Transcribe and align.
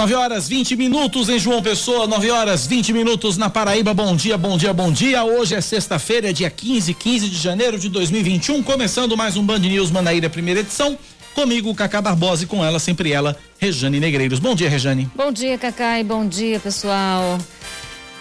9 0.00 0.14
horas 0.14 0.48
20 0.48 0.76
minutos 0.76 1.28
em 1.28 1.38
João 1.38 1.62
Pessoa, 1.62 2.06
9 2.06 2.30
horas 2.30 2.66
20 2.66 2.90
minutos 2.94 3.36
na 3.36 3.50
Paraíba. 3.50 3.92
Bom 3.92 4.16
dia, 4.16 4.38
bom 4.38 4.56
dia, 4.56 4.72
bom 4.72 4.90
dia. 4.90 5.22
Hoje 5.24 5.54
é 5.54 5.60
sexta-feira, 5.60 6.32
dia 6.32 6.48
15, 6.48 6.94
15 6.94 7.28
de 7.28 7.36
janeiro 7.36 7.78
de 7.78 7.90
2021. 7.90 8.62
Começando 8.62 9.14
mais 9.14 9.36
um 9.36 9.44
Band 9.44 9.58
News 9.58 9.90
Manaíra, 9.90 10.30
primeira 10.30 10.60
edição. 10.60 10.98
Comigo, 11.34 11.74
Cacá 11.74 12.00
Barbosa 12.00 12.44
e 12.44 12.46
com 12.46 12.64
ela, 12.64 12.78
sempre 12.78 13.12
ela, 13.12 13.36
Rejane 13.58 14.00
Negreiros. 14.00 14.38
Bom 14.38 14.54
dia, 14.54 14.70
Rejane. 14.70 15.06
Bom 15.14 15.30
dia, 15.30 15.58
Cacá, 15.58 16.00
e 16.00 16.02
bom 16.02 16.26
dia, 16.26 16.58
pessoal. 16.58 17.38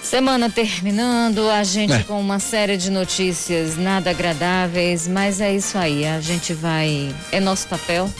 Semana 0.03 0.49
terminando, 0.49 1.49
a 1.49 1.63
gente 1.63 1.93
é. 1.93 2.03
com 2.03 2.19
uma 2.19 2.39
série 2.39 2.75
de 2.75 2.89
notícias 2.89 3.77
nada 3.77 4.09
agradáveis, 4.09 5.07
mas 5.07 5.39
é 5.39 5.55
isso 5.55 5.77
aí. 5.77 6.05
A 6.05 6.19
gente 6.19 6.53
vai. 6.53 7.15
É 7.31 7.39
nosso 7.39 7.69
papel 7.69 8.11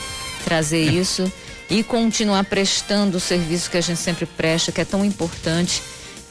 trazer 0.46 0.88
é. 0.88 0.92
isso 0.92 1.30
e 1.70 1.84
continuar 1.84 2.44
prestando 2.44 3.16
o 3.16 3.20
serviço 3.20 3.70
que 3.70 3.76
a 3.76 3.80
gente 3.80 4.00
sempre 4.00 4.26
presta, 4.26 4.72
que 4.72 4.80
é 4.80 4.84
tão 4.84 5.04
importante 5.04 5.80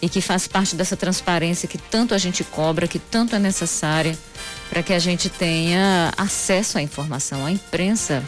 e 0.02 0.10
que 0.10 0.22
faz 0.22 0.48
parte 0.48 0.76
dessa 0.76 0.98
transparência 0.98 1.68
que 1.68 1.78
tanto 1.78 2.14
a 2.14 2.18
gente 2.18 2.44
cobra, 2.44 2.88
que 2.88 3.00
tanto 3.00 3.36
é 3.36 3.40
necessária 3.40 4.18
para 4.70 4.84
que 4.84 4.94
a 4.94 5.00
gente 5.00 5.30
tenha 5.30 6.14
acesso 6.18 6.78
à 6.78 6.82
informação. 6.82 7.46
A 7.46 7.52
imprensa 7.52 8.24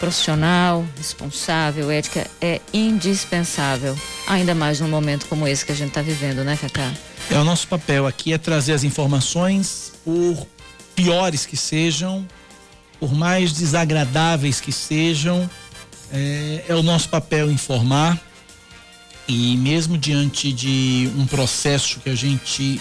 profissional, 0.00 0.84
responsável, 0.96 1.90
ética 1.90 2.26
é 2.40 2.60
indispensável, 2.72 3.96
ainda 4.26 4.54
mais 4.54 4.80
num 4.80 4.88
momento 4.88 5.26
como 5.26 5.46
esse 5.46 5.64
que 5.64 5.72
a 5.72 5.74
gente 5.74 5.88
está 5.88 6.02
vivendo, 6.02 6.42
né, 6.42 6.58
Cacá? 6.60 6.92
É 7.30 7.38
o 7.38 7.44
nosso 7.44 7.68
papel 7.68 8.06
aqui 8.06 8.32
é 8.32 8.38
trazer 8.38 8.72
as 8.72 8.84
informações, 8.84 9.92
por 10.04 10.46
piores 10.94 11.46
que 11.46 11.56
sejam, 11.56 12.26
por 13.00 13.14
mais 13.14 13.52
desagradáveis 13.52 14.60
que 14.60 14.72
sejam, 14.72 15.48
é, 16.12 16.64
é 16.68 16.74
o 16.74 16.82
nosso 16.82 17.08
papel 17.08 17.50
informar 17.50 18.20
e 19.26 19.56
mesmo 19.56 19.96
diante 19.96 20.52
de 20.52 21.10
um 21.16 21.26
processo 21.26 22.00
que 22.00 22.10
a 22.10 22.14
gente 22.14 22.80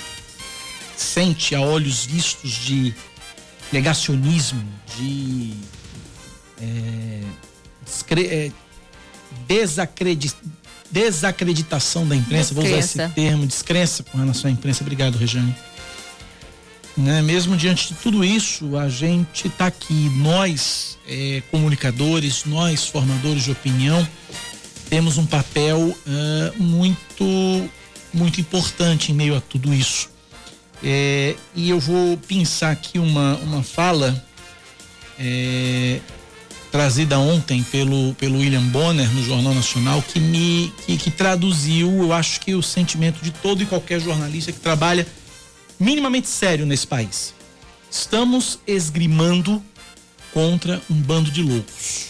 sente 0.96 1.56
a 1.56 1.62
olhos 1.62 2.06
vistos 2.06 2.52
de 2.52 2.94
negacionismo, 3.72 4.64
de 4.98 5.54
é, 6.62 7.22
é, 8.12 8.52
desacredit, 9.48 10.36
desacreditação 10.92 12.08
da 12.08 12.16
imprensa, 12.16 12.54
descrença. 12.54 12.54
vou 12.54 12.66
usar 12.66 13.04
esse 13.06 13.16
termo, 13.16 13.48
descrença 13.48 14.04
com 14.04 14.18
relação 14.18 14.50
à 14.50 14.54
imprensa. 14.54 14.84
Obrigado, 14.84 15.18
Rejane. 15.18 15.56
Né? 16.96 17.22
Mesmo 17.22 17.58
diante 17.58 17.90
de 17.90 17.96
tudo 17.96 18.24
isso, 18.24 18.78
a 18.78 18.88
gente 18.88 19.48
está 19.48 19.68
aqui, 19.68 20.10
nós 20.18 20.98
é, 21.08 21.42
comunicadores, 21.50 22.46
nós 22.46 22.88
formadores 22.88 23.44
de 23.44 23.52
opinião, 23.52 24.08
temos 24.90 25.18
um 25.18 25.26
papel 25.26 25.80
uh, 25.80 26.64
muito, 26.64 27.70
muito 28.14 28.40
importante 28.40 29.12
em 29.12 29.16
meio 29.16 29.36
a 29.36 29.42
tudo 29.42 29.74
isso. 29.74 30.10
É, 30.84 31.36
e 31.56 31.70
eu 31.70 31.80
vou 31.80 32.18
pensar 32.18 32.72
aqui 32.72 33.00
uma, 33.00 33.36
uma 33.38 33.64
fala 33.64 34.24
é, 35.18 36.00
trazida 36.72 37.18
ontem 37.18 37.64
pelo, 37.64 38.14
pelo 38.16 38.40
William 38.40 38.64
Bonner 38.64 39.10
no 39.14 39.24
Jornal 39.24 39.54
Nacional 39.54 40.02
que 40.02 40.20
me 40.20 40.74
que, 40.86 40.98
que 40.98 41.10
traduziu, 41.10 41.90
eu 41.90 42.12
acho 42.12 42.42
que 42.42 42.54
o 42.54 42.62
sentimento 42.62 43.24
de 43.24 43.32
todo 43.32 43.64
e 43.64 43.66
qualquer 43.66 44.02
jornalista 44.02 44.52
que 44.52 44.60
trabalha 44.60 45.08
minimamente 45.84 46.28
sério 46.30 46.66
nesse 46.66 46.88
país. 46.88 47.34
Estamos 47.92 48.58
esgrimando 48.66 49.62
contra 50.34 50.82
um 50.90 50.96
bando 50.96 51.30
de 51.30 51.44
loucos. 51.44 52.08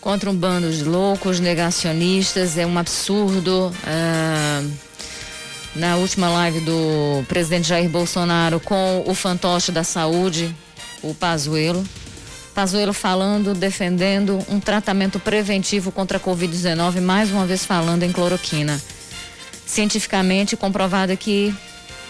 Contra 0.00 0.30
um 0.30 0.36
bando 0.36 0.70
de 0.70 0.84
loucos, 0.84 1.40
negacionistas, 1.40 2.56
é 2.56 2.66
um 2.66 2.78
absurdo. 2.78 3.74
Ah, 3.84 4.62
na 5.74 5.96
última 5.96 6.28
live 6.28 6.60
do 6.60 7.24
presidente 7.26 7.68
Jair 7.68 7.88
Bolsonaro 7.88 8.60
com 8.60 9.02
o 9.06 9.14
fantoche 9.14 9.72
da 9.72 9.82
saúde, 9.82 10.54
o 11.02 11.14
Pazuello. 11.14 11.84
Pazuello 12.54 12.92
falando, 12.92 13.52
defendendo 13.52 14.38
um 14.48 14.60
tratamento 14.60 15.18
preventivo 15.18 15.90
contra 15.90 16.18
a 16.18 16.20
Covid-19, 16.20 17.00
mais 17.00 17.30
uma 17.30 17.44
vez 17.44 17.64
falando 17.66 18.02
em 18.02 18.12
cloroquina. 18.12 18.80
Cientificamente 19.66 20.56
comprovado 20.56 21.14
que 21.16 21.54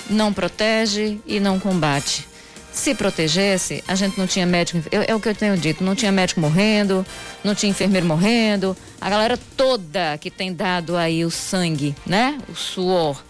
não 0.09 0.33
protege 0.33 1.19
e 1.27 1.41
não 1.41 1.59
combate. 1.59 2.27
Se 2.73 2.95
protegesse, 2.95 3.83
a 3.89 3.95
gente 3.95 4.19
não 4.19 4.27
tinha 4.27 4.45
médico. 4.45 4.83
É, 4.91 5.11
é 5.11 5.15
o 5.15 5.21
que 5.21 5.29
eu 5.29 5.35
tenho 5.35 5.57
dito: 5.57 5.83
não 5.83 5.95
tinha 5.95 6.13
médico 6.13 6.41
morrendo, 6.41 7.07
não 7.43 7.55
tinha 7.55 7.71
enfermeiro 7.71 8.07
morrendo. 8.07 8.77
A 9.01 9.09
galera 9.09 9.39
toda 9.57 10.19
que 10.19 10.31
tem 10.31 10.53
dado 10.53 10.95
aí 10.97 11.25
o 11.25 11.31
sangue, 11.31 11.97
né? 12.07 12.39
O 12.51 12.55
suor 12.55 13.23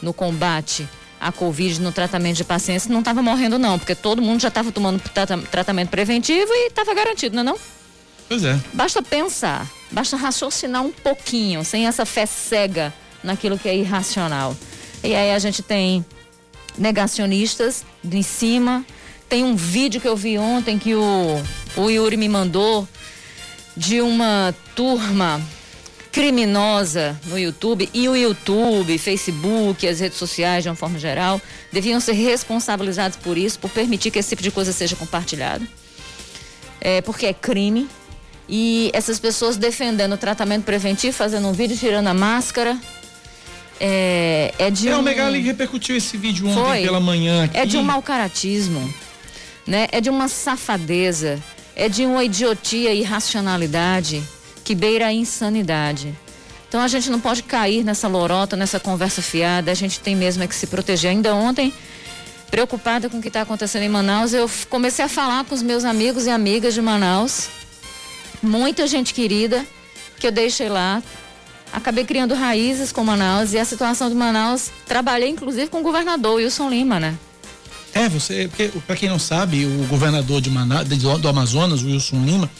no 0.00 0.12
combate 0.12 0.88
à 1.20 1.32
Covid, 1.32 1.80
no 1.80 1.90
tratamento 1.90 2.36
de 2.36 2.44
pacientes, 2.44 2.86
não 2.86 3.00
estava 3.00 3.20
morrendo, 3.22 3.58
não, 3.58 3.78
porque 3.78 3.94
todo 3.94 4.22
mundo 4.22 4.40
já 4.40 4.48
estava 4.48 4.70
tomando 4.70 5.00
tratamento 5.50 5.88
preventivo 5.88 6.52
e 6.52 6.68
estava 6.68 6.94
garantido, 6.94 7.34
não 7.34 7.42
é? 7.42 7.44
Não? 7.46 7.58
Pois 8.28 8.44
é. 8.44 8.58
Basta 8.72 9.02
pensar, 9.02 9.66
basta 9.90 10.16
raciocinar 10.16 10.82
um 10.82 10.92
pouquinho, 10.92 11.64
sem 11.64 11.86
essa 11.86 12.06
fé 12.06 12.26
cega 12.26 12.92
naquilo 13.22 13.58
que 13.58 13.68
é 13.68 13.76
irracional. 13.76 14.56
E 15.02 15.14
aí 15.14 15.32
a 15.32 15.38
gente 15.38 15.62
tem 15.62 16.04
negacionistas 16.78 17.84
em 18.04 18.22
cima. 18.22 18.84
Tem 19.28 19.44
um 19.44 19.56
vídeo 19.56 20.00
que 20.00 20.08
eu 20.08 20.16
vi 20.16 20.38
ontem 20.38 20.78
que 20.78 20.94
o, 20.94 21.42
o 21.76 21.90
Yuri 21.90 22.16
me 22.16 22.28
mandou 22.28 22.86
de 23.76 24.00
uma 24.00 24.54
turma 24.74 25.40
criminosa 26.12 27.18
no 27.26 27.36
YouTube 27.36 27.90
e 27.92 28.08
o 28.08 28.14
YouTube, 28.14 28.96
Facebook, 28.98 29.86
as 29.88 29.98
redes 29.98 30.16
sociais 30.16 30.62
de 30.62 30.68
uma 30.68 30.76
forma 30.76 30.96
geral 30.96 31.40
deviam 31.72 31.98
ser 31.98 32.12
responsabilizados 32.12 33.16
por 33.16 33.36
isso, 33.36 33.58
por 33.58 33.68
permitir 33.68 34.12
que 34.12 34.20
esse 34.20 34.28
tipo 34.28 34.42
de 34.42 34.52
coisa 34.52 34.72
seja 34.72 34.94
compartilhado. 34.94 35.66
É, 36.80 37.00
porque 37.00 37.26
é 37.26 37.32
crime. 37.32 37.88
E 38.48 38.90
essas 38.92 39.18
pessoas 39.18 39.56
defendendo 39.56 40.12
o 40.12 40.16
tratamento 40.16 40.64
preventivo, 40.64 41.16
fazendo 41.16 41.48
um 41.48 41.52
vídeo 41.52 41.76
tirando 41.76 42.06
a 42.06 42.14
máscara, 42.14 42.78
é, 43.80 44.54
é 44.58 44.70
de 44.70 44.88
é, 44.88 44.96
um... 44.96 45.00
o 45.00 45.02
Megali 45.02 45.40
repercutiu 45.40 45.96
esse 45.96 46.16
vídeo 46.16 46.48
ontem 46.48 46.62
Foi. 46.62 46.82
pela 46.82 47.00
manhã 47.00 47.44
aqui. 47.44 47.56
É 47.56 47.66
de 47.66 47.76
um 47.76 47.82
mau 47.82 48.02
caratismo, 48.02 48.92
né? 49.66 49.88
É 49.90 50.00
de 50.00 50.10
uma 50.10 50.28
safadeza, 50.28 51.42
é 51.74 51.88
de 51.88 52.04
uma 52.04 52.24
idiotia 52.24 52.92
e 52.92 53.00
irracionalidade 53.00 54.22
que 54.64 54.74
beira 54.74 55.06
a 55.06 55.12
insanidade. 55.12 56.14
Então 56.68 56.80
a 56.80 56.88
gente 56.88 57.10
não 57.10 57.20
pode 57.20 57.42
cair 57.42 57.84
nessa 57.84 58.08
lorota, 58.08 58.56
nessa 58.56 58.80
conversa 58.80 59.22
fiada, 59.22 59.70
a 59.70 59.74
gente 59.74 60.00
tem 60.00 60.16
mesmo 60.16 60.42
é 60.42 60.46
que 60.48 60.54
se 60.54 60.66
proteger. 60.66 61.10
Ainda 61.10 61.34
ontem, 61.34 61.72
preocupada 62.50 63.08
com 63.08 63.18
o 63.18 63.22
que 63.22 63.28
está 63.28 63.42
acontecendo 63.42 63.82
em 63.82 63.88
Manaus, 63.88 64.32
eu 64.32 64.50
comecei 64.68 65.04
a 65.04 65.08
falar 65.08 65.44
com 65.44 65.54
os 65.54 65.62
meus 65.62 65.84
amigos 65.84 66.26
e 66.26 66.30
amigas 66.30 66.74
de 66.74 66.80
Manaus, 66.80 67.48
muita 68.42 68.86
gente 68.86 69.14
querida, 69.14 69.64
que 70.18 70.26
eu 70.26 70.32
deixei 70.32 70.68
lá, 70.68 71.02
acabei 71.74 72.04
criando 72.04 72.34
raízes 72.34 72.92
com 72.92 73.04
Manaus 73.04 73.52
e 73.52 73.58
a 73.58 73.64
situação 73.64 74.08
de 74.08 74.14
Manaus, 74.14 74.70
trabalhei 74.86 75.28
inclusive 75.28 75.66
com 75.66 75.80
o 75.80 75.82
governador 75.82 76.36
Wilson 76.36 76.70
Lima, 76.70 77.00
né? 77.00 77.18
É, 77.92 78.08
você, 78.08 78.50
para 78.86 78.96
quem 78.96 79.08
não 79.08 79.18
sabe, 79.18 79.66
o 79.66 79.86
governador 79.86 80.40
de 80.40 80.50
Manaus, 80.50 80.88
do 80.88 81.28
Amazonas, 81.28 81.82
Wilson 81.82 82.24
Lima, 82.24 82.50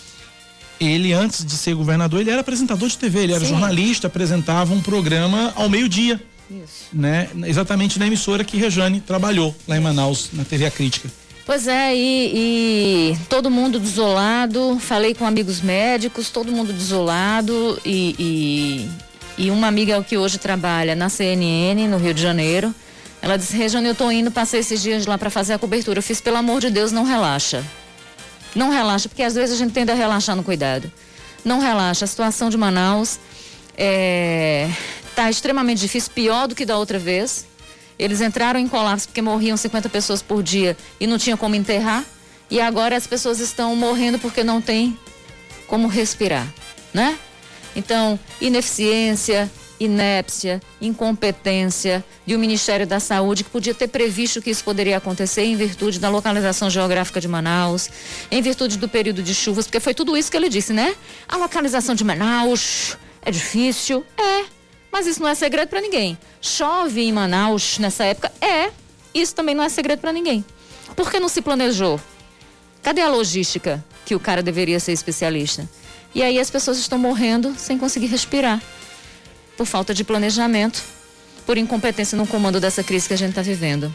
ele 0.79 1.13
antes 1.13 1.45
de 1.45 1.57
ser 1.57 1.75
governador, 1.75 2.21
ele 2.21 2.31
era 2.31 2.41
apresentador 2.41 2.89
de 2.89 2.99
TV, 2.99 3.21
ele 3.21 3.33
era 3.33 3.45
Sim. 3.45 3.51
jornalista, 3.51 4.07
apresentava 4.07 4.75
um 4.75 4.81
programa 4.81 5.53
ao 5.57 5.69
meio-dia. 5.69 6.21
Isso. 6.51 6.87
Né? 6.93 7.29
Exatamente 7.47 7.99
na 7.99 8.07
emissora 8.07 8.45
que 8.45 8.57
Rejane 8.57 9.01
trabalhou 9.01 9.55
lá 9.67 9.77
em 9.77 9.81
Manaus, 9.81 10.31
na 10.33 10.45
TV 10.45 10.67
A 10.67 10.71
Crítica. 10.71 11.09
Pois 11.47 11.69
é, 11.69 11.95
e, 11.95 13.13
e, 13.13 13.19
todo 13.29 13.51
mundo 13.51 13.79
desolado. 13.79 14.79
Falei 14.81 15.15
com 15.15 15.27
amigos 15.27 15.61
médicos, 15.61 16.31
todo 16.31 16.51
mundo 16.51 16.73
desolado. 16.73 17.79
E, 17.85 18.15
e, 18.19 19.45
e, 19.45 19.51
uma 19.51 19.67
amiga 19.67 20.03
que 20.03 20.17
hoje 20.17 20.39
trabalha 20.39 20.95
na 20.95 21.11
CNN, 21.11 21.87
no 21.87 21.99
Rio 21.99 22.15
de 22.15 22.23
Janeiro, 22.23 22.75
ela 23.21 23.37
disse: 23.37 23.55
Rejane, 23.55 23.89
eu 23.89 23.95
tô 23.95 24.11
indo, 24.11 24.31
passei 24.31 24.61
esses 24.61 24.81
dias 24.81 25.05
lá 25.05 25.19
para 25.19 25.29
fazer 25.29 25.53
a 25.53 25.59
cobertura. 25.59 25.99
Eu 25.99 26.03
fiz, 26.03 26.19
pelo 26.19 26.39
amor 26.39 26.63
de 26.63 26.71
Deus, 26.71 26.93
não 26.93 27.05
relaxa. 27.05 27.63
Não 28.55 28.71
relaxa, 28.71 29.07
porque 29.09 29.23
às 29.23 29.35
vezes 29.35 29.55
a 29.55 29.59
gente 29.59 29.73
tende 29.73 29.93
a 29.93 29.95
relaxar 29.95 30.35
no 30.35 30.43
cuidado. 30.43 30.91
Não 31.45 31.61
relaxa. 31.61 32.07
A 32.07 32.09
situação 32.09 32.49
de 32.49 32.57
Manaus 32.57 33.19
é, 33.77 34.71
tá 35.15 35.29
extremamente 35.29 35.81
difícil, 35.81 36.11
pior 36.15 36.49
do 36.49 36.55
que 36.55 36.65
da 36.65 36.79
outra 36.79 36.99
vez. 36.99 37.45
Eles 37.99 38.21
entraram 38.21 38.59
em 38.59 38.69
colapso 38.69 39.09
porque 39.09 39.23
morriam 39.23 39.57
50 39.57 39.89
pessoas 39.89 40.21
por 40.23 40.43
dia 40.43 40.77
e 40.99 41.07
não 41.07 41.19
tinha 41.19 41.37
como 41.37 41.55
enterrar. 41.55 42.05
E 42.51 42.61
agora 42.61 42.97
as 42.97 43.07
pessoas 43.07 43.41
estão 43.41 43.75
morrendo 43.75 44.19
porque 44.19 44.45
não 44.45 44.61
tem 44.61 44.99
como 45.67 45.89
respirar, 45.89 46.47
né? 46.93 47.19
Então, 47.75 48.19
ineficiência, 48.41 49.51
inépcia, 49.81 50.61
incompetência 50.81 52.05
de 52.25 52.37
um 52.37 52.39
Ministério 52.39 52.87
da 52.87 53.01
Saúde 53.01 53.45
que 53.45 53.51
podia 53.51 53.75
ter 53.75 53.89
previsto 53.89 54.41
que 54.41 54.51
isso 54.51 54.63
poderia 54.63 54.97
acontecer 54.97 55.43
em 55.43 55.57
virtude 55.57 55.99
da 55.99 56.09
localização 56.09 56.71
geográfica 56.71 57.21
de 57.21 57.29
Manaus, 57.29 57.91
em 58.31 58.41
virtude 58.41 58.79
do 58.79 58.89
período 58.89 59.23
de 59.23 59.35
chuvas, 59.35 59.67
porque 59.67 59.81
foi 59.81 59.95
tudo 59.95 60.17
isso 60.17 60.31
que 60.31 60.37
ele 60.37 60.49
disse, 60.49 60.73
né? 60.73 60.95
A 61.29 61.37
localização 61.37 61.95
de 61.95 62.05
Manaus 62.05 62.97
É 63.27 63.31
difícil? 63.31 64.05
É. 64.19 64.54
Mas 64.95 65.09
isso 65.09 65.21
não 65.21 65.29
é 65.29 65.35
segredo 65.35 65.71
para 65.71 65.81
ninguém. 65.81 66.17
Chove 66.41 67.01
em 67.01 67.13
Manaus 67.13 67.79
nessa 67.81 68.05
época? 68.05 68.31
É. 68.41 68.71
Isso 69.13 69.35
também 69.35 69.53
não 69.53 69.65
é 69.65 69.69
segredo 69.69 69.99
para 69.99 70.13
ninguém. 70.13 70.45
Por 70.95 71.11
que 71.11 71.19
não 71.19 71.29
se 71.29 71.43
planejou? 71.43 72.01
Cadê 72.81 73.01
a 73.01 73.09
logística 73.09 73.85
que 74.07 74.15
o 74.15 74.21
cara 74.21 74.41
deveria 74.41 74.79
ser 74.79 74.93
especialista? 74.93 75.69
E 76.15 76.23
aí 76.23 76.39
as 76.39 76.49
pessoas 76.49 76.79
estão 76.79 76.97
morrendo 76.97 77.57
sem 77.59 77.77
conseguir 77.77 78.07
respirar. 78.07 78.63
Por 79.57 79.67
falta 79.67 79.93
de 79.93 80.05
planejamento, 80.05 80.81
por 81.45 81.59
incompetência 81.59 82.17
no 82.17 82.25
comando 82.25 82.61
dessa 82.61 82.85
crise 82.85 83.09
que 83.09 83.15
a 83.15 83.19
gente 83.19 83.31
está 83.31 83.43
vivendo. 83.43 83.93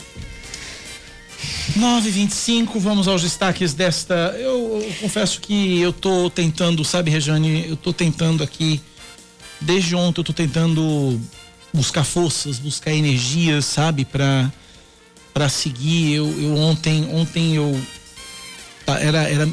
925, 1.77 2.77
vamos 2.77 3.07
aos 3.07 3.21
destaques 3.21 3.73
desta. 3.73 4.35
Eu, 4.37 4.81
eu, 4.83 4.93
confesso 4.99 5.39
que 5.39 5.79
eu 5.79 5.93
tô 5.93 6.29
tentando, 6.29 6.83
sabe, 6.83 7.09
Rejane, 7.09 7.69
eu 7.69 7.77
tô 7.77 7.93
tentando 7.93 8.43
aqui, 8.43 8.81
desde 9.61 9.95
ontem 9.95 10.19
eu 10.21 10.23
tô 10.23 10.33
tentando 10.33 11.19
buscar 11.73 12.03
forças, 12.03 12.59
buscar 12.59 12.91
energias, 12.91 13.65
sabe, 13.65 14.05
para 14.05 14.51
para 15.33 15.47
seguir. 15.47 16.13
Eu, 16.13 16.27
eu 16.41 16.55
ontem, 16.55 17.07
ontem 17.13 17.55
eu 17.55 17.79
tá, 18.85 18.99
era 18.99 19.29
era 19.29 19.49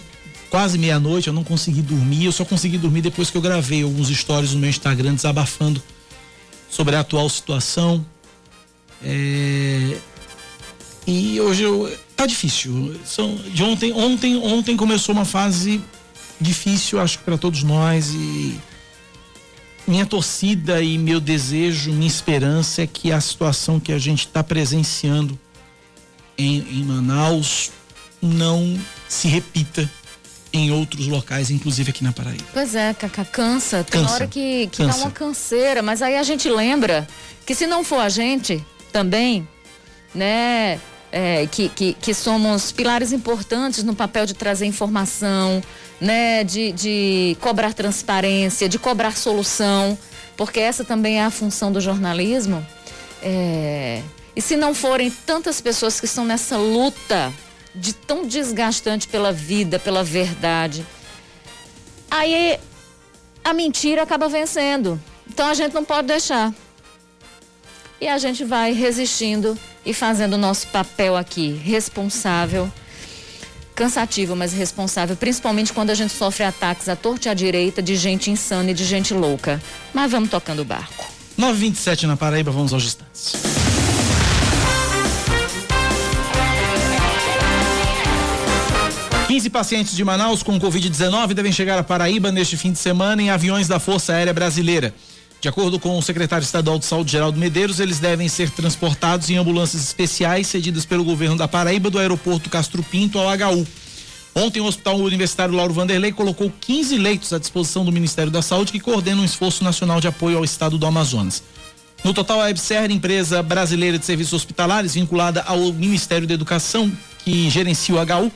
quase 0.50 0.78
meia-noite, 0.78 1.28
eu 1.28 1.34
não 1.34 1.44
consegui 1.44 1.82
dormir, 1.82 2.24
eu 2.24 2.32
só 2.32 2.44
consegui 2.44 2.78
dormir 2.78 3.02
depois 3.02 3.30
que 3.30 3.36
eu 3.36 3.42
gravei 3.42 3.82
alguns 3.82 4.08
stories 4.08 4.52
no 4.52 4.60
meu 4.60 4.70
Instagram 4.70 5.14
desabafando 5.14 5.82
sobre 6.70 6.96
a 6.96 7.00
atual 7.00 7.28
situação. 7.28 8.04
É, 9.02 9.96
e 11.06 11.40
hoje 11.40 11.62
eu, 11.62 11.98
tá 12.16 12.26
difícil. 12.26 12.98
São, 13.04 13.36
de 13.36 13.62
ontem, 13.62 13.92
ontem, 13.92 14.36
ontem 14.36 14.76
começou 14.76 15.14
uma 15.14 15.24
fase 15.24 15.80
difícil, 16.40 17.00
acho 17.00 17.18
que 17.18 17.24
para 17.24 17.38
todos 17.38 17.62
nós 17.62 18.10
e 18.14 18.58
minha 19.86 20.04
torcida 20.04 20.82
e 20.82 20.98
meu 20.98 21.20
desejo, 21.20 21.92
minha 21.92 22.06
esperança 22.06 22.82
é 22.82 22.86
que 22.86 23.12
a 23.12 23.20
situação 23.20 23.78
que 23.78 23.92
a 23.92 23.98
gente 23.98 24.26
está 24.26 24.42
presenciando 24.42 25.38
em, 26.36 26.58
em, 26.58 26.84
Manaus 26.84 27.70
não 28.20 28.78
se 29.08 29.28
repita 29.28 29.88
em 30.52 30.70
outros 30.70 31.06
locais, 31.06 31.50
inclusive 31.50 31.90
aqui 31.90 32.02
na 32.02 32.12
Paraíba. 32.12 32.44
Pois 32.52 32.74
é, 32.74 32.94
Cacá, 32.94 33.24
cansa. 33.24 33.84
Tem 33.84 34.00
cansa, 34.00 34.14
hora 34.14 34.26
que, 34.26 34.68
que 34.68 34.78
cansa. 34.78 34.98
dá 34.98 35.04
uma 35.04 35.10
canseira, 35.10 35.82
mas 35.82 36.02
aí 36.02 36.16
a 36.16 36.22
gente 36.22 36.48
lembra 36.48 37.06
que 37.44 37.54
se 37.54 37.66
não 37.66 37.84
for 37.84 38.00
a 38.00 38.08
gente 38.08 38.64
também, 38.92 39.46
né? 40.14 40.80
É, 41.10 41.46
que, 41.46 41.68
que, 41.68 41.92
que, 41.94 42.14
somos 42.14 42.72
pilares 42.72 43.12
importantes 43.12 43.82
no 43.82 43.94
papel 43.94 44.26
de 44.26 44.34
trazer 44.34 44.66
informação, 44.66 45.62
né, 46.00 46.44
de, 46.44 46.72
de 46.72 47.36
cobrar 47.40 47.72
transparência, 47.72 48.68
de 48.68 48.78
cobrar 48.78 49.16
solução, 49.16 49.96
porque 50.36 50.60
essa 50.60 50.84
também 50.84 51.18
é 51.18 51.24
a 51.24 51.30
função 51.30 51.72
do 51.72 51.80
jornalismo. 51.80 52.64
É, 53.22 54.02
e 54.34 54.42
se 54.42 54.56
não 54.56 54.74
forem 54.74 55.10
tantas 55.10 55.60
pessoas 55.60 55.98
que 55.98 56.06
estão 56.06 56.24
nessa 56.24 56.58
luta 56.58 57.32
de 57.74 57.94
tão 57.94 58.26
desgastante 58.26 59.08
pela 59.08 59.32
vida, 59.32 59.78
pela 59.78 60.02
verdade, 60.02 60.84
aí 62.10 62.58
a 63.42 63.54
mentira 63.54 64.02
acaba 64.02 64.28
vencendo. 64.28 65.00
Então 65.28 65.46
a 65.46 65.54
gente 65.54 65.72
não 65.72 65.84
pode 65.84 66.08
deixar. 66.08 66.52
E 68.00 68.06
a 68.06 68.18
gente 68.18 68.44
vai 68.44 68.72
resistindo 68.72 69.58
e 69.86 69.94
fazendo 69.94 70.34
o 70.34 70.38
nosso 70.38 70.66
papel 70.66 71.16
aqui 71.16 71.58
responsável, 71.64 72.70
cansativo, 73.74 74.34
mas 74.34 74.52
responsável, 74.52 75.16
principalmente 75.16 75.72
quando 75.72 75.90
a 75.90 75.94
gente 75.94 76.12
sofre 76.12 76.42
ataques 76.44 76.88
à 76.88 76.96
torta 76.96 77.28
e 77.28 77.30
à 77.30 77.34
direita 77.34 77.80
de 77.80 77.94
gente 77.94 78.30
insana 78.30 78.72
e 78.72 78.74
de 78.74 78.84
gente 78.84 79.14
louca. 79.14 79.62
Mas 79.94 80.10
vamos 80.10 80.28
tocando 80.28 80.60
o 80.60 80.64
barco. 80.64 81.06
927 81.38 82.06
na 82.06 82.16
Paraíba, 82.16 82.50
vamos 82.50 82.72
aos 82.72 82.82
destaques. 82.82 83.32
Quinze 89.28 89.50
pacientes 89.50 89.94
de 89.94 90.04
Manaus 90.04 90.42
com 90.42 90.58
Covid-19 90.58 91.34
devem 91.34 91.52
chegar 91.52 91.78
à 91.78 91.82
Paraíba 91.84 92.32
neste 92.32 92.56
fim 92.56 92.72
de 92.72 92.78
semana 92.78 93.20
em 93.20 93.28
aviões 93.28 93.68
da 93.68 93.78
Força 93.78 94.14
Aérea 94.14 94.32
Brasileira. 94.32 94.94
De 95.46 95.50
acordo 95.50 95.78
com 95.78 95.96
o 95.96 96.02
secretário 96.02 96.42
estadual 96.42 96.76
de 96.76 96.86
saúde, 96.86 97.12
Geraldo 97.12 97.38
Medeiros, 97.38 97.78
eles 97.78 98.00
devem 98.00 98.28
ser 98.28 98.50
transportados 98.50 99.30
em 99.30 99.36
ambulâncias 99.36 99.80
especiais 99.80 100.48
cedidas 100.48 100.84
pelo 100.84 101.04
governo 101.04 101.36
da 101.36 101.46
Paraíba 101.46 101.88
do 101.88 102.00
aeroporto 102.00 102.50
Castro 102.50 102.82
Pinto 102.82 103.16
ao 103.16 103.28
HU. 103.28 103.64
Ontem, 104.34 104.58
o 104.58 104.64
Hospital 104.64 104.98
Universitário 104.98 105.54
Lauro 105.54 105.72
Vanderlei 105.72 106.10
colocou 106.10 106.52
15 106.60 106.98
leitos 106.98 107.32
à 107.32 107.38
disposição 107.38 107.84
do 107.84 107.92
Ministério 107.92 108.32
da 108.32 108.42
Saúde, 108.42 108.72
que 108.72 108.80
coordena 108.80 109.22
um 109.22 109.24
esforço 109.24 109.62
nacional 109.62 110.00
de 110.00 110.08
apoio 110.08 110.38
ao 110.38 110.44
estado 110.44 110.76
do 110.78 110.84
Amazonas. 110.84 111.44
No 112.02 112.12
total, 112.12 112.40
a 112.40 112.50
EBSER, 112.50 112.90
empresa 112.90 113.40
brasileira 113.40 114.00
de 114.00 114.04
serviços 114.04 114.32
hospitalares 114.32 114.94
vinculada 114.94 115.42
ao 115.42 115.72
Ministério 115.72 116.26
da 116.26 116.34
Educação, 116.34 116.90
que 117.24 117.48
gerencia 117.50 117.94
o 117.94 117.98
HU, 117.98 118.32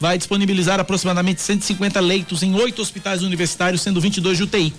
vai 0.00 0.16
disponibilizar 0.16 0.80
aproximadamente 0.80 1.42
150 1.42 2.00
leitos 2.00 2.42
em 2.42 2.54
oito 2.54 2.80
hospitais 2.80 3.22
universitários, 3.22 3.82
sendo 3.82 4.00
22 4.00 4.38
de 4.38 4.44
UTI. 4.44 4.72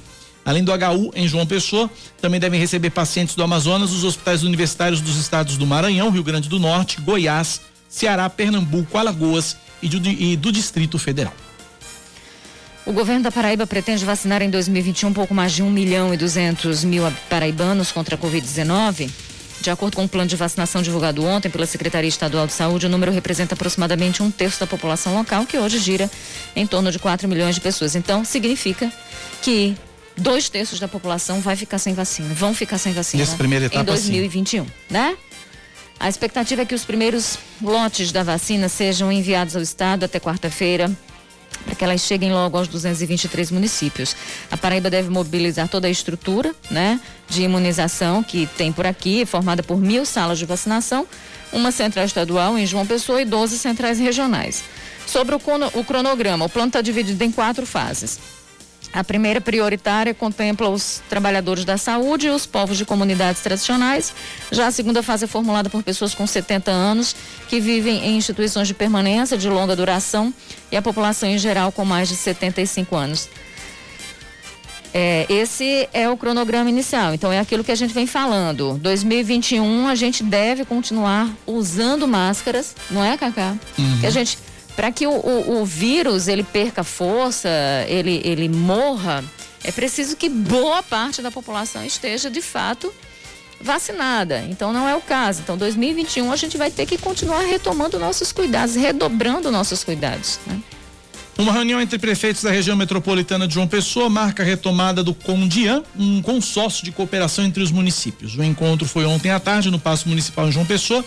Além 0.47 0.63
do 0.63 0.71
HU 0.71 1.11
em 1.13 1.27
João 1.27 1.45
Pessoa, 1.45 1.91
também 2.21 2.39
devem 2.39 2.57
receber 2.57 2.89
pacientes 2.89 3.35
do 3.35 3.43
Amazonas 3.43 3.91
os 3.91 4.05
hospitais 4.05 4.43
universitários 4.43 5.01
dos 5.01 5.17
estados 5.17 5.57
do 5.57 5.67
Maranhão, 5.67 6.09
Rio 6.09 6.23
Grande 6.23 6.47
do 6.47 6.57
Norte, 6.57 7.01
Goiás, 7.01 7.59
Ceará, 7.89 8.29
Pernambuco, 8.29 8.97
Alagoas 8.97 9.57
e 9.81 9.89
do, 9.89 10.07
e 10.07 10.37
do 10.37 10.49
Distrito 10.49 10.97
Federal. 10.97 11.33
O 12.85 12.93
governo 12.93 13.23
da 13.23 13.29
Paraíba 13.29 13.67
pretende 13.67 14.05
vacinar 14.05 14.41
em 14.41 14.49
2021 14.49 15.09
um 15.09 15.13
pouco 15.13 15.33
mais 15.33 15.51
de 15.51 15.61
1 15.61 15.69
milhão 15.69 16.13
e 16.13 16.17
200 16.17 16.85
mil 16.85 17.03
paraibanos 17.29 17.91
contra 17.91 18.15
a 18.15 18.17
Covid-19. 18.17 19.09
De 19.59 19.69
acordo 19.69 19.97
com 19.97 20.05
o 20.05 20.07
plano 20.07 20.29
de 20.29 20.37
vacinação 20.37 20.81
divulgado 20.81 21.25
ontem 21.25 21.49
pela 21.49 21.65
Secretaria 21.65 22.07
Estadual 22.07 22.47
de 22.47 22.53
Saúde, 22.53 22.85
o 22.85 22.89
número 22.89 23.11
representa 23.11 23.53
aproximadamente 23.53 24.23
um 24.23 24.31
terço 24.31 24.61
da 24.61 24.67
população 24.67 25.13
local, 25.13 25.45
que 25.45 25.57
hoje 25.57 25.77
gira 25.77 26.09
em 26.55 26.65
torno 26.65 26.89
de 26.89 26.99
4 26.99 27.27
milhões 27.27 27.55
de 27.55 27.59
pessoas. 27.59 27.95
Então, 27.95 28.23
significa 28.23 28.89
que 29.41 29.75
dois 30.17 30.49
terços 30.49 30.79
da 30.79 30.87
população 30.87 31.39
vai 31.39 31.55
ficar 31.55 31.77
sem 31.77 31.93
vacina, 31.93 32.33
vão 32.33 32.53
ficar 32.53 32.77
sem 32.77 32.93
vacina 32.93 33.23
Nessa 33.23 33.37
primeira 33.37 33.65
etapa, 33.65 33.81
em 33.81 33.85
2021, 33.85 34.65
sim. 34.65 34.71
né? 34.89 35.15
A 35.99 36.07
expectativa 36.07 36.61
é 36.61 36.65
que 36.65 36.75
os 36.75 36.85
primeiros 36.85 37.39
lotes 37.61 38.11
da 38.11 38.23
vacina 38.23 38.69
sejam 38.69 39.11
enviados 39.11 39.55
ao 39.55 39.61
estado 39.61 40.03
até 40.03 40.19
quarta-feira, 40.19 40.91
para 41.65 41.75
que 41.75 41.83
elas 41.83 42.01
cheguem 42.01 42.31
logo 42.31 42.55
aos 42.55 42.67
223 42.67 43.49
municípios. 43.49 44.15
A 44.51 44.57
Paraíba 44.57 44.89
deve 44.89 45.09
mobilizar 45.09 45.67
toda 45.67 45.87
a 45.87 45.89
estrutura, 45.89 46.53
né, 46.69 46.99
de 47.27 47.41
imunização 47.41 48.21
que 48.21 48.45
tem 48.57 48.71
por 48.71 48.85
aqui, 48.85 49.25
formada 49.25 49.63
por 49.63 49.79
mil 49.79 50.05
salas 50.05 50.37
de 50.37 50.45
vacinação, 50.45 51.07
uma 51.51 51.71
central 51.71 52.05
estadual 52.05 52.57
em 52.57 52.65
João 52.65 52.85
Pessoa 52.85 53.21
e 53.21 53.25
12 53.25 53.57
centrais 53.57 53.97
regionais. 53.97 54.63
Sobre 55.07 55.33
o, 55.33 55.41
o 55.73 55.83
cronograma, 55.83 56.45
o 56.45 56.49
plano 56.49 56.67
está 56.67 56.81
dividido 56.81 57.23
em 57.23 57.31
quatro 57.31 57.65
fases. 57.65 58.36
A 58.93 59.03
primeira 59.03 59.39
prioritária 59.39 60.13
contempla 60.13 60.69
os 60.69 61.01
trabalhadores 61.09 61.65
da 61.65 61.77
saúde 61.77 62.27
e 62.27 62.29
os 62.29 62.45
povos 62.45 62.77
de 62.77 62.85
comunidades 62.85 63.41
tradicionais. 63.41 64.13
Já 64.51 64.67
a 64.67 64.71
segunda 64.71 65.03
fase 65.03 65.25
é 65.25 65.27
formulada 65.27 65.69
por 65.69 65.83
pessoas 65.83 66.15
com 66.15 66.25
70 66.25 66.71
anos 66.71 67.15
que 67.47 67.59
vivem 67.59 68.05
em 68.05 68.17
instituições 68.17 68.67
de 68.67 68.73
permanência 68.73 69.37
de 69.37 69.49
longa 69.49 69.75
duração 69.75 70.33
e 70.71 70.77
a 70.77 70.81
população 70.81 71.29
em 71.29 71.37
geral 71.37 71.71
com 71.71 71.85
mais 71.85 72.07
de 72.07 72.15
75 72.15 72.95
anos. 72.95 73.29
É, 74.93 75.27
esse 75.29 75.87
é 75.93 76.09
o 76.09 76.17
cronograma 76.17 76.69
inicial. 76.69 77.13
Então 77.13 77.31
é 77.31 77.39
aquilo 77.39 77.63
que 77.63 77.71
a 77.71 77.75
gente 77.75 77.93
vem 77.93 78.07
falando. 78.07 78.79
2021 78.81 79.87
a 79.87 79.95
gente 79.95 80.23
deve 80.23 80.65
continuar 80.65 81.29
usando 81.45 82.07
máscaras, 82.07 82.75
não 82.89 83.03
é, 83.03 83.15
Cacá? 83.17 83.55
Uhum. 83.77 83.99
Que 83.99 84.07
a 84.07 84.09
gente 84.09 84.39
para 84.77 84.91
que 84.91 85.07
o, 85.07 85.11
o, 85.11 85.61
o, 85.61 85.65
vírus 85.65 86.27
ele 86.27 86.43
perca 86.43 86.83
força, 86.83 87.49
ele, 87.87 88.21
ele 88.23 88.47
morra, 88.47 89.23
é 89.63 89.71
preciso 89.71 90.15
que 90.15 90.29
boa 90.29 90.83
parte 90.83 91.19
da 91.19 91.31
população 91.31 91.83
esteja 91.83 92.29
de 92.29 92.43
fato 92.43 92.93
vacinada. 93.59 94.45
Então 94.47 94.71
não 94.71 94.87
é 94.87 94.95
o 94.95 95.01
caso. 95.01 95.41
Então 95.41 95.57
2021 95.57 96.31
a 96.31 96.35
gente 96.35 96.59
vai 96.59 96.69
ter 96.69 96.85
que 96.85 96.95
continuar 96.95 97.41
retomando 97.41 97.97
nossos 97.97 98.31
cuidados, 98.31 98.75
redobrando 98.75 99.51
nossos 99.51 99.83
cuidados. 99.83 100.39
Né? 100.45 100.61
Uma 101.39 101.51
reunião 101.51 101.81
entre 101.81 101.97
prefeitos 101.97 102.43
da 102.43 102.51
região 102.51 102.77
metropolitana 102.77 103.47
de 103.47 103.55
João 103.55 103.67
Pessoa 103.67 104.11
marca 104.11 104.43
a 104.43 104.45
retomada 104.45 105.03
do 105.03 105.13
Condian, 105.13 105.83
um 105.97 106.21
consórcio 106.21 106.85
de 106.85 106.91
cooperação 106.91 107.43
entre 107.43 107.63
os 107.63 107.71
municípios. 107.71 108.35
O 108.35 108.43
encontro 108.43 108.87
foi 108.87 109.05
ontem 109.05 109.31
à 109.31 109.39
tarde 109.39 109.71
no 109.71 109.79
Paço 109.79 110.07
Municipal 110.07 110.47
em 110.47 110.51
João 110.51 110.67
Pessoa 110.67 111.03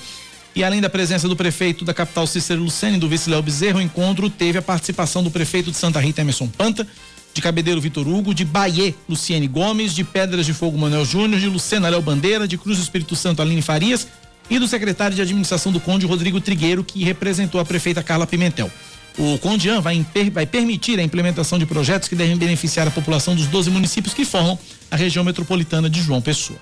e 0.55 0.65
além 0.65 0.81
da 0.81 0.91
presença 0.91 1.29
do 1.29 1.37
prefeito 1.37 1.85
da 1.85 1.95
capital 1.95 2.27
Cícero 2.27 2.63
Lucene 2.63 2.97
e 2.97 3.01
do 3.01 3.09
vice 3.09 3.31
Léo 3.31 3.43
Bezerra, 3.43 3.79
o 3.79 3.83
encontro 3.83 4.29
teve 4.29 4.59
a 4.59 4.63
participação 4.63 5.23
do 5.23 5.31
prefeito 5.31 5.71
de 5.71 5.77
Santa 5.77 6.01
Rita 6.01 6.21
Emerson 6.21 6.49
Panta, 6.49 6.87
de 7.33 7.41
Cabedeiro 7.41 7.81
Vitor 7.81 8.09
Hugo, 8.09 8.35
de 8.35 8.45
Bahia 8.45 8.95
Luciene 9.09 9.47
Gomes, 9.47 9.95
de 9.95 10.03
Pedras 10.03 10.45
de 10.45 10.53
Fogo 10.53 10.77
Manuel 10.77 11.05
Júnior, 11.05 11.41
de 11.41 11.47
Lucena 11.47 11.89
Léo 11.89 12.03
Bandeira, 12.03 12.49
de 12.49 12.59
Cruz 12.59 12.79
do 12.79 12.83
Espírito 12.83 13.15
Santo 13.15 13.41
Aline 13.41 13.63
Farias 13.63 14.09
e 14.49 14.59
do 14.59 14.67
secretário 14.67 15.15
de 15.15 15.23
administração 15.23 15.71
do 15.71 15.79
Conde 15.79 16.07
Rodrigo 16.07 16.41
Trigueiro, 16.41 16.83
que 16.83 17.05
representou 17.05 17.61
a 17.61 17.65
prefeita 17.65 18.03
Carla 18.03 18.27
Pimentel. 18.27 18.71
O 19.17 19.39
Condian 19.39 19.81
vai, 19.81 20.05
vai 20.33 20.47
permitir 20.47 20.99
a 20.99 21.03
implementação 21.03 21.59
de 21.59 21.67
projetos 21.67 22.09
que 22.09 22.17
devem 22.17 22.37
beneficiar 22.37 22.89
a 22.89 22.91
população 22.91 23.37
dos 23.37 23.47
12 23.47 23.71
municípios 23.71 24.15
que 24.15 24.25
formam 24.25 24.59
a 24.91 24.97
região 24.97 25.25
metropolitana 25.25 25.89
de 25.89 26.03
João 26.03 26.21
Pessoa. 26.21 26.59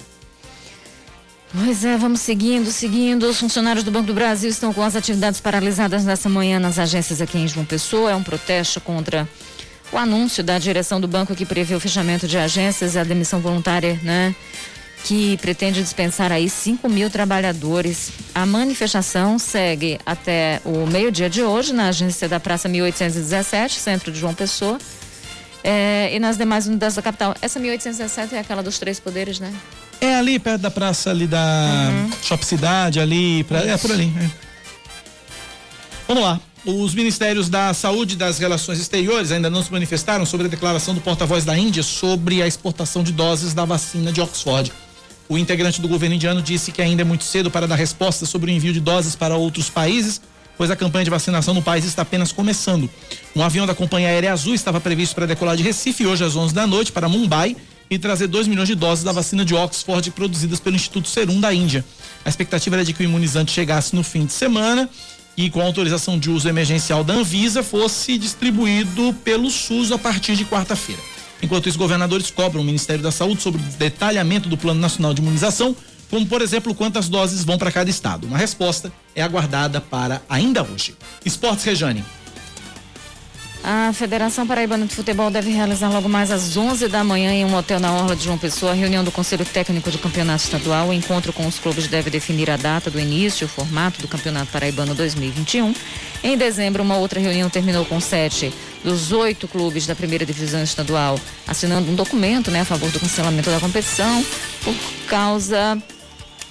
Pois 1.50 1.82
é, 1.82 1.96
vamos 1.96 2.20
seguindo, 2.20 2.70
seguindo. 2.70 3.26
Os 3.26 3.40
funcionários 3.40 3.82
do 3.82 3.90
Banco 3.90 4.06
do 4.06 4.12
Brasil 4.12 4.50
estão 4.50 4.72
com 4.72 4.82
as 4.82 4.94
atividades 4.94 5.40
paralisadas 5.40 6.04
nessa 6.04 6.28
manhã 6.28 6.60
nas 6.60 6.78
agências 6.78 7.22
aqui 7.22 7.38
em 7.38 7.48
João 7.48 7.64
Pessoa. 7.64 8.10
É 8.10 8.14
um 8.14 8.22
protesto 8.22 8.80
contra 8.82 9.26
o 9.90 9.96
anúncio 9.96 10.44
da 10.44 10.58
direção 10.58 11.00
do 11.00 11.08
banco 11.08 11.34
que 11.34 11.46
prevê 11.46 11.74
o 11.74 11.80
fechamento 11.80 12.28
de 12.28 12.36
agências 12.36 12.94
e 12.94 12.98
a 12.98 13.04
demissão 13.04 13.40
voluntária, 13.40 13.98
né? 14.02 14.34
Que 15.04 15.38
pretende 15.38 15.80
dispensar 15.82 16.30
aí 16.30 16.50
5 16.50 16.86
mil 16.86 17.08
trabalhadores. 17.08 18.10
A 18.34 18.44
manifestação 18.44 19.38
segue 19.38 19.98
até 20.04 20.60
o 20.66 20.86
meio-dia 20.86 21.30
de 21.30 21.42
hoje 21.42 21.72
na 21.72 21.88
agência 21.88 22.28
da 22.28 22.38
Praça 22.38 22.68
1817, 22.68 23.80
centro 23.80 24.12
de 24.12 24.20
João 24.20 24.34
Pessoa. 24.34 24.78
É, 25.64 26.10
e 26.14 26.18
nas 26.18 26.36
demais 26.36 26.66
unidades 26.66 26.96
da 26.96 27.02
capital. 27.02 27.34
Essa 27.40 27.58
1817 27.58 28.34
é 28.34 28.38
aquela 28.38 28.62
dos 28.62 28.78
três 28.78 29.00
poderes, 29.00 29.40
né? 29.40 29.52
É 30.00 30.14
ali 30.14 30.38
perto 30.38 30.62
da 30.62 30.70
praça 30.70 31.10
ali 31.10 31.26
da 31.26 31.90
uhum. 31.90 32.10
Shop 32.22 32.44
Cidade, 32.44 33.00
ali, 33.00 33.42
pra, 33.44 33.60
é 33.60 33.76
por 33.76 33.90
ali. 33.90 34.12
É. 34.16 34.30
Vamos 36.06 36.22
lá. 36.22 36.40
Os 36.64 36.94
ministérios 36.94 37.48
da 37.48 37.72
Saúde 37.72 38.14
e 38.14 38.16
das 38.16 38.38
Relações 38.38 38.80
Exteriores 38.80 39.32
ainda 39.32 39.48
não 39.48 39.62
se 39.62 39.72
manifestaram 39.72 40.26
sobre 40.26 40.46
a 40.46 40.50
declaração 40.50 40.94
do 40.94 41.00
porta-voz 41.00 41.44
da 41.44 41.56
Índia 41.56 41.82
sobre 41.82 42.42
a 42.42 42.46
exportação 42.46 43.02
de 43.02 43.12
doses 43.12 43.54
da 43.54 43.64
vacina 43.64 44.12
de 44.12 44.20
Oxford. 44.20 44.72
O 45.28 45.36
integrante 45.36 45.80
do 45.80 45.88
governo 45.88 46.14
indiano 46.14 46.42
disse 46.42 46.72
que 46.72 46.80
ainda 46.80 47.02
é 47.02 47.04
muito 47.04 47.24
cedo 47.24 47.50
para 47.50 47.66
dar 47.66 47.76
resposta 47.76 48.26
sobre 48.26 48.50
o 48.50 48.54
envio 48.54 48.72
de 48.72 48.80
doses 48.80 49.14
para 49.14 49.36
outros 49.36 49.68
países, 49.68 50.20
pois 50.56 50.70
a 50.70 50.76
campanha 50.76 51.04
de 51.04 51.10
vacinação 51.10 51.54
no 51.54 51.62
país 51.62 51.84
está 51.84 52.02
apenas 52.02 52.32
começando. 52.32 52.88
Um 53.36 53.42
avião 53.42 53.66
da 53.66 53.74
Companhia 53.74 54.08
Aérea 54.08 54.32
Azul 54.32 54.54
estava 54.54 54.80
previsto 54.80 55.14
para 55.14 55.26
decolar 55.26 55.56
de 55.56 55.62
Recife 55.62 56.06
hoje 56.06 56.24
às 56.24 56.34
11 56.34 56.54
da 56.54 56.66
noite 56.66 56.92
para 56.92 57.08
Mumbai 57.08 57.56
e 57.90 57.99
trazer 57.99 58.26
2 58.26 58.47
milhões 58.47 58.68
de 58.68 58.75
doses 58.75 59.04
da 59.04 59.12
vacina 59.12 59.45
de 59.45 59.54
Oxford 59.54 60.11
produzidas 60.11 60.61
pelo 60.61 60.76
Instituto 60.76 61.09
Serum 61.09 61.40
da 61.40 61.52
Índia. 61.52 61.85
A 62.25 62.28
expectativa 62.28 62.76
era 62.76 62.85
de 62.85 62.92
que 62.92 63.02
o 63.02 63.04
imunizante 63.04 63.52
chegasse 63.52 63.95
no 63.95 64.02
fim 64.02 64.26
de 64.26 64.33
semana 64.33 64.88
e 65.37 65.49
com 65.49 65.61
autorização 65.61 66.18
de 66.18 66.30
uso 66.30 66.49
emergencial 66.49 67.04
da 67.04 67.14
Anvisa 67.14 67.62
fosse 67.62 68.18
distribuído 68.18 69.14
pelo 69.25 69.50
SUS 69.50 69.92
a 69.92 69.99
partir 69.99 70.35
de 70.37 70.45
quarta-feira. 70.45 71.00
Enquanto 71.40 71.68
isso, 71.68 71.78
governadores 71.78 72.30
cobram 72.30 72.62
o 72.62 72.64
Ministério 72.64 73.02
da 73.02 73.12
Saúde 73.12 73.40
sobre 73.40 73.61
o 73.61 73.64
detalhamento 73.78 74.49
do 74.49 74.57
Plano 74.57 74.80
Nacional 74.80 75.14
de 75.14 75.23
Imunização, 75.23 75.76
como 76.11 76.26
por 76.26 76.42
exemplo 76.42 76.75
quantas 76.75 77.09
doses 77.09 77.45
vão 77.45 77.57
para 77.57 77.71
cada 77.71 77.88
estado. 77.88 78.26
Uma 78.26 78.37
resposta 78.37 78.92
é 79.14 79.23
aguardada 79.23 79.80
para 79.80 80.21
ainda 80.28 80.62
hoje. 80.62 80.97
Esportes 81.25 81.64
Rejane. 81.64 82.04
A 83.70 83.92
Federação 83.92 84.46
Paraibana 84.46 84.87
de 84.87 84.94
Futebol 84.94 85.30
deve 85.30 85.50
realizar 85.50 85.90
logo 85.90 86.08
mais 86.08 86.30
às 86.30 86.56
11 86.56 86.88
da 86.88 87.04
manhã 87.04 87.34
em 87.34 87.44
um 87.44 87.54
hotel 87.54 87.78
na 87.78 87.92
Orla 87.92 88.16
de 88.16 88.25
João 88.25 88.38
Pessoa 88.38 88.72
a 88.72 88.75
reunião 88.75 89.04
do 89.04 89.12
Conselho 89.12 89.44
Técnico 89.44 89.90
do 89.90 89.98
Campeonato 89.98 90.42
Estadual. 90.42 90.88
O 90.88 90.92
encontro 90.94 91.34
com 91.34 91.46
os 91.46 91.58
clubes 91.58 91.87
deve 91.87 92.08
definir 92.08 92.48
a 92.48 92.56
data 92.56 92.90
do 92.90 92.98
início 92.98 93.44
e 93.44 93.46
o 93.46 93.48
formato 93.48 94.00
do 94.00 94.08
Campeonato 94.08 94.50
Paraibano 94.50 94.94
2021. 94.94 95.75
Em 96.25 96.38
dezembro, 96.38 96.82
uma 96.82 96.96
outra 96.96 97.20
reunião 97.20 97.50
terminou 97.50 97.84
com 97.84 98.00
sete 98.00 98.50
dos 98.82 99.12
oito 99.12 99.46
clubes 99.46 99.87
da 99.87 99.94
primeira 99.94 100.25
divisão 100.25 100.62
estadual 100.62 101.20
assinando 101.46 101.90
um 101.90 101.94
documento 101.94 102.50
né, 102.50 102.62
a 102.62 102.64
favor 102.64 102.90
do 102.90 102.98
cancelamento 102.98 103.50
da 103.50 103.60
competição 103.60 104.25
por 104.64 104.75
causa 105.06 105.76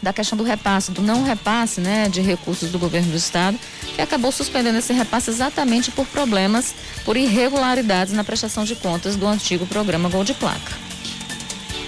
da 0.02 0.14
questão 0.14 0.38
do 0.38 0.44
repasse, 0.44 0.92
do 0.92 1.02
não 1.02 1.24
repasse 1.24 1.82
né, 1.82 2.08
de 2.10 2.22
recursos 2.22 2.72
do 2.72 2.80
governo 2.80 3.12
do 3.12 3.18
estado, 3.18 3.58
que 3.96 4.02
acabou 4.02 4.32
suspendendo 4.32 4.78
esse 4.78 4.94
repasse 4.94 5.30
exatamente 5.30 5.92
por 5.92 6.06
problemas, 6.08 6.74
por 7.04 7.18
irregularidades 7.18 8.14
na 8.14 8.24
prestação 8.24 8.64
de 8.64 8.76
contas 8.76 9.16
do 9.16 9.28
antigo 9.28 9.66
programa 9.66 10.10
Gol 10.10 10.24
de 10.24 10.34
Placa. 10.34 10.88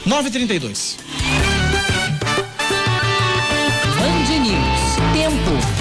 932. 0.05 0.97
Band 3.97 4.39
News. 4.39 4.89
Tempo. 5.13 5.79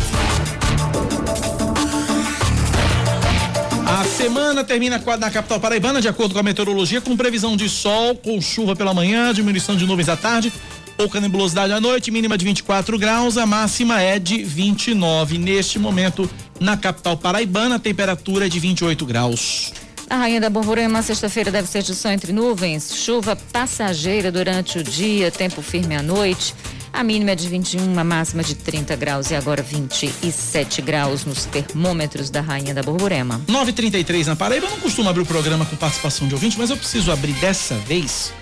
A 3.87 4.04
semana 4.04 4.62
termina 4.62 5.02
na 5.18 5.30
capital 5.30 5.58
paraibana, 5.58 6.00
de 6.00 6.08
acordo 6.08 6.35
com 6.35 6.40
a 6.40 6.42
meteorologia, 6.42 7.00
com 7.00 7.16
previsão 7.16 7.56
de 7.56 7.68
sol, 7.70 8.14
com 8.14 8.38
chuva 8.40 8.76
pela 8.76 8.92
manhã, 8.92 9.32
diminuição 9.32 9.76
de 9.76 9.87
nuvens 9.87 10.11
à 10.11 10.16
tarde 10.16 10.52
pouca 10.99 11.21
nebulosidade 11.21 11.73
à 11.73 11.81
noite, 11.81 12.11
mínima 12.11 12.37
de 12.37 12.45
24 12.45 12.99
graus, 12.99 13.38
a 13.38 13.47
máxima 13.47 14.02
é 14.02 14.19
de 14.19 14.43
29. 14.43 15.38
Neste 15.38 15.78
momento, 15.78 16.28
na 16.59 16.76
capital 16.76 17.17
paraibana, 17.17 17.76
a 17.76 17.78
temperatura 17.78 18.47
é 18.47 18.49
de 18.49 18.59
28 18.59 19.07
graus. 19.07 19.73
A 20.11 20.17
Rainha 20.17 20.40
da 20.40 20.50
Borborema, 20.50 21.00
sexta-feira, 21.00 21.52
deve 21.52 21.69
ser 21.69 21.85
de 21.85 21.95
sol 21.95 22.11
entre 22.11 22.33
nuvens, 22.33 22.97
chuva 22.97 23.37
passageira 23.37 24.33
durante 24.33 24.78
o 24.78 24.83
dia, 24.83 25.31
tempo 25.31 25.62
firme 25.62 25.95
à 25.95 26.02
noite. 26.02 26.52
A 26.93 27.05
mínima 27.05 27.31
é 27.31 27.35
de 27.37 27.47
21, 27.47 27.97
a 27.97 28.02
máxima 28.02 28.43
de 28.43 28.57
30 28.57 28.97
graus 28.97 29.31
e 29.31 29.37
agora 29.37 29.62
27 29.62 30.83
graus 30.83 31.25
nos 31.25 31.45
termômetros 31.45 32.28
da 32.28 32.40
Rainha 32.40 32.75
da 32.75 32.83
Borborema. 32.83 33.40
9:33 33.47 34.26
na 34.26 34.35
Paraíba. 34.35 34.67
Eu 34.67 34.71
não 34.71 34.81
costumo 34.81 35.09
abrir 35.09 35.23
o 35.23 35.26
programa 35.26 35.64
com 35.64 35.76
participação 35.76 36.26
de 36.26 36.35
ouvinte, 36.35 36.59
mas 36.59 36.71
eu 36.71 36.76
preciso 36.76 37.12
abrir 37.12 37.35
dessa 37.35 37.76
vez 37.76 38.33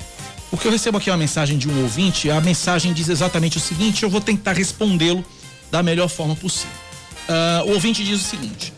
porque 0.50 0.66
eu 0.66 0.72
recebo 0.72 0.98
aqui 0.98 1.10
uma 1.10 1.16
mensagem 1.16 1.58
de 1.58 1.68
um 1.68 1.82
ouvinte, 1.82 2.30
a 2.30 2.40
mensagem 2.40 2.92
diz 2.92 3.08
exatamente 3.08 3.56
o 3.56 3.60
seguinte, 3.60 4.02
eu 4.02 4.10
vou 4.10 4.20
tentar 4.20 4.52
respondê-lo 4.52 5.24
da 5.70 5.82
melhor 5.82 6.08
forma 6.08 6.36
possível. 6.36 6.70
Uh, 7.28 7.70
o 7.70 7.74
ouvinte 7.74 8.04
diz 8.04 8.20
o 8.20 8.24
seguinte: 8.24 8.72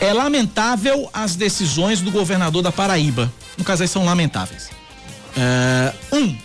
é 0.00 0.12
lamentável 0.12 1.08
as 1.12 1.36
decisões 1.36 2.00
do 2.00 2.10
governador 2.10 2.62
da 2.62 2.72
Paraíba. 2.72 3.32
No 3.56 3.64
caso, 3.64 3.82
aí 3.82 3.88
são 3.88 4.04
lamentáveis. 4.04 4.70
Uh, 5.36 6.16
um, 6.16 6.36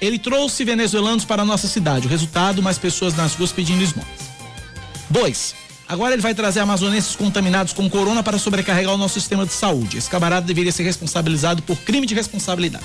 ele 0.00 0.18
trouxe 0.18 0.64
venezuelanos 0.64 1.24
para 1.24 1.42
a 1.42 1.44
nossa 1.44 1.66
cidade. 1.66 2.06
O 2.06 2.10
resultado, 2.10 2.62
mais 2.62 2.78
pessoas 2.78 3.16
nas 3.16 3.34
ruas 3.34 3.50
pedindo 3.50 3.82
esmolas. 3.82 4.28
Dois, 5.08 5.54
agora 5.88 6.12
ele 6.14 6.22
vai 6.22 6.34
trazer 6.34 6.60
amazonenses 6.60 7.16
contaminados 7.16 7.72
com 7.72 7.88
corona 7.88 8.22
para 8.22 8.38
sobrecarregar 8.38 8.94
o 8.94 8.98
nosso 8.98 9.14
sistema 9.14 9.46
de 9.46 9.52
saúde. 9.52 9.96
Esse 9.96 10.10
camarada 10.10 10.46
deveria 10.46 10.70
ser 10.70 10.82
responsabilizado 10.82 11.62
por 11.62 11.78
crime 11.78 12.06
de 12.06 12.14
responsabilidade. 12.14 12.84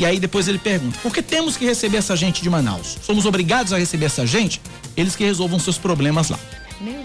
E 0.00 0.06
aí 0.06 0.18
depois 0.18 0.48
ele 0.48 0.58
pergunta: 0.58 0.98
por 1.02 1.12
que 1.12 1.20
temos 1.20 1.58
que 1.58 1.64
receber 1.66 1.98
essa 1.98 2.16
gente 2.16 2.42
de 2.42 2.48
Manaus? 2.48 2.96
Somos 3.02 3.26
obrigados 3.26 3.70
a 3.72 3.78
receber 3.78 4.06
essa 4.06 4.26
gente? 4.26 4.60
Eles 4.96 5.14
que 5.14 5.22
resolvam 5.22 5.58
seus 5.58 5.76
problemas 5.76 6.30
lá. 6.30 6.38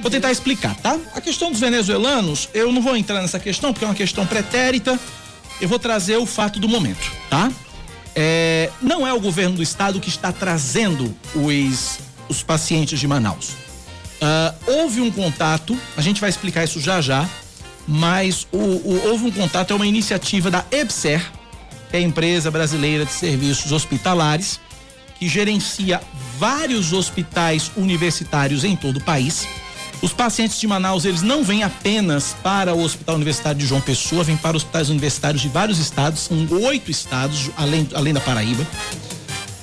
Vou 0.02 0.10
tentar 0.10 0.32
explicar, 0.32 0.74
tá? 0.76 0.98
A 1.14 1.20
questão 1.20 1.52
dos 1.52 1.60
venezuelanos, 1.60 2.48
eu 2.54 2.72
não 2.72 2.82
vou 2.82 2.96
entrar 2.96 3.22
nessa 3.22 3.38
questão 3.38 3.74
porque 3.74 3.84
é 3.84 3.88
uma 3.90 3.94
questão 3.94 4.26
pretérita. 4.26 4.98
Eu 5.60 5.68
vou 5.68 5.78
trazer 5.78 6.16
o 6.16 6.26
fato 6.26 6.58
do 6.58 6.70
momento, 6.70 7.12
tá? 7.30 7.52
É, 8.16 8.70
não 8.82 9.06
é 9.06 9.12
o 9.12 9.20
governo 9.20 9.58
do 9.58 9.64
estado 9.64 10.00
que 10.00 10.08
está 10.08 10.32
trazendo 10.32 11.14
os, 11.36 12.00
os 12.30 12.42
pacientes 12.42 12.98
de 12.98 13.08
Manaus. 13.08 13.50
Uh, 13.50 14.72
houve 14.80 15.02
um 15.02 15.12
contato, 15.12 15.78
a 15.98 16.02
gente 16.02 16.22
vai 16.22 16.30
explicar 16.30 16.64
isso 16.64 16.80
já 16.80 17.02
já, 17.02 17.30
mas 17.86 18.48
o, 18.54 18.58
o, 18.58 19.02
houve 19.10 19.26
um 19.26 19.32
contato, 19.32 19.74
é 19.74 19.76
uma 19.76 19.86
iniciativa 19.86 20.50
da 20.50 20.64
EBSER, 20.72 21.22
é 21.92 21.98
a 21.98 22.02
empresa 22.02 22.52
brasileira 22.52 23.06
de 23.06 23.14
serviços 23.14 23.72
hospitalares, 23.72 24.60
que 25.18 25.28
gerencia 25.28 26.02
vários 26.38 26.94
hospitais 26.94 27.72
universitários 27.78 28.64
em 28.64 28.76
todo 28.76 28.98
o 28.98 29.04
país. 29.04 29.48
Os 30.02 30.12
pacientes 30.12 30.60
de 30.60 30.68
Manaus, 30.68 31.06
eles 31.06 31.22
não 31.22 31.44
vêm 31.44 31.64
apenas 31.64 32.36
para 32.44 32.74
o 32.74 32.84
Hospital 32.84 33.16
Universitário 33.16 33.58
de 33.58 33.66
João 33.66 33.82
Pessoa, 33.82 34.24
vêm 34.24 34.36
para 34.36 34.58
hospitais 34.58 34.90
universitários 34.90 35.42
de 35.42 35.48
vários 35.48 35.80
estados, 35.80 36.20
são 36.22 36.48
oito 36.64 36.92
estados, 36.92 37.50
além, 37.56 37.88
além 37.94 38.14
da 38.14 38.20
Paraíba. 38.20 38.66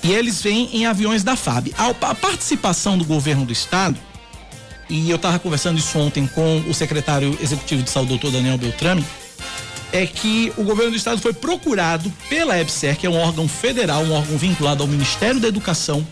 E 0.02 0.10
eles 0.10 0.42
vêm 0.42 0.70
em 0.72 0.86
aviões 0.86 1.22
da 1.22 1.36
FAB. 1.36 1.68
A, 1.78 1.88
a 2.10 2.14
participação 2.14 2.98
do 2.98 3.04
governo 3.04 3.44
do 3.44 3.52
estado, 3.52 3.96
e 4.88 5.08
eu 5.08 5.16
estava 5.16 5.38
conversando 5.38 5.78
isso 5.78 5.96
ontem 5.98 6.26
com 6.26 6.58
o 6.68 6.74
secretário 6.74 7.38
executivo 7.40 7.82
de 7.82 7.90
saúde, 7.90 8.08
doutor 8.08 8.32
Daniel 8.32 8.58
Beltrame, 8.58 9.04
é 9.92 10.06
que 10.06 10.52
o 10.56 10.64
governo 10.64 10.92
do 10.92 10.96
estado 10.96 11.20
foi 11.20 11.34
procurado 11.34 12.10
pela 12.28 12.58
EBSER, 12.58 12.96
que 12.96 13.06
é 13.06 13.10
um 13.10 13.18
órgão 13.18 13.46
federal, 13.46 14.02
um 14.02 14.12
órgão 14.12 14.38
vinculado 14.38 14.82
ao 14.82 14.88
Ministério 14.88 15.38
da 15.38 15.48
Educação, 15.48 16.04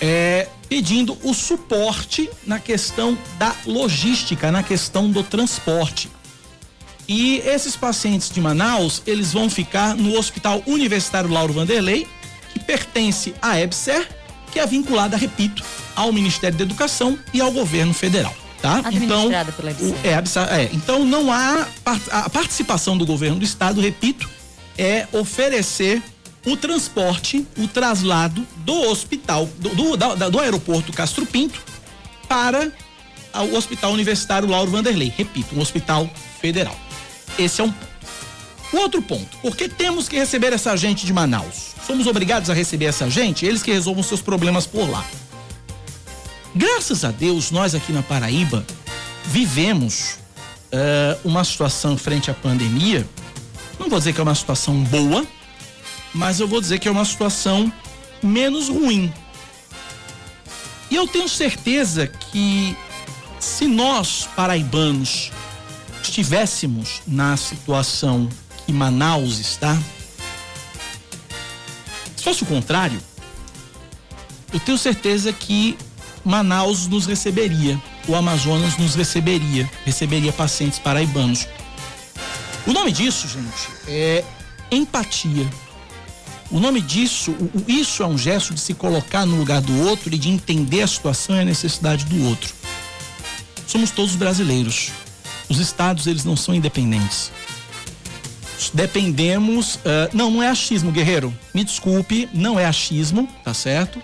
é, 0.00 0.48
pedindo 0.68 1.18
o 1.22 1.34
suporte 1.34 2.30
na 2.46 2.60
questão 2.60 3.18
da 3.36 3.54
logística, 3.66 4.52
na 4.52 4.62
questão 4.62 5.10
do 5.10 5.24
transporte. 5.24 6.08
E 7.08 7.38
esses 7.44 7.76
pacientes 7.76 8.30
de 8.30 8.40
Manaus, 8.40 9.02
eles 9.06 9.32
vão 9.32 9.50
ficar 9.50 9.94
no 9.94 10.16
Hospital 10.16 10.62
Universitário 10.64 11.28
Lauro 11.30 11.52
Vanderlei, 11.52 12.06
que 12.52 12.60
pertence 12.60 13.34
à 13.42 13.60
EBSER, 13.60 14.08
que 14.52 14.60
é 14.60 14.66
vinculada, 14.66 15.16
repito, 15.16 15.64
ao 15.96 16.12
Ministério 16.12 16.56
da 16.56 16.64
Educação 16.64 17.18
e 17.32 17.40
ao 17.40 17.50
governo 17.50 17.92
federal 17.92 18.43
tá? 18.64 18.82
Então, 18.90 19.28
pela 19.28 19.72
o, 19.72 19.94
é, 20.02 20.62
é, 20.62 20.70
então 20.72 21.04
não 21.04 21.30
há 21.30 21.68
a 22.10 22.30
participação 22.30 22.96
do 22.96 23.04
governo 23.04 23.38
do 23.38 23.44
estado, 23.44 23.78
repito, 23.78 24.26
é 24.78 25.06
oferecer 25.12 26.02
o 26.46 26.56
transporte, 26.56 27.46
o 27.58 27.68
traslado 27.68 28.46
do 28.56 28.72
hospital, 28.90 29.46
do, 29.58 29.68
do, 29.74 29.96
da, 29.98 30.30
do 30.30 30.40
aeroporto 30.40 30.94
Castro 30.94 31.26
Pinto 31.26 31.62
para 32.26 32.72
ao 33.34 33.52
Hospital 33.52 33.92
Universitário 33.92 34.48
Lauro 34.48 34.70
Vanderlei. 34.70 35.12
Repito, 35.14 35.54
um 35.54 35.60
hospital 35.60 36.08
federal. 36.40 36.78
Esse 37.38 37.60
é 37.60 37.64
um 37.64 37.70
ponto. 37.70 37.94
O 38.72 38.76
outro 38.78 39.02
ponto, 39.02 39.36
por 39.42 39.54
que 39.54 39.68
temos 39.68 40.08
que 40.08 40.16
receber 40.16 40.54
essa 40.54 40.74
gente 40.74 41.04
de 41.04 41.12
Manaus? 41.12 41.74
Somos 41.86 42.06
obrigados 42.06 42.48
a 42.48 42.54
receber 42.54 42.86
essa 42.86 43.10
gente? 43.10 43.44
Eles 43.44 43.62
que 43.62 43.70
resolvam 43.70 44.02
seus 44.02 44.22
problemas 44.22 44.66
por 44.66 44.88
lá. 44.88 45.04
Graças 46.56 47.04
a 47.04 47.10
Deus, 47.10 47.50
nós 47.50 47.74
aqui 47.74 47.92
na 47.92 48.00
Paraíba 48.00 48.64
vivemos 49.24 50.18
uh, 50.72 51.18
uma 51.24 51.42
situação 51.42 51.98
frente 51.98 52.30
à 52.30 52.34
pandemia. 52.34 53.04
Não 53.76 53.88
vou 53.88 53.98
dizer 53.98 54.12
que 54.12 54.20
é 54.20 54.22
uma 54.22 54.36
situação 54.36 54.84
boa, 54.84 55.26
mas 56.14 56.38
eu 56.38 56.46
vou 56.46 56.60
dizer 56.60 56.78
que 56.78 56.86
é 56.86 56.90
uma 56.92 57.04
situação 57.04 57.72
menos 58.22 58.68
ruim. 58.68 59.12
E 60.92 60.94
eu 60.94 61.08
tenho 61.08 61.28
certeza 61.28 62.06
que 62.06 62.76
se 63.40 63.66
nós, 63.66 64.28
paraibanos, 64.36 65.32
estivéssemos 66.04 67.02
na 67.04 67.36
situação 67.36 68.28
que 68.64 68.72
Manaus 68.72 69.40
está, 69.40 69.76
se 72.16 72.22
fosse 72.22 72.44
o 72.44 72.46
contrário, 72.46 73.00
eu 74.52 74.60
tenho 74.60 74.78
certeza 74.78 75.32
que 75.32 75.76
Manaus 76.24 76.86
nos 76.88 77.06
receberia, 77.06 77.80
o 78.08 78.14
Amazonas 78.14 78.78
nos 78.78 78.94
receberia, 78.94 79.70
receberia 79.84 80.32
pacientes 80.32 80.78
paraibanos. 80.78 81.46
O 82.66 82.72
nome 82.72 82.90
disso, 82.90 83.28
gente, 83.28 83.68
é 83.86 84.24
empatia. 84.70 85.46
O 86.50 86.58
nome 86.58 86.80
disso, 86.80 87.32
o, 87.32 87.64
isso 87.68 88.02
é 88.02 88.06
um 88.06 88.16
gesto 88.16 88.54
de 88.54 88.60
se 88.60 88.74
colocar 88.74 89.26
no 89.26 89.36
lugar 89.36 89.60
do 89.60 89.86
outro 89.86 90.14
e 90.14 90.18
de 90.18 90.30
entender 90.30 90.82
a 90.82 90.86
situação 90.86 91.36
e 91.36 91.40
a 91.40 91.44
necessidade 91.44 92.04
do 92.04 92.26
outro. 92.26 92.54
Somos 93.66 93.90
todos 93.90 94.14
brasileiros. 94.14 94.92
Os 95.48 95.58
estados, 95.58 96.06
eles 96.06 96.24
não 96.24 96.36
são 96.36 96.54
independentes. 96.54 97.30
Dependemos. 98.72 99.76
Uh, 99.76 100.08
não, 100.12 100.30
não 100.30 100.42
é 100.42 100.48
achismo, 100.48 100.90
guerreiro. 100.90 101.34
Me 101.52 101.64
desculpe, 101.64 102.28
não 102.32 102.58
é 102.58 102.64
achismo, 102.64 103.28
tá 103.44 103.52
certo? 103.52 104.00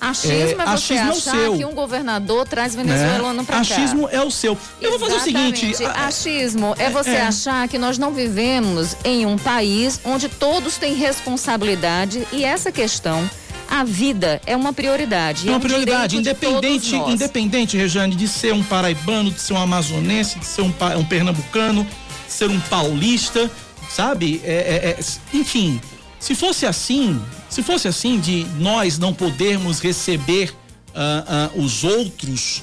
Achismo 0.00 0.60
é, 0.60 0.64
é 0.64 0.66
você 0.66 0.94
achismo 0.94 1.10
achar 1.10 1.54
é 1.54 1.56
que 1.56 1.64
um 1.64 1.74
governador 1.74 2.46
traz 2.46 2.74
venezuelano 2.74 3.40
né? 3.40 3.44
para 3.44 3.56
cá. 3.56 3.60
Achismo 3.60 4.08
é 4.10 4.22
o 4.22 4.30
seu. 4.30 4.56
Eu 4.80 4.90
vou 4.90 4.98
fazer 5.00 5.14
o 5.14 5.20
seguinte. 5.20 5.72
Achismo 5.84 6.74
é 6.78 6.88
você 6.88 7.10
é. 7.10 7.22
achar 7.22 7.66
que 7.66 7.78
nós 7.78 7.98
não 7.98 8.12
vivemos 8.12 8.96
em 9.04 9.26
um 9.26 9.36
país 9.36 10.00
onde 10.04 10.28
todos 10.28 10.76
têm 10.76 10.94
responsabilidade 10.94 12.26
e 12.32 12.44
essa 12.44 12.70
questão 12.70 13.28
a 13.68 13.84
vida 13.84 14.40
é 14.46 14.56
uma 14.56 14.72
prioridade. 14.72 15.46
É 15.46 15.50
uma 15.50 15.56
é 15.56 15.58
um 15.58 15.60
prioridade, 15.60 16.16
independente, 16.16 16.94
independente, 16.94 17.76
Rejane, 17.76 18.14
de 18.14 18.26
ser 18.26 18.54
um 18.54 18.62
paraibano, 18.62 19.30
de 19.30 19.40
ser 19.40 19.52
um 19.52 19.58
amazonense, 19.58 20.38
de 20.38 20.46
ser 20.46 20.62
um, 20.62 20.72
um 20.96 21.04
pernambucano, 21.04 21.86
de 22.26 22.32
ser 22.32 22.48
um 22.48 22.58
paulista, 22.60 23.50
sabe? 23.90 24.40
É, 24.44 24.52
é, 24.52 24.90
é, 24.90 25.36
enfim, 25.36 25.80
se 26.18 26.34
fosse 26.34 26.64
assim, 26.64 27.20
se 27.48 27.62
fosse 27.62 27.88
assim 27.88 28.18
de 28.20 28.46
nós 28.58 28.98
não 28.98 29.12
podermos 29.14 29.80
receber 29.80 30.54
uh, 30.94 31.58
uh, 31.58 31.64
os 31.64 31.84
outros, 31.84 32.62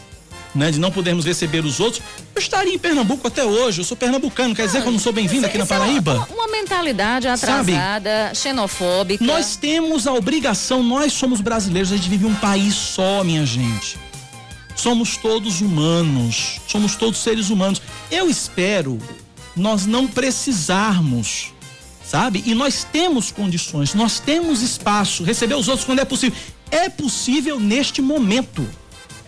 né, 0.54 0.72
de 0.72 0.80
não 0.80 0.92
podermos 0.92 1.26
receber 1.26 1.66
os 1.66 1.80
outros, 1.80 2.02
eu 2.34 2.40
estaria 2.40 2.74
em 2.74 2.80
Pernambuco 2.80 3.28
até 3.28 3.44
hoje. 3.44 3.82
Eu 3.82 3.86
sou 3.86 3.98
pernambucano, 3.98 4.56
quer 4.56 4.66
dizer 4.66 4.82
que 4.82 4.88
eu 4.88 4.92
não 4.92 5.00
sou 5.00 5.12
bem-vindo 5.12 5.46
aqui 5.46 5.58
na 5.58 5.64
é 5.64 5.68
Paraíba? 5.68 6.12
É 6.12 6.34
uma, 6.34 6.44
uma, 6.44 6.48
mentalidade 6.48 7.28
atrasada, 7.28 8.28
Sabe, 8.28 8.36
xenofóbica. 8.36 9.24
Nós 9.24 9.56
temos 9.56 10.08
a 10.08 10.14
obrigação, 10.14 10.82
nós 10.84 11.14
somos 11.14 11.42
brasileiros, 11.42 11.92
a 11.92 11.96
gente 11.96 12.10
vive 12.10 12.26
um 12.26 12.36
país 12.36 12.74
só, 12.74 13.24
minha 13.24 13.46
gente. 13.46 13.98
Somos 14.76 15.18
todos 15.18 15.62
humanos, 15.62 16.60
somos 16.68 16.96
todos 16.96 17.20
seres 17.20 17.50
humanos. 17.50 17.82
Eu 18.12 18.30
espero 18.30 19.00
nós 19.56 19.86
não 19.86 20.06
precisarmos 20.06 21.54
sabe? 22.06 22.44
E 22.46 22.54
nós 22.54 22.84
temos 22.84 23.32
condições, 23.32 23.94
nós 23.94 24.20
temos 24.20 24.62
espaço, 24.62 25.24
receber 25.24 25.56
os 25.56 25.68
outros 25.68 25.86
quando 25.86 26.00
é 26.00 26.06
possível. 26.06 26.38
É 26.72 26.90
possível 26.90 27.60
neste 27.60 28.02
momento. 28.02 28.68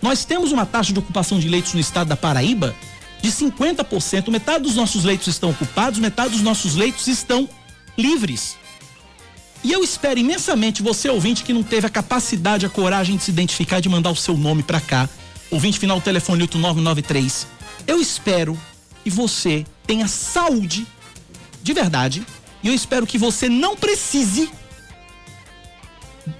Nós 0.00 0.24
temos 0.24 0.52
uma 0.52 0.64
taxa 0.64 0.92
de 0.92 0.98
ocupação 0.98 1.38
de 1.38 1.48
leitos 1.48 1.74
no 1.74 1.80
estado 1.80 2.08
da 2.08 2.16
Paraíba 2.16 2.74
de 3.20 3.30
50%. 3.30 4.30
Metade 4.30 4.64
dos 4.64 4.74
nossos 4.74 5.04
leitos 5.04 5.26
estão 5.26 5.50
ocupados, 5.50 5.98
metade 5.98 6.30
dos 6.30 6.42
nossos 6.42 6.76
leitos 6.76 7.06
estão 7.08 7.48
livres. 7.96 8.56
E 9.64 9.72
eu 9.72 9.82
espero 9.82 10.20
imensamente 10.20 10.82
você, 10.82 11.08
ouvinte, 11.08 11.42
que 11.42 11.52
não 11.52 11.64
teve 11.64 11.86
a 11.86 11.90
capacidade, 11.90 12.64
a 12.64 12.68
coragem 12.68 13.16
de 13.16 13.24
se 13.24 13.30
identificar, 13.30 13.80
de 13.80 13.88
mandar 13.88 14.10
o 14.10 14.16
seu 14.16 14.36
nome 14.36 14.62
para 14.62 14.80
cá. 14.80 15.08
Ouvinte 15.50 15.80
final 15.80 16.00
telefone 16.00 16.42
8993. 16.42 17.46
Eu 17.86 18.00
espero 18.00 18.58
que 19.02 19.10
você 19.10 19.66
tenha 19.86 20.06
saúde 20.06 20.86
de 21.62 21.72
verdade 21.72 22.24
e 22.62 22.68
eu 22.68 22.74
espero 22.74 23.06
que 23.06 23.18
você 23.18 23.48
não 23.48 23.76
precise 23.76 24.50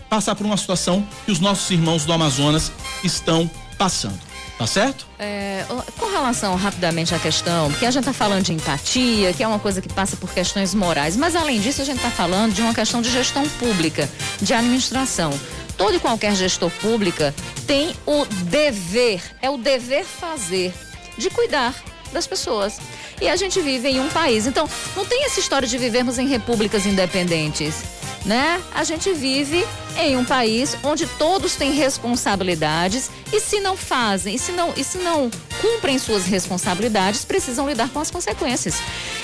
passar 0.08 0.34
por 0.34 0.44
uma 0.44 0.56
situação 0.56 1.06
que 1.24 1.32
os 1.32 1.40
nossos 1.40 1.70
irmãos 1.70 2.04
do 2.04 2.12
Amazonas 2.12 2.72
estão 3.04 3.50
passando. 3.76 4.28
Tá 4.58 4.66
certo? 4.66 5.06
É, 5.20 5.64
com 5.96 6.10
relação 6.10 6.56
rapidamente 6.56 7.14
à 7.14 7.18
questão, 7.20 7.70
porque 7.70 7.86
a 7.86 7.92
gente 7.92 8.00
está 8.00 8.12
falando 8.12 8.42
de 8.42 8.52
empatia, 8.52 9.32
que 9.32 9.40
é 9.40 9.46
uma 9.46 9.60
coisa 9.60 9.80
que 9.80 9.88
passa 9.88 10.16
por 10.16 10.32
questões 10.32 10.74
morais, 10.74 11.16
mas 11.16 11.36
além 11.36 11.60
disso 11.60 11.80
a 11.80 11.84
gente 11.84 11.98
está 11.98 12.10
falando 12.10 12.52
de 12.52 12.60
uma 12.60 12.74
questão 12.74 13.00
de 13.00 13.08
gestão 13.08 13.48
pública, 13.50 14.10
de 14.42 14.52
administração. 14.52 15.30
Todo 15.76 15.94
e 15.94 16.00
qualquer 16.00 16.34
gestor 16.34 16.72
pública 16.80 17.32
tem 17.68 17.94
o 18.04 18.24
dever, 18.24 19.22
é 19.40 19.48
o 19.48 19.56
dever 19.56 20.04
fazer 20.04 20.74
de 21.16 21.30
cuidar 21.30 21.72
das 22.12 22.26
pessoas. 22.26 22.78
E 23.20 23.28
a 23.28 23.36
gente 23.36 23.60
vive 23.60 23.88
em 23.88 24.00
um 24.00 24.08
país. 24.08 24.46
Então, 24.46 24.68
não 24.96 25.04
tem 25.04 25.24
essa 25.24 25.40
história 25.40 25.66
de 25.66 25.76
vivermos 25.78 26.18
em 26.18 26.26
repúblicas 26.26 26.86
independentes. 26.86 27.82
Né? 28.24 28.60
A 28.74 28.84
gente 28.84 29.12
vive 29.12 29.64
em 29.96 30.16
um 30.16 30.24
país 30.24 30.76
onde 30.82 31.06
todos 31.06 31.54
têm 31.54 31.72
responsabilidades 31.72 33.10
e 33.32 33.40
se 33.40 33.60
não 33.60 33.76
fazem, 33.76 34.34
e 34.34 34.38
se 34.38 34.52
não, 34.52 34.72
e 34.76 34.84
se 34.84 34.98
não 34.98 35.30
cumprem 35.62 35.98
suas 35.98 36.26
responsabilidades, 36.26 37.24
precisam 37.24 37.68
lidar 37.68 37.88
com 37.88 38.00
as 38.00 38.10
consequências. 38.10 38.74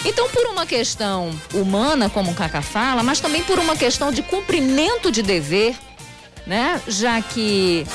Então, 0.05 0.29
por 0.31 0.47
uma 0.47 0.65
questão 0.65 1.31
humana, 1.53 2.09
como 2.09 2.31
o 2.31 2.35
Cacá 2.35 2.63
fala, 2.63 3.03
mas 3.03 3.21
também 3.21 3.43
por 3.43 3.59
uma 3.59 3.77
questão 3.77 4.11
de 4.11 4.23
cumprimento 4.23 5.11
de 5.11 5.23
dever, 5.23 5.77
né? 6.47 6.81
Já 6.87 7.21
que 7.21 7.87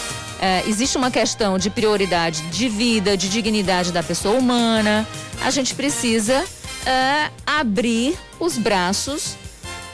é, 0.42 0.64
existe 0.68 0.98
uma 0.98 1.12
questão 1.12 1.58
de 1.58 1.70
prioridade 1.70 2.42
de 2.50 2.70
vida, 2.70 3.18
de 3.18 3.30
dignidade 3.30 3.92
da 3.92 4.02
pessoa 4.02 4.38
humana. 4.38 5.08
A 5.44 5.52
gente 5.52 5.76
precisa 5.76 6.46
é, 6.86 7.30
abrir 7.46 8.18
os 8.40 8.58
braços 8.58 9.36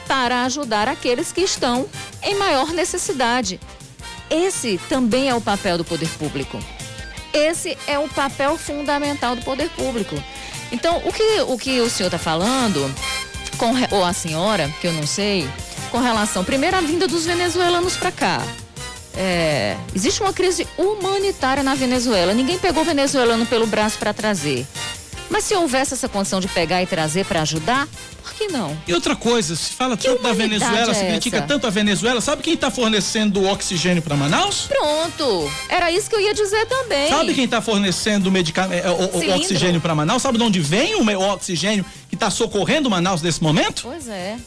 para 0.08 0.44
ajudar 0.44 0.88
aqueles 0.88 1.32
que 1.32 1.42
estão 1.42 1.88
em 2.22 2.36
maior 2.36 2.72
necessidade. 2.72 3.60
Esse 4.30 4.80
também 4.88 5.30
é 5.30 5.36
o 5.36 5.42
papel 5.42 5.78
do 5.78 5.86
poder 5.86 6.10
público. 6.10 6.60
Esse 7.34 7.78
é 7.88 7.98
o 8.00 8.08
papel 8.08 8.58
fundamental 8.58 9.36
do 9.36 9.42
poder 9.42 9.70
público. 9.72 10.16
Então, 10.72 11.02
o 11.06 11.12
que 11.12 11.42
o, 11.42 11.58
que 11.58 11.82
o 11.82 11.90
senhor 11.90 12.08
está 12.08 12.18
falando, 12.18 12.94
com, 13.58 13.74
ou 13.92 14.04
a 14.04 14.14
senhora, 14.14 14.72
que 14.80 14.88
eu 14.88 14.94
não 14.94 15.06
sei, 15.06 15.48
com 15.92 16.00
relação, 16.00 16.44
primeiro, 16.44 16.78
à 16.78 16.82
vinda 16.82 17.08
dos 17.08 17.26
venezuelanos 17.26 17.98
para 17.98 18.12
cá. 18.12 18.42
É, 19.18 19.78
existe 19.96 20.22
uma 20.22 20.34
crise 20.34 20.68
humanitária 20.78 21.64
na 21.64 21.76
Venezuela. 21.76 22.34
Ninguém 22.34 22.58
pegou 22.58 22.84
o 22.84 22.86
venezuelano 22.86 23.46
pelo 23.46 23.66
braço 23.66 23.98
para 23.98 24.14
trazer. 24.14 24.66
Mas 25.30 25.44
se 25.44 25.56
houvesse 25.56 25.94
essa 25.94 26.08
condição 26.08 26.40
de 26.40 26.48
pegar 26.48 26.84
e 26.84 26.86
trazer 26.86 27.26
para 27.26 27.42
ajudar, 27.42 27.88
por 28.22 28.34
que 28.34 28.48
não? 28.48 28.78
E 28.88 28.94
outra 28.94 29.16
coisa, 29.16 29.56
se 29.56 29.72
fala 29.72 29.98
que 29.98 30.08
tanto 30.08 30.22
da 30.22 30.34
Venezuela, 30.34 30.92
é 30.92 30.94
se 30.94 31.06
critica 31.06 31.38
essa? 31.38 31.48
tanto 31.48 31.66
a 31.66 31.70
Venezuela, 31.70 32.22
sabe 32.22 32.44
quem 32.44 32.54
está 32.54 32.70
fornecendo 32.70 33.44
oxigênio 33.46 34.02
para 34.02 34.16
Manaus? 34.16 34.68
Pronto, 34.68 35.52
era 35.68 35.92
isso 35.92 36.10
que 36.10 36.16
eu 36.16 36.22
ia 36.22 36.34
dizer 36.34 36.66
também. 36.68 37.10
Sabe 37.10 37.34
quem 37.34 37.46
está 37.46 37.62
fornecendo 37.62 38.32
medicamento, 38.32 38.88
o, 38.88 39.18
o 39.18 39.36
oxigênio 39.36 39.82
para 39.82 39.96
Manaus? 39.96 40.22
Sabe 40.22 40.38
de 40.38 40.44
onde 40.44 40.60
vem 40.60 40.96
o, 40.96 41.04
o 41.04 41.34
oxigênio 41.34 41.86
que 42.08 42.16
está 42.16 42.30
socorrendo 42.30 42.90
Manaus 42.90 43.22
nesse 43.22 43.42
momento? 43.42 43.84
Pois 43.84 44.08
é. 44.08 44.38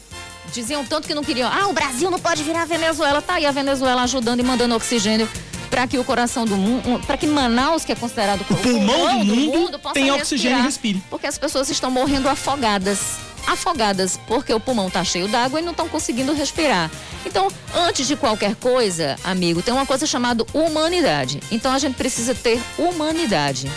Diziam 0.53 0.85
tanto 0.85 1.07
que 1.07 1.13
não 1.13 1.23
queriam. 1.23 1.49
Ah, 1.51 1.67
o 1.67 1.73
Brasil 1.73 2.09
não 2.09 2.19
pode 2.19 2.43
virar 2.43 2.63
a 2.63 2.65
Venezuela. 2.65 3.21
Tá 3.21 3.35
aí 3.35 3.45
a 3.45 3.51
Venezuela 3.51 4.03
ajudando 4.03 4.39
e 4.39 4.43
mandando 4.43 4.75
oxigênio 4.75 5.29
para 5.69 5.87
que 5.87 5.97
o 5.97 6.03
coração 6.03 6.45
do 6.45 6.57
mundo, 6.57 6.99
para 7.05 7.15
que 7.15 7.27
Manaus, 7.27 7.85
que 7.85 7.91
é 7.91 7.95
considerado 7.95 8.41
o 8.41 8.45
pulmão, 8.45 8.61
pulmão 8.63 9.19
do 9.19 9.35
mundo, 9.35 9.51
do 9.51 9.59
mundo 9.59 9.79
tenha 9.93 10.15
oxigênio 10.15 10.59
e 10.59 10.61
respire. 10.61 11.03
Porque 11.09 11.27
as 11.27 11.37
pessoas 11.37 11.69
estão 11.69 11.91
morrendo 11.91 12.27
afogadas. 12.27 13.17
Afogadas, 13.47 14.19
porque 14.27 14.53
o 14.53 14.59
pulmão 14.59 14.87
está 14.87 15.03
cheio 15.03 15.27
d'água 15.27 15.59
e 15.59 15.63
não 15.63 15.71
estão 15.71 15.87
conseguindo 15.87 16.33
respirar. 16.33 16.91
Então, 17.25 17.47
antes 17.73 18.07
de 18.07 18.15
qualquer 18.15 18.55
coisa, 18.55 19.15
amigo, 19.23 19.61
tem 19.61 19.73
uma 19.73 19.85
coisa 19.85 20.05
chamada 20.05 20.45
humanidade. 20.53 21.39
Então, 21.51 21.71
a 21.71 21.79
gente 21.79 21.95
precisa 21.95 22.35
ter 22.35 22.61
humanidade. 22.77 23.71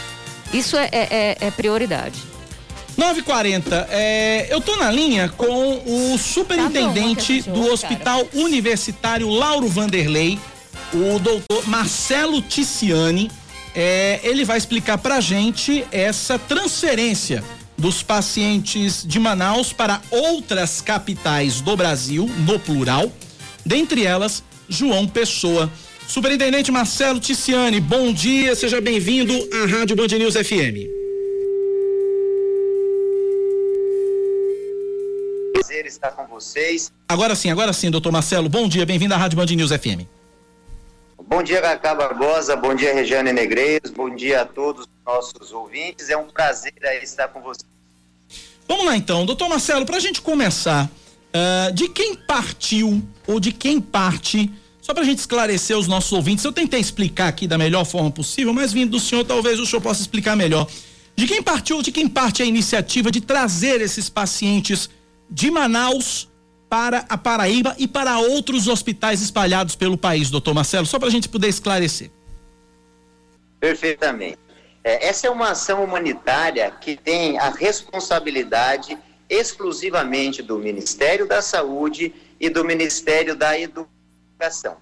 Isso 0.52 0.76
é, 0.76 0.88
é, 0.92 1.08
é, 1.10 1.36
é 1.40 1.50
prioridade. 1.50 2.31
940, 2.96 3.88
é, 3.90 4.46
eu 4.50 4.60
tô 4.60 4.76
na 4.76 4.90
linha 4.90 5.28
com 5.28 5.82
o 5.86 6.18
superintendente 6.18 7.42
tá 7.42 7.50
bom, 7.50 7.60
do 7.60 7.72
Hospital 7.72 8.24
cara. 8.24 8.44
Universitário 8.44 9.28
Lauro 9.28 9.66
Vanderlei, 9.68 10.38
o 10.92 11.18
doutor 11.18 11.66
Marcelo 11.66 12.42
Ticiani. 12.42 13.30
é, 13.74 14.20
ele 14.22 14.44
vai 14.44 14.58
explicar 14.58 14.98
pra 14.98 15.20
gente 15.20 15.84
essa 15.90 16.38
transferência 16.38 17.42
dos 17.78 18.02
pacientes 18.02 19.02
de 19.04 19.18
Manaus 19.18 19.72
para 19.72 20.00
outras 20.10 20.80
capitais 20.80 21.60
do 21.60 21.76
Brasil, 21.76 22.30
no 22.46 22.58
plural, 22.58 23.10
dentre 23.64 24.04
elas 24.04 24.42
João 24.68 25.06
Pessoa. 25.08 25.72
Superintendente 26.06 26.70
Marcelo 26.70 27.18
Ticiani, 27.18 27.80
bom 27.80 28.12
dia, 28.12 28.54
seja 28.54 28.80
bem-vindo 28.80 29.32
à 29.54 29.78
Rádio 29.78 29.96
Band 29.96 30.18
News 30.18 30.34
FM. 30.34 31.01
Prazer 35.72 35.86
estar 35.86 36.10
com 36.10 36.26
vocês. 36.26 36.92
Agora 37.08 37.34
sim, 37.34 37.50
agora 37.50 37.72
sim, 37.72 37.90
doutor 37.90 38.12
Marcelo, 38.12 38.46
bom 38.46 38.68
dia, 38.68 38.84
bem-vindo 38.84 39.14
à 39.14 39.16
Rádio 39.16 39.38
Band 39.38 39.46
News 39.46 39.70
FM. 39.70 40.04
Bom 41.26 41.42
dia, 41.42 41.62
Cacá 41.62 41.94
Barbosa, 41.94 42.54
bom 42.54 42.74
dia, 42.74 42.92
Regiane 42.92 43.32
Negreiros, 43.32 43.90
bom 43.90 44.14
dia 44.14 44.42
a 44.42 44.44
todos 44.44 44.82
os 44.82 44.88
nossos 45.06 45.50
ouvintes, 45.50 46.10
é 46.10 46.16
um 46.16 46.28
prazer 46.28 46.74
estar 47.02 47.28
com 47.28 47.40
vocês. 47.40 47.64
Vamos 48.68 48.84
lá 48.84 48.94
então, 48.98 49.24
doutor 49.24 49.48
Marcelo, 49.48 49.86
para 49.86 49.96
a 49.96 50.00
gente 50.00 50.20
começar, 50.20 50.84
uh, 50.84 51.72
de 51.72 51.88
quem 51.88 52.16
partiu 52.16 53.02
ou 53.26 53.40
de 53.40 53.50
quem 53.50 53.80
parte 53.80 54.50
só 54.82 54.92
para 54.92 55.04
a 55.04 55.06
gente 55.06 55.20
esclarecer 55.20 55.78
os 55.78 55.88
nossos 55.88 56.12
ouvintes, 56.12 56.44
eu 56.44 56.52
tentei 56.52 56.80
explicar 56.80 57.28
aqui 57.28 57.46
da 57.46 57.56
melhor 57.56 57.86
forma 57.86 58.10
possível, 58.10 58.52
mas 58.52 58.74
vindo 58.74 58.90
do 58.90 59.00
senhor, 59.00 59.24
talvez 59.24 59.58
o 59.58 59.64
senhor 59.64 59.80
possa 59.80 60.02
explicar 60.02 60.36
melhor. 60.36 60.68
De 61.16 61.26
quem 61.26 61.42
partiu, 61.42 61.80
de 61.80 61.90
quem 61.90 62.06
parte 62.06 62.42
a 62.42 62.44
iniciativa 62.44 63.10
de 63.10 63.22
trazer 63.22 63.80
esses 63.80 64.10
pacientes 64.10 64.90
de 65.32 65.50
Manaus 65.50 66.30
para 66.68 67.06
a 67.08 67.16
Paraíba 67.16 67.74
e 67.78 67.88
para 67.88 68.18
outros 68.18 68.68
hospitais 68.68 69.22
espalhados 69.22 69.74
pelo 69.74 69.96
país, 69.96 70.30
doutor 70.30 70.54
Marcelo, 70.54 70.86
só 70.86 70.98
para 70.98 71.08
a 71.08 71.10
gente 71.10 71.28
poder 71.28 71.48
esclarecer. 71.48 72.10
Perfeitamente. 73.58 74.38
É, 74.84 75.08
essa 75.08 75.26
é 75.26 75.30
uma 75.30 75.50
ação 75.50 75.82
humanitária 75.82 76.70
que 76.70 76.96
tem 76.96 77.38
a 77.38 77.48
responsabilidade 77.48 78.98
exclusivamente 79.28 80.42
do 80.42 80.58
Ministério 80.58 81.26
da 81.26 81.40
Saúde 81.40 82.14
e 82.38 82.50
do 82.50 82.64
Ministério 82.64 83.34
da 83.34 83.58
Educação. 83.58 84.76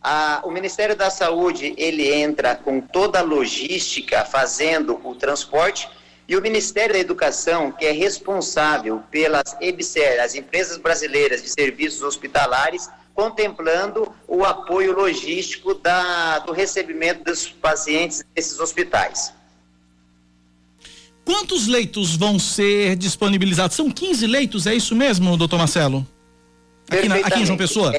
A, 0.00 0.42
o 0.44 0.50
Ministério 0.50 0.94
da 0.94 1.10
Saúde 1.10 1.74
ele 1.76 2.08
entra 2.12 2.54
com 2.54 2.80
toda 2.80 3.18
a 3.18 3.22
logística 3.22 4.24
fazendo 4.24 5.00
o 5.02 5.14
transporte 5.16 5.88
e 6.28 6.36
o 6.36 6.42
Ministério 6.42 6.92
da 6.92 7.00
Educação 7.00 7.72
que 7.72 7.86
é 7.86 7.90
responsável 7.90 9.02
pelas 9.10 9.56
EBSER, 9.60 10.22
as 10.22 10.34
empresas 10.34 10.76
brasileiras 10.76 11.42
de 11.42 11.48
serviços 11.48 12.02
hospitalares, 12.02 12.90
contemplando 13.14 14.14
o 14.28 14.44
apoio 14.44 14.92
logístico 14.92 15.74
da, 15.74 16.40
do 16.40 16.52
recebimento 16.52 17.24
dos 17.24 17.48
pacientes 17.48 18.22
desses 18.34 18.60
hospitais. 18.60 19.32
Quantos 21.24 21.66
leitos 21.66 22.14
vão 22.14 22.38
ser 22.38 22.94
disponibilizados? 22.96 23.76
São 23.76 23.90
15 23.90 24.26
leitos, 24.26 24.66
é 24.66 24.74
isso 24.74 24.94
mesmo, 24.94 25.36
doutor 25.36 25.58
Marcelo? 25.58 26.06
Aqui, 26.90 27.08
na, 27.08 27.16
aqui 27.16 27.40
em 27.40 27.46
João 27.46 27.58
Pessoa? 27.58 27.94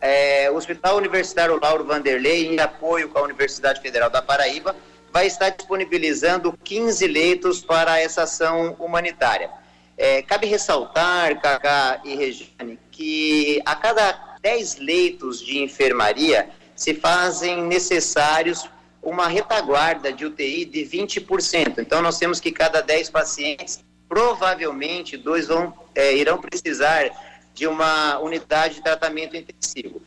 É, 0.00 0.44
é, 0.44 0.50
o 0.50 0.56
Hospital 0.56 0.96
Universitário 0.96 1.58
Lauro 1.60 1.84
Vanderlei, 1.84 2.46
em 2.46 2.58
apoio 2.58 3.08
com 3.08 3.18
a 3.18 3.22
Universidade 3.22 3.80
Federal 3.80 4.10
da 4.10 4.22
Paraíba, 4.22 4.74
vai 5.12 5.26
estar 5.26 5.50
disponibilizando 5.50 6.58
15 6.64 7.06
leitos 7.06 7.60
para 7.60 8.00
essa 8.00 8.22
ação 8.22 8.74
humanitária. 8.78 9.50
É, 9.96 10.22
cabe 10.22 10.46
ressaltar, 10.46 11.40
Cacá 11.40 12.00
e 12.02 12.16
Regiane, 12.16 12.78
que 12.90 13.60
a 13.66 13.76
cada 13.76 14.36
10 14.40 14.78
leitos 14.78 15.40
de 15.40 15.58
enfermaria 15.58 16.48
se 16.74 16.94
fazem 16.94 17.62
necessários 17.62 18.68
uma 19.02 19.28
retaguarda 19.28 20.12
de 20.12 20.24
UTI 20.24 20.64
de 20.64 20.80
20%. 20.80 21.78
Então, 21.78 22.00
nós 22.00 22.18
temos 22.18 22.40
que 22.40 22.50
cada 22.50 22.80
10 22.80 23.10
pacientes, 23.10 23.84
provavelmente, 24.08 25.16
dois 25.16 25.48
vão, 25.48 25.74
é, 25.94 26.16
irão 26.16 26.38
precisar 26.38 27.10
de 27.52 27.66
uma 27.66 28.18
unidade 28.18 28.76
de 28.76 28.82
tratamento 28.82 29.36
intensivo. 29.36 30.00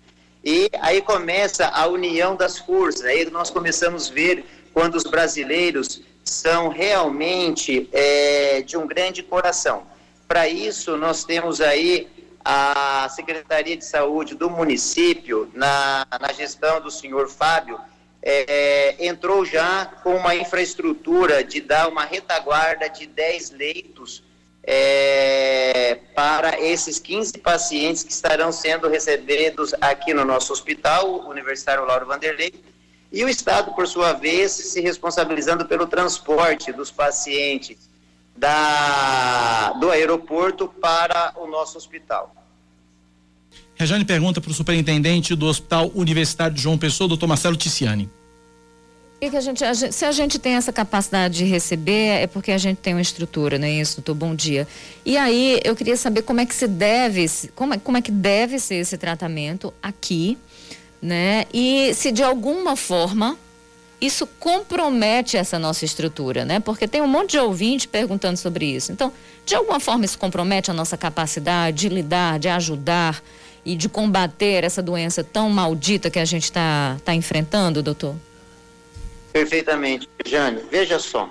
E 0.43 0.69
aí 0.79 1.01
começa 1.01 1.67
a 1.67 1.87
união 1.87 2.35
das 2.35 2.57
forças, 2.57 3.03
aí 3.03 3.29
nós 3.29 3.49
começamos 3.49 4.09
a 4.09 4.13
ver 4.13 4.45
quando 4.75 4.95
os 4.95 5.03
brasileiros 5.03 6.01
são 6.21 6.67
realmente 6.67 7.89
é, 7.93 8.61
de 8.61 8.75
um 8.75 8.85
grande 8.85 9.23
coração. 9.23 9.83
Para 10.27 10.49
isso, 10.49 10.97
nós 10.97 11.23
temos 11.23 11.61
aí 11.61 12.09
a 12.43 13.07
Secretaria 13.09 13.77
de 13.77 13.85
Saúde 13.85 14.35
do 14.35 14.49
município, 14.49 15.49
na, 15.53 16.05
na 16.19 16.33
gestão 16.33 16.81
do 16.81 16.91
senhor 16.91 17.29
Fábio, 17.29 17.79
é, 18.21 18.97
entrou 18.99 19.45
já 19.45 19.85
com 20.03 20.17
uma 20.17 20.35
infraestrutura 20.35 21.41
de 21.41 21.61
dar 21.61 21.87
uma 21.87 22.03
retaguarda 22.03 22.89
de 22.89 23.07
10 23.07 23.51
leitos 23.51 24.23
é, 24.61 25.99
para 26.13 26.59
esses 26.59 26.99
15 26.99 27.37
pacientes 27.37 28.03
que 28.03 28.11
estarão 28.11 28.51
sendo 28.51 28.89
recebidos 28.89 29.73
aqui 29.79 30.13
no 30.13 30.25
nosso 30.25 30.51
hospital 30.51 31.29
universitário 31.29 31.85
Lauro 31.85 32.07
Vanderlei, 32.07 32.53
e 33.15 33.23
o 33.23 33.29
Estado, 33.29 33.71
por 33.71 33.87
sua 33.87 34.11
vez, 34.11 34.51
se 34.51 34.81
responsabilizando 34.81 35.65
pelo 35.65 35.87
transporte 35.87 36.73
dos 36.73 36.91
pacientes 36.91 37.77
da, 38.35 39.71
do 39.79 39.89
aeroporto 39.89 40.67
para 40.67 41.33
o 41.37 41.47
nosso 41.47 41.77
hospital. 41.77 42.35
Rejane 43.75 44.03
pergunta 44.03 44.41
para 44.41 44.51
o 44.51 44.53
superintendente 44.53 45.33
do 45.33 45.45
Hospital 45.45 45.89
Universitário 45.95 46.53
de 46.53 46.61
João 46.61 46.77
Pessoa, 46.77 47.07
doutor 47.07 47.25
Marcelo 47.27 47.55
Ticiani. 47.55 48.09
Que 49.21 49.37
a 49.37 49.41
gente, 49.41 49.63
a 49.63 49.73
gente, 49.73 49.93
se 49.93 50.05
a 50.05 50.11
gente 50.11 50.37
tem 50.37 50.53
essa 50.53 50.73
capacidade 50.73 51.37
de 51.37 51.45
receber, 51.45 52.21
é 52.21 52.27
porque 52.27 52.51
a 52.51 52.57
gente 52.57 52.77
tem 52.77 52.93
uma 52.93 53.01
estrutura, 53.01 53.57
não 53.57 53.65
é 53.65 53.71
isso, 53.71 53.95
doutor? 53.95 54.13
Bom 54.13 54.35
dia. 54.35 54.67
E 55.05 55.17
aí, 55.17 55.59
eu 55.63 55.75
queria 55.75 55.97
saber 55.97 56.21
como 56.21 56.41
é 56.41 56.45
que 56.45 56.53
se 56.53 56.67
deve, 56.67 57.25
como 57.55 57.73
é, 57.73 57.77
como 57.79 57.97
é 57.97 58.01
que 58.01 58.11
deve 58.11 58.59
ser 58.59 58.75
esse 58.75 58.97
tratamento 58.97 59.73
aqui, 59.81 60.37
né? 61.05 61.45
E 61.53 61.93
se 61.93 62.11
de 62.11 62.23
alguma 62.23 62.75
forma 62.75 63.37
isso 64.01 64.27
compromete 64.39 65.37
essa 65.37 65.57
nossa 65.57 65.85
estrutura, 65.85 66.43
né? 66.43 66.59
Porque 66.59 66.87
tem 66.87 67.01
um 67.01 67.07
monte 67.07 67.31
de 67.31 67.39
ouvinte 67.39 67.87
perguntando 67.87 68.37
sobre 68.37 68.65
isso. 68.65 68.91
Então, 68.91 69.13
de 69.45 69.55
alguma 69.55 69.79
forma 69.79 70.03
isso 70.03 70.17
compromete 70.19 70.69
a 70.69 70.73
nossa 70.73 70.97
capacidade 70.97 71.77
de 71.77 71.89
lidar, 71.89 72.39
de 72.39 72.49
ajudar 72.49 73.23
e 73.63 73.75
de 73.75 73.87
combater 73.87 74.63
essa 74.63 74.81
doença 74.81 75.23
tão 75.23 75.49
maldita 75.49 76.09
que 76.09 76.19
a 76.19 76.25
gente 76.25 76.43
está 76.43 76.97
tá 77.05 77.13
enfrentando, 77.13 77.81
doutor? 77.81 78.15
Perfeitamente, 79.31 80.07
Jane. 80.25 80.61
Veja 80.69 80.99
só, 80.99 81.29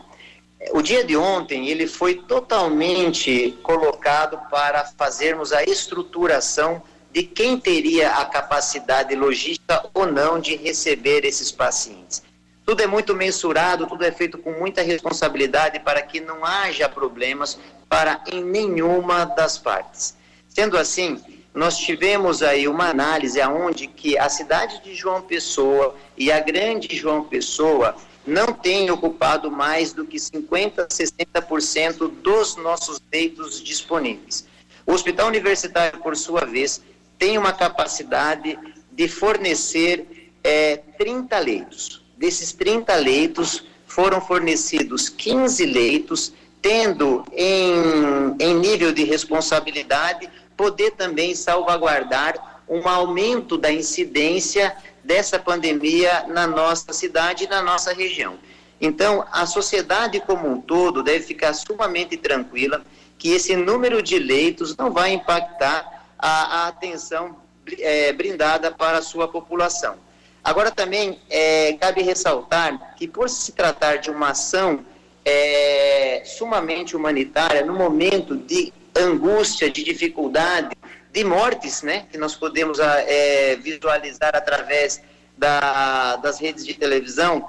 o 0.73 0.81
dia 0.81 1.05
de 1.05 1.17
ontem 1.17 1.69
ele 1.69 1.87
foi 1.87 2.15
totalmente 2.15 3.57
colocado 3.63 4.39
para 4.51 4.85
fazermos 4.85 5.53
a 5.53 5.65
estruturação 5.65 6.83
de 7.15 7.23
quem 7.23 7.61
teria 7.61 8.11
a 8.11 8.25
capacidade 8.25 9.15
logística 9.15 9.89
ou 9.95 10.05
não 10.05 10.41
de 10.41 10.57
receber 10.57 11.25
esses 11.25 11.53
pacientes. 11.53 12.25
Tudo 12.67 12.83
é 12.83 12.89
muito 12.89 13.15
mensurado, 13.15 13.87
tudo 13.87 14.05
é 14.05 14.11
feito 14.11 14.37
com 14.37 14.51
muita 14.51 14.83
responsabilidade 14.83 15.79
para 15.79 16.03
que 16.03 16.19
não 16.19 16.45
haja 16.45 16.89
problemas 16.89 17.57
para 17.89 18.21
em 18.33 18.43
nenhuma 18.43 19.27
das 19.27 19.57
partes. 19.57 20.17
Sendo 20.49 20.77
assim, 20.77 21.23
nós 21.55 21.79
tivemos 21.79 22.43
aí 22.43 22.67
uma 22.67 22.89
análise 22.89 23.41
aonde 23.41 23.87
que 23.87 24.19
a 24.19 24.29
cidade 24.29 24.83
de 24.83 24.93
João 24.93 25.23
Pessoa 25.23 25.95
e 26.19 26.33
a 26.33 26.41
grande 26.41 26.97
João 26.97 27.23
Pessoa 27.23 27.95
não 28.27 28.53
tem 28.53 28.91
ocupado 28.91 29.53
mais 29.53 29.93
do 29.93 30.05
que 30.05 30.19
50, 30.19 30.89
60% 30.89 32.11
dos 32.23 32.57
nossos 32.57 33.01
leitos 33.13 33.63
disponíveis. 33.63 34.49
O 34.85 34.93
Hospital 34.93 35.29
Universitário, 35.29 36.01
por 36.01 36.17
sua 36.17 36.45
vez, 36.45 36.83
tem 37.25 37.39
uma 37.39 37.55
capacidade 37.55 38.59
de 38.93 39.09
fornecer 39.09 40.31
é, 40.45 40.77
30 40.99 41.39
leitos. 41.39 42.05
Desses 42.19 42.53
30 42.53 42.95
leitos, 42.97 43.65
foram 43.87 44.21
fornecidos 44.21 45.09
15 45.09 45.65
leitos, 45.65 46.35
tendo 46.61 47.25
em, 47.33 48.37
em 48.39 48.55
nível 48.57 48.93
de 48.93 49.05
responsabilidade 49.05 50.29
poder 50.55 50.91
também 50.91 51.35
salvaguardar 51.35 52.63
um 52.69 52.87
aumento 52.87 53.57
da 53.57 53.73
incidência 53.73 54.77
dessa 55.03 55.39
pandemia 55.39 56.27
na 56.29 56.47
nossa 56.47 56.93
cidade 56.93 57.45
e 57.45 57.49
na 57.49 57.63
nossa 57.63 57.95
região. 57.95 58.35
Então, 58.79 59.27
a 59.33 59.47
sociedade 59.47 60.21
como 60.21 60.47
um 60.47 60.61
todo 60.61 61.03
deve 61.03 61.25
ficar 61.25 61.55
sumamente 61.55 62.19
tranquila 62.19 62.85
que 63.17 63.31
esse 63.31 63.57
número 63.57 64.03
de 64.03 64.19
leitos 64.19 64.77
não 64.77 64.93
vai 64.93 65.15
impactar 65.15 65.94
a, 66.19 66.65
a 66.65 66.69
atenção 66.69 67.37
é, 67.79 68.13
brindada 68.13 68.71
para 68.71 68.99
a 68.99 69.03
sua 69.03 69.29
população. 69.29 69.97
Agora, 70.43 70.71
também 70.71 71.21
é, 71.31 71.73
cabe 71.75 72.03
ressaltar 72.03 72.95
que, 72.97 73.09
por 73.09 73.31
se 73.31 73.53
tratar 73.53 73.97
de 73.97 74.11
uma 74.11 74.31
ação 74.31 74.85
é, 75.25 76.23
sumamente 76.27 76.95
humanitária, 76.95 77.65
no 77.65 77.75
momento 77.75 78.37
de 78.37 78.73
angústia, 78.95 79.71
de 79.71 79.83
dificuldade, 79.83 80.77
de 81.11 81.25
mortes, 81.25 81.83
né, 81.83 82.07
que 82.11 82.19
nós 82.19 82.35
podemos 82.35 82.79
é, 82.79 83.57
visualizar 83.57 84.37
através 84.37 85.01
da, 85.37 86.17
das 86.17 86.39
redes 86.41 86.67
de 86.67 86.75
televisão, 86.75 87.49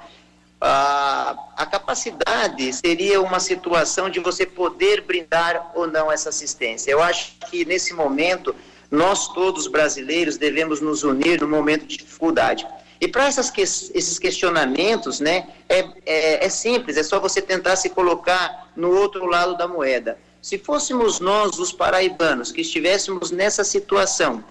a, 0.60 1.36
a 1.56 1.66
capacidade 1.66 2.72
seria 2.72 3.20
uma 3.20 3.40
situação 3.40 4.08
de 4.08 4.20
você 4.20 4.46
poder 4.46 5.02
brindar 5.02 5.72
ou 5.74 5.86
não 5.86 6.10
essa 6.10 6.30
assistência. 6.30 6.90
Eu 6.90 7.02
acho 7.02 7.34
que 7.50 7.64
nesse 7.64 7.92
momento 7.92 8.54
nós 8.90 9.28
todos 9.28 9.66
brasileiros 9.66 10.36
devemos 10.36 10.80
nos 10.80 11.02
unir 11.02 11.40
no 11.40 11.48
momento 11.48 11.86
de 11.86 11.96
dificuldade. 11.96 12.66
E 13.00 13.06
para 13.06 13.30
que, 13.52 13.60
esses 13.60 14.18
questionamentos, 14.18 15.20
né, 15.20 15.48
é, 15.68 15.80
é, 16.06 16.46
é 16.46 16.48
simples, 16.48 16.96
é 16.96 17.02
só 17.02 17.20
você 17.20 17.42
tentar 17.42 17.76
se 17.76 17.90
colocar 17.90 18.70
no 18.74 18.90
outro 18.90 19.26
lado 19.26 19.56
da 19.56 19.68
moeda. 19.68 20.18
Se 20.40 20.56
fôssemos 20.56 21.20
nós, 21.20 21.58
os 21.58 21.72
paraibanos, 21.72 22.50
que 22.50 22.62
estivéssemos 22.62 23.30
nessa 23.30 23.64
situação 23.64 24.42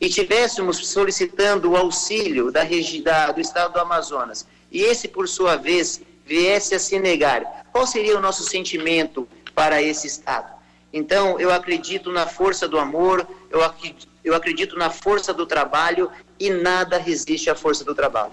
e 0.00 0.08
estivéssemos 0.08 0.86
solicitando 0.88 1.70
o 1.70 1.76
auxílio 1.76 2.50
da, 2.50 2.64
da, 3.02 3.32
do 3.32 3.40
estado 3.40 3.72
do 3.72 3.80
Amazonas, 3.80 4.46
e 4.74 4.82
esse, 4.82 5.06
por 5.06 5.28
sua 5.28 5.54
vez, 5.54 6.02
viesse 6.26 6.74
a 6.74 6.80
se 6.80 6.98
negar, 6.98 7.64
qual 7.72 7.86
seria 7.86 8.18
o 8.18 8.20
nosso 8.20 8.42
sentimento 8.42 9.28
para 9.54 9.80
esse 9.80 10.08
estado? 10.08 10.52
Então, 10.92 11.38
eu 11.38 11.52
acredito 11.52 12.10
na 12.10 12.26
força 12.26 12.66
do 12.66 12.76
amor, 12.76 13.24
eu 13.52 13.62
acredito, 13.62 14.08
eu 14.24 14.34
acredito 14.34 14.76
na 14.76 14.90
força 14.90 15.32
do 15.32 15.46
trabalho 15.46 16.10
e 16.40 16.50
nada 16.50 16.98
resiste 16.98 17.48
à 17.48 17.54
força 17.54 17.84
do 17.84 17.94
trabalho. 17.94 18.32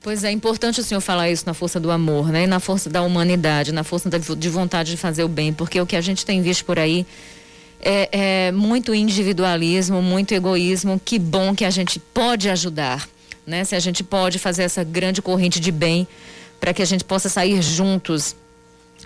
Pois 0.00 0.22
é, 0.22 0.30
importante 0.30 0.80
o 0.80 0.84
senhor 0.84 1.00
falar 1.00 1.28
isso 1.28 1.44
na 1.44 1.54
força 1.54 1.80
do 1.80 1.90
amor, 1.90 2.28
né? 2.28 2.46
Na 2.46 2.60
força 2.60 2.88
da 2.88 3.02
humanidade, 3.02 3.72
na 3.72 3.82
força 3.82 4.08
de 4.08 4.48
vontade 4.48 4.92
de 4.92 4.96
fazer 4.96 5.24
o 5.24 5.28
bem, 5.28 5.52
porque 5.52 5.80
o 5.80 5.86
que 5.86 5.96
a 5.96 6.00
gente 6.00 6.24
tem 6.24 6.40
visto 6.40 6.64
por 6.64 6.78
aí 6.78 7.04
é, 7.80 8.46
é 8.46 8.52
muito 8.52 8.94
individualismo, 8.94 10.00
muito 10.00 10.32
egoísmo. 10.32 11.00
Que 11.04 11.18
bom 11.18 11.52
que 11.52 11.64
a 11.64 11.70
gente 11.70 11.98
pode 11.98 12.48
ajudar, 12.48 13.08
né? 13.48 13.64
Se 13.64 13.74
a 13.74 13.80
gente 13.80 14.04
pode 14.04 14.38
fazer 14.38 14.62
essa 14.62 14.84
grande 14.84 15.22
corrente 15.22 15.58
de 15.58 15.72
bem 15.72 16.06
para 16.60 16.72
que 16.74 16.82
a 16.82 16.84
gente 16.84 17.02
possa 17.02 17.28
sair 17.28 17.60
juntos 17.62 18.36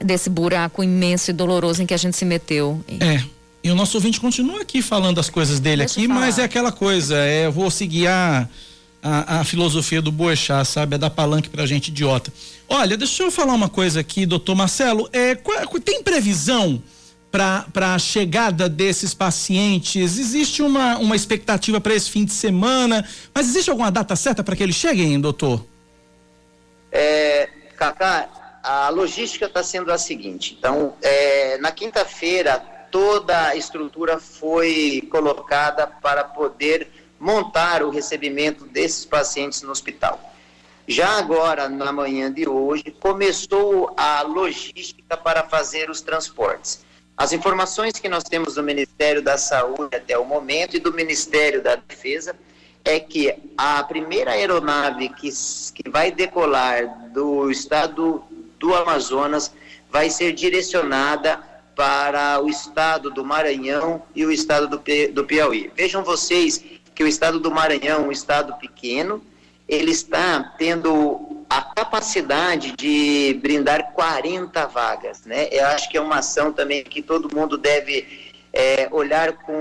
desse 0.00 0.28
buraco 0.28 0.82
imenso 0.82 1.30
e 1.30 1.32
doloroso 1.32 1.82
em 1.82 1.86
que 1.86 1.94
a 1.94 1.96
gente 1.96 2.16
se 2.16 2.24
meteu. 2.24 2.82
É. 3.00 3.22
E 3.62 3.70
o 3.70 3.74
nosso 3.74 3.96
ouvinte 3.96 4.20
continua 4.20 4.62
aqui 4.62 4.82
falando 4.82 5.20
as 5.20 5.30
coisas 5.30 5.60
dele 5.60 5.84
Deixa 5.84 6.00
aqui, 6.00 6.08
mas 6.08 6.38
é 6.38 6.44
aquela 6.44 6.72
coisa, 6.72 7.16
é, 7.16 7.46
eu 7.46 7.52
vou 7.52 7.70
seguir 7.70 8.08
a, 8.08 8.48
a, 9.00 9.40
a 9.40 9.44
filosofia 9.44 10.02
do 10.02 10.10
Boechat, 10.10 10.66
sabe? 10.66 10.96
É 10.96 10.98
dar 10.98 11.10
palanque 11.10 11.48
pra 11.48 11.64
gente 11.64 11.88
idiota. 11.88 12.32
Olha, 12.68 12.96
deixa 12.96 13.22
eu 13.22 13.30
falar 13.30 13.54
uma 13.54 13.68
coisa 13.68 14.00
aqui, 14.00 14.26
doutor 14.26 14.56
Marcelo. 14.56 15.08
É, 15.12 15.36
qual, 15.36 15.64
tem 15.78 16.02
previsão 16.02 16.82
para 17.32 17.94
a 17.94 17.98
chegada 17.98 18.68
desses 18.68 19.14
pacientes? 19.14 20.18
Existe 20.18 20.62
uma, 20.62 20.98
uma 20.98 21.16
expectativa 21.16 21.80
para 21.80 21.94
esse 21.94 22.10
fim 22.10 22.26
de 22.26 22.32
semana, 22.32 23.08
mas 23.34 23.48
existe 23.48 23.70
alguma 23.70 23.90
data 23.90 24.14
certa 24.14 24.44
para 24.44 24.54
que 24.54 24.62
eles 24.62 24.76
cheguem, 24.76 25.18
doutor? 25.18 25.64
É, 26.92 27.48
Cacá, 27.74 28.28
a 28.62 28.90
logística 28.90 29.46
está 29.46 29.62
sendo 29.62 29.90
a 29.90 29.96
seguinte. 29.96 30.54
Então, 30.58 30.94
é, 31.00 31.56
na 31.58 31.72
quinta-feira, 31.72 32.58
toda 32.90 33.48
a 33.48 33.56
estrutura 33.56 34.18
foi 34.18 35.08
colocada 35.10 35.86
para 35.86 36.22
poder 36.22 36.88
montar 37.18 37.82
o 37.82 37.88
recebimento 37.88 38.66
desses 38.66 39.06
pacientes 39.06 39.62
no 39.62 39.70
hospital. 39.70 40.20
Já 40.86 41.18
agora, 41.18 41.68
na 41.68 41.92
manhã 41.92 42.30
de 42.30 42.46
hoje, 42.46 42.94
começou 43.00 43.94
a 43.96 44.22
logística 44.22 45.16
para 45.16 45.44
fazer 45.44 45.88
os 45.88 46.00
transportes. 46.02 46.84
As 47.16 47.32
informações 47.32 47.94
que 47.94 48.08
nós 48.08 48.24
temos 48.24 48.54
do 48.54 48.62
Ministério 48.62 49.22
da 49.22 49.36
Saúde 49.36 49.96
até 49.96 50.18
o 50.18 50.24
momento 50.24 50.76
e 50.76 50.80
do 50.80 50.92
Ministério 50.92 51.62
da 51.62 51.76
Defesa 51.76 52.34
é 52.84 52.98
que 52.98 53.34
a 53.56 53.82
primeira 53.84 54.32
aeronave 54.32 55.08
que, 55.10 55.28
que 55.74 55.88
vai 55.88 56.10
decolar 56.10 57.10
do 57.10 57.50
estado 57.50 58.22
do 58.58 58.74
Amazonas 58.74 59.52
vai 59.90 60.10
ser 60.10 60.32
direcionada 60.32 61.38
para 61.76 62.40
o 62.40 62.48
estado 62.48 63.10
do 63.10 63.24
Maranhão 63.24 64.02
e 64.14 64.24
o 64.24 64.32
estado 64.32 64.66
do, 64.68 64.82
do 65.12 65.24
Piauí. 65.24 65.70
Vejam 65.76 66.02
vocês 66.02 66.64
que 66.94 67.04
o 67.04 67.08
estado 67.08 67.38
do 67.38 67.50
Maranhão, 67.50 68.08
um 68.08 68.12
estado 68.12 68.54
pequeno, 68.54 69.22
ele 69.68 69.90
está 69.90 70.54
tendo 70.58 71.31
a 71.54 71.60
capacidade 71.60 72.72
de 72.72 73.38
brindar 73.42 73.92
40 73.92 74.66
vagas, 74.68 75.26
né? 75.26 75.48
Eu 75.52 75.66
acho 75.66 75.86
que 75.90 75.98
é 75.98 76.00
uma 76.00 76.16
ação 76.16 76.50
também 76.50 76.82
que 76.82 77.02
todo 77.02 77.34
mundo 77.34 77.58
deve 77.58 78.32
é, 78.50 78.88
olhar 78.90 79.34
com 79.34 79.52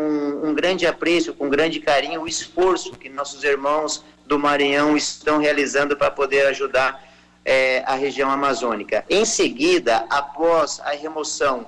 um 0.41 0.53
grande 0.53 0.87
apreço, 0.87 1.33
com 1.33 1.47
um 1.47 1.49
grande 1.49 1.81
carinho, 1.81 2.21
o 2.21 2.27
esforço 2.29 2.93
que 2.93 3.09
nossos 3.09 3.43
irmãos 3.43 4.05
do 4.25 4.39
Maranhão 4.39 4.95
estão 4.95 5.37
realizando 5.37 5.97
para 5.97 6.09
poder 6.09 6.47
ajudar 6.47 7.03
é, 7.43 7.83
a 7.85 7.95
região 7.95 8.31
amazônica. 8.31 9.03
Em 9.09 9.25
seguida, 9.25 10.05
após 10.09 10.79
a 10.79 10.91
remoção 10.91 11.67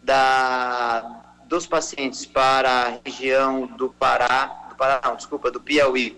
da, 0.00 1.24
dos 1.46 1.66
pacientes 1.66 2.24
para 2.24 2.70
a 2.70 2.98
região 3.04 3.66
do 3.66 3.88
Pará, 3.88 4.68
do 4.68 4.76
Pará, 4.76 5.00
não, 5.04 5.16
desculpa, 5.16 5.50
do 5.50 5.60
Piauí 5.60 6.16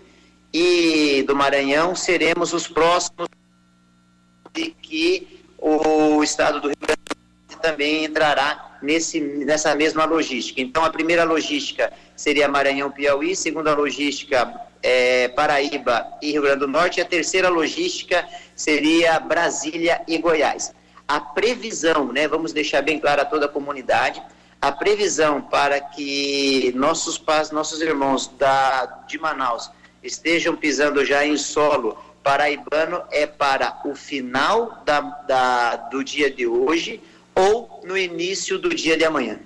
e 0.53 1.23
do 1.23 1.35
Maranhão, 1.35 1.95
seremos 1.95 2.53
os 2.53 2.67
próximos 2.67 3.27
de 4.57 4.71
que 4.81 5.43
o 5.57 6.23
estado 6.23 6.59
do 6.59 6.67
Rio 6.67 6.77
Grande 6.81 7.01
do 7.05 7.53
Sul 7.53 7.61
também 7.61 8.05
entrará 8.05 8.77
nesse, 8.81 9.19
nessa 9.19 9.73
mesma 9.75 10.05
logística. 10.05 10.59
Então, 10.61 10.83
a 10.83 10.89
primeira 10.89 11.23
logística 11.23 11.93
seria 12.15 12.47
Maranhão-Piauí, 12.47 13.35
segunda 13.35 13.73
logística 13.73 14.61
é, 14.83 15.27
Paraíba 15.29 16.05
e 16.21 16.31
Rio 16.31 16.41
Grande 16.41 16.59
do 16.59 16.67
Norte, 16.67 16.99
e 16.99 17.01
a 17.01 17.05
terceira 17.05 17.49
logística 17.49 18.27
seria 18.55 19.19
Brasília 19.19 20.01
e 20.07 20.17
Goiás 20.17 20.73
a 21.07 21.19
previsão, 21.21 22.11
né, 22.11 22.27
vamos 22.27 22.51
deixar 22.51 22.81
bem 22.81 22.99
claro 22.99 23.21
a 23.21 23.25
toda 23.25 23.45
a 23.45 23.49
comunidade, 23.49 24.21
a 24.61 24.71
previsão 24.71 25.41
para 25.41 25.79
que 25.79 26.73
nossos 26.75 27.17
pais, 27.17 27.49
nossos 27.49 27.79
irmãos 27.79 28.27
da, 28.37 29.03
de 29.07 29.17
Manaus 29.17 29.71
estejam 30.03 30.55
pisando 30.55 31.05
já 31.05 31.25
em 31.25 31.37
solo 31.37 31.97
paraibano 32.27 33.03
é 33.09 33.25
para 33.25 33.79
o 33.85 33.95
final 33.95 34.83
da, 34.85 34.99
da, 34.99 35.75
do 35.77 36.03
dia 36.03 36.29
de 36.29 36.45
hoje 36.45 36.99
ou 37.33 37.81
no 37.87 37.97
início 37.97 38.59
do 38.59 38.75
dia 38.75 38.97
de 38.97 39.05
amanhã. 39.05 39.39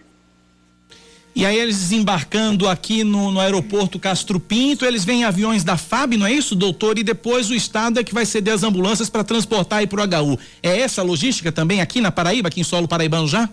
E 1.36 1.46
aí 1.46 1.60
eles 1.60 1.78
desembarcando 1.78 2.68
aqui 2.68 3.04
no, 3.04 3.32
no 3.32 3.40
aeroporto 3.40 4.00
Castro 4.00 4.40
Pinto, 4.40 4.84
eles 4.84 5.06
vêm 5.06 5.22
em 5.22 5.26
aviões 5.26 5.64
da 5.64 5.78
FAB, 5.78 6.18
não 6.18 6.26
é 6.26 6.34
isso, 6.34 6.56
doutor? 6.56 6.98
E 6.98 7.04
depois 7.04 7.52
o 7.52 7.54
Estado 7.54 8.00
é 8.00 8.04
que 8.04 8.16
vai 8.16 8.26
ceder 8.26 8.56
as 8.56 8.64
ambulâncias 8.64 9.12
para 9.12 9.24
transportar 9.24 9.80
aí 9.80 9.88
para 9.88 10.02
o 10.02 10.04
HU. 10.04 10.40
É 10.64 10.80
essa 10.80 11.02
a 11.02 11.04
logística 11.04 11.52
também 11.52 11.82
aqui 11.82 12.02
na 12.02 12.12
Paraíba, 12.12 12.48
aqui 12.48 12.62
em 12.62 12.64
solo 12.64 12.88
paraibano 12.88 13.28
já? 13.28 13.48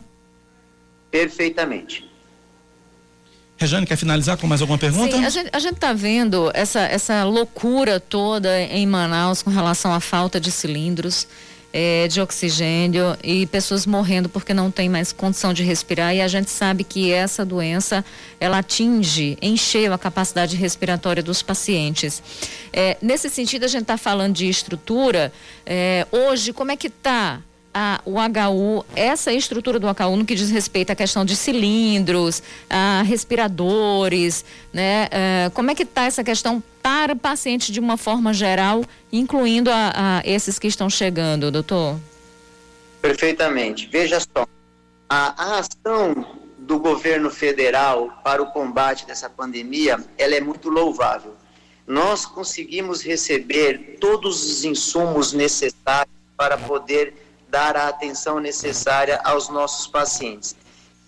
Perfeitamente. 1.10 2.07
Rejane, 3.58 3.84
quer 3.84 3.96
finalizar 3.96 4.38
com 4.38 4.46
mais 4.46 4.60
alguma 4.60 4.78
pergunta? 4.78 5.16
Sim, 5.16 5.24
a 5.24 5.28
gente, 5.28 5.50
a 5.52 5.58
gente 5.58 5.76
tá 5.76 5.92
vendo 5.92 6.50
essa, 6.54 6.80
essa 6.80 7.24
loucura 7.24 7.98
toda 7.98 8.60
em 8.60 8.86
Manaus 8.86 9.42
com 9.42 9.50
relação 9.50 9.92
à 9.92 9.98
falta 9.98 10.40
de 10.40 10.50
cilindros 10.52 11.26
é, 11.72 12.08
de 12.08 12.20
oxigênio 12.20 13.16
e 13.22 13.46
pessoas 13.46 13.84
morrendo 13.84 14.28
porque 14.28 14.54
não 14.54 14.70
tem 14.70 14.88
mais 14.88 15.12
condição 15.12 15.52
de 15.52 15.62
respirar 15.62 16.14
e 16.14 16.20
a 16.20 16.28
gente 16.28 16.50
sabe 16.50 16.82
que 16.82 17.12
essa 17.12 17.44
doença 17.44 18.04
ela 18.40 18.58
atinge 18.58 19.36
em 19.42 19.56
cheio 19.56 19.92
a 19.92 19.98
capacidade 19.98 20.56
respiratória 20.56 21.22
dos 21.22 21.42
pacientes. 21.42 22.22
É, 22.72 22.96
nesse 23.02 23.28
sentido 23.28 23.64
a 23.64 23.68
gente 23.68 23.82
está 23.82 23.98
falando 23.98 24.34
de 24.34 24.48
estrutura. 24.48 25.32
É, 25.66 26.06
hoje 26.10 26.52
como 26.52 26.72
é 26.72 26.76
que 26.76 26.86
está 26.86 27.40
o 28.04 28.14
HU, 28.14 28.84
essa 28.94 29.32
estrutura 29.32 29.78
do 29.78 29.86
HU 29.86 30.16
no 30.16 30.24
que 30.24 30.34
diz 30.34 30.50
respeito 30.50 30.90
à 30.90 30.94
questão 30.94 31.24
de 31.24 31.36
cilindros, 31.36 32.42
a 32.68 33.02
respiradores, 33.02 34.44
né? 34.72 35.06
Uh, 35.06 35.50
como 35.52 35.70
é 35.70 35.74
que 35.74 35.82
está 35.82 36.04
essa 36.04 36.24
questão 36.24 36.62
para 36.82 37.14
pacientes 37.14 37.72
de 37.72 37.80
uma 37.80 37.96
forma 37.96 38.32
geral, 38.32 38.84
incluindo 39.12 39.70
a, 39.70 39.92
a 39.94 40.22
esses 40.24 40.58
que 40.58 40.66
estão 40.66 40.88
chegando, 40.88 41.50
doutor? 41.50 41.98
Perfeitamente. 43.00 43.86
Veja 43.86 44.20
só, 44.20 44.46
a, 45.08 45.42
a 45.42 45.58
ação 45.58 46.38
do 46.58 46.78
governo 46.78 47.30
federal 47.30 48.20
para 48.22 48.42
o 48.42 48.52
combate 48.52 49.06
dessa 49.06 49.30
pandemia, 49.30 49.98
ela 50.18 50.34
é 50.34 50.40
muito 50.40 50.68
louvável. 50.68 51.34
Nós 51.86 52.26
conseguimos 52.26 53.00
receber 53.00 53.96
todos 53.98 54.44
os 54.44 54.64
insumos 54.64 55.32
necessários 55.32 56.14
para 56.36 56.58
poder 56.58 57.14
dar 57.48 57.76
a 57.76 57.88
atenção 57.88 58.38
necessária 58.38 59.20
aos 59.24 59.48
nossos 59.48 59.86
pacientes. 59.86 60.56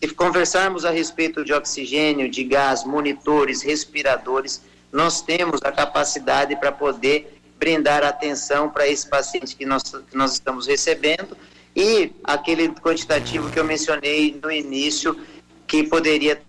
Se 0.03 0.09
conversarmos 0.15 0.85
a 0.85 0.91
respeito 0.91 1.45
de 1.45 1.53
oxigênio, 1.53 2.31
de 2.31 2.43
gás, 2.45 2.85
monitores, 2.85 3.63
respiradores, 3.63 4.63
nós 4.91 5.21
temos 5.21 5.61
a 5.63 5.71
capacidade 5.71 6.57
para 6.57 6.73
poder 6.73 7.41
brindar 7.59 8.03
atenção 8.03 8.71
para 8.71 8.89
esse 8.89 9.07
paciente 9.07 9.55
que 9.55 9.67
nós, 9.67 9.83
que 9.83 10.17
nós 10.17 10.33
estamos 10.33 10.67
recebendo 10.67 11.37
e 11.77 12.13
aquele 12.25 12.71
quantitativo 12.71 13.51
que 13.51 13.59
eu 13.59 13.65
mencionei 13.65 14.39
no 14.43 14.51
início, 14.51 15.21
que 15.67 15.85
poderia 15.85 16.43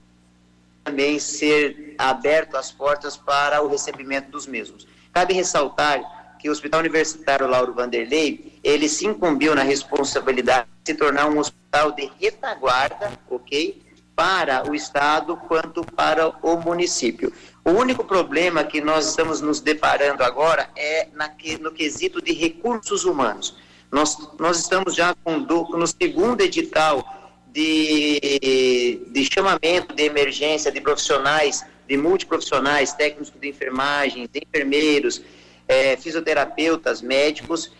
também 0.83 1.19
ser 1.19 1.95
aberto 1.97 2.55
as 2.55 2.71
portas 2.71 3.15
para 3.17 3.61
o 3.61 3.67
recebimento 3.67 4.31
dos 4.31 4.47
mesmos. 4.47 4.87
Cabe 5.13 5.33
ressaltar 5.33 6.37
que 6.39 6.49
o 6.49 6.51
Hospital 6.51 6.79
Universitário 6.79 7.47
Lauro 7.47 7.73
Vanderlei 7.73 8.50
ele 8.63 8.87
se 8.87 9.07
incumbiu 9.07 9.55
na 9.55 9.63
responsabilidade 9.63 10.67
de 10.83 10.91
se 10.91 10.97
tornar 10.97 11.27
um 11.27 11.39
hospital 11.39 11.91
de 11.91 12.11
retaguarda, 12.19 13.11
ok? 13.29 13.81
Para 14.15 14.69
o 14.69 14.75
Estado 14.75 15.35
quanto 15.35 15.83
para 15.83 16.29
o 16.29 16.57
município. 16.57 17.33
O 17.63 17.71
único 17.71 18.03
problema 18.03 18.63
que 18.63 18.81
nós 18.81 19.07
estamos 19.07 19.41
nos 19.41 19.59
deparando 19.59 20.23
agora 20.23 20.69
é 20.75 21.07
na, 21.13 21.31
no 21.59 21.71
quesito 21.71 22.21
de 22.21 22.33
recursos 22.33 23.05
humanos. 23.05 23.57
Nós, 23.91 24.17
nós 24.39 24.59
estamos 24.59 24.95
já 24.95 25.15
com, 25.23 25.37
no 25.37 25.87
segundo 25.87 26.41
edital 26.41 27.03
de, 27.51 29.01
de 29.11 29.25
chamamento 29.25 29.93
de 29.93 30.03
emergência 30.03 30.71
de 30.71 30.79
profissionais, 30.79 31.65
de 31.87 31.97
multiprofissionais, 31.97 32.93
técnicos 32.93 33.33
de 33.39 33.49
enfermagem, 33.49 34.29
de 34.31 34.41
enfermeiros, 34.47 35.21
é, 35.67 35.97
fisioterapeutas, 35.97 37.01
médicos, 37.01 37.71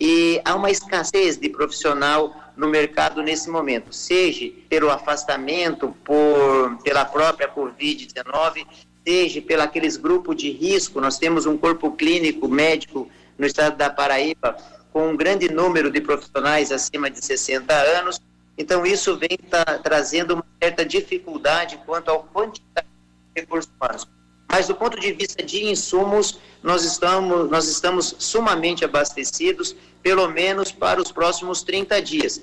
e 0.00 0.40
há 0.44 0.54
uma 0.54 0.70
escassez 0.70 1.36
de 1.36 1.48
profissional 1.48 2.34
no 2.56 2.68
mercado 2.68 3.22
nesse 3.22 3.50
momento, 3.50 3.92
seja 3.92 4.50
pelo 4.68 4.90
afastamento 4.90 5.94
por, 6.04 6.78
pela 6.82 7.04
própria 7.04 7.48
Covid-19, 7.48 8.66
seja 9.06 9.42
pelo 9.42 9.62
aqueles 9.62 9.96
grupos 9.96 10.36
de 10.36 10.50
risco. 10.50 11.00
Nós 11.00 11.18
temos 11.18 11.46
um 11.46 11.56
corpo 11.56 11.92
clínico 11.92 12.48
médico 12.48 13.08
no 13.38 13.46
estado 13.46 13.76
da 13.76 13.90
Paraíba 13.90 14.56
com 14.92 15.10
um 15.10 15.16
grande 15.16 15.50
número 15.50 15.90
de 15.90 16.00
profissionais 16.00 16.72
acima 16.72 17.10
de 17.10 17.22
60 17.24 17.72
anos. 17.72 18.20
Então, 18.56 18.86
isso 18.86 19.18
vem 19.18 19.36
tá, 19.50 19.64
trazendo 19.82 20.34
uma 20.34 20.46
certa 20.62 20.84
dificuldade 20.84 21.78
quanto 21.84 22.10
ao 22.10 22.22
quantidade 22.22 22.86
de 23.34 23.42
recursos 23.42 23.70
humanos. 23.78 24.08
Mas 24.48 24.68
do 24.68 24.74
ponto 24.74 24.98
de 24.98 25.12
vista 25.12 25.42
de 25.42 25.64
insumos, 25.64 26.38
nós 26.62 26.84
estamos, 26.84 27.50
nós 27.50 27.68
estamos 27.68 28.14
sumamente 28.18 28.84
abastecidos, 28.84 29.74
pelo 30.02 30.28
menos 30.28 30.70
para 30.70 31.00
os 31.00 31.10
próximos 31.10 31.62
30 31.62 32.00
dias. 32.00 32.40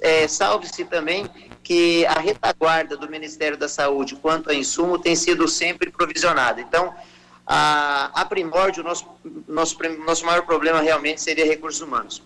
É, 0.00 0.26
Salve-se 0.26 0.84
também 0.84 1.26
que 1.62 2.06
a 2.06 2.20
retaguarda 2.20 2.96
do 2.96 3.08
Ministério 3.08 3.56
da 3.56 3.68
Saúde 3.68 4.16
quanto 4.16 4.50
a 4.50 4.54
insumo 4.54 4.98
tem 4.98 5.16
sido 5.16 5.48
sempre 5.48 5.90
provisionada. 5.90 6.60
Então, 6.60 6.94
a, 7.46 8.10
a 8.20 8.24
primórdio, 8.24 8.82
nosso, 8.82 9.06
nosso, 9.48 9.76
nosso 10.04 10.24
maior 10.24 10.42
problema 10.42 10.80
realmente 10.80 11.20
seria 11.20 11.44
recursos 11.44 11.80
humanos. 11.80 12.22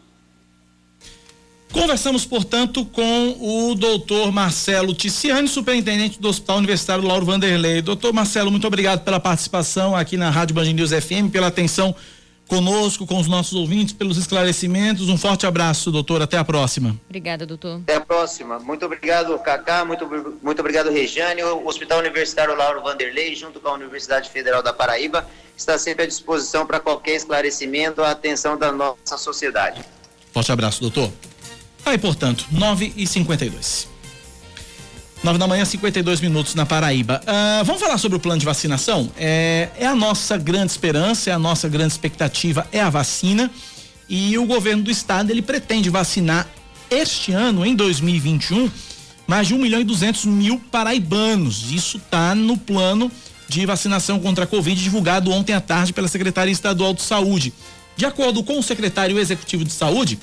Conversamos, 1.72 2.24
portanto, 2.24 2.85
com 2.85 3.37
o 3.40 3.74
doutor 3.74 4.33
Marcelo 4.33 4.94
Ticiani, 4.94 5.46
superintendente 5.46 6.20
do 6.20 6.28
Hospital 6.28 6.59
Universitário 6.59 7.04
Lauro 7.07 7.26
Vanderlei. 7.26 7.83
Doutor 7.83 8.12
Marcelo, 8.12 8.50
muito 8.50 8.66
obrigado 8.66 9.04
pela 9.04 9.20
participação 9.20 9.94
aqui 9.94 10.16
na 10.16 10.31
Rádio 10.31 10.54
Band 10.54 10.72
News 10.72 10.90
FM, 10.90 11.31
pela 11.31 11.48
atenção 11.48 11.94
conosco, 12.48 13.07
com 13.07 13.20
os 13.20 13.28
nossos 13.28 13.52
ouvintes, 13.52 13.92
pelos 13.92 14.16
esclarecimentos. 14.16 15.11
Um 15.11 15.18
forte 15.18 15.46
abraço, 15.46 15.92
doutor. 15.92 16.22
Até 16.22 16.38
a 16.38 16.44
próxima. 16.44 16.96
Obrigada, 17.07 17.44
doutor. 17.44 17.81
Até 17.83 17.96
a 17.96 18.00
próxima. 18.00 18.59
Muito 18.59 18.87
obrigado, 18.87 19.38
Cacá. 19.38 19.85
Muito, 19.85 20.09
muito 20.42 20.61
obrigado, 20.61 20.90
Regiane. 20.90 21.42
O 21.42 21.68
Hospital 21.68 21.98
Universitário 21.98 22.57
Lauro 22.57 22.83
Vanderlei, 22.83 23.37
junto 23.37 23.61
com 23.61 23.68
a 23.68 23.74
Universidade 23.74 24.31
Federal 24.31 24.62
da 24.62 24.72
Paraíba, 24.72 25.28
está 25.54 25.78
sempre 25.78 26.04
à 26.04 26.07
disposição 26.07 26.66
para 26.66 26.81
qualquer 26.81 27.14
esclarecimento, 27.14 28.02
a 28.02 28.12
atenção 28.12 28.57
da 28.57 28.72
nossa 28.72 29.18
sociedade. 29.18 29.85
Forte 30.33 30.50
abraço, 30.50 30.81
doutor. 30.81 31.12
Aí, 31.88 31.96
portanto, 31.96 32.44
9 32.53 32.92
e 32.96 33.07
52 33.07 33.88
9 35.24 35.38
da 35.38 35.46
manhã, 35.48 35.64
52 35.64 36.20
minutos 36.20 36.55
na 36.55 36.66
Paraíba. 36.66 37.20
Uh, 37.24 37.64
vamos 37.64 37.81
falar 37.81 37.96
sobre 37.96 38.18
o 38.18 38.20
plano 38.20 38.38
de 38.38 38.44
vacinação? 38.44 39.11
É, 39.16 39.70
é 39.79 39.87
a 39.87 39.94
nossa 39.94 40.37
grande 40.37 40.70
esperança, 40.70 41.31
é 41.31 41.33
a 41.33 41.38
nossa 41.38 41.66
grande 41.66 41.92
expectativa, 41.92 42.68
é 42.70 42.81
a 42.81 42.90
vacina. 42.90 43.51
E 44.07 44.37
o 44.37 44.44
governo 44.44 44.83
do 44.83 44.90
estado 44.90 45.31
ele 45.31 45.40
pretende 45.40 45.88
vacinar 45.88 46.46
este 46.90 47.33
ano, 47.33 47.64
em 47.64 47.74
2021, 47.74 48.70
mais 49.27 49.48
de 49.48 49.55
1 49.55 49.59
milhão 49.59 49.81
e 49.81 49.85
200 49.85 50.27
mil 50.27 50.61
paraibanos. 50.70 51.72
Isso 51.72 51.96
está 51.96 52.35
no 52.35 52.59
plano 52.59 53.11
de 53.48 53.64
vacinação 53.64 54.20
contra 54.20 54.44
a 54.44 54.46
Covid 54.46 54.81
divulgado 54.81 55.33
ontem 55.33 55.55
à 55.55 55.61
tarde 55.61 55.94
pela 55.94 56.07
Secretaria 56.07 56.53
Estadual 56.53 56.92
de 56.92 57.01
Saúde. 57.01 57.53
De 57.96 58.05
acordo 58.05 58.44
com 58.44 58.59
o 58.59 58.62
secretário 58.62 59.18
executivo 59.18 59.64
de 59.64 59.72
Saúde, 59.72 60.18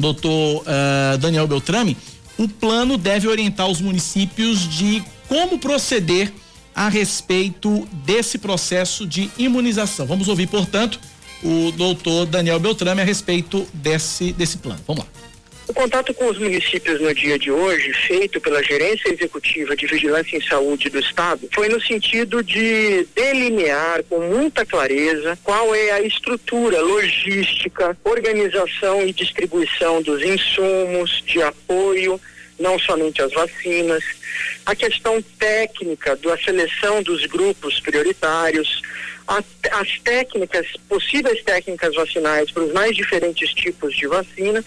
doutor 0.00 0.62
uh, 0.62 1.18
Daniel 1.18 1.46
Beltrame, 1.46 1.96
o 2.36 2.48
plano 2.48 2.98
deve 2.98 3.28
orientar 3.28 3.68
os 3.68 3.80
municípios 3.80 4.68
de 4.68 5.02
como 5.28 5.58
proceder 5.58 6.32
a 6.74 6.88
respeito 6.88 7.86
desse 8.04 8.38
processo 8.38 9.06
de 9.06 9.30
imunização. 9.38 10.06
Vamos 10.06 10.26
ouvir, 10.28 10.48
portanto, 10.48 10.98
o 11.42 11.70
doutor 11.72 12.26
Daniel 12.26 12.58
Beltrame 12.58 13.00
a 13.00 13.04
respeito 13.04 13.66
desse, 13.72 14.32
desse 14.32 14.58
plano. 14.58 14.80
Vamos 14.86 15.04
lá. 15.04 15.23
O 15.66 15.72
contato 15.72 16.12
com 16.12 16.26
os 16.26 16.38
municípios 16.38 17.00
no 17.00 17.14
dia 17.14 17.38
de 17.38 17.50
hoje, 17.50 17.92
feito 18.06 18.38
pela 18.38 18.62
Gerência 18.62 19.10
Executiva 19.10 19.74
de 19.74 19.86
Vigilância 19.86 20.36
em 20.36 20.42
Saúde 20.42 20.90
do 20.90 20.98
Estado, 20.98 21.48
foi 21.54 21.70
no 21.70 21.80
sentido 21.80 22.42
de 22.42 23.06
delinear 23.14 24.02
com 24.04 24.18
muita 24.20 24.66
clareza 24.66 25.38
qual 25.42 25.74
é 25.74 25.92
a 25.92 26.02
estrutura 26.02 26.82
logística, 26.82 27.96
organização 28.04 29.06
e 29.06 29.12
distribuição 29.12 30.02
dos 30.02 30.22
insumos 30.22 31.22
de 31.26 31.42
apoio 31.42 32.20
não 32.58 32.78
somente 32.78 33.20
as 33.20 33.32
vacinas, 33.32 34.04
a 34.64 34.76
questão 34.76 35.20
técnica 35.38 36.14
da 36.16 36.36
seleção 36.38 37.02
dos 37.02 37.26
grupos 37.26 37.80
prioritários, 37.80 38.80
as 39.26 39.98
técnicas, 40.04 40.66
possíveis 40.88 41.42
técnicas 41.42 41.94
vacinais 41.94 42.50
para 42.50 42.64
os 42.64 42.72
mais 42.72 42.94
diferentes 42.94 43.52
tipos 43.54 43.96
de 43.96 44.06
vacina 44.06 44.64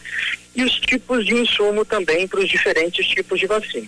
e 0.58 0.64
os 0.64 0.74
tipos 0.80 1.24
de 1.24 1.36
insumo 1.36 1.86
também 1.86 2.28
para 2.28 2.40
os 2.40 2.50
diferentes 2.50 3.06
tipos 3.06 3.40
de 3.40 3.46
vacina. 3.46 3.88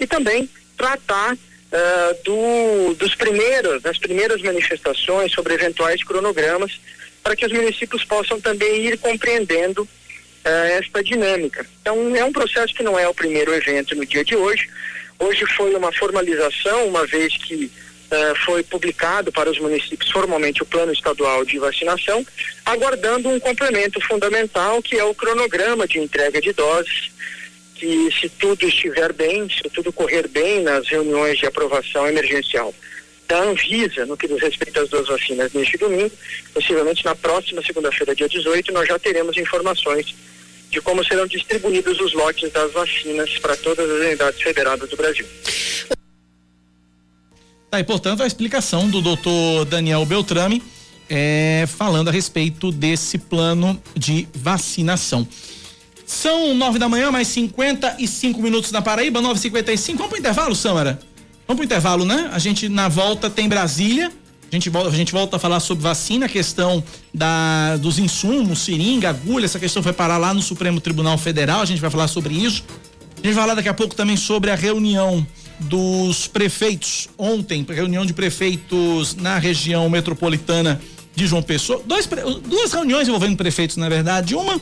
E 0.00 0.06
também 0.06 0.48
tratar 0.74 1.34
uh, 1.34 2.24
do, 2.24 2.94
dos 2.94 3.14
primeiros, 3.14 3.82
das 3.82 3.98
primeiras 3.98 4.40
manifestações 4.40 5.30
sobre 5.32 5.52
eventuais 5.52 6.02
cronogramas 6.02 6.80
para 7.22 7.36
que 7.36 7.44
os 7.44 7.52
municípios 7.52 8.02
possam 8.04 8.40
também 8.40 8.86
ir 8.86 8.98
compreendendo 8.98 9.82
uh, 9.82 10.48
esta 10.78 11.04
dinâmica. 11.04 11.66
Então, 11.82 12.16
é 12.16 12.24
um 12.24 12.32
processo 12.32 12.72
que 12.72 12.82
não 12.82 12.98
é 12.98 13.06
o 13.06 13.14
primeiro 13.14 13.52
evento 13.52 13.94
no 13.94 14.06
dia 14.06 14.24
de 14.24 14.34
hoje. 14.34 14.70
Hoje 15.18 15.44
foi 15.54 15.74
uma 15.74 15.92
formalização, 15.92 16.86
uma 16.86 17.06
vez 17.06 17.36
que 17.36 17.70
uh, 18.06 18.36
foi 18.44 18.62
publicado 18.62 19.32
para 19.32 19.50
os 19.50 19.58
municípios 19.58 20.10
formalmente 20.10 20.62
o 20.62 20.66
plano 20.66 20.92
estadual 20.92 21.44
de 21.44 21.58
vacinação, 21.58 22.24
aguardando 22.64 23.28
um 23.28 23.40
complemento 23.40 24.00
fundamental 24.00 24.82
que 24.82 24.98
é 24.98 25.04
o 25.04 25.14
cronograma 25.14 25.86
de 25.86 25.98
entrega 25.98 26.40
de 26.40 26.52
doses, 26.52 27.10
que 27.74 28.08
se 28.18 28.28
tudo 28.28 28.66
estiver 28.66 29.12
bem, 29.12 29.48
se 29.48 29.68
tudo 29.70 29.92
correr 29.92 30.26
bem 30.28 30.62
nas 30.62 30.88
reuniões 30.88 31.38
de 31.38 31.46
aprovação 31.46 32.06
emergencial 32.08 32.74
da 33.28 33.42
Anvisa, 33.42 34.06
no 34.06 34.16
que 34.16 34.28
diz 34.28 34.40
respeito 34.40 34.80
às 34.80 34.88
duas 34.88 35.08
vacinas 35.08 35.52
neste 35.52 35.76
domingo, 35.76 36.12
possivelmente 36.54 37.04
na 37.04 37.14
próxima 37.14 37.62
segunda-feira, 37.62 38.14
dia 38.14 38.28
18, 38.28 38.72
nós 38.72 38.88
já 38.88 38.98
teremos 38.98 39.36
informações 39.36 40.14
de 40.70 40.80
como 40.80 41.04
serão 41.04 41.26
distribuídos 41.26 42.00
os 42.00 42.12
lotes 42.12 42.50
das 42.52 42.72
vacinas 42.72 43.38
para 43.38 43.56
todas 43.56 43.88
as 43.88 44.00
unidades 44.00 44.40
federadas 44.40 44.88
do 44.88 44.96
Brasil. 44.96 45.26
Tá, 47.70 47.80
e 47.80 47.84
portanto 47.84 48.22
a 48.22 48.26
explicação 48.26 48.88
do 48.88 49.00
doutor 49.02 49.64
Daniel 49.64 50.04
Beltrame 50.06 50.62
é, 51.08 51.64
falando 51.66 52.08
a 52.08 52.12
respeito 52.12 52.70
desse 52.70 53.18
plano 53.18 53.80
de 53.96 54.28
vacinação. 54.34 55.26
São 56.04 56.54
nove 56.54 56.78
da 56.78 56.88
manhã, 56.88 57.10
mais 57.10 57.26
55 57.28 58.40
minutos 58.40 58.70
na 58.70 58.80
Paraíba, 58.80 59.20
9h55. 59.20 59.96
Vamos 59.96 60.10
pro 60.10 60.18
intervalo, 60.18 60.54
Samara? 60.54 61.00
Vamos 61.46 61.58
pro 61.58 61.64
intervalo, 61.64 62.04
né? 62.04 62.30
A 62.32 62.38
gente 62.38 62.68
na 62.68 62.88
volta 62.88 63.28
tem 63.28 63.48
Brasília. 63.48 64.12
A 64.50 64.54
gente 64.54 64.70
volta, 64.70 64.88
a 64.88 64.92
gente 64.92 65.12
volta 65.12 65.36
a 65.36 65.38
falar 65.40 65.58
sobre 65.58 65.82
vacina, 65.82 66.26
a 66.26 66.28
questão 66.28 66.82
da, 67.12 67.76
dos 67.78 67.98
insumos, 67.98 68.60
seringa, 68.60 69.10
agulha, 69.10 69.44
essa 69.44 69.58
questão 69.58 69.82
vai 69.82 69.92
parar 69.92 70.18
lá 70.18 70.32
no 70.32 70.40
Supremo 70.40 70.80
Tribunal 70.80 71.18
Federal, 71.18 71.62
a 71.62 71.64
gente 71.64 71.80
vai 71.80 71.90
falar 71.90 72.06
sobre 72.06 72.32
isso. 72.32 72.62
A 73.14 73.16
gente 73.16 73.34
vai 73.34 73.42
falar 73.42 73.54
daqui 73.56 73.68
a 73.68 73.74
pouco 73.74 73.96
também 73.96 74.16
sobre 74.16 74.52
a 74.52 74.54
reunião 74.54 75.26
dos 75.60 76.26
prefeitos 76.26 77.08
ontem, 77.16 77.64
reunião 77.68 78.04
de 78.04 78.12
prefeitos 78.12 79.14
na 79.14 79.38
região 79.38 79.88
metropolitana 79.88 80.80
de 81.14 81.26
João 81.26 81.42
Pessoa. 81.42 81.82
Dois, 81.84 82.08
duas 82.48 82.72
reuniões 82.72 83.08
envolvendo 83.08 83.36
prefeitos, 83.36 83.76
na 83.76 83.88
verdade. 83.88 84.34
Uma 84.34 84.60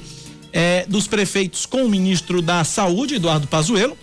é 0.52 0.86
dos 0.88 1.08
prefeitos 1.08 1.66
com 1.66 1.84
o 1.84 1.88
ministro 1.88 2.40
da 2.40 2.62
Saúde, 2.62 3.16
Eduardo 3.16 3.48
Pazuello, 3.48 3.96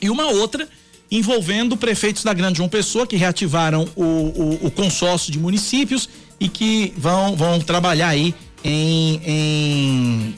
e 0.00 0.08
uma 0.08 0.28
outra 0.28 0.66
envolvendo 1.10 1.76
prefeitos 1.76 2.24
da 2.24 2.32
Grande 2.32 2.58
João 2.58 2.68
Pessoa 2.68 3.06
que 3.06 3.16
reativaram 3.16 3.86
o, 3.94 4.02
o, 4.02 4.66
o 4.66 4.70
consórcio 4.70 5.30
de 5.30 5.38
municípios 5.38 6.08
e 6.40 6.48
que 6.48 6.92
vão, 6.96 7.36
vão 7.36 7.60
trabalhar 7.60 8.08
aí 8.08 8.34
em, 8.64 9.20
em, 9.24 10.34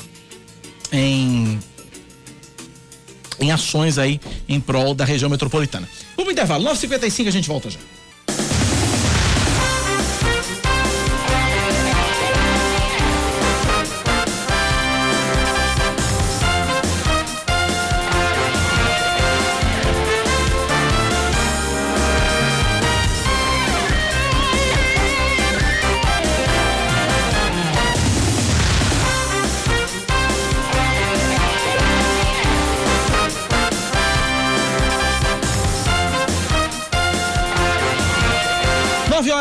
em 0.93 1.61
em 3.41 3.51
ações 3.51 3.99
aí 3.99 4.21
em 4.49 4.61
prol 4.61 4.95
da 4.95 5.05
região 5.05 5.31
metropolitana. 5.31 5.89
Vamos 6.17 6.33
intervalo, 6.33 6.65
9h55 6.65 7.29
a 7.29 7.31
gente 7.31 7.49
volta 7.49 7.71
já. 7.71 7.79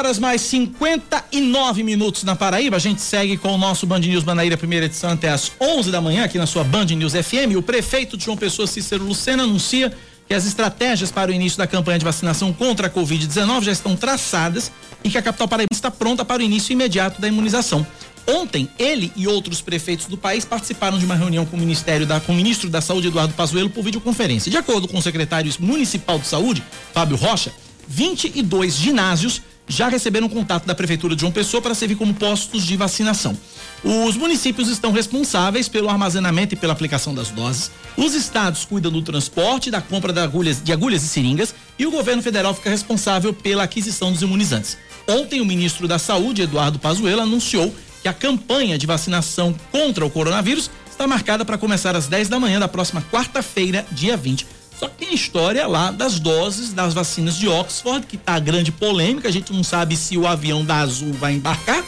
Horas 0.10 0.18
mais 0.18 0.42
59 0.42 1.84
minutos 1.84 2.24
na 2.24 2.36
Paraíba. 2.36 2.78
A 2.78 2.80
gente 2.80 3.00
segue 3.00 3.38
com 3.38 3.54
o 3.54 3.58
nosso 3.60 3.86
Band 3.86 4.00
News 4.00 4.24
Manaíra, 4.24 4.58
primeira 4.58 4.88
edição, 4.88 5.12
até 5.12 5.30
às 5.30 5.52
11 5.62 5.92
da 5.92 6.02
manhã, 6.02 6.24
aqui 6.24 6.40
na 6.40 6.48
sua 6.48 6.64
Band 6.64 6.86
News 6.86 7.14
FM. 7.14 7.56
O 7.56 7.62
prefeito 7.62 8.18
de 8.18 8.26
João 8.26 8.36
Pessoa, 8.36 8.68
Cícero 8.68 9.04
Lucena, 9.04 9.44
anuncia 9.44 9.96
que 10.28 10.34
as 10.34 10.48
estratégias 10.48 11.12
para 11.12 11.30
o 11.30 11.34
início 11.34 11.60
da 11.60 11.68
campanha 11.68 12.00
de 12.00 12.06
vacinação 12.06 12.52
contra 12.52 12.88
a 12.88 12.90
Covid-19 12.90 13.62
já 13.62 13.72
estão 13.72 13.96
traçadas 13.96 14.72
e 15.04 15.12
que 15.12 15.18
a 15.18 15.22
capital 15.22 15.48
paraibana 15.48 15.76
está 15.78 15.92
pronta 15.92 16.26
para 16.26 16.42
o 16.42 16.46
início 16.46 16.74
imediato 16.74 17.22
da 17.22 17.28
imunização. 17.28 17.86
Ontem, 18.26 18.68
ele 18.80 19.12
e 19.16 19.28
outros 19.28 19.62
prefeitos 19.62 20.08
do 20.08 20.18
país 20.18 20.44
participaram 20.44 20.98
de 20.98 21.06
uma 21.06 21.16
reunião 21.16 21.46
com 21.46 21.56
o 21.56 21.60
Ministério 21.60 22.08
da, 22.08 22.20
com 22.20 22.32
o 22.32 22.36
ministro 22.36 22.68
da 22.68 22.82
Saúde, 22.82 23.10
Eduardo 23.10 23.36
Pazuello, 23.36 23.70
por 23.70 23.84
videoconferência. 23.84 24.50
De 24.50 24.58
acordo 24.58 24.88
com 24.88 24.98
o 24.98 25.02
secretário 25.04 25.54
municipal 25.60 26.18
de 26.18 26.26
saúde, 26.26 26.64
Fábio 26.94 27.16
Rocha, 27.16 27.54
22 27.88 28.76
ginásios 28.76 29.42
já 29.70 29.88
receberam 29.88 30.28
contato 30.28 30.66
da 30.66 30.74
Prefeitura 30.74 31.16
de 31.16 31.22
João 31.22 31.32
Pessoa 31.32 31.62
para 31.62 31.76
servir 31.76 31.96
como 31.96 32.14
postos 32.14 32.66
de 32.66 32.76
vacinação. 32.76 33.38
Os 33.84 34.18
municípios 34.18 34.68
estão 34.68 34.92
responsáveis 34.92 35.70
pelo 35.70 35.88
armazenamento 35.88 36.56
e 36.56 36.58
pela 36.58 36.74
aplicação 36.74 37.14
das 37.14 37.30
doses. 37.30 37.72
Os 37.96 38.16
estados 38.16 38.66
cuidam 38.66 38.92
do 38.92 39.02
transporte, 39.04 39.70
da 39.70 39.80
compra 39.80 40.12
de 40.12 40.20
agulhas, 40.20 40.62
de 40.62 40.74
agulhas 40.74 41.04
e 41.04 41.08
seringas 41.08 41.54
e 41.78 41.86
o 41.86 41.92
governo 41.92 42.22
federal 42.22 42.54
fica 42.54 42.72
responsável 42.72 43.32
pela 43.32 43.64
aquisição 43.64 44.12
dos 44.12 44.24
imunizantes. 44.24 44.76
Ontem, 45.08 45.40
o 45.40 45.46
ministro 45.46 45.88
da 45.88 46.00
Saúde, 46.00 46.42
Eduardo 46.42 46.80
Pazuello, 46.80 47.22
anunciou 47.22 47.74
que 48.02 48.08
a 48.08 48.14
campanha 48.14 48.78
de 48.78 48.88
vacinação 48.88 49.56
contra 49.72 50.06
o 50.06 50.10
coronavírus 50.10 50.70
está 50.90 51.08
marcada 51.08 51.46
para 51.46 51.58
começar 51.58 51.96
às 51.96 52.08
10 52.08 52.28
da 52.28 52.40
manhã 52.40 52.60
da 52.60 52.68
próxima 52.68 53.02
quarta-feira, 53.02 53.86
dia 53.92 54.18
20. 54.18 54.59
Só 54.80 54.88
que 54.88 55.06
tem 55.06 55.14
história 55.14 55.68
lá 55.68 55.92
das 55.92 56.20
doses 56.20 56.72
das 56.72 56.94
vacinas 56.94 57.36
de 57.36 57.50
Oxford, 57.50 58.08
que 58.08 58.16
tá 58.16 58.40
grande 58.40 58.72
polêmica, 58.72 59.28
a 59.28 59.32
gente 59.32 59.52
não 59.52 59.62
sabe 59.62 59.98
se 59.98 60.18
o 60.18 60.26
avião 60.26 60.64
da 60.64 60.78
Azul 60.78 61.12
vai 61.12 61.34
embarcar 61.34 61.84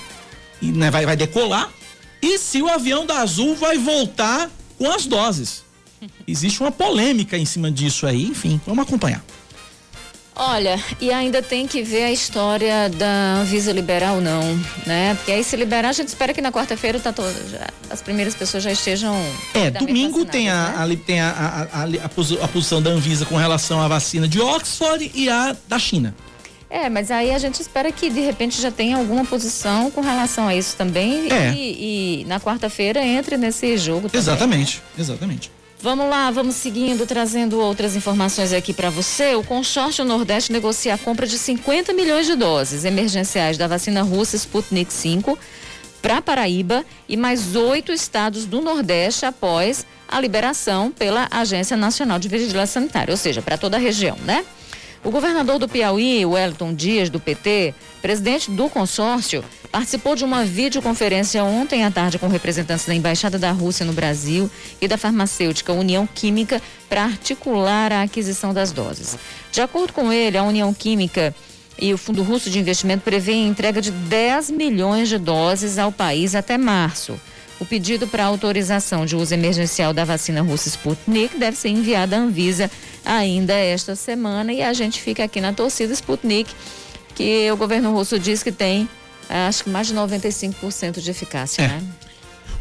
e 0.62 0.72
né, 0.74 0.92
vai, 0.92 1.06
vai 1.06 1.16
decolar 1.16 1.70
e 2.22 2.38
se 2.38 2.62
o 2.62 2.68
avião 2.68 3.06
da 3.06 3.20
Azul 3.20 3.56
vai 3.56 3.78
voltar 3.78 4.50
com 4.78 4.92
as 4.92 5.06
doses. 5.06 5.64
Existe 6.28 6.60
uma 6.60 6.72
polêmica 6.72 7.38
em 7.38 7.46
cima 7.46 7.72
disso 7.72 8.06
aí, 8.06 8.26
enfim, 8.26 8.60
vamos 8.66 8.84
acompanhar. 8.84 9.24
Olha, 10.36 10.82
e 11.00 11.12
ainda 11.12 11.42
tem 11.42 11.68
que 11.68 11.84
ver 11.84 12.04
a 12.04 12.12
história 12.12 12.90
da 12.90 13.36
Anvisa 13.36 13.72
liberar 13.74 14.14
ou 14.14 14.22
não, 14.22 14.42
né? 14.86 15.14
Porque 15.16 15.32
aí 15.32 15.44
se 15.44 15.56
liberar, 15.58 15.90
a 15.90 15.94
gente 15.94 16.08
espera 16.08 16.34
que 16.34 16.42
na 16.42 16.52
quarta-feira 16.52 17.00
tá 17.00 17.12
toda, 17.12 17.34
já, 17.50 17.68
as 17.90 18.02
primeiras 18.02 18.34
pessoas 18.34 18.64
já 18.64 18.72
estejam. 18.72 19.14
É, 19.54 19.70
domingo 19.70 20.24
tem, 20.24 20.50
a, 20.50 20.86
né? 20.86 20.94
a, 20.96 21.06
tem 21.06 21.20
a, 21.20 21.30
a, 21.30 21.84
a, 21.84 22.46
a, 22.46 22.48
posição 22.48 22.82
da 22.82 22.90
Anvisa 22.90 23.26
com 23.26 23.36
relação 23.36 23.82
à 23.82 23.88
vacina 23.90 24.28
de 24.28 24.40
Oxford 24.40 25.12
e 25.14 25.30
a 25.30 25.56
da 25.68 25.78
China. 25.78 26.16
É, 26.70 26.90
mas 26.90 27.12
aí 27.12 27.32
a 27.32 27.38
gente 27.38 27.62
espera 27.62 27.92
que 27.92 28.10
de 28.10 28.22
repente 28.22 28.62
já 28.62 28.72
tenha 28.72 28.96
alguma 28.96 29.26
posição 29.26 29.92
com 29.92 30.00
relação 30.00 30.48
a 30.48 30.56
isso 30.56 30.78
também 30.78 31.30
é. 31.30 31.52
e, 31.54 32.22
e 32.22 32.26
na 32.26 32.40
quarta-feira 32.40 33.06
entre 33.06 33.36
nesse 33.36 33.78
jogo 33.78 34.08
também. 34.08 34.20
Exatamente, 34.20 34.82
exatamente. 34.98 35.52
Vamos 35.82 36.08
lá, 36.08 36.30
vamos 36.30 36.58
seguindo, 36.58 37.08
trazendo 37.08 37.60
outras 37.60 37.96
informações 37.96 38.54
aqui 38.54 38.72
para 38.72 38.92
você. 38.92 39.34
O 39.34 39.44
consórcio 39.44 40.06
Nordeste 40.06 40.52
negocia 40.52 40.94
a 40.94 40.98
compra 40.98 41.26
de 41.26 41.40
50 41.40 41.92
milhões 41.94 42.28
de 42.28 42.36
doses 42.36 42.86
emergenciais 42.86 43.58
da 43.58 43.68
vacina 43.68 44.04
russa 44.04 44.36
Sputnik 44.36 44.94
5 44.94 45.40
para 46.00 46.22
Paraíba 46.22 46.86
e 47.10 47.18
mais 47.18 47.56
oito 47.56 47.92
estados 47.92 48.46
do 48.46 48.62
Nordeste 48.62 49.26
após 49.26 49.84
a 50.08 50.22
liberação 50.22 50.92
pela 50.92 51.28
Agência 51.32 51.76
Nacional 51.76 52.20
de 52.20 52.28
Vigilância 52.28 52.80
Sanitária, 52.80 53.12
ou 53.12 53.18
seja, 53.18 53.42
para 53.42 53.58
toda 53.58 53.78
a 53.78 53.80
região, 53.80 54.18
né? 54.24 54.46
O 55.04 55.10
governador 55.10 55.58
do 55.58 55.68
Piauí, 55.68 56.24
Wellington 56.24 56.76
Dias, 56.76 57.10
do 57.10 57.20
PT, 57.20 57.74
presidente 58.04 58.52
do 58.52 58.70
consórcio, 58.70 59.44
participou 59.72 60.16
de 60.16 60.24
uma 60.24 60.46
videoconferência 60.46 61.44
ontem 61.44 61.84
à 61.84 61.90
tarde 61.90 62.20
com 62.20 62.28
representantes 62.28 62.86
da 62.86 62.94
Embaixada 62.94 63.40
da 63.40 63.52
Rússia 63.52 63.84
no 63.84 63.94
Brasil 63.94 64.50
e 64.80 64.88
da 64.88 65.00
farmacêutica 65.00 65.74
União 65.74 66.06
Química 66.06 66.62
para 66.88 67.04
articular 67.04 67.92
a 67.92 68.04
aquisição 68.04 68.54
das 68.54 68.72
doses. 68.72 69.18
De 69.52 69.60
acordo 69.60 69.92
com 69.92 70.14
ele, 70.14 70.38
a 70.38 70.44
União 70.44 70.72
Química 70.72 71.34
e 71.80 71.92
o 71.92 71.98
Fundo 71.98 72.22
Russo 72.22 72.52
de 72.52 72.60
Investimento 72.60 73.04
prevêem 73.04 73.46
a 73.46 73.48
entrega 73.48 73.82
de 73.82 73.90
10 73.90 74.52
milhões 74.52 75.10
de 75.10 75.18
doses 75.18 75.80
ao 75.80 75.92
país 75.92 76.36
até 76.36 76.60
março. 76.60 77.20
O 77.62 77.66
pedido 77.66 78.08
para 78.08 78.26
autorização 78.26 79.06
de 79.06 79.16
uso 79.16 79.36
emergencial 79.36 79.94
da 79.94 80.04
vacina 80.04 80.42
russa 80.42 80.68
Sputnik 80.68 81.38
deve 81.38 81.56
ser 81.56 81.70
enviado 81.70 82.16
à 82.16 82.18
Anvisa 82.18 82.72
ainda 83.06 83.54
esta 83.54 83.96
semana 83.96 84.52
e 84.52 84.64
a 84.64 84.74
gente 84.74 85.00
fica 85.00 85.24
aqui 85.24 85.40
na 85.40 85.54
torcida 85.54 85.94
Sputnik, 85.94 86.52
que 87.14 87.52
o 87.52 87.56
governo 87.56 87.94
russo 87.94 88.18
diz 88.18 88.42
que 88.42 88.52
tem, 88.52 88.90
acho 89.30 89.64
que 89.64 89.70
mais 89.70 89.86
de 89.86 89.94
95% 89.94 91.02
de 91.02 91.12
eficácia, 91.12 91.62
é. 91.62 91.68
né? 91.68 91.84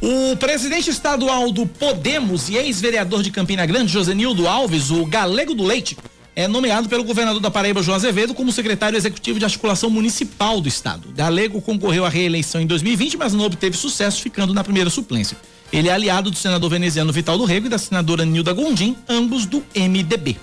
O 0.03 0.37
presidente 0.37 0.91
estadual 0.91 1.51
do 1.51 1.65
Podemos 1.65 2.51
e 2.51 2.57
ex-vereador 2.57 3.23
de 3.23 3.31
Campina 3.31 3.65
Grande, 3.65 3.91
Josenildo 3.91 4.47
Alves, 4.47 4.91
o 4.91 5.07
Galego 5.07 5.55
do 5.55 5.65
Leite, 5.65 5.97
é 6.35 6.47
nomeado 6.47 6.89
pelo 6.89 7.05
governador 7.05 7.41
da 7.41 7.51
Paraíba, 7.51 7.83
João 7.83 7.97
Azevedo, 7.97 8.35
como 8.35 8.53
secretário 8.53 8.97
executivo 8.97 9.39
de 9.39 9.45
articulação 9.45 9.91
municipal 9.91 10.61
do 10.61 10.69
estado. 10.69 11.09
Galego 11.15 11.61
concorreu 11.61 12.05
à 12.05 12.09
reeleição 12.09 12.61
em 12.61 12.67
2020, 12.67 13.17
mas 13.17 13.33
não 13.33 13.45
obteve 13.45 13.77
sucesso, 13.77 14.23
ficando 14.23 14.55
na 14.55 14.65
primeira 14.65 14.91
suplência. 14.91 15.37
Ele 15.73 15.89
é 15.89 15.93
aliado 15.93 16.31
do 16.31 16.37
senador 16.37 16.71
veneziano 16.71 17.13
Vital 17.13 17.39
do 17.39 17.45
Rego 17.45 17.67
e 17.67 17.71
da 17.71 17.79
senadora 17.79 18.25
Nilda 18.25 18.53
Gondim, 18.53 18.97
ambos 19.09 19.47
do 19.47 19.63
MDB. 19.75 20.37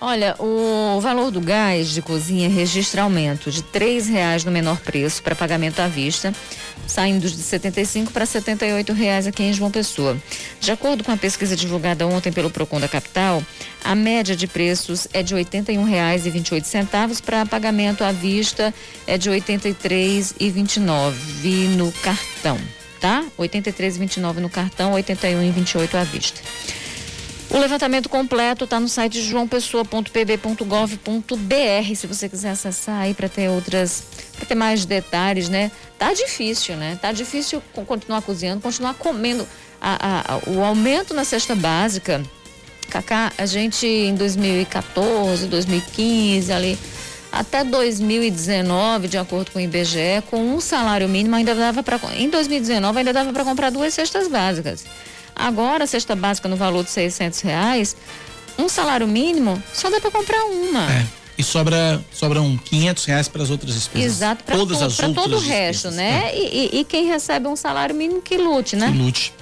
Olha, 0.00 0.36
o 0.38 1.00
valor 1.00 1.32
do 1.32 1.40
gás 1.40 1.88
de 1.88 2.00
cozinha 2.00 2.48
registra 2.48 3.02
aumento 3.02 3.50
de 3.50 3.64
três 3.64 4.06
reais 4.06 4.44
no 4.44 4.52
menor 4.52 4.78
preço 4.78 5.20
para 5.20 5.34
pagamento 5.34 5.80
à 5.80 5.88
vista, 5.88 6.32
saindo 6.86 7.28
de 7.28 7.36
75 7.36 8.12
para 8.12 8.24
78 8.24 8.92
reais 8.92 9.26
aqui 9.26 9.42
em 9.42 9.52
João 9.52 9.72
Pessoa. 9.72 10.16
De 10.60 10.70
acordo 10.70 11.02
com 11.02 11.10
a 11.10 11.16
pesquisa 11.16 11.56
divulgada 11.56 12.06
ontem 12.06 12.30
pelo 12.30 12.48
Procon 12.48 12.78
da 12.78 12.86
Capital, 12.86 13.42
a 13.82 13.96
média 13.96 14.36
de 14.36 14.46
preços 14.46 15.08
é 15.12 15.20
de 15.20 15.34
R$ 15.34 15.44
81,28 15.44 17.20
para 17.20 17.44
pagamento 17.44 18.04
à 18.04 18.12
vista 18.12 18.72
é 19.04 19.18
de 19.18 19.28
R$ 19.28 19.40
83,29 19.40 21.12
no 21.76 21.90
cartão, 21.90 22.56
tá? 23.00 23.24
R$ 23.36 23.48
83,29 23.48 24.34
no 24.34 24.48
cartão, 24.48 24.94
R$ 24.94 25.02
81,28 25.02 26.00
à 26.00 26.04
vista. 26.04 26.40
O 27.50 27.56
levantamento 27.56 28.10
completo 28.10 28.64
está 28.64 28.78
no 28.78 28.88
site 28.88 29.22
joaopessoa.pb.gov.br. 29.22 31.94
Se 31.96 32.06
você 32.06 32.28
quiser 32.28 32.50
acessar 32.50 33.00
aí 33.00 33.14
para 33.14 33.28
ter 33.28 33.48
outras, 33.48 34.04
para 34.36 34.44
ter 34.44 34.54
mais 34.54 34.84
detalhes, 34.84 35.48
né? 35.48 35.70
Tá 35.98 36.12
difícil, 36.12 36.76
né? 36.76 36.98
Tá 37.00 37.10
difícil 37.10 37.62
continuar 37.86 38.20
cozinhando, 38.20 38.60
continuar 38.60 38.92
comendo. 38.94 39.48
A, 39.80 40.34
a, 40.34 40.50
o 40.50 40.62
aumento 40.62 41.14
na 41.14 41.24
cesta 41.24 41.54
básica, 41.54 42.22
Cacá, 42.90 43.32
a 43.38 43.46
gente 43.46 43.86
em 43.86 44.14
2014, 44.14 45.46
2015 45.46 46.52
ali 46.52 46.78
até 47.30 47.62
2019, 47.62 49.08
de 49.08 49.18
acordo 49.18 49.50
com 49.50 49.58
o 49.58 49.62
IBGE, 49.62 50.22
com 50.30 50.38
um 50.38 50.60
salário 50.60 51.08
mínimo 51.08 51.36
ainda 51.36 51.54
dava 51.54 51.82
para 51.82 52.00
em 52.16 52.28
2019 52.28 52.98
ainda 52.98 53.12
dava 53.12 53.32
para 53.32 53.44
comprar 53.44 53.70
duas 53.70 53.94
cestas 53.94 54.28
básicas. 54.28 54.84
Agora, 55.38 55.84
a 55.84 55.86
cesta 55.86 56.16
básica 56.16 56.48
no 56.48 56.56
valor 56.56 56.84
de 56.84 56.90
600 56.90 57.40
reais, 57.40 57.96
um 58.58 58.68
salário 58.68 59.06
mínimo, 59.06 59.62
só 59.72 59.88
dá 59.88 60.00
para 60.00 60.10
comprar 60.10 60.44
uma. 60.44 60.92
É. 60.92 61.06
E 61.38 61.42
sobra, 61.44 62.04
sobram 62.12 62.58
500 62.58 63.04
reais 63.04 63.28
para 63.28 63.44
as 63.44 63.50
outras 63.50 63.72
despesas. 63.72 64.04
Exato, 64.04 64.42
para 64.42 64.56
todo, 64.56 64.74
todo 65.14 65.36
o 65.36 65.38
resto, 65.38 65.88
né? 65.92 66.32
É. 66.32 66.36
E, 66.36 66.46
e, 66.76 66.80
e, 66.80 66.84
quem 66.84 67.06
recebe 67.06 67.46
um 67.46 67.54
salário 67.54 67.94
mínimo 67.94 68.20
que 68.20 68.36
lute, 68.36 68.74
né? 68.74 68.90
Que 68.90 68.98
lute. 68.98 69.32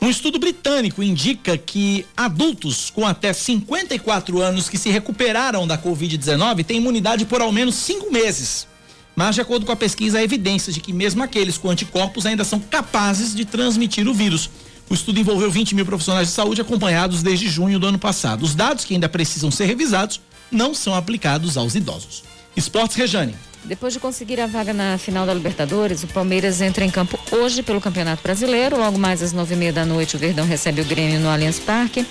Um 0.00 0.08
estudo 0.08 0.38
britânico 0.38 1.02
indica 1.02 1.56
que 1.56 2.06
adultos 2.16 2.90
com 2.90 3.06
até 3.06 3.32
54 3.32 4.40
anos 4.40 4.68
que 4.68 4.78
se 4.78 4.90
recuperaram 4.90 5.64
da 5.66 5.78
Covid-19 5.78 6.64
têm 6.64 6.78
imunidade 6.78 7.26
por 7.26 7.40
ao 7.40 7.52
menos 7.52 7.76
cinco 7.76 8.10
meses. 8.10 8.66
Mas, 9.14 9.34
de 9.34 9.40
acordo 9.40 9.66
com 9.66 9.72
a 9.72 9.76
pesquisa, 9.76 10.18
há 10.18 10.22
evidências 10.22 10.74
de 10.74 10.80
que 10.80 10.92
mesmo 10.92 11.22
aqueles 11.22 11.58
com 11.58 11.70
anticorpos 11.70 12.24
ainda 12.24 12.44
são 12.44 12.58
capazes 12.58 13.34
de 13.34 13.44
transmitir 13.44 14.08
o 14.08 14.14
vírus. 14.14 14.48
O 14.88 14.94
estudo 14.94 15.20
envolveu 15.20 15.50
20 15.50 15.74
mil 15.74 15.86
profissionais 15.86 16.28
de 16.28 16.34
saúde 16.34 16.60
acompanhados 16.60 17.22
desde 17.22 17.48
junho 17.48 17.78
do 17.78 17.86
ano 17.86 17.98
passado. 17.98 18.42
Os 18.42 18.54
dados 18.54 18.84
que 18.84 18.94
ainda 18.94 19.08
precisam 19.08 19.50
ser 19.50 19.66
revisados 19.66 20.20
não 20.50 20.74
são 20.74 20.94
aplicados 20.94 21.56
aos 21.56 21.74
idosos. 21.74 22.24
Esportes 22.56 22.96
Rejane. 22.96 23.34
Depois 23.64 23.92
de 23.92 24.00
conseguir 24.00 24.40
a 24.40 24.46
vaga 24.46 24.72
na 24.72 24.98
final 24.98 25.24
da 25.24 25.32
Libertadores, 25.32 26.02
o 26.02 26.08
Palmeiras 26.08 26.60
entra 26.60 26.84
em 26.84 26.90
campo 26.90 27.18
hoje 27.30 27.62
pelo 27.62 27.80
Campeonato 27.80 28.22
Brasileiro. 28.22 28.76
Logo 28.76 28.98
mais 28.98 29.22
às 29.22 29.32
nove 29.32 29.54
e 29.54 29.56
meia 29.56 29.72
da 29.72 29.86
noite, 29.86 30.16
o 30.16 30.18
Verdão 30.18 30.44
recebe 30.44 30.80
o 30.80 30.84
Grêmio 30.84 31.20
no 31.20 31.28
Allianz 31.28 31.60
Parque. 31.60 32.04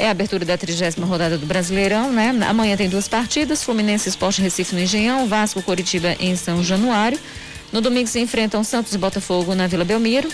É 0.00 0.08
a 0.08 0.12
abertura 0.12 0.46
da 0.46 0.56
trigésima 0.56 1.06
rodada 1.06 1.36
do 1.36 1.44
Brasileirão, 1.44 2.10
né? 2.10 2.34
Amanhã 2.48 2.74
tem 2.74 2.88
duas 2.88 3.06
partidas: 3.06 3.62
Fluminense 3.62 4.08
Esporte 4.08 4.40
Recife 4.40 4.74
no 4.74 4.80
Engenhão, 4.80 5.26
Vasco 5.26 5.62
Coritiba 5.62 6.16
em 6.18 6.34
São 6.36 6.64
Januário. 6.64 7.20
No 7.70 7.82
domingo 7.82 8.08
se 8.08 8.18
enfrentam 8.18 8.64
Santos 8.64 8.94
e 8.94 8.98
Botafogo 8.98 9.54
na 9.54 9.66
Vila 9.66 9.84
Belmiro. 9.84 10.26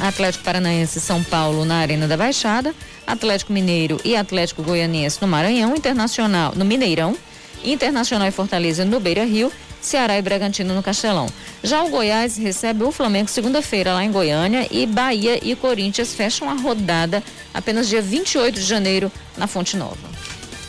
Atlético 0.00 0.44
Paranaense 0.44 0.98
São 0.98 1.22
Paulo 1.22 1.66
na 1.66 1.76
Arena 1.76 2.08
da 2.08 2.16
Baixada, 2.16 2.74
Atlético 3.06 3.52
Mineiro 3.52 4.00
e 4.02 4.16
Atlético 4.16 4.62
Goianiense 4.62 5.18
no 5.20 5.28
Maranhão, 5.28 5.76
Internacional 5.76 6.54
no 6.56 6.64
Mineirão, 6.64 7.14
Internacional 7.62 8.26
e 8.26 8.30
Fortaleza 8.30 8.82
no 8.82 8.98
Beira 8.98 9.26
Rio, 9.26 9.52
Ceará 9.86 10.18
e 10.18 10.22
Bragantino 10.22 10.74
no 10.74 10.82
Castelão. 10.82 11.28
Já 11.62 11.84
o 11.84 11.88
Goiás 11.88 12.36
recebe 12.36 12.82
o 12.82 12.90
Flamengo 12.90 13.28
segunda-feira 13.28 13.94
lá 13.94 14.04
em 14.04 14.10
Goiânia 14.10 14.66
e 14.68 14.84
Bahia 14.84 15.38
e 15.40 15.54
Corinthians 15.54 16.12
fecham 16.12 16.50
a 16.50 16.54
rodada 16.54 17.22
apenas 17.54 17.88
dia 17.88 18.02
28 18.02 18.56
de 18.56 18.66
janeiro 18.66 19.12
na 19.36 19.46
Fonte 19.46 19.76
Nova. 19.76 19.96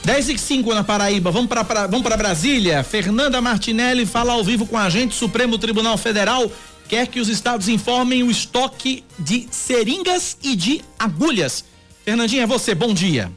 10 0.05 0.29
e 0.29 0.37
5 0.37 0.71
na 0.73 0.83
Paraíba. 0.83 1.31
Vamos 1.31 1.49
para 1.49 1.87
vamos 1.87 2.15
Brasília. 2.15 2.83
Fernanda 2.83 3.41
Martinelli 3.41 4.05
fala 4.05 4.33
ao 4.33 4.43
vivo 4.43 4.67
com 4.67 4.77
a 4.77 4.87
gente. 4.87 5.15
Supremo 5.15 5.57
Tribunal 5.57 5.97
Federal 5.97 6.49
quer 6.87 7.07
que 7.07 7.19
os 7.19 7.27
estados 7.27 7.67
informem 7.67 8.21
o 8.21 8.29
estoque 8.29 9.03
de 9.17 9.47
seringas 9.49 10.37
e 10.43 10.55
de 10.55 10.81
agulhas. 10.99 11.65
Fernandinha, 12.05 12.43
é 12.43 12.47
você. 12.47 12.75
Bom 12.75 12.93
dia. 12.93 13.31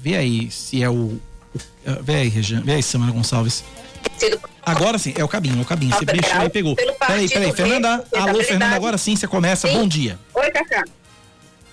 Vê 0.00 0.16
aí 0.16 0.50
se 0.50 0.82
é 0.82 0.88
o. 0.88 0.94
o 0.94 1.20
vê 2.02 2.14
aí, 2.16 2.28
Regiane. 2.28 2.64
Vê 2.64 2.72
aí, 2.74 2.82
Samara 2.82 3.12
Gonçalves. 3.12 3.64
Agora 4.62 4.98
sim, 4.98 5.14
é 5.16 5.24
o 5.24 5.28
cabinho, 5.28 5.58
é 5.58 5.62
o 5.62 5.64
cabinho. 5.64 5.94
Você 5.94 6.04
mexeu 6.04 6.42
e 6.42 6.50
pegou. 6.50 6.76
Peraí, 6.76 7.28
peraí, 7.28 7.52
Fernanda. 7.52 8.04
Alô, 8.14 8.42
Fernanda, 8.42 8.76
agora 8.76 8.98
sim 8.98 9.16
você 9.16 9.26
começa. 9.26 9.66
Sim. 9.66 9.74
Bom 9.74 9.88
dia. 9.88 10.18
Oi, 10.34 10.50
Cacá. 10.50 10.84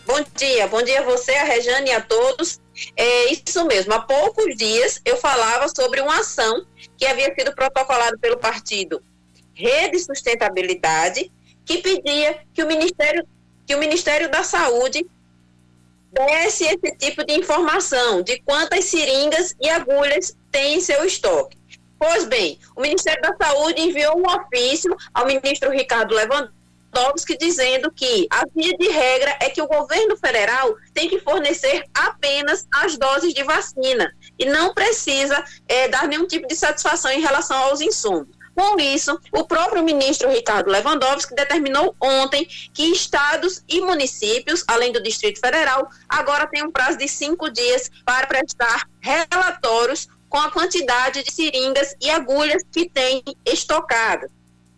Bom 0.05 0.23
dia, 0.36 0.67
bom 0.67 0.84
dia 0.84 1.01
a 1.01 1.03
você, 1.03 1.32
a 1.32 1.43
Rejane 1.43 1.89
e 1.89 1.93
a 1.93 1.99
todos. 1.99 2.59
É 2.95 3.34
isso 3.34 3.65
mesmo, 3.65 3.93
há 3.93 3.99
poucos 3.99 4.55
dias 4.55 5.01
eu 5.03 5.17
falava 5.17 5.67
sobre 5.67 5.99
uma 6.01 6.19
ação 6.19 6.65
que 6.97 7.05
havia 7.05 7.34
sido 7.34 7.55
protocolada 7.55 8.17
pelo 8.19 8.38
partido 8.38 9.01
Rede 9.53 9.97
Sustentabilidade, 9.99 11.32
que 11.65 11.78
pedia 11.80 12.39
que 12.53 12.61
o 12.61 12.67
Ministério, 12.67 13.26
que 13.65 13.73
o 13.73 13.80
Ministério 13.80 14.30
da 14.30 14.43
Saúde 14.43 15.05
desse 16.16 16.63
esse 16.66 16.97
tipo 16.97 17.24
de 17.26 17.34
informação 17.34 18.22
de 18.22 18.39
quantas 18.41 18.86
seringas 18.86 19.53
e 19.61 19.70
agulhas 19.70 20.36
tem 20.51 20.76
em 20.76 20.82
seu 20.82 21.05
estoque. 21.05 21.57
Pois 21.99 22.26
bem, 22.26 22.59
o 22.76 22.82
Ministério 22.82 23.22
da 23.22 23.36
Saúde 23.36 23.82
enviou 23.82 24.18
um 24.18 24.26
ofício 24.26 24.95
ao 25.13 25.26
ministro 25.26 25.70
Ricardo 25.70 26.16
Lewandowski 26.16 26.66
Lewandowski 26.95 27.38
dizendo 27.38 27.91
que 27.91 28.28
a 28.32 28.45
via 28.55 28.76
de 28.78 28.88
regra 28.88 29.38
é 29.41 29.49
que 29.49 29.61
o 29.61 29.68
governo 29.68 30.16
federal 30.16 30.76
tem 30.93 31.09
que 31.09 31.20
fornecer 31.20 31.84
apenas 31.93 32.66
as 32.74 32.97
doses 32.97 33.34
de 33.34 33.43
vacina 33.43 34.09
e 34.39 34.45
não 34.45 34.74
precisa 34.74 35.43
é, 35.68 35.89
dar 35.89 36.07
nenhum 36.07 36.26
tipo 36.26 36.47
de 36.47 36.55
satisfação 36.55 37.11
em 37.11 37.20
relação 37.20 37.57
aos 37.57 37.82
insumos. 37.82 38.30
Com 38.56 38.80
isso, 38.80 39.20
o 39.34 39.43
próprio 39.43 39.84
ministro 39.84 40.30
Ricardo 40.30 40.70
Lewandowski 40.70 41.36
determinou 41.36 41.93
ontem 42.01 42.47
que 42.74 42.84
estados 42.84 43.62
e 43.68 43.82
municípios, 43.82 44.64
além 44.66 44.93
do 44.93 45.03
Distrito 45.03 45.41
Federal, 45.41 45.89
agora 46.08 46.47
têm 46.47 46.64
um 46.64 46.72
prazo 46.72 46.97
de 46.97 47.08
cinco 47.08 47.49
dias 47.49 47.91
para 48.06 48.26
prestar 48.26 48.88
relatórios 49.01 50.08
com 50.30 50.38
a 50.38 50.49
quantidade 50.49 51.22
de 51.22 51.34
seringas 51.34 51.95
e 52.01 52.10
agulhas 52.10 52.64
que 52.72 52.89
têm 52.89 53.22
estocadas. 53.45 54.32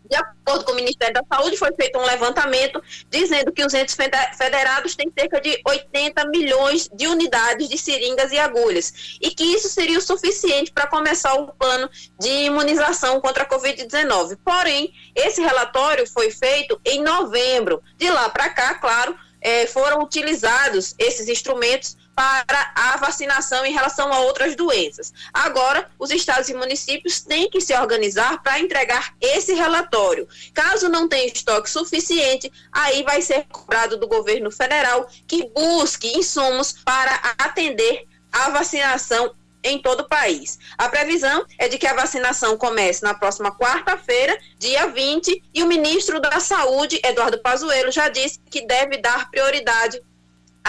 De 0.09 0.15
acordo 0.15 0.65
com 0.65 0.71
o 0.71 0.75
Ministério 0.75 1.13
da 1.13 1.23
Saúde, 1.31 1.57
foi 1.57 1.73
feito 1.73 1.97
um 1.97 2.05
levantamento 2.05 2.81
dizendo 3.09 3.51
que 3.51 3.65
os 3.65 3.73
entes 3.73 3.95
federados 4.37 4.95
têm 4.95 5.11
cerca 5.17 5.41
de 5.41 5.59
80 5.65 6.25
milhões 6.27 6.89
de 6.93 7.07
unidades 7.07 7.67
de 7.67 7.77
seringas 7.77 8.31
e 8.31 8.39
agulhas 8.39 9.17
e 9.21 9.31
que 9.31 9.43
isso 9.43 9.69
seria 9.69 9.97
o 9.97 10.01
suficiente 10.01 10.71
para 10.71 10.87
começar 10.87 11.33
o 11.33 11.47
plano 11.53 11.89
de 12.19 12.29
imunização 12.29 13.19
contra 13.19 13.43
a 13.43 13.49
Covid-19. 13.49 14.37
Porém, 14.43 14.93
esse 15.15 15.41
relatório 15.41 16.07
foi 16.07 16.31
feito 16.31 16.79
em 16.85 17.01
novembro. 17.03 17.81
De 17.97 18.09
lá 18.09 18.29
para 18.29 18.49
cá, 18.49 18.75
claro, 18.75 19.15
é, 19.41 19.67
foram 19.67 20.01
utilizados 20.01 20.95
esses 20.97 21.27
instrumentos 21.27 21.95
para 22.17 22.71
a 22.73 22.97
vacinação 22.97 23.63
em 23.63 23.71
relação 23.71 24.11
a 24.11 24.21
outras 24.21 24.55
doenças. 24.55 25.13
Agora, 25.31 25.87
os 25.99 26.09
estados 26.09 26.49
e 26.49 26.53
municípios 26.55 27.21
têm 27.21 27.47
que 27.47 27.61
se 27.61 27.75
organizar 27.75 28.41
para 28.41 28.59
entregar 28.59 29.13
esse 29.21 29.53
relatório. 29.53 30.27
Caso 30.51 30.89
não 30.89 31.07
tenha 31.07 31.27
estoque 31.27 31.69
suficiente, 31.69 32.51
aí 32.71 33.03
vai 33.03 33.21
ser 33.21 33.45
cobrado 33.51 33.97
do 33.97 34.07
governo 34.07 34.49
federal 34.49 35.07
que 35.27 35.47
busque 35.49 36.17
insumos 36.17 36.73
para 36.83 37.13
atender 37.37 38.07
a 38.31 38.49
vacinação 38.49 39.35
em 39.63 39.79
todo 39.79 39.99
o 39.99 40.07
país. 40.07 40.57
A 40.75 40.89
previsão 40.89 41.45
é 41.59 41.67
de 41.67 41.77
que 41.77 41.85
a 41.85 41.93
vacinação 41.93 42.57
comece 42.57 43.03
na 43.03 43.13
próxima 43.13 43.55
quarta-feira, 43.55 44.35
dia 44.57 44.87
20, 44.87 45.43
e 45.53 45.61
o 45.61 45.67
ministro 45.67 46.19
da 46.19 46.39
Saúde, 46.39 46.99
Eduardo 47.03 47.37
Pazuello, 47.37 47.91
já 47.91 48.09
disse 48.09 48.39
que 48.49 48.65
deve 48.65 48.97
dar 48.97 49.29
prioridade 49.29 50.01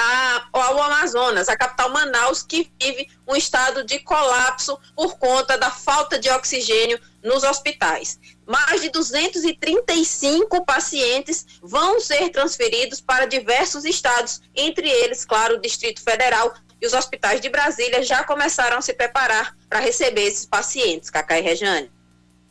a, 0.00 0.48
ao 0.52 0.80
Amazonas, 0.80 1.48
a 1.48 1.56
capital 1.56 1.90
Manaus, 1.90 2.40
que 2.40 2.70
vive 2.80 3.08
um 3.26 3.34
estado 3.34 3.82
de 3.82 3.98
colapso 3.98 4.78
por 4.94 5.18
conta 5.18 5.58
da 5.58 5.70
falta 5.70 6.18
de 6.18 6.30
oxigênio 6.30 7.00
nos 7.22 7.42
hospitais. 7.42 8.20
Mais 8.46 8.80
de 8.80 8.90
235 8.90 10.64
pacientes 10.64 11.44
vão 11.60 11.98
ser 11.98 12.30
transferidos 12.30 13.00
para 13.00 13.26
diversos 13.26 13.84
estados, 13.84 14.40
entre 14.54 14.88
eles, 14.88 15.24
claro, 15.24 15.56
o 15.56 15.60
Distrito 15.60 16.00
Federal, 16.00 16.54
e 16.80 16.86
os 16.86 16.92
hospitais 16.92 17.40
de 17.40 17.48
Brasília 17.48 18.00
já 18.04 18.22
começaram 18.22 18.78
a 18.78 18.82
se 18.82 18.92
preparar 18.92 19.56
para 19.68 19.80
receber 19.80 20.28
esses 20.28 20.46
pacientes, 20.46 21.10
Cacá 21.10 21.36
e 21.36 21.42
Rejane. 21.42 21.90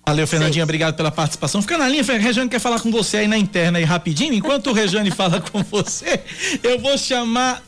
Valeu, 0.08 0.26
Fernandinha, 0.26 0.64
obrigado 0.64 0.96
pela 0.96 1.12
participação. 1.12 1.62
Fica 1.62 1.78
na 1.78 1.86
linha, 1.90 2.02
Rejane 2.02 2.50
quer 2.50 2.60
falar 2.60 2.80
com 2.80 2.90
você 2.90 3.18
aí 3.18 3.28
na 3.28 3.38
interna 3.38 3.78
aí 3.78 3.84
rapidinho. 3.84 4.34
Enquanto 4.34 4.68
o 4.68 4.74
Rejane 4.74 5.12
fala 5.12 5.42
com 5.42 5.62
você, 5.64 6.22
eu 6.64 6.80
vou 6.80 6.98
chamar 6.98 7.62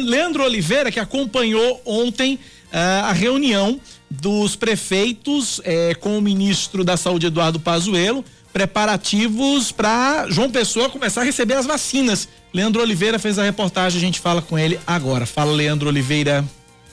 Leandro 0.00 0.44
Oliveira, 0.44 0.92
que 0.92 1.00
acompanhou 1.00 1.82
ontem 1.84 2.36
uh, 2.36 3.06
a 3.06 3.12
reunião 3.12 3.80
dos 4.08 4.54
prefeitos 4.54 5.60
eh, 5.64 5.94
com 5.98 6.16
o 6.16 6.22
ministro 6.22 6.84
da 6.84 6.96
Saúde, 6.96 7.26
Eduardo 7.26 7.58
Pazuello, 7.58 8.24
preparativos 8.52 9.72
para 9.72 10.28
João 10.28 10.50
Pessoa 10.50 10.90
começar 10.90 11.22
a 11.22 11.24
receber 11.24 11.54
as 11.54 11.66
vacinas. 11.66 12.28
Leandro 12.52 12.82
Oliveira 12.82 13.18
fez 13.18 13.36
a 13.36 13.44
reportagem, 13.44 13.98
a 13.98 14.00
gente 14.00 14.20
fala 14.20 14.42
com 14.42 14.56
ele 14.58 14.78
agora. 14.86 15.26
Fala, 15.26 15.52
Leandro 15.52 15.88
Oliveira. 15.88 16.44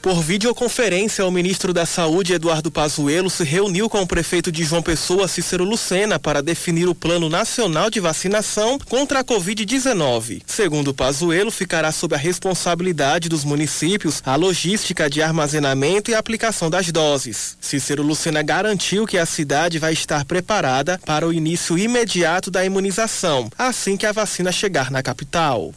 Por 0.02 0.22
videoconferência, 0.22 1.26
o 1.26 1.32
ministro 1.32 1.74
da 1.74 1.86
Saúde, 1.86 2.34
Eduardo 2.34 2.72
Pazuello, 2.72 3.30
se 3.30 3.44
reuniu 3.44 3.90
com 3.90 4.02
o 4.02 4.08
prefeito 4.08 4.52
de 4.52 4.64
João 4.64 4.82
Pessoa, 4.82 5.28
Cícero 5.28 5.64
Lucena, 5.64 6.20
para 6.20 6.42
definir 6.42 6.88
o 6.88 6.96
Plano 6.96 7.28
Nacional 7.30 7.90
de 7.90 8.00
Vacinação 8.00 8.78
contra 8.80 9.20
a 9.20 9.24
Covid-19. 9.24 10.44
Segundo 10.46 10.94
Pazuello, 10.94 11.52
ficará 11.52 11.92
sob 11.92 12.16
a 12.16 12.18
responsabilidade 12.18 13.28
dos 13.28 13.44
municípios 13.44 14.22
a 14.26 14.36
logística 14.36 15.10
de 15.10 15.22
armazenamento 15.22 16.12
e 16.12 16.16
aplicação 16.16 16.70
das 16.70 16.92
doses. 16.92 17.58
Cícero 17.60 18.04
Lucena 18.04 18.44
garantiu 18.44 19.06
que 19.06 19.18
a 19.18 19.26
cidade 19.26 19.80
vai 19.80 19.94
estar 19.94 20.26
preparada 20.26 21.00
para 21.06 21.28
o 21.28 21.34
início 21.34 21.78
imediato 21.78 22.52
da 22.52 22.64
imunização, 22.64 23.50
assim 23.58 23.98
que 23.98 24.06
a 24.06 24.12
vacina 24.12 24.52
chegar 24.52 24.92
na 24.92 25.02
capital. 25.02 25.74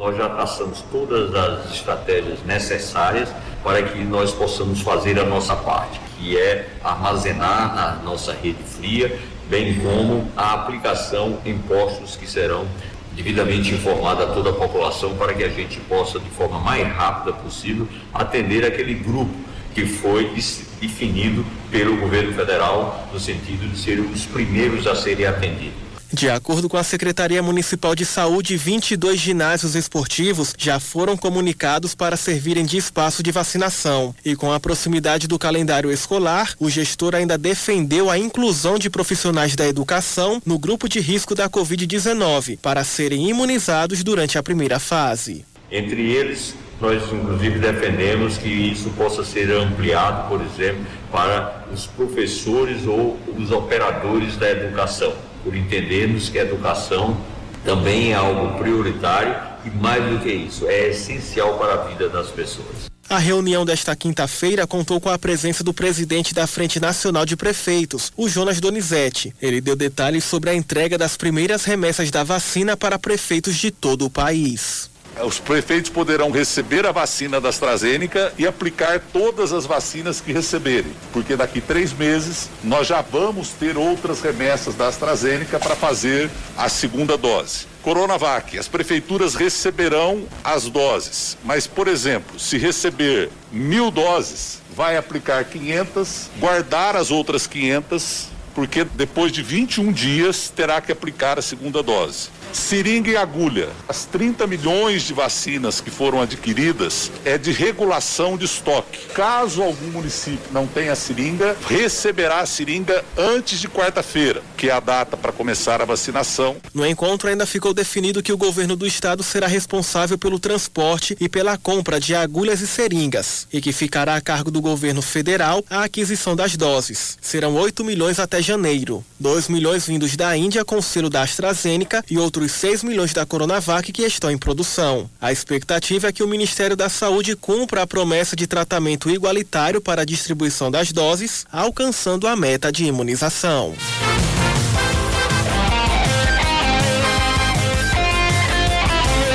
Nós 0.00 0.16
já 0.16 0.30
traçamos 0.30 0.82
todas 0.90 1.34
as 1.34 1.74
estratégias 1.74 2.42
necessárias 2.46 3.28
para 3.62 3.82
que 3.82 4.02
nós 4.02 4.32
possamos 4.32 4.80
fazer 4.80 5.20
a 5.20 5.26
nossa 5.26 5.54
parte, 5.54 6.00
que 6.16 6.38
é 6.38 6.70
armazenar 6.82 7.74
na 7.74 7.96
nossa 8.02 8.32
rede 8.32 8.62
fria, 8.62 9.20
bem 9.50 9.78
como 9.78 10.26
a 10.34 10.54
aplicação 10.54 11.38
em 11.44 11.58
postos 11.58 12.16
que 12.16 12.26
serão 12.26 12.66
devidamente 13.12 13.74
informada 13.74 14.24
a 14.24 14.26
toda 14.28 14.48
a 14.48 14.52
população 14.54 15.14
para 15.18 15.34
que 15.34 15.44
a 15.44 15.50
gente 15.50 15.78
possa, 15.80 16.18
de 16.18 16.30
forma 16.30 16.58
mais 16.58 16.88
rápida 16.88 17.34
possível, 17.34 17.86
atender 18.14 18.64
aquele 18.64 18.94
grupo 18.94 19.34
que 19.74 19.84
foi 19.84 20.32
definido 20.80 21.44
pelo 21.70 21.98
governo 21.98 22.32
federal 22.32 23.06
no 23.12 23.20
sentido 23.20 23.68
de 23.68 23.78
ser 23.78 24.00
os 24.00 24.24
primeiros 24.24 24.86
a 24.86 24.96
serem 24.96 25.26
atendidos. 25.26 25.89
De 26.12 26.28
acordo 26.28 26.68
com 26.68 26.76
a 26.76 26.82
Secretaria 26.82 27.40
Municipal 27.40 27.94
de 27.94 28.04
Saúde, 28.04 28.56
22 28.56 29.20
ginásios 29.20 29.76
esportivos 29.76 30.52
já 30.58 30.80
foram 30.80 31.16
comunicados 31.16 31.94
para 31.94 32.16
servirem 32.16 32.64
de 32.64 32.76
espaço 32.76 33.22
de 33.22 33.30
vacinação. 33.30 34.12
E 34.24 34.34
com 34.34 34.52
a 34.52 34.58
proximidade 34.58 35.28
do 35.28 35.38
calendário 35.38 35.90
escolar, 35.90 36.52
o 36.58 36.68
gestor 36.68 37.14
ainda 37.14 37.38
defendeu 37.38 38.10
a 38.10 38.18
inclusão 38.18 38.76
de 38.76 38.90
profissionais 38.90 39.54
da 39.54 39.68
educação 39.68 40.42
no 40.44 40.58
grupo 40.58 40.88
de 40.88 40.98
risco 40.98 41.32
da 41.32 41.48
Covid-19 41.48 42.58
para 42.58 42.82
serem 42.82 43.28
imunizados 43.28 44.02
durante 44.02 44.36
a 44.36 44.42
primeira 44.42 44.80
fase. 44.80 45.44
Entre 45.70 46.10
eles, 46.10 46.54
nós 46.80 47.04
inclusive 47.12 47.60
defendemos 47.60 48.36
que 48.36 48.48
isso 48.48 48.90
possa 48.96 49.24
ser 49.24 49.52
ampliado, 49.52 50.28
por 50.28 50.40
exemplo, 50.42 50.84
para 51.12 51.66
os 51.72 51.86
professores 51.86 52.84
ou 52.84 53.16
os 53.38 53.52
operadores 53.52 54.36
da 54.36 54.50
educação 54.50 55.29
por 55.42 55.56
entendermos 55.56 56.28
que 56.28 56.38
a 56.38 56.42
educação 56.42 57.16
também 57.64 58.12
é 58.12 58.14
algo 58.14 58.58
prioritário 58.58 59.34
e, 59.64 59.70
mais 59.70 60.02
do 60.04 60.18
que 60.18 60.30
isso, 60.30 60.66
é 60.66 60.88
essencial 60.88 61.58
para 61.58 61.74
a 61.74 61.88
vida 61.88 62.08
das 62.08 62.28
pessoas. 62.28 62.90
A 63.08 63.18
reunião 63.18 63.64
desta 63.64 63.96
quinta-feira 63.96 64.68
contou 64.68 65.00
com 65.00 65.08
a 65.08 65.18
presença 65.18 65.64
do 65.64 65.74
presidente 65.74 66.32
da 66.32 66.46
Frente 66.46 66.78
Nacional 66.78 67.26
de 67.26 67.36
Prefeitos, 67.36 68.12
o 68.16 68.28
Jonas 68.28 68.60
Donizete. 68.60 69.34
Ele 69.42 69.60
deu 69.60 69.74
detalhes 69.74 70.22
sobre 70.22 70.50
a 70.50 70.54
entrega 70.54 70.96
das 70.96 71.16
primeiras 71.16 71.64
remessas 71.64 72.08
da 72.08 72.22
vacina 72.22 72.76
para 72.76 73.00
prefeitos 73.00 73.56
de 73.56 73.72
todo 73.72 74.04
o 74.04 74.10
país. 74.10 74.88
Os 75.24 75.38
prefeitos 75.38 75.90
poderão 75.90 76.30
receber 76.30 76.86
a 76.86 76.92
vacina 76.92 77.40
da 77.40 77.48
AstraZeneca 77.48 78.32
e 78.38 78.46
aplicar 78.46 79.00
todas 79.12 79.52
as 79.52 79.66
vacinas 79.66 80.20
que 80.20 80.32
receberem, 80.32 80.92
porque 81.12 81.36
daqui 81.36 81.60
três 81.60 81.92
meses 81.92 82.48
nós 82.62 82.86
já 82.86 83.00
vamos 83.00 83.50
ter 83.50 83.76
outras 83.76 84.20
remessas 84.20 84.74
da 84.74 84.88
AstraZeneca 84.88 85.58
para 85.58 85.76
fazer 85.76 86.30
a 86.56 86.68
segunda 86.68 87.16
dose. 87.16 87.66
Coronavac, 87.82 88.58
as 88.58 88.68
prefeituras 88.68 89.34
receberão 89.34 90.24
as 90.44 90.64
doses, 90.64 91.36
mas, 91.44 91.66
por 91.66 91.88
exemplo, 91.88 92.38
se 92.38 92.58
receber 92.58 93.30
mil 93.50 93.90
doses, 93.90 94.60
vai 94.74 94.96
aplicar 94.96 95.44
500, 95.44 96.30
guardar 96.38 96.94
as 96.94 97.10
outras 97.10 97.46
500, 97.46 98.28
porque 98.54 98.84
depois 98.84 99.32
de 99.32 99.42
21 99.42 99.92
dias 99.92 100.52
terá 100.54 100.80
que 100.80 100.92
aplicar 100.92 101.38
a 101.38 101.42
segunda 101.42 101.82
dose. 101.82 102.28
Seringa 102.52 103.10
e 103.10 103.16
agulha. 103.16 103.68
As 103.88 104.04
30 104.04 104.46
milhões 104.46 105.02
de 105.02 105.14
vacinas 105.14 105.80
que 105.80 105.90
foram 105.90 106.20
adquiridas 106.20 107.10
é 107.24 107.38
de 107.38 107.52
regulação 107.52 108.36
de 108.36 108.44
estoque. 108.44 109.06
Caso 109.14 109.62
algum 109.62 109.88
município 109.88 110.50
não 110.52 110.66
tenha 110.66 110.94
seringa, 110.94 111.56
receberá 111.66 112.40
a 112.40 112.46
seringa 112.46 113.04
antes 113.16 113.60
de 113.60 113.68
quarta-feira, 113.68 114.42
que 114.56 114.68
é 114.68 114.72
a 114.72 114.80
data 114.80 115.16
para 115.16 115.32
começar 115.32 115.80
a 115.80 115.84
vacinação. 115.84 116.56
No 116.74 116.86
encontro 116.86 117.28
ainda 117.28 117.46
ficou 117.46 117.72
definido 117.72 118.22
que 118.22 118.32
o 118.32 118.36
governo 118.36 118.74
do 118.74 118.86
estado 118.86 119.22
será 119.22 119.46
responsável 119.46 120.18
pelo 120.18 120.38
transporte 120.38 121.16
e 121.20 121.28
pela 121.28 121.56
compra 121.56 122.00
de 122.00 122.14
agulhas 122.14 122.60
e 122.60 122.66
seringas 122.66 123.46
e 123.52 123.60
que 123.60 123.72
ficará 123.72 124.16
a 124.16 124.20
cargo 124.20 124.50
do 124.50 124.60
governo 124.60 125.02
federal 125.02 125.64
a 125.70 125.84
aquisição 125.84 126.34
das 126.34 126.56
doses. 126.56 127.16
Serão 127.20 127.54
8 127.54 127.84
milhões 127.84 128.18
até 128.18 128.42
janeiro, 128.42 129.04
2 129.18 129.48
milhões 129.48 129.86
vindos 129.86 130.16
da 130.16 130.36
Índia 130.36 130.64
com 130.64 130.78
o 130.78 130.82
selo 130.82 131.10
da 131.10 131.22
AstraZeneca 131.22 132.04
e 132.10 132.18
outros 132.18 132.39
outros 132.40 132.52
6 132.52 132.82
milhões 132.84 133.12
da 133.12 133.26
Coronavac 133.26 133.92
que 133.92 134.02
estão 134.02 134.30
em 134.30 134.38
produção. 134.38 135.10
A 135.20 135.30
expectativa 135.30 136.08
é 136.08 136.12
que 136.12 136.22
o 136.22 136.28
Ministério 136.28 136.74
da 136.74 136.88
Saúde 136.88 137.36
cumpra 137.36 137.82
a 137.82 137.86
promessa 137.86 138.34
de 138.34 138.46
tratamento 138.46 139.10
igualitário 139.10 139.80
para 139.80 140.02
a 140.02 140.04
distribuição 140.04 140.70
das 140.70 140.90
doses, 140.90 141.44
alcançando 141.52 142.26
a 142.26 142.34
meta 142.34 142.72
de 142.72 142.84
imunização. 142.84 143.74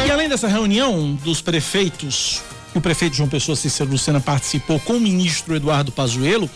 E 0.08 0.12
além 0.12 0.28
dessa 0.28 0.48
reunião 0.48 1.14
dos 1.24 1.42
prefeitos, 1.42 2.42
o 2.74 2.82
prefeito 2.82 3.16
João 3.16 3.30
Pessoa 3.30 3.56
Cícero 3.56 3.92
Lucena 3.92 4.20
participou 4.20 4.80
com 4.80 4.94
o 4.94 5.00
ministro 5.00 5.56
Eduardo 5.56 5.92
Pazuello, 5.92 6.50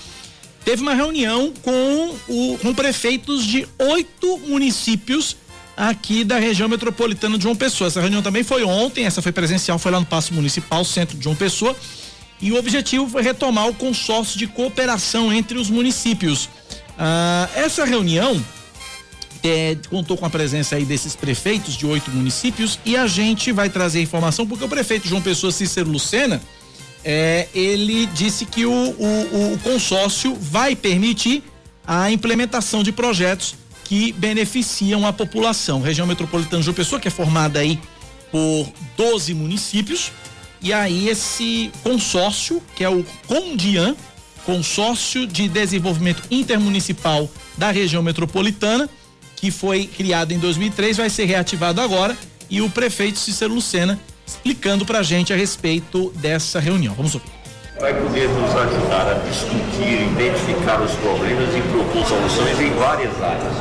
teve 0.66 0.82
uma 0.82 0.96
reunião 0.96 1.54
com, 1.62 2.16
o, 2.28 2.58
com 2.60 2.74
prefeitos 2.74 3.46
de 3.46 3.68
oito 3.78 4.40
municípios 4.40 5.36
aqui 5.80 6.26
da 6.26 6.38
região 6.38 6.68
metropolitana 6.68 7.38
de 7.38 7.44
João 7.44 7.56
Pessoa. 7.56 7.88
Essa 7.88 8.02
reunião 8.02 8.22
também 8.22 8.44
foi 8.44 8.66
ontem, 8.66 9.06
essa 9.06 9.22
foi 9.22 9.32
presencial, 9.32 9.80
foi 9.80 9.94
lá 9.94 10.00
no 10.02 10.06
Paço 10.06 10.34
Municipal, 10.34 10.84
centro 10.84 11.18
de 11.18 11.24
João 11.24 11.38
Pessoa. 11.38 11.74
E 12.42 12.52
o 12.52 12.58
objetivo 12.58 13.08
foi 13.08 13.22
retomar 13.22 13.70
o 13.70 13.74
consórcio 13.74 14.38
de 14.38 14.46
cooperação 14.46 15.32
entre 15.32 15.58
os 15.58 15.70
municípios. 15.70 16.50
Ah, 16.98 17.50
essa 17.56 17.86
reunião 17.86 18.44
é, 19.42 19.78
contou 19.90 20.18
com 20.18 20.26
a 20.26 20.30
presença 20.30 20.76
aí 20.76 20.84
desses 20.84 21.16
prefeitos 21.16 21.76
de 21.76 21.86
oito 21.86 22.12
municípios 22.12 22.78
e 22.84 22.98
a 22.98 23.08
gente 23.08 23.54
vai 23.54 23.70
trazer 23.70 24.02
informação 24.02 24.46
porque 24.46 24.66
o 24.66 24.70
prefeito 24.70 25.08
João 25.08 25.22
Pessoa 25.22 25.50
Cícero 25.50 25.90
Lucena 25.90 26.42
é, 27.06 27.48
ele 27.56 28.06
disse 28.08 28.46
que 28.46 28.66
o, 28.66 28.72
o, 28.74 29.54
o 29.54 29.60
consórcio 29.60 30.36
vai 30.36 30.76
permitir 30.76 31.42
a 31.88 32.12
implementação 32.12 32.84
de 32.84 32.92
projetos 32.92 33.56
que 33.90 34.12
beneficiam 34.14 35.08
a 35.08 35.12
população. 35.12 35.82
Região 35.82 36.06
metropolitana 36.06 36.60
de 36.60 36.66
João 36.66 36.76
Pessoa, 36.76 37.02
que 37.02 37.08
é 37.08 37.12
formada 37.12 37.60
aí 37.60 37.80
por 38.32 38.72
12 38.96 39.34
municípios, 39.34 40.12
e 40.62 40.72
aí 40.72 41.10
esse 41.10 41.72
consórcio, 41.82 42.62
que 42.76 42.84
é 42.84 42.90
o 42.90 43.04
Condian, 43.26 43.96
Consórcio 44.46 45.26
de 45.26 45.50
Desenvolvimento 45.50 46.22
Intermunicipal 46.30 47.28
da 47.58 47.72
região 47.72 48.04
metropolitana, 48.04 48.88
que 49.36 49.50
foi 49.50 49.88
criado 49.88 50.34
em 50.34 50.38
2003, 50.38 50.98
vai 50.98 51.10
ser 51.10 51.26
reativado 51.26 51.82
agora, 51.82 52.16
e 52.48 52.62
o 52.62 52.70
prefeito 52.70 53.18
Cícero 53.18 53.56
Lucena 53.56 54.00
explicando 54.26 54.86
pra 54.86 55.02
gente 55.02 55.34
a 55.34 55.36
respeito 55.36 56.14
dessa 56.18 56.60
reunião. 56.60 56.94
Vamos 56.94 57.16
ouvir 57.16 57.39
vai 57.80 57.94
poder 57.94 58.28
nos 58.28 58.54
ajudar 58.56 59.10
a 59.10 59.14
discutir, 59.26 60.04
identificar 60.12 60.82
os 60.82 60.92
problemas 60.96 61.56
e 61.56 61.62
propor 61.62 62.06
soluções 62.06 62.60
em 62.60 62.74
várias 62.74 63.22
áreas, 63.22 63.54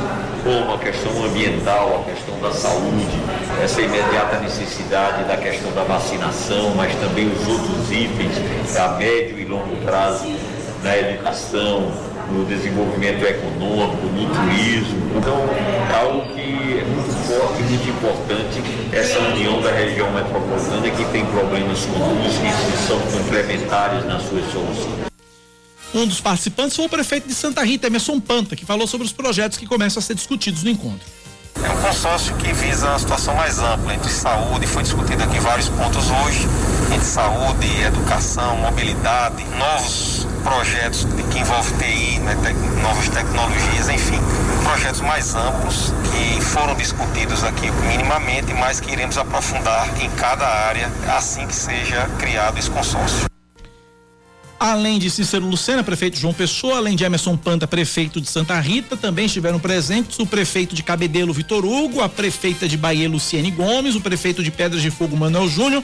como 0.43 0.73
a 0.73 0.77
questão 0.77 1.23
ambiental, 1.23 2.01
a 2.01 2.11
questão 2.11 2.37
da 2.41 2.51
saúde, 2.51 3.17
essa 3.63 3.81
imediata 3.81 4.39
necessidade 4.39 5.23
da 5.23 5.37
questão 5.37 5.71
da 5.71 5.83
vacinação, 5.83 6.73
mas 6.75 6.93
também 6.95 7.31
os 7.31 7.47
outros 7.47 7.91
itens 7.91 8.75
a 8.75 8.89
médio 8.89 9.39
e 9.39 9.45
longo 9.45 9.75
prazo 9.85 10.27
na 10.83 10.97
educação, 10.97 11.89
no 12.31 12.45
desenvolvimento 12.45 13.23
econômico, 13.25 14.05
no 14.07 14.25
turismo. 14.33 15.17
Então, 15.17 15.37
é 15.89 15.95
algo 16.01 16.33
que 16.33 16.79
é 16.79 16.83
muito 16.83 17.13
forte, 17.27 17.63
muito 17.63 17.89
importante, 17.89 18.61
essa 18.91 19.19
união 19.19 19.61
da 19.61 19.71
região 19.71 20.11
metropolitana 20.11 20.89
que 20.89 21.05
tem 21.11 21.25
problemas 21.25 21.85
comuns 21.85 22.33
que 22.37 22.87
são 22.87 22.99
complementares 22.99 24.05
nas 24.05 24.21
suas 24.23 24.45
soluções. 24.51 25.09
Um 25.93 26.05
dos 26.05 26.21
participantes 26.21 26.75
foi 26.75 26.85
o 26.85 26.89
prefeito 26.89 27.27
de 27.27 27.33
Santa 27.33 27.63
Rita, 27.63 27.87
Emerson 27.87 28.19
Panta, 28.19 28.55
que 28.55 28.63
falou 28.63 28.85
sobre 28.85 29.07
os 29.07 29.13
projetos 29.13 29.57
que 29.57 29.65
começam 29.65 29.99
a 29.99 30.03
ser 30.03 30.13
discutidos 30.13 30.63
no 30.63 30.69
encontro. 30.69 31.07
É 31.63 31.69
um 31.69 31.77
consórcio 31.81 32.35
que 32.35 32.53
visa 32.53 32.87
uma 32.87 32.99
situação 32.99 33.35
mais 33.35 33.59
ampla 33.59 33.93
entre 33.93 34.09
saúde, 34.09 34.65
foi 34.65 34.83
discutido 34.83 35.23
aqui 35.23 35.39
vários 35.39 35.67
pontos 35.69 36.09
hoje, 36.09 36.47
entre 36.93 37.05
saúde, 37.05 37.81
educação, 37.81 38.55
mobilidade, 38.57 39.43
novos 39.57 40.25
projetos 40.43 41.05
que 41.31 41.39
envolvem 41.39 41.77
TI, 41.77 42.19
né, 42.19 42.35
te, 42.35 42.53
novas 42.81 43.09
tecnologias, 43.09 43.89
enfim, 43.89 44.19
projetos 44.63 45.01
mais 45.01 45.35
amplos 45.35 45.93
que 46.11 46.41
foram 46.41 46.75
discutidos 46.75 47.43
aqui 47.43 47.69
minimamente, 47.87 48.53
mas 48.53 48.79
que 48.79 48.91
iremos 48.91 49.17
aprofundar 49.17 49.89
em 50.01 50.09
cada 50.11 50.45
área 50.47 50.89
assim 51.07 51.45
que 51.45 51.55
seja 51.55 52.09
criado 52.17 52.57
esse 52.57 52.69
consórcio. 52.69 53.38
Além 54.59 54.99
de 54.99 55.09
Cícero 55.09 55.47
Lucena, 55.47 55.81
prefeito 55.85 56.17
João 56.17 56.33
Pessoa, 56.33 56.75
além 56.75 56.93
de 56.93 57.05
Emerson 57.05 57.37
Panta, 57.37 57.65
prefeito 57.65 58.19
de 58.19 58.27
Santa 58.27 58.59
Rita, 58.59 58.97
também 58.97 59.25
estiveram 59.25 59.57
presentes 59.57 60.19
o 60.19 60.25
prefeito 60.25 60.75
de 60.75 60.83
Cabedelo, 60.83 61.31
Vitor 61.31 61.63
Hugo, 61.63 62.01
a 62.01 62.09
prefeita 62.09 62.67
de 62.67 62.75
Bahia, 62.75 63.07
Luciene 63.07 63.51
Gomes, 63.51 63.95
o 63.95 64.01
prefeito 64.01 64.43
de 64.43 64.51
Pedras 64.51 64.81
de 64.81 64.91
Fogo, 64.91 65.15
Manuel 65.15 65.47
Júnior, 65.47 65.81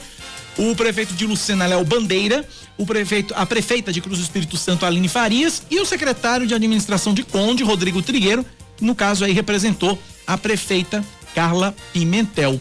o 0.58 0.76
prefeito 0.76 1.14
de 1.14 1.26
Lucena, 1.26 1.66
Léo 1.66 1.86
Bandeira, 1.86 2.46
o 2.78 2.86
prefeito, 2.86 3.34
a 3.38 3.46
prefeita 3.46 3.94
de 3.94 4.02
Cruz 4.02 4.20
do 4.20 4.24
Espírito 4.24 4.58
Santo, 4.58 4.86
Aline 4.86 5.08
Farias, 5.08 5.64
e 5.72 5.80
o 5.80 5.86
secretário 5.86 6.46
de 6.46 6.54
administração 6.54 7.14
de 7.14 7.24
Conde, 7.24 7.64
Rodrigo 7.64 8.02
Trigueiro, 8.02 8.46
no 8.82 8.94
caso 8.94 9.24
aí 9.24 9.32
representou 9.32 9.98
a 10.28 10.38
prefeita 10.38 11.02
Carla 11.34 11.74
Pimentel. 11.94 12.60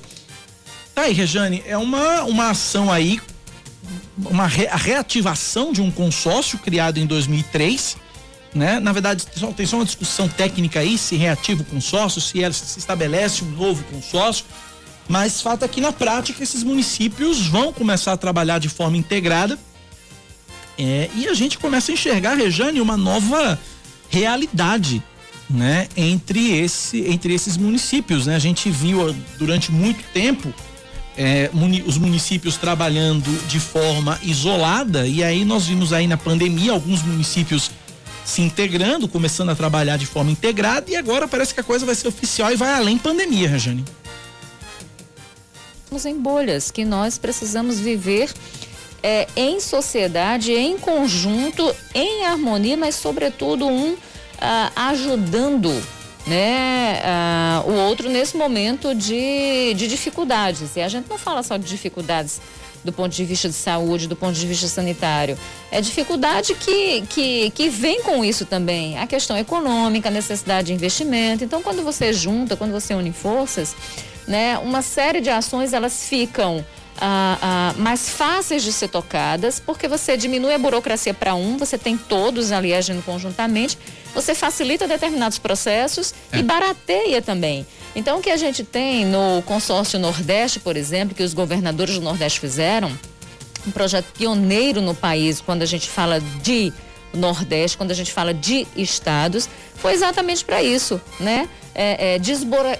Tá 0.94 1.02
aí, 1.02 1.12
Rejane, 1.12 1.60
é 1.66 1.76
uma, 1.76 2.22
uma 2.22 2.50
ação 2.50 2.92
aí 2.92 3.20
uma 4.16 4.46
re, 4.46 4.66
a 4.66 4.76
reativação 4.76 5.72
de 5.72 5.80
um 5.80 5.90
consórcio 5.90 6.58
criado 6.58 6.98
em 6.98 7.06
2003, 7.06 7.96
né? 8.54 8.78
Na 8.78 8.92
verdade, 8.92 9.24
só, 9.34 9.48
tem 9.48 9.66
só 9.66 9.76
uma 9.76 9.84
discussão 9.84 10.28
técnica 10.28 10.80
aí 10.80 10.96
se 10.96 11.16
reativa 11.16 11.62
o 11.62 11.64
consórcio, 11.64 12.20
se, 12.20 12.42
ela, 12.42 12.52
se 12.52 12.78
estabelece 12.78 13.44
um 13.44 13.50
novo 13.50 13.82
consórcio, 13.84 14.44
mas 15.08 15.40
fato 15.40 15.64
é 15.64 15.68
que 15.68 15.80
na 15.80 15.92
prática 15.92 16.42
esses 16.42 16.62
municípios 16.62 17.46
vão 17.46 17.72
começar 17.72 18.12
a 18.12 18.16
trabalhar 18.16 18.58
de 18.58 18.68
forma 18.68 18.96
integrada 18.96 19.58
é, 20.78 21.08
e 21.14 21.28
a 21.28 21.34
gente 21.34 21.58
começa 21.58 21.92
a 21.92 21.94
enxergar, 21.94 22.34
Rejane, 22.34 22.80
uma 22.80 22.96
nova 22.96 23.58
realidade 24.08 25.02
né, 25.48 25.88
entre, 25.96 26.52
esse, 26.56 27.00
entre 27.02 27.34
esses 27.34 27.56
municípios. 27.56 28.26
Né? 28.26 28.34
A 28.34 28.40
gente 28.40 28.70
viu 28.70 29.14
durante 29.38 29.70
muito 29.70 30.02
tempo 30.12 30.52
é, 31.16 31.50
muni, 31.52 31.82
os 31.86 31.96
municípios 31.96 32.56
trabalhando 32.56 33.30
de 33.46 33.60
forma 33.60 34.18
isolada 34.22 35.06
e 35.06 35.22
aí 35.22 35.44
nós 35.44 35.66
vimos 35.66 35.92
aí 35.92 36.06
na 36.06 36.16
pandemia 36.16 36.72
alguns 36.72 37.02
municípios 37.02 37.70
se 38.24 38.40
integrando, 38.40 39.06
começando 39.06 39.50
a 39.50 39.54
trabalhar 39.54 39.98
de 39.98 40.06
forma 40.06 40.30
integrada 40.30 40.90
e 40.90 40.96
agora 40.96 41.28
parece 41.28 41.52
que 41.52 41.60
a 41.60 41.64
coisa 41.64 41.84
vai 41.84 41.94
ser 41.94 42.08
oficial 42.08 42.50
e 42.50 42.56
vai 42.56 42.72
além 42.72 42.96
pandemia, 42.96 43.48
Rejane. 43.48 43.84
Estamos 45.84 46.06
em 46.06 46.18
bolhas 46.18 46.70
que 46.70 46.84
nós 46.84 47.18
precisamos 47.18 47.78
viver 47.78 48.32
é, 49.02 49.28
em 49.36 49.60
sociedade, 49.60 50.52
em 50.52 50.78
conjunto, 50.78 51.74
em 51.94 52.24
harmonia, 52.24 52.76
mas 52.76 52.94
sobretudo 52.94 53.66
um 53.66 53.94
ah, 54.40 54.72
ajudando 54.88 55.70
né, 56.26 57.00
uh, 57.04 57.70
o 57.70 57.74
outro 57.74 58.08
nesse 58.08 58.36
momento 58.36 58.94
de, 58.94 59.74
de 59.74 59.86
dificuldades. 59.86 60.76
E 60.76 60.80
a 60.80 60.88
gente 60.88 61.08
não 61.08 61.18
fala 61.18 61.42
só 61.42 61.56
de 61.56 61.64
dificuldades 61.64 62.40
do 62.84 62.92
ponto 62.92 63.14
de 63.14 63.24
vista 63.24 63.48
de 63.48 63.54
saúde, 63.54 64.06
do 64.06 64.14
ponto 64.14 64.34
de 64.34 64.46
vista 64.46 64.68
sanitário. 64.68 65.38
É 65.70 65.80
dificuldade 65.80 66.54
que, 66.54 67.02
que, 67.08 67.50
que 67.50 67.68
vem 67.70 68.02
com 68.02 68.22
isso 68.22 68.44
também. 68.44 68.98
A 68.98 69.06
questão 69.06 69.36
econômica, 69.38 70.08
a 70.08 70.12
necessidade 70.12 70.66
de 70.66 70.74
investimento. 70.74 71.42
Então, 71.42 71.62
quando 71.62 71.82
você 71.82 72.12
junta, 72.12 72.56
quando 72.56 72.72
você 72.72 72.94
une 72.94 73.12
forças, 73.12 73.74
né, 74.28 74.58
uma 74.58 74.82
série 74.82 75.20
de 75.20 75.30
ações 75.30 75.72
elas 75.72 76.06
ficam 76.08 76.64
ah, 77.00 77.38
ah, 77.42 77.74
mais 77.78 78.08
fáceis 78.08 78.62
de 78.62 78.72
ser 78.72 78.88
tocadas, 78.88 79.58
porque 79.58 79.88
você 79.88 80.16
diminui 80.16 80.54
a 80.54 80.58
burocracia 80.58 81.12
para 81.12 81.34
um, 81.34 81.56
você 81.56 81.76
tem 81.76 81.96
todos 81.96 82.52
ali 82.52 82.74
agindo 82.74 83.02
conjuntamente, 83.02 83.78
você 84.14 84.34
facilita 84.34 84.86
determinados 84.86 85.38
processos 85.38 86.14
É. 86.32 86.38
e 86.38 86.42
barateia 86.42 87.20
também. 87.20 87.66
Então, 87.96 88.18
o 88.18 88.22
que 88.22 88.30
a 88.30 88.36
gente 88.36 88.62
tem 88.64 89.04
no 89.04 89.42
consórcio 89.42 89.98
Nordeste, 89.98 90.58
por 90.60 90.76
exemplo, 90.76 91.14
que 91.14 91.22
os 91.22 91.34
governadores 91.34 91.94
do 91.96 92.00
Nordeste 92.00 92.40
fizeram, 92.40 92.90
um 93.66 93.70
projeto 93.70 94.06
pioneiro 94.12 94.80
no 94.80 94.94
país 94.94 95.40
quando 95.40 95.62
a 95.62 95.66
gente 95.66 95.88
fala 95.88 96.20
de 96.42 96.72
Nordeste, 97.14 97.76
quando 97.76 97.92
a 97.92 97.94
gente 97.94 98.12
fala 98.12 98.34
de 98.34 98.66
estados, 98.76 99.48
foi 99.76 99.92
exatamente 99.94 100.44
para 100.44 100.62
isso, 100.62 101.00
né? 101.20 101.48
É, 101.74 102.14
é, 102.14 102.18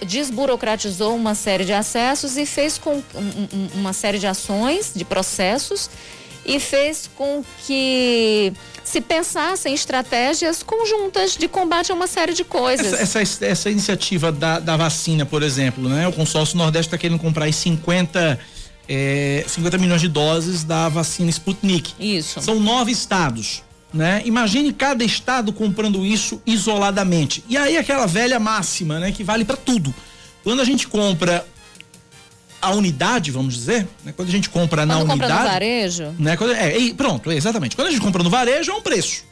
desburocratizou 0.04 1.14
uma 1.16 1.34
série 1.34 1.64
de 1.64 1.72
acessos 1.72 2.36
e 2.36 2.44
fez 2.46 2.78
com 2.78 2.96
um- 3.14 3.68
uma 3.74 3.92
série 3.92 4.18
de 4.18 4.26
ações, 4.26 4.92
de 4.94 5.04
processos 5.04 5.88
e 6.44 6.60
fez 6.60 7.10
com 7.16 7.42
que 7.66 8.52
se 8.84 9.00
pensassem 9.00 9.72
estratégias 9.74 10.62
conjuntas 10.62 11.36
de 11.36 11.48
combate 11.48 11.90
a 11.90 11.94
uma 11.94 12.06
série 12.06 12.34
de 12.34 12.44
coisas. 12.44 12.92
Essa, 12.92 13.20
essa, 13.20 13.46
essa 13.46 13.70
iniciativa 13.70 14.30
da, 14.30 14.58
da 14.58 14.76
vacina, 14.76 15.24
por 15.24 15.42
exemplo, 15.42 15.88
né? 15.88 16.06
O 16.06 16.12
consórcio 16.12 16.58
Nordeste 16.58 16.88
está 16.88 16.98
querendo 16.98 17.18
comprar 17.18 17.46
aí 17.46 17.52
50, 17.52 18.38
é, 18.88 19.44
50 19.48 19.78
milhões 19.78 20.00
de 20.00 20.08
doses 20.08 20.62
da 20.62 20.88
vacina 20.88 21.30
Sputnik. 21.30 21.94
Isso. 21.98 22.40
São 22.42 22.60
nove 22.60 22.92
estados. 22.92 23.62
Né? 23.92 24.22
Imagine 24.24 24.72
cada 24.72 25.04
estado 25.04 25.52
comprando 25.52 26.04
isso 26.04 26.42
isoladamente. 26.44 27.44
E 27.48 27.56
aí 27.56 27.76
aquela 27.76 28.06
velha 28.06 28.40
máxima, 28.40 28.98
né, 28.98 29.12
que 29.12 29.22
vale 29.22 29.44
para 29.44 29.56
tudo. 29.56 29.94
Quando 30.42 30.60
a 30.60 30.64
gente 30.64 30.88
compra 30.88 31.46
a 32.64 32.70
unidade, 32.70 33.30
vamos 33.30 33.54
dizer, 33.54 33.86
né? 34.04 34.12
Quando 34.14 34.28
a 34.28 34.32
gente 34.32 34.48
compra 34.50 34.84
na 34.86 34.94
Quando 34.96 35.08
compra 35.10 35.26
unidade, 35.26 35.44
no 35.44 35.50
varejo, 35.50 36.14
né? 36.18 36.36
Quando- 36.36 36.54
é, 36.54 36.92
pronto, 36.94 37.30
é, 37.30 37.36
exatamente. 37.36 37.76
Quando 37.76 37.88
a 37.88 37.90
gente 37.90 38.00
compra 38.00 38.22
no 38.22 38.30
varejo 38.30 38.72
é 38.72 38.74
um 38.74 38.82
preço. 38.82 39.24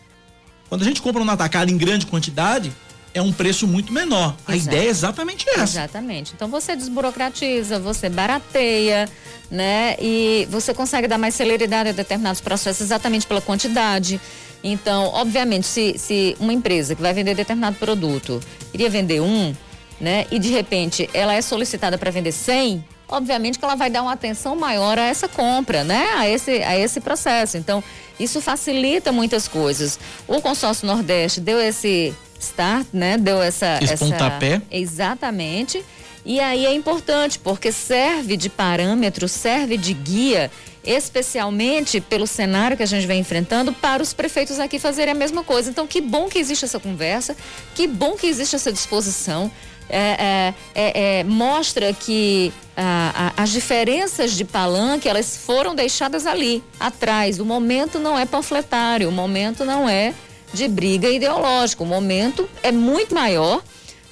Quando 0.69 0.83
a 0.83 0.85
gente 0.85 1.03
compra 1.03 1.25
no 1.25 1.31
atacado 1.31 1.71
em 1.71 1.77
grande 1.77 2.07
quantidade, 2.07 2.73
é 3.15 3.21
um 3.21 3.33
preço 3.33 3.67
muito 3.67 3.93
menor. 3.93 4.35
A 4.47 4.57
Exato. 4.57 4.75
ideia 4.75 4.89
é 4.89 4.91
exatamente 4.91 5.47
essa. 5.51 5.63
Exatamente. 5.81 6.33
Então 6.35 6.49
você 6.49 6.75
desburocratiza, 6.75 7.79
você 7.79 8.09
barateia, 8.09 9.09
né? 9.51 9.97
E 10.01 10.47
você 10.51 10.73
consegue 10.73 11.07
dar 11.07 11.19
mais 11.19 11.35
celeridade 11.35 11.91
a 11.91 11.93
determinados 11.93 12.41
processos 12.41 12.81
exatamente 12.81 13.27
pela 13.27 13.41
quantidade. 13.41 14.19
Então, 14.65 15.07
obviamente, 15.13 15.67
se, 15.67 15.95
se 15.99 16.37
uma 16.41 16.53
empresa 16.53 16.95
que 16.95 17.03
vai 17.03 17.13
vender 17.13 17.35
determinado 17.35 17.77
produto 17.77 18.41
iria 18.73 18.89
vender 18.89 19.21
um, 19.21 19.55
né? 20.01 20.27
E 20.31 20.39
de 20.39 20.49
repente 20.49 21.11
ela 21.13 21.35
é 21.35 21.43
solicitada 21.43 21.99
para 21.99 22.11
vender 22.11 22.33
100, 22.33 22.83
obviamente 23.13 23.59
que 23.59 23.65
ela 23.65 23.77
vai 23.77 23.91
dar 23.91 24.03
uma 24.03 24.13
atenção 24.13 24.57
maior 24.57 24.99
a 24.99 25.03
essa 25.03 25.29
compra, 25.29 25.85
né? 25.85 26.09
A 26.17 26.29
esse, 26.29 26.63
a 26.63 26.77
esse 26.77 27.01
processo. 27.01 27.57
Então, 27.57 27.85
isso 28.19 28.41
facilita 28.41 29.13
muitas 29.13 29.47
coisas. 29.47 29.99
O 30.27 30.41
consórcio 30.41 30.87
Nordeste 30.87 31.41
deu 31.41 31.61
esse 31.61 32.15
start, 32.41 32.87
né? 32.93 33.19
Deu 33.19 33.41
essa 33.41 33.79
Esse 33.83 33.95
essa 33.95 34.05
pontapé. 34.05 34.63
Exatamente. 34.71 35.85
E 36.25 36.39
aí 36.41 36.65
é 36.67 36.73
importante, 36.73 37.39
porque 37.39 37.73
serve 37.73 38.37
de 38.37 38.49
parâmetro, 38.49 39.29
serve 39.29 39.77
de 39.77 39.93
guia, 39.93 40.51
especialmente 40.85 42.01
pelo 42.01 42.27
cenário 42.27 42.77
que 42.77 42.83
a 42.83 42.87
gente 42.87 43.07
vem 43.07 43.21
enfrentando, 43.21 43.73
para 43.73 44.03
os 44.03 44.13
prefeitos 44.13 44.61
aqui 44.61 44.79
fazerem 44.79 45.13
a 45.13 45.17
mesma 45.17 45.43
coisa. 45.43 45.69
Então, 45.69 45.87
que 45.87 46.01
bom 46.01 46.29
que 46.29 46.39
existe 46.39 46.65
essa 46.65 46.79
conversa, 46.79 47.37
que 47.75 47.89
bom 47.89 48.17
que 48.17 48.27
existe 48.27 48.55
essa 48.55 48.73
disposição. 48.73 49.51
É, 49.89 49.99
é, 50.19 50.55
é, 50.75 51.19
é, 51.21 51.25
mostra 51.25 51.93
que 51.93 52.53
ah, 52.77 53.33
a- 53.37 53.43
as 53.43 53.51
diferenças 53.51 54.33
de 54.33 54.45
palanque 54.45 55.09
elas 55.09 55.37
foram 55.37 55.75
deixadas 55.75 56.27
ali 56.27 56.63
atrás. 56.81 57.39
O 57.39 57.45
momento 57.45 57.99
não 57.99 58.19
é 58.19 58.25
panfletário, 58.25 59.09
o 59.09 59.13
momento 59.13 59.65
não 59.65 59.89
é 59.89 60.15
de 60.55 60.67
briga 60.69 61.09
ideológica. 61.09 61.83
O 61.83 61.87
momento 61.87 62.49
é 62.63 62.73
muito 62.73 63.15
maior, 63.15 63.63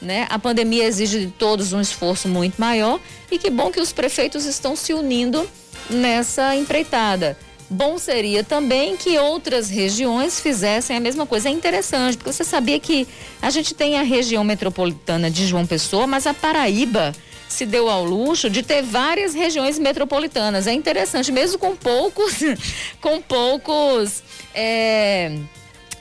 né? 0.03 0.27
A 0.29 0.39
pandemia 0.39 0.85
exige 0.85 1.21
de 1.21 1.27
todos 1.29 1.73
um 1.73 1.81
esforço 1.81 2.29
muito 2.29 2.59
maior 2.61 3.01
e 3.31 3.39
que 3.39 3.49
bom 3.49 3.71
que 3.71 3.81
os 3.81 3.93
prefeitos 3.93 4.45
estão 4.45 4.77
se 4.77 4.93
unindo 4.93 5.49
nessa 5.89 6.55
empreitada. 6.57 7.37
Bom 7.73 7.99
seria 7.99 8.43
também 8.43 8.97
que 8.97 9.17
outras 9.17 9.71
regiões 9.71 10.41
fizessem 10.41 10.97
a 10.97 11.01
mesma 11.01 11.25
coisa. 11.25 11.49
É 11.49 11.53
interessante, 11.53 12.17
porque 12.17 12.33
você 12.33 12.43
sabia 12.43 12.81
que 12.81 13.07
a 13.41 13.49
gente 13.49 13.75
tem 13.75 13.97
a 13.97 14.03
região 14.03 14.43
metropolitana 14.43 15.31
de 15.31 15.47
João 15.47 15.65
Pessoa, 15.65 16.05
mas 16.05 16.27
a 16.27 16.35
Paraíba 16.35 17.13
se 17.49 17.65
deu 17.65 17.89
ao 17.89 18.05
luxo 18.05 18.51
de 18.51 18.65
ter 18.65 18.83
várias 18.83 19.35
regiões 19.35 19.79
metropolitanas. 19.79 20.67
É 20.67 20.73
interessante, 20.73 21.31
mesmo 21.31 21.61
com 21.61 21.77
poucos, 21.77 22.41
com 23.01 23.21
poucos. 23.23 24.21
é, 24.53 25.39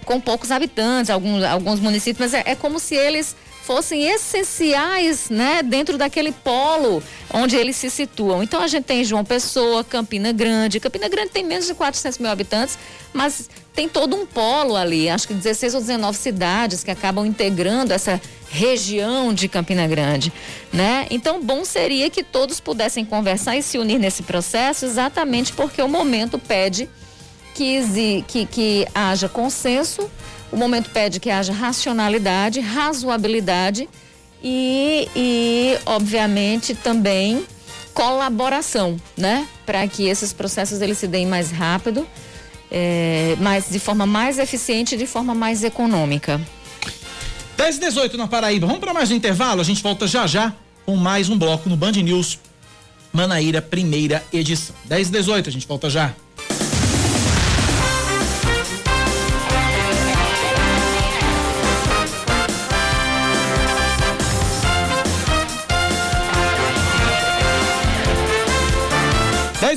com 0.05 0.19
poucos 0.19 0.49
habitantes, 0.49 1.11
alguns, 1.11 1.43
alguns 1.43 1.79
municípios, 1.79 2.31
mas 2.31 2.33
é, 2.33 2.51
é 2.51 2.55
como 2.55 2.79
se 2.79 2.95
eles 2.95 3.35
fossem 3.69 4.09
essenciais, 4.09 5.29
né, 5.29 5.61
dentro 5.61 5.95
daquele 5.95 6.31
polo 6.31 7.03
onde 7.31 7.55
eles 7.55 7.75
se 7.75 7.87
situam. 7.91 8.41
Então 8.41 8.63
a 8.63 8.67
gente 8.67 8.85
tem 8.85 9.03
João 9.03 9.23
Pessoa, 9.23 9.83
Campina 9.83 10.31
Grande. 10.31 10.79
Campina 10.79 11.07
Grande 11.07 11.29
tem 11.29 11.43
menos 11.43 11.67
de 11.67 11.75
400 11.75 12.17
mil 12.17 12.31
habitantes, 12.31 12.79
mas 13.13 13.47
tem 13.71 13.87
todo 13.87 14.15
um 14.15 14.25
polo 14.25 14.75
ali, 14.75 15.07
acho 15.07 15.27
que 15.27 15.35
16 15.35 15.75
ou 15.75 15.81
19 15.81 16.17
cidades 16.17 16.83
que 16.83 16.89
acabam 16.89 17.23
integrando 17.23 17.93
essa 17.93 18.19
região 18.49 19.31
de 19.31 19.47
Campina 19.47 19.85
Grande, 19.85 20.33
né? 20.73 21.05
Então 21.11 21.39
bom 21.39 21.63
seria 21.63 22.09
que 22.09 22.23
todos 22.23 22.59
pudessem 22.59 23.05
conversar 23.05 23.55
e 23.55 23.61
se 23.61 23.77
unir 23.77 23.99
nesse 23.99 24.23
processo, 24.23 24.83
exatamente 24.83 25.53
porque 25.53 25.79
o 25.79 25.87
momento 25.87 26.39
pede 26.39 26.89
que, 27.53 28.23
que, 28.27 28.45
que 28.47 28.87
haja 28.95 29.29
consenso, 29.29 30.09
o 30.51 30.57
momento 30.57 30.89
pede 30.89 31.19
que 31.19 31.29
haja 31.29 31.53
racionalidade, 31.53 32.59
razoabilidade 32.59 33.87
e, 34.43 35.07
e 35.15 35.77
obviamente, 35.85 36.73
também 36.73 37.45
colaboração, 37.93 38.97
né? 39.17 39.47
Para 39.65 39.87
que 39.87 40.07
esses 40.07 40.31
processos 40.31 40.81
eles 40.81 40.97
se 40.97 41.07
deem 41.07 41.27
mais 41.27 41.51
rápido, 41.51 42.07
eh, 42.71 43.35
mais, 43.39 43.69
de 43.69 43.79
forma 43.79 44.05
mais 44.05 44.39
eficiente 44.39 44.95
e 44.95 44.97
de 44.97 45.05
forma 45.05 45.35
mais 45.35 45.63
econômica. 45.63 46.39
10 47.57 47.75
e 47.75 47.79
18 47.81 48.17
na 48.17 48.27
Paraíba. 48.27 48.65
Vamos 48.65 48.79
para 48.79 48.93
mais 48.93 49.11
um 49.11 49.15
intervalo? 49.15 49.59
A 49.59 49.63
gente 49.65 49.83
volta 49.83 50.07
já 50.07 50.25
já 50.25 50.53
com 50.85 50.95
mais 50.95 51.29
um 51.29 51.37
bloco 51.37 51.67
no 51.67 51.75
Band 51.75 51.91
News 51.91 52.39
Manaíra, 53.11 53.61
primeira 53.61 54.23
edição. 54.31 54.75
10 54.85 55.09
e 55.09 55.11
18, 55.11 55.49
a 55.49 55.51
gente 55.51 55.67
volta 55.67 55.89
já. 55.89 56.13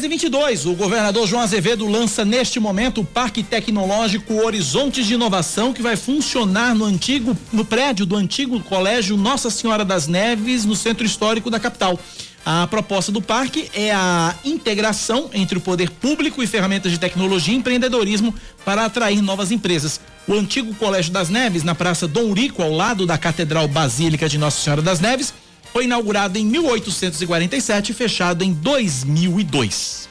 Dez 0.03 0.07
e 0.07 0.09
22, 0.09 0.66
o 0.66 0.74
governador 0.74 1.28
João 1.28 1.42
Azevedo 1.42 1.86
lança 1.86 2.24
neste 2.24 2.59
momento 2.59 3.03
o 3.03 3.05
Parque 3.05 3.40
Tecnológico 3.40 4.34
Horizontes 4.34 5.07
de 5.07 5.14
Inovação, 5.14 5.72
que 5.72 5.80
vai 5.80 5.94
funcionar 5.94 6.74
no 6.74 6.84
antigo, 6.84 7.38
no 7.53 7.64
prédio 7.64 8.05
do 8.05 8.16
antigo 8.16 8.59
Colégio 8.59 9.16
Nossa 9.16 9.48
Senhora 9.48 9.84
das 9.84 10.09
Neves, 10.09 10.64
no 10.64 10.74
centro 10.74 11.07
histórico 11.07 11.48
da 11.48 11.61
capital. 11.61 11.96
A 12.44 12.66
proposta 12.66 13.12
do 13.12 13.22
parque 13.22 13.70
é 13.72 13.92
a 13.92 14.34
integração 14.44 15.30
entre 15.32 15.59
o 15.59 15.61
poder 15.61 15.88
público 15.88 16.42
e 16.42 16.48
ferramentas 16.48 16.90
de 16.90 16.98
tecnologia 16.98 17.55
e 17.55 17.59
empreendedorismo 17.59 18.34
para 18.64 18.84
atrair 18.84 19.22
novas 19.22 19.53
empresas. 19.53 20.00
O 20.26 20.34
antigo 20.34 20.74
Colégio 20.74 21.12
das 21.12 21.28
Neves, 21.28 21.62
na 21.62 21.76
Praça 21.76 22.09
Dom 22.09 22.24
Urico, 22.24 22.61
ao 22.61 22.72
lado 22.72 23.07
da 23.07 23.16
Catedral 23.16 23.68
Basílica 23.68 24.28
de 24.28 24.36
Nossa 24.36 24.61
Senhora 24.61 24.82
das 24.82 24.98
Neves, 24.98 25.32
foi 25.73 25.85
inaugurado 25.85 26.39
em 26.39 26.45
1847 26.45 27.93
e 27.93 27.95
fechado 27.95 28.45
em 28.45 28.53
2002. 28.53 30.09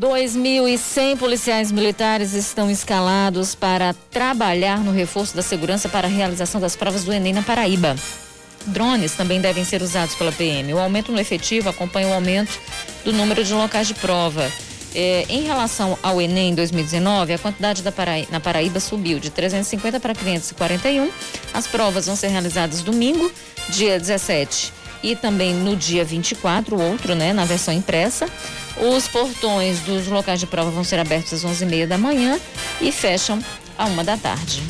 2.100 0.00 1.18
policiais 1.18 1.70
militares 1.70 2.32
estão 2.32 2.70
escalados 2.70 3.54
para 3.54 3.92
trabalhar 4.10 4.80
no 4.80 4.92
reforço 4.92 5.36
da 5.36 5.42
segurança 5.42 5.90
para 5.90 6.08
a 6.08 6.10
realização 6.10 6.58
das 6.58 6.74
provas 6.74 7.04
do 7.04 7.12
Enem 7.12 7.34
na 7.34 7.42
Paraíba. 7.42 7.94
Drones 8.66 9.12
também 9.12 9.40
devem 9.40 9.64
ser 9.64 9.82
usados 9.82 10.14
pela 10.14 10.32
PM. 10.32 10.72
O 10.72 10.78
aumento 10.78 11.12
no 11.12 11.20
efetivo 11.20 11.68
acompanha 11.68 12.08
o 12.08 12.14
aumento 12.14 12.58
do 13.04 13.12
número 13.12 13.44
de 13.44 13.52
locais 13.52 13.88
de 13.88 13.94
prova. 13.94 14.50
É, 14.94 15.24
em 15.28 15.42
relação 15.44 15.96
ao 16.02 16.20
Enem 16.20 16.54
2019, 16.54 17.32
a 17.32 17.38
quantidade 17.38 17.80
da 17.82 17.92
Paraí- 17.92 18.26
na 18.30 18.40
Paraíba 18.40 18.80
subiu 18.80 19.20
de 19.20 19.30
350 19.30 20.00
para 20.00 20.14
541. 20.14 21.10
As 21.54 21.66
provas 21.66 22.06
vão 22.06 22.16
ser 22.16 22.28
realizadas 22.28 22.82
domingo, 22.82 23.30
dia 23.68 23.98
17, 24.00 24.72
e 25.02 25.14
também 25.14 25.54
no 25.54 25.76
dia 25.76 26.04
24, 26.04 26.76
o 26.76 26.82
outro, 26.82 27.14
né, 27.14 27.32
na 27.32 27.44
versão 27.44 27.72
impressa. 27.72 28.28
Os 28.76 29.06
portões 29.06 29.78
dos 29.80 30.06
locais 30.08 30.40
de 30.40 30.46
prova 30.46 30.70
vão 30.70 30.82
ser 30.82 30.98
abertos 30.98 31.32
às 31.32 31.44
11h30 31.44 31.86
da 31.86 31.98
manhã 31.98 32.40
e 32.80 32.90
fecham 32.90 33.38
à 33.78 33.84
uma 33.84 34.02
da 34.02 34.16
tarde. 34.16 34.60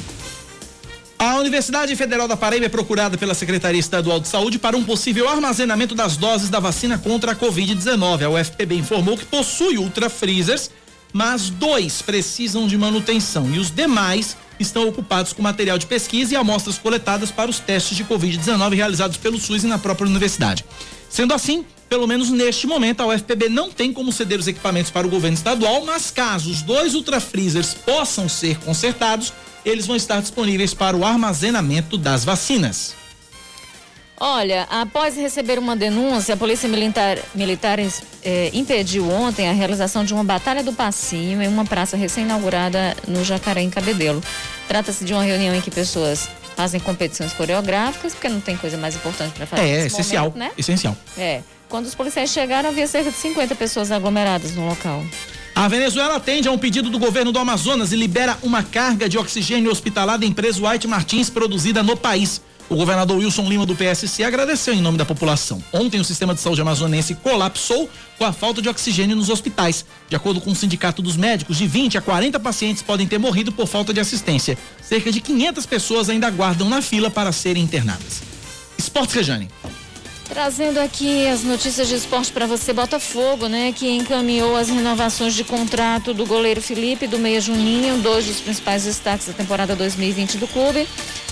A 1.20 1.36
Universidade 1.36 1.94
Federal 1.96 2.26
da 2.26 2.34
Paraíba 2.34 2.64
é 2.64 2.68
procurada 2.70 3.18
pela 3.18 3.34
Secretaria 3.34 3.78
Estadual 3.78 4.20
de 4.20 4.26
Saúde 4.26 4.58
para 4.58 4.74
um 4.74 4.82
possível 4.82 5.28
armazenamento 5.28 5.94
das 5.94 6.16
doses 6.16 6.48
da 6.48 6.58
vacina 6.58 6.96
contra 6.96 7.32
a 7.32 7.36
Covid-19. 7.36 8.22
A 8.22 8.30
UFPB 8.30 8.76
informou 8.76 9.18
que 9.18 9.26
possui 9.26 9.76
ultra 9.76 10.08
freezers, 10.08 10.70
mas 11.12 11.50
dois 11.50 12.00
precisam 12.00 12.66
de 12.66 12.78
manutenção 12.78 13.50
e 13.54 13.58
os 13.58 13.70
demais 13.70 14.34
estão 14.58 14.88
ocupados 14.88 15.34
com 15.34 15.42
material 15.42 15.76
de 15.76 15.84
pesquisa 15.84 16.32
e 16.32 16.36
amostras 16.38 16.78
coletadas 16.78 17.30
para 17.30 17.50
os 17.50 17.58
testes 17.58 17.98
de 17.98 18.04
Covid-19 18.06 18.74
realizados 18.74 19.18
pelo 19.18 19.38
SUS 19.38 19.64
e 19.64 19.66
na 19.66 19.78
própria 19.78 20.08
universidade. 20.08 20.64
Sendo 21.10 21.34
assim, 21.34 21.66
pelo 21.86 22.06
menos 22.06 22.30
neste 22.30 22.66
momento, 22.66 23.02
a 23.02 23.06
UFPB 23.08 23.50
não 23.50 23.70
tem 23.70 23.92
como 23.92 24.10
ceder 24.10 24.40
os 24.40 24.48
equipamentos 24.48 24.90
para 24.90 25.06
o 25.06 25.10
governo 25.10 25.36
estadual, 25.36 25.84
mas 25.84 26.10
caso 26.10 26.50
os 26.50 26.62
dois 26.62 26.94
ultra 26.94 27.20
freezers 27.20 27.74
possam 27.74 28.26
ser 28.26 28.56
consertados, 28.60 29.34
eles 29.64 29.86
vão 29.86 29.96
estar 29.96 30.20
disponíveis 30.20 30.74
para 30.74 30.96
o 30.96 31.04
armazenamento 31.04 31.96
das 31.96 32.24
vacinas. 32.24 32.94
Olha, 34.22 34.64
após 34.70 35.16
receber 35.16 35.58
uma 35.58 35.74
denúncia, 35.74 36.34
a 36.34 36.36
Polícia 36.36 36.68
Militar, 36.68 37.18
militar 37.34 37.78
eh, 37.78 38.50
impediu 38.52 39.10
ontem 39.10 39.48
a 39.48 39.52
realização 39.52 40.04
de 40.04 40.12
uma 40.12 40.22
batalha 40.22 40.62
do 40.62 40.74
passinho 40.74 41.40
em 41.40 41.48
uma 41.48 41.64
praça 41.64 41.96
recém-inaugurada 41.96 42.94
no 43.08 43.24
Jacaré, 43.24 43.62
em 43.62 43.70
Cabedelo. 43.70 44.22
Trata-se 44.68 45.06
de 45.06 45.14
uma 45.14 45.22
reunião 45.22 45.54
em 45.54 45.62
que 45.62 45.70
pessoas 45.70 46.28
fazem 46.54 46.78
competições 46.78 47.32
coreográficas, 47.32 48.12
porque 48.12 48.28
não 48.28 48.42
tem 48.42 48.58
coisa 48.58 48.76
mais 48.76 48.94
importante 48.94 49.32
para 49.32 49.46
fazer. 49.46 49.62
É, 49.62 49.70
é 49.70 49.86
essencial, 49.86 50.24
momento, 50.24 50.38
né? 50.38 50.50
essencial. 50.58 50.94
É. 51.16 51.40
Quando 51.70 51.86
os 51.86 51.94
policiais 51.94 52.28
chegaram, 52.28 52.68
havia 52.68 52.86
cerca 52.86 53.10
de 53.10 53.16
50 53.16 53.54
pessoas 53.54 53.90
aglomeradas 53.90 54.54
no 54.54 54.68
local. 54.68 55.02
A 55.54 55.68
Venezuela 55.68 56.16
atende 56.16 56.48
a 56.48 56.52
um 56.52 56.58
pedido 56.58 56.88
do 56.88 56.98
governo 56.98 57.32
do 57.32 57.38
Amazonas 57.38 57.92
e 57.92 57.96
libera 57.96 58.38
uma 58.42 58.62
carga 58.62 59.08
de 59.08 59.18
oxigênio 59.18 59.70
hospitalar 59.70 60.18
da 60.18 60.26
empresa 60.26 60.66
White 60.66 60.88
Martins 60.88 61.28
produzida 61.28 61.82
no 61.82 61.96
país. 61.96 62.40
O 62.70 62.76
governador 62.76 63.18
Wilson 63.18 63.48
Lima 63.48 63.66
do 63.66 63.74
PSC 63.74 64.22
agradeceu 64.22 64.72
em 64.72 64.80
nome 64.80 64.96
da 64.96 65.04
população. 65.04 65.60
Ontem 65.72 66.00
o 66.00 66.04
sistema 66.04 66.34
de 66.34 66.40
saúde 66.40 66.60
amazonense 66.60 67.16
colapsou 67.16 67.90
com 68.16 68.24
a 68.24 68.32
falta 68.32 68.62
de 68.62 68.68
oxigênio 68.68 69.16
nos 69.16 69.28
hospitais. 69.28 69.84
De 70.08 70.14
acordo 70.14 70.40
com 70.40 70.52
o 70.52 70.54
Sindicato 70.54 71.02
dos 71.02 71.16
Médicos, 71.16 71.58
de 71.58 71.66
20 71.66 71.98
a 71.98 72.00
40 72.00 72.38
pacientes 72.38 72.80
podem 72.80 73.08
ter 73.08 73.18
morrido 73.18 73.50
por 73.50 73.66
falta 73.66 73.92
de 73.92 73.98
assistência. 73.98 74.56
Cerca 74.80 75.10
de 75.10 75.20
500 75.20 75.66
pessoas 75.66 76.08
ainda 76.08 76.28
aguardam 76.28 76.68
na 76.68 76.80
fila 76.80 77.10
para 77.10 77.32
serem 77.32 77.64
internadas. 77.64 78.22
Esportes 78.78 79.16
Rejane. 79.16 79.48
Trazendo 80.30 80.78
aqui 80.78 81.26
as 81.26 81.42
notícias 81.42 81.88
de 81.88 81.96
esporte 81.96 82.32
para 82.32 82.46
você, 82.46 82.72
Botafogo, 82.72 83.48
né, 83.48 83.72
que 83.72 83.90
encaminhou 83.90 84.54
as 84.54 84.68
renovações 84.68 85.34
de 85.34 85.42
contrato 85.42 86.14
do 86.14 86.24
goleiro 86.24 86.62
Felipe 86.62 87.08
do 87.08 87.18
Meia 87.18 87.40
Juninho, 87.40 87.98
dois 87.98 88.26
dos 88.26 88.40
principais 88.40 88.84
destaques 88.84 89.26
da 89.26 89.32
temporada 89.32 89.74
2020 89.74 90.38
do 90.38 90.46
clube. 90.46 90.86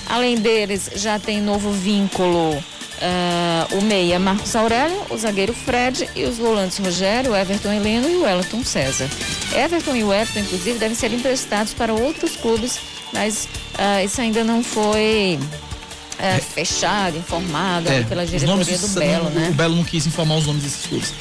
Além 0.08 0.36
deles, 0.36 0.90
já 0.96 1.16
tem 1.16 1.40
novo 1.40 1.70
vínculo 1.70 2.56
uh, 2.56 3.78
o 3.78 3.82
meia 3.82 4.18
Marcos 4.18 4.56
Aurélio, 4.56 5.00
o 5.10 5.16
zagueiro 5.16 5.54
Fred 5.54 6.10
e 6.16 6.24
os 6.24 6.36
volantes 6.36 6.78
Rogério, 6.78 7.36
Everton 7.36 7.72
Heleno 7.72 8.10
e 8.10 8.16
o 8.16 8.22
Wellington 8.22 8.64
César. 8.64 9.08
Everton 9.54 9.94
e 9.94 10.02
o 10.02 10.12
Everton, 10.12 10.40
inclusive, 10.40 10.76
devem 10.76 10.96
ser 10.96 11.12
emprestados 11.12 11.72
para 11.72 11.92
outros 11.92 12.34
clubes, 12.34 12.80
mas 13.12 13.48
uh, 13.74 14.04
isso 14.04 14.20
ainda 14.20 14.42
não 14.42 14.60
foi 14.60 15.38
é, 16.18 16.38
fechado, 16.38 17.16
informado 17.16 17.88
é, 17.88 18.02
pela 18.02 18.26
diretoria 18.26 18.78
do 18.78 18.88
Belo, 18.88 19.30
né? 19.30 19.48
O 19.50 19.54
Belo 19.54 19.76
não 19.76 19.84
quis 19.84 20.06
informar 20.06 20.36
os 20.36 20.46
nomes 20.46 20.62
desses 20.62 20.86
clubes. 20.86 21.12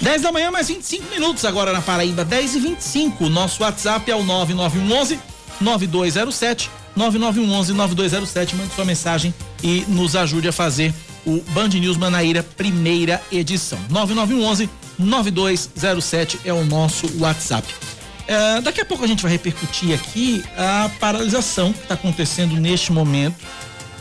10 0.00 0.22
da 0.22 0.32
manhã, 0.32 0.50
mais 0.50 0.68
25 0.68 1.10
minutos 1.10 1.44
agora 1.44 1.72
na 1.72 1.82
Paraíba, 1.82 2.24
10 2.24 2.54
e 2.54 2.60
25 2.60 3.28
Nosso 3.28 3.62
WhatsApp 3.62 4.10
é 4.10 4.16
o 4.16 4.22
9911 4.22 5.18
9207 5.60 6.70
9911 6.96 7.72
9207. 7.72 8.56
Mande 8.56 8.74
sua 8.74 8.84
mensagem 8.84 9.34
e 9.62 9.84
nos 9.88 10.16
ajude 10.16 10.48
a 10.48 10.52
fazer 10.52 10.92
o 11.24 11.42
Band 11.50 11.68
News 11.68 11.96
Manaíra 11.96 12.42
primeira 12.42 13.22
edição. 13.30 13.78
9911 13.90 14.68
9207 14.98 16.40
é 16.44 16.52
o 16.52 16.64
nosso 16.64 17.06
WhatsApp. 17.18 17.66
É, 18.26 18.60
daqui 18.60 18.80
a 18.80 18.84
pouco 18.84 19.04
a 19.04 19.06
gente 19.06 19.22
vai 19.22 19.32
repercutir 19.32 19.94
aqui 19.94 20.42
a 20.56 20.90
paralisação 21.00 21.72
que 21.72 21.80
está 21.80 21.94
acontecendo 21.94 22.54
neste 22.56 22.92
momento 22.92 23.36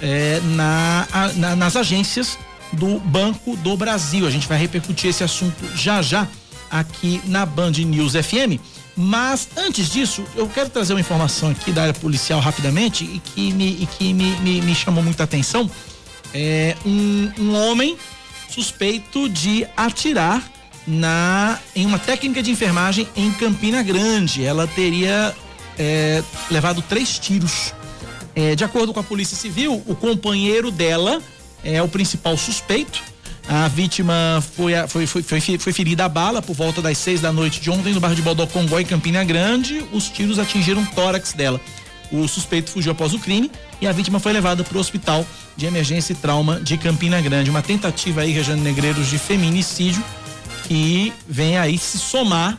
é, 0.01 0.39
na, 0.55 1.07
na, 1.35 1.55
nas 1.55 1.75
agências 1.75 2.37
do 2.73 2.99
Banco 2.99 3.55
do 3.57 3.75
Brasil. 3.75 4.25
A 4.27 4.29
gente 4.29 4.47
vai 4.47 4.57
repercutir 4.57 5.09
esse 5.09 5.23
assunto 5.23 5.65
já 5.75 6.01
já 6.01 6.27
aqui 6.69 7.21
na 7.25 7.45
Band 7.45 7.71
News 7.71 8.13
FM. 8.13 8.59
Mas 8.95 9.47
antes 9.55 9.89
disso, 9.89 10.25
eu 10.35 10.47
quero 10.47 10.69
trazer 10.69 10.93
uma 10.93 10.99
informação 10.99 11.49
aqui 11.49 11.71
da 11.71 11.83
área 11.83 11.93
policial 11.93 12.39
rapidamente 12.39 13.05
e 13.05 13.19
que 13.19 13.53
me, 13.53 13.83
e 13.83 13.87
que 13.97 14.13
me, 14.13 14.35
me, 14.41 14.61
me 14.61 14.75
chamou 14.75 15.01
muita 15.01 15.23
atenção. 15.23 15.69
É 16.33 16.75
um, 16.85 17.31
um 17.39 17.55
homem 17.55 17.97
suspeito 18.49 19.29
de 19.29 19.65
atirar 19.77 20.43
na 20.85 21.59
em 21.75 21.85
uma 21.85 21.99
técnica 21.99 22.41
de 22.41 22.51
enfermagem 22.51 23.07
em 23.15 23.31
Campina 23.31 23.81
Grande. 23.81 24.43
Ela 24.43 24.67
teria 24.67 25.33
é, 25.77 26.21
levado 26.51 26.81
três 26.81 27.17
tiros 27.17 27.73
é, 28.39 28.55
de 28.55 28.63
acordo 28.63 28.93
com 28.93 29.01
a 29.01 29.03
Polícia 29.03 29.35
Civil, 29.35 29.83
o 29.85 29.93
companheiro 29.93 30.71
dela 30.71 31.21
é 31.61 31.81
o 31.83 31.89
principal 31.89 32.37
suspeito. 32.37 33.03
A 33.45 33.67
vítima 33.67 34.41
foi, 34.55 34.71
foi, 34.87 35.05
foi, 35.05 35.41
foi, 35.57 35.73
ferida 35.73 36.05
a 36.05 36.09
bala 36.09 36.41
por 36.41 36.55
volta 36.55 36.81
das 36.81 36.97
seis 36.97 37.19
da 37.19 37.33
noite 37.33 37.59
de 37.59 37.69
ontem 37.69 37.93
no 37.93 37.99
bairro 37.99 38.15
de 38.15 38.21
Bodocongó, 38.21 38.79
em 38.79 38.85
Campina 38.85 39.25
Grande. 39.25 39.83
Os 39.91 40.07
tiros 40.07 40.39
atingiram 40.39 40.83
o 40.83 40.85
tórax 40.87 41.33
dela. 41.33 41.59
O 42.11 42.27
suspeito 42.29 42.69
fugiu 42.69 42.93
após 42.93 43.13
o 43.13 43.19
crime 43.19 43.51
e 43.81 43.87
a 43.87 43.91
vítima 43.91 44.21
foi 44.21 44.31
levada 44.31 44.63
para 44.63 44.77
o 44.77 44.79
hospital 44.79 45.25
de 45.57 45.65
emergência 45.65 46.13
e 46.13 46.15
trauma 46.15 46.61
de 46.61 46.77
Campina 46.77 47.19
Grande. 47.19 47.49
Uma 47.49 47.61
tentativa 47.61 48.21
aí, 48.21 48.31
Rejane 48.31 48.61
Negreiros, 48.61 49.07
de 49.07 49.17
feminicídio 49.17 50.03
que 50.63 51.11
vem 51.27 51.57
aí 51.57 51.77
se 51.77 51.97
somar 51.97 52.57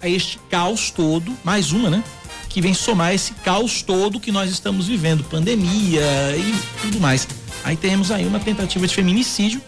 a 0.00 0.08
este 0.08 0.38
caos 0.50 0.90
todo, 0.90 1.32
mais 1.42 1.72
uma, 1.72 1.88
né? 1.88 2.04
Que 2.52 2.60
vem 2.60 2.74
somar 2.74 3.14
esse 3.14 3.32
caos 3.34 3.80
todo 3.82 4.20
que 4.20 4.30
nós 4.30 4.50
estamos 4.50 4.86
vivendo, 4.86 5.24
pandemia 5.24 6.02
e 6.36 6.54
tudo 6.82 7.00
mais. 7.00 7.26
Aí 7.64 7.76
temos 7.76 8.10
aí 8.10 8.26
uma 8.26 8.38
tentativa 8.38 8.86
de 8.86 8.94
feminicídio, 8.94 9.60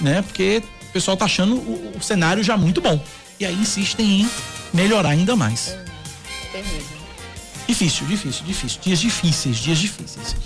né? 0.00 0.22
Porque 0.22 0.62
o 0.88 0.92
pessoal 0.92 1.16
tá 1.16 1.24
achando 1.24 1.56
o, 1.56 1.92
o 1.98 2.02
cenário 2.02 2.42
já 2.42 2.56
muito 2.56 2.80
bom. 2.80 3.02
E 3.38 3.44
aí 3.44 3.54
insistem 3.54 4.22
em 4.22 4.30
melhorar 4.72 5.10
ainda 5.10 5.34
mais. 5.34 5.76
É, 6.54 6.62
difícil, 7.66 8.06
difícil, 8.06 8.44
difícil. 8.44 8.80
Dias 8.80 8.98
difíceis, 9.00 9.56
dias 9.56 9.78
difíceis. 9.78 10.36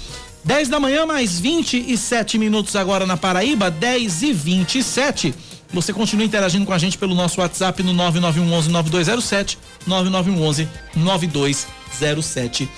10 0.44 0.68
da 0.68 0.78
manhã, 0.78 1.06
mais 1.06 1.38
27 1.40 2.38
minutos 2.38 2.76
agora 2.76 3.06
na 3.06 3.16
Paraíba, 3.16 3.70
10 3.70 4.22
e 4.22 4.32
27. 4.32 5.34
Você 5.74 5.92
continua 5.92 6.24
interagindo 6.24 6.64
com 6.64 6.72
a 6.72 6.78
gente 6.78 6.96
pelo 6.96 7.16
nosso 7.16 7.40
WhatsApp 7.40 7.82
no 7.82 7.92
9911 7.92 8.70
9207 8.70 9.58
9911 9.86 10.68
9207. 10.94 12.64
Uh, 12.64 12.68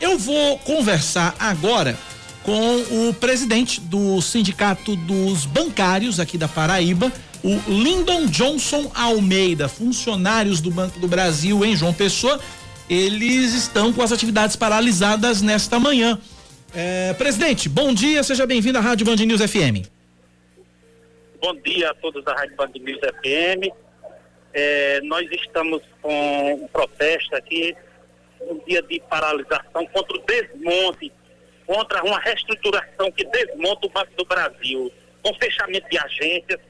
eu 0.00 0.18
vou 0.18 0.58
conversar 0.60 1.36
agora 1.38 1.98
com 2.42 3.08
o 3.08 3.14
presidente 3.14 3.78
do 3.78 4.20
Sindicato 4.22 4.96
dos 4.96 5.44
Bancários 5.44 6.18
aqui 6.18 6.38
da 6.38 6.48
Paraíba, 6.48 7.12
o 7.42 7.60
Lyndon 7.68 8.26
Johnson 8.26 8.90
Almeida, 8.94 9.68
funcionários 9.68 10.62
do 10.62 10.70
Banco 10.70 10.98
do 10.98 11.06
Brasil 11.06 11.62
em 11.62 11.76
João 11.76 11.92
Pessoa. 11.92 12.40
Eles 12.88 13.52
estão 13.52 13.92
com 13.92 14.02
as 14.02 14.12
atividades 14.12 14.56
paralisadas 14.56 15.42
nesta 15.42 15.78
manhã. 15.78 16.18
É, 16.74 17.12
presidente, 17.14 17.68
bom 17.68 17.92
dia, 17.92 18.22
seja 18.22 18.46
bem-vindo 18.46 18.78
à 18.78 18.80
Rádio 18.80 19.04
Band 19.06 19.16
News 19.16 19.40
FM. 19.42 19.93
Bom 21.44 21.56
dia 21.56 21.90
a 21.90 21.94
todos 21.96 22.24
da 22.24 22.32
Rádio 22.32 22.56
Band 22.56 22.70
News 22.74 23.00
FM. 23.00 23.70
É, 24.54 24.98
nós 25.02 25.30
estamos 25.30 25.82
com 26.00 26.54
um 26.54 26.66
protesto 26.68 27.36
aqui, 27.36 27.76
um 28.40 28.58
dia 28.60 28.80
de 28.80 28.98
paralisação 29.10 29.84
contra 29.88 30.16
o 30.16 30.20
desmonte, 30.20 31.12
contra 31.66 32.02
uma 32.02 32.18
reestruturação 32.18 33.12
que 33.12 33.26
desmonta 33.26 33.86
o 33.86 33.90
Banco 33.90 34.10
do 34.16 34.24
Brasil, 34.24 34.90
com 35.22 35.34
fechamento 35.34 35.86
de 35.90 35.98
agências, 35.98 36.60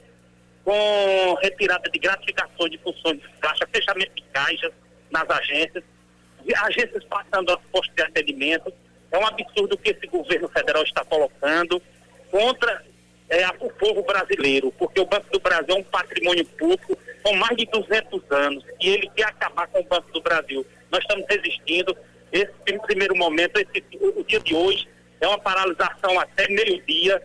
com 0.65 1.37
retirada 1.41 1.89
de 1.89 1.97
gratificações 1.97 2.71
de 2.71 2.77
funções 2.79 3.21
de 3.21 3.29
caixa, 3.39 3.65
fechamento 3.71 4.13
de 4.13 4.23
caixas 4.23 4.73
nas 5.09 5.29
agências, 5.29 5.85
agências 6.63 7.05
passando 7.05 7.49
aos 7.49 7.63
postos 7.71 7.95
de 7.95 8.03
atendimento. 8.03 8.73
É 9.09 9.17
um 9.17 9.25
absurdo 9.25 9.77
que 9.77 9.91
esse 9.91 10.05
governo 10.07 10.49
federal 10.49 10.83
está 10.83 11.05
colocando 11.05 11.81
contra 12.29 12.83
é, 13.29 13.47
o 13.59 13.69
povo 13.71 14.03
brasileiro, 14.03 14.71
porque 14.77 14.99
o 14.99 15.05
Banco 15.05 15.25
do 15.31 15.39
Brasil 15.39 15.75
é 15.75 15.79
um 15.79 15.83
patrimônio 15.83 16.45
público 16.45 16.97
com 17.23 17.33
mais 17.35 17.57
de 17.57 17.65
200 17.65 18.31
anos 18.31 18.63
e 18.79 18.89
ele 18.89 19.09
quer 19.15 19.25
acabar 19.25 19.67
com 19.67 19.79
o 19.79 19.83
Banco 19.83 20.11
do 20.11 20.21
Brasil. 20.21 20.65
Nós 20.91 21.01
estamos 21.01 21.25
resistindo. 21.27 21.95
Esse 22.31 22.79
primeiro 22.79 23.15
momento, 23.15 23.57
esse, 23.57 23.83
o, 23.99 24.23
dia 24.23 24.39
de 24.39 24.53
hoje, 24.53 24.87
é 25.21 25.27
uma 25.27 25.39
paralisação 25.39 26.19
até 26.19 26.47
meio-dia. 26.49 27.21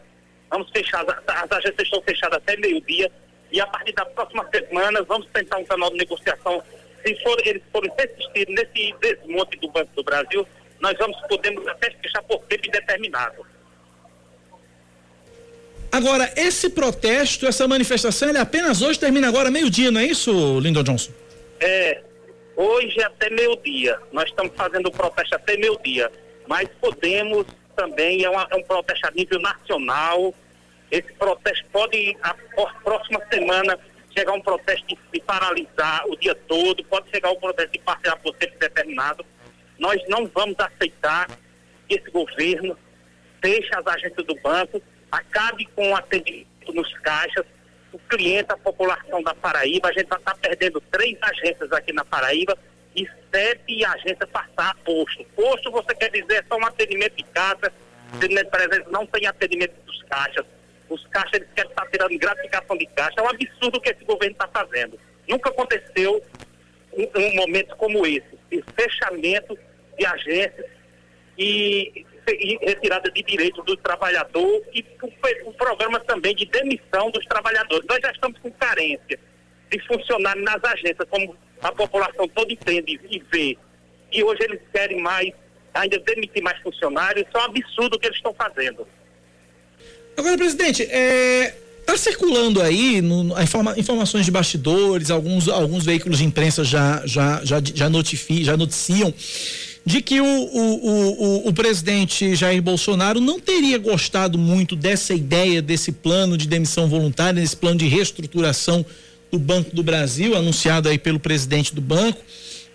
Vamos 0.48 0.70
fechar, 0.70 1.04
as 1.08 1.52
agências 1.52 1.82
estão 1.82 2.02
fechadas 2.02 2.38
até 2.38 2.56
meio-dia 2.56 3.10
e 3.52 3.60
a 3.60 3.66
partir 3.66 3.92
da 3.92 4.04
próxima 4.06 4.48
semana 4.50 5.02
vamos 5.02 5.26
tentar 5.32 5.58
um 5.58 5.64
canal 5.64 5.90
de 5.90 5.98
negociação. 5.98 6.62
Se 7.04 7.14
for, 7.22 7.36
eles 7.46 7.62
forem 7.72 7.90
persistir 7.92 8.46
nesse 8.48 8.94
desmonte 9.00 9.58
do 9.58 9.68
Banco 9.68 9.90
do 9.94 10.04
Brasil, 10.04 10.46
nós 10.80 10.96
vamos 10.98 11.18
podemos 11.28 11.66
até 11.66 11.94
está 12.04 12.22
por 12.22 12.40
tempo 12.44 12.68
indeterminado. 12.68 13.46
Agora, 15.92 16.32
esse 16.36 16.70
protesto, 16.70 17.46
essa 17.46 17.66
manifestação, 17.66 18.28
ele 18.28 18.38
apenas 18.38 18.80
hoje 18.80 18.98
termina 18.98 19.28
agora 19.28 19.50
meio-dia, 19.50 19.90
não 19.90 20.00
é 20.00 20.04
isso, 20.04 20.60
Lyndon 20.60 20.84
Johnson? 20.84 21.10
É, 21.58 22.00
hoje 22.56 23.02
até 23.02 23.28
meio-dia. 23.30 23.98
Nós 24.12 24.28
estamos 24.28 24.52
fazendo 24.56 24.86
o 24.86 24.92
protesto 24.92 25.34
até 25.34 25.56
meio-dia. 25.56 26.10
Mas 26.46 26.68
podemos 26.80 27.44
também, 27.74 28.24
é, 28.24 28.30
uma, 28.30 28.46
é, 28.50 28.56
um 28.56 28.62
protesto 28.62 29.06
a 29.08 29.10
nível 29.10 29.40
nacional. 29.40 30.32
Esse 30.90 31.12
protesto 31.14 31.66
pode, 31.72 32.16
a, 32.22 32.30
a 32.30 32.66
próxima 32.84 33.20
semana, 33.32 33.76
chegar 34.16 34.32
um 34.32 34.40
protesto 34.40 34.86
de, 34.86 34.98
de, 35.12 35.20
paralisar 35.20 36.06
o 36.06 36.16
dia 36.16 36.34
todo, 36.34 36.84
pode 36.84 37.10
chegar 37.10 37.30
um 37.30 37.36
protesto 37.36 37.72
de 37.72 37.78
parcelar 37.80 38.18
por 38.20 38.34
tempo 38.34 38.56
determinado. 38.58 39.24
Nós 39.78 40.00
não 40.08 40.26
vamos 40.26 40.56
aceitar 40.58 41.28
que 41.88 41.96
esse 41.96 42.10
governo 42.10 42.76
deixe 43.40 43.70
as 43.74 43.86
agências 43.86 44.26
do 44.26 44.34
banco 44.36 44.80
acabe 45.10 45.66
com 45.74 45.90
o 45.90 45.96
atendimento 45.96 46.72
nos 46.72 46.92
caixas, 46.98 47.44
o 47.92 47.98
cliente, 47.98 48.52
a 48.52 48.56
população 48.56 49.22
da 49.22 49.34
Paraíba, 49.34 49.88
a 49.88 49.92
gente 49.92 50.08
já 50.08 50.16
está 50.16 50.34
perdendo 50.34 50.80
três 50.92 51.18
agências 51.22 51.72
aqui 51.72 51.92
na 51.92 52.04
Paraíba 52.04 52.56
e 52.94 53.08
sete 53.32 53.84
agências 53.84 54.28
passar 54.30 54.70
a 54.70 54.74
posto. 54.84 55.24
Posto, 55.36 55.70
você 55.70 55.94
quer 55.94 56.10
dizer, 56.10 56.34
é 56.34 56.44
só 56.48 56.56
um 56.56 56.66
atendimento 56.66 57.16
de 57.16 57.24
casa, 57.24 57.72
atendimento 58.14 58.50
presença, 58.50 58.90
não 58.90 59.06
tem 59.06 59.26
atendimento 59.26 59.74
dos 59.84 60.02
caixas. 60.04 60.46
Os 60.88 61.06
caixas, 61.08 61.34
eles 61.34 61.48
querem 61.54 61.70
estar 61.70 61.86
tirando 61.86 62.18
gratificação 62.18 62.76
de 62.76 62.86
caixa. 62.86 63.14
É 63.18 63.22
um 63.22 63.28
absurdo 63.28 63.78
o 63.78 63.80
que 63.80 63.90
esse 63.90 64.04
governo 64.04 64.32
está 64.32 64.48
fazendo. 64.48 64.98
Nunca 65.28 65.50
aconteceu 65.50 66.22
um, 66.92 67.08
um 67.18 67.34
momento 67.36 67.76
como 67.76 68.04
esse, 68.04 68.38
de 68.50 68.62
fechamento 68.74 69.56
de 69.96 70.06
agências 70.06 70.66
e 71.38 72.04
retirada 72.62 73.10
de 73.10 73.22
direitos 73.22 73.64
do 73.64 73.76
trabalhador 73.76 74.62
e 74.72 74.84
o, 75.02 75.50
o 75.50 75.52
programa 75.54 76.00
também 76.00 76.34
de 76.34 76.46
demissão 76.46 77.10
dos 77.10 77.24
trabalhadores. 77.26 77.86
Nós 77.88 77.98
já 78.00 78.10
estamos 78.10 78.38
com 78.40 78.50
carência 78.52 79.18
de 79.70 79.86
funcionários 79.86 80.44
nas 80.44 80.62
agências, 80.64 81.08
como 81.08 81.36
a 81.62 81.72
população 81.72 82.28
toda 82.28 82.52
entende 82.52 83.00
e 83.08 83.22
vê. 83.30 83.58
E 84.12 84.24
hoje 84.24 84.42
eles 84.42 84.60
querem 84.72 85.00
mais, 85.00 85.32
ainda 85.74 85.98
demitir 86.00 86.42
mais 86.42 86.60
funcionários, 86.62 87.26
isso 87.26 87.36
é 87.36 87.40
um 87.40 87.44
absurdo 87.44 87.96
o 87.96 87.98
que 87.98 88.06
eles 88.06 88.16
estão 88.16 88.34
fazendo. 88.34 88.86
Agora, 90.16 90.36
presidente, 90.36 90.82
é, 90.90 91.54
Está 91.90 91.96
circulando 91.96 92.62
aí 92.62 93.00
no, 93.00 93.36
informa, 93.42 93.74
informações 93.76 94.24
de 94.24 94.30
bastidores, 94.30 95.10
alguns, 95.10 95.48
alguns 95.48 95.84
veículos 95.84 96.18
de 96.18 96.24
imprensa 96.24 96.62
já, 96.62 97.02
já, 97.04 97.40
já, 97.44 97.60
já, 97.74 97.88
notifi, 97.90 98.44
já 98.44 98.56
noticiam 98.56 99.12
de 99.84 100.02
que 100.02 100.20
o, 100.20 100.24
o, 100.24 101.44
o, 101.44 101.48
o, 101.48 101.52
presidente 101.52 102.34
Jair 102.34 102.60
Bolsonaro 102.62 103.20
não 103.20 103.40
teria 103.40 103.78
gostado 103.78 104.36
muito 104.36 104.76
dessa 104.76 105.14
ideia, 105.14 105.62
desse 105.62 105.90
plano 105.90 106.36
de 106.36 106.46
demissão 106.46 106.88
voluntária, 106.88 107.40
desse 107.40 107.56
plano 107.56 107.78
de 107.78 107.86
reestruturação 107.86 108.84
do 109.30 109.38
Banco 109.38 109.74
do 109.74 109.82
Brasil, 109.82 110.36
anunciado 110.36 110.88
aí 110.88 110.98
pelo 110.98 111.18
presidente 111.18 111.74
do 111.74 111.80
banco, 111.80 112.20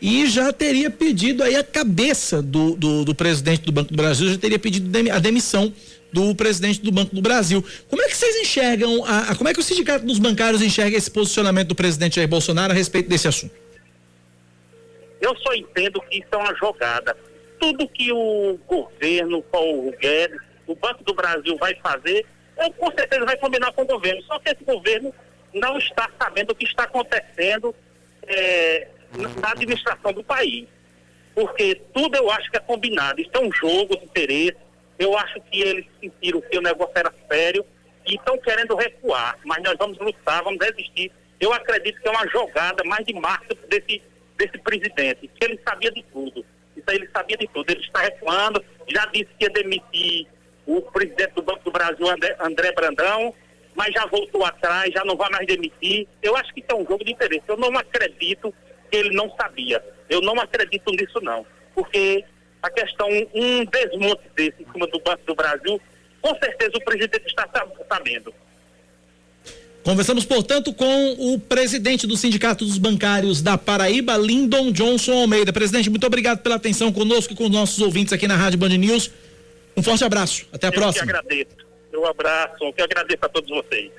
e 0.01 0.27
já 0.27 0.51
teria 0.51 0.89
pedido 0.89 1.43
aí 1.43 1.55
a 1.55 1.63
cabeça 1.63 2.41
do, 2.41 2.75
do, 2.75 3.05
do 3.05 3.15
presidente 3.15 3.63
do 3.63 3.71
Banco 3.71 3.91
do 3.91 3.97
Brasil, 3.97 4.29
já 4.29 4.37
teria 4.37 4.59
pedido 4.59 4.89
a 5.11 5.19
demissão 5.19 5.71
do 6.11 6.33
presidente 6.33 6.81
do 6.81 6.91
Banco 6.91 7.13
do 7.13 7.21
Brasil. 7.21 7.63
Como 7.89 8.01
é 8.01 8.07
que 8.07 8.15
vocês 8.15 8.35
enxergam, 8.37 9.03
a, 9.05 9.31
a, 9.31 9.35
como 9.35 9.49
é 9.49 9.53
que 9.53 9.59
o 9.59 9.63
Sindicato 9.63 10.05
dos 10.05 10.17
Bancários 10.17 10.61
enxerga 10.61 10.97
esse 10.97 11.11
posicionamento 11.11 11.69
do 11.69 11.75
presidente 11.75 12.15
Jair 12.15 12.27
Bolsonaro 12.27 12.71
a 12.71 12.75
respeito 12.75 13.09
desse 13.09 13.27
assunto? 13.27 13.64
Eu 15.21 15.35
só 15.37 15.53
entendo 15.53 16.01
que 16.01 16.19
isso 16.19 16.27
é 16.31 16.37
uma 16.37 16.55
jogada. 16.55 17.15
Tudo 17.59 17.87
que 17.87 18.11
o 18.11 18.59
governo, 18.67 19.43
o 19.51 19.91
Guedes, 19.91 20.39
o 20.67 20.75
Banco 20.75 21.03
do 21.03 21.13
Brasil 21.13 21.55
vai 21.57 21.75
fazer, 21.75 22.25
eu, 22.57 22.71
com 22.73 22.91
certeza 22.91 23.25
vai 23.25 23.37
combinar 23.37 23.71
com 23.73 23.83
o 23.83 23.87
governo. 23.87 24.21
Só 24.23 24.39
que 24.39 24.49
esse 24.49 24.63
governo 24.63 25.13
não 25.53 25.77
está 25.77 26.09
sabendo 26.19 26.51
o 26.51 26.55
que 26.55 26.65
está 26.65 26.83
acontecendo 26.83 27.73
é, 28.27 28.87
na 29.41 29.51
administração 29.51 30.13
do 30.13 30.23
país. 30.23 30.67
Porque 31.33 31.81
tudo 31.93 32.15
eu 32.15 32.31
acho 32.31 32.49
que 32.49 32.57
é 32.57 32.61
combinado. 32.61 33.21
Isso 33.21 33.31
é 33.33 33.39
um 33.39 33.51
jogo 33.51 33.97
de 33.97 34.05
interesse. 34.05 34.57
Eu 34.97 35.17
acho 35.17 35.41
que 35.41 35.61
eles 35.61 35.85
sentiram 35.99 36.41
que 36.41 36.57
o 36.57 36.61
negócio 36.61 36.93
era 36.95 37.13
sério 37.29 37.65
e 38.07 38.15
estão 38.15 38.37
querendo 38.37 38.75
recuar. 38.75 39.37
Mas 39.43 39.61
nós 39.63 39.75
vamos 39.77 39.97
lutar, 39.97 40.43
vamos 40.43 40.63
resistir. 40.63 41.11
Eu 41.39 41.51
acredito 41.51 42.01
que 42.01 42.07
é 42.07 42.11
uma 42.11 42.27
jogada 42.29 42.83
mais 42.85 43.05
de 43.05 43.13
marketing 43.13 43.67
desse 43.67 44.01
desse 44.37 44.57
presidente, 44.59 45.27
que 45.27 45.45
ele 45.45 45.59
sabia 45.67 45.91
de 45.91 46.03
tudo. 46.11 46.45
Isso 46.75 46.85
aí 46.87 46.97
ele 46.97 47.09
sabia 47.15 47.37
de 47.37 47.47
tudo. 47.47 47.69
Ele 47.69 47.81
está 47.81 48.01
recuando, 48.01 48.63
já 48.87 49.05
disse 49.07 49.29
que 49.37 49.45
ia 49.45 49.49
demitir 49.49 50.27
o 50.65 50.81
presidente 50.81 51.33
do 51.33 51.41
Banco 51.41 51.63
do 51.63 51.71
Brasil, 51.71 52.05
André, 52.39 52.71
Brandão, 52.73 53.33
mas 53.75 53.93
já 53.93 54.05
voltou 54.05 54.43
atrás, 54.45 54.91
já 54.93 55.03
não 55.05 55.15
vai 55.15 55.29
mais 55.29 55.45
demitir. 55.45 56.07
Eu 56.21 56.35
acho 56.35 56.53
que 56.53 56.59
isso 56.59 56.71
é 56.71 56.75
um 56.75 56.85
jogo 56.85 57.03
de 57.03 57.11
interesse. 57.11 57.43
Eu 57.47 57.57
não 57.57 57.75
acredito 57.77 58.53
que 58.89 58.97
ele 58.97 59.15
não 59.15 59.29
sabia. 59.35 59.83
Eu 60.09 60.21
não 60.21 60.39
acredito 60.39 60.91
nisso, 60.91 61.19
não. 61.21 61.45
Porque 61.73 62.23
a 62.61 62.69
questão, 62.69 63.07
um 63.33 63.65
desmonte 63.65 64.23
desse 64.35 64.63
em 64.63 64.71
cima 64.71 64.87
do 64.87 64.99
Banco 64.99 65.23
do 65.25 65.35
Brasil, 65.35 65.79
com 66.21 66.35
certeza 66.39 66.71
o 66.75 66.83
presidente 66.83 67.27
está 67.27 67.47
sabendo. 67.87 68.33
Conversamos, 69.85 70.25
portanto, 70.25 70.73
com 70.73 71.11
o 71.13 71.39
presidente 71.39 72.07
do 72.07 72.17
Sindicato 72.17 72.65
dos 72.65 72.79
Bancários 72.79 73.39
da 73.39 73.55
Paraíba, 73.55 74.17
Lindon 74.17 74.71
Johnson 74.71 75.13
Almeida. 75.13 75.53
Presidente, 75.53 75.91
muito 75.91 76.07
obrigado 76.07 76.39
pela 76.39 76.55
atenção 76.55 76.91
conosco 76.91 77.33
e 77.33 77.35
com 77.35 77.43
os 77.43 77.51
nossos 77.51 77.79
ouvintes 77.79 78.11
aqui 78.11 78.27
na 78.27 78.35
Rádio 78.35 78.57
Band 78.57 78.69
News. 78.69 79.11
Um 79.77 79.83
forte 79.83 80.03
abraço. 80.03 80.47
Até 80.51 80.65
a 80.65 80.69
eu 80.69 80.73
próxima. 80.73 81.03
Eu 81.03 81.05
que 81.05 81.11
agradeço. 81.11 81.55
Um 81.93 82.05
abraço. 82.07 82.63
Eu 82.63 82.73
que 82.73 82.81
agradeço 82.81 83.25
a 83.25 83.29
todos 83.29 83.47
vocês. 83.47 83.91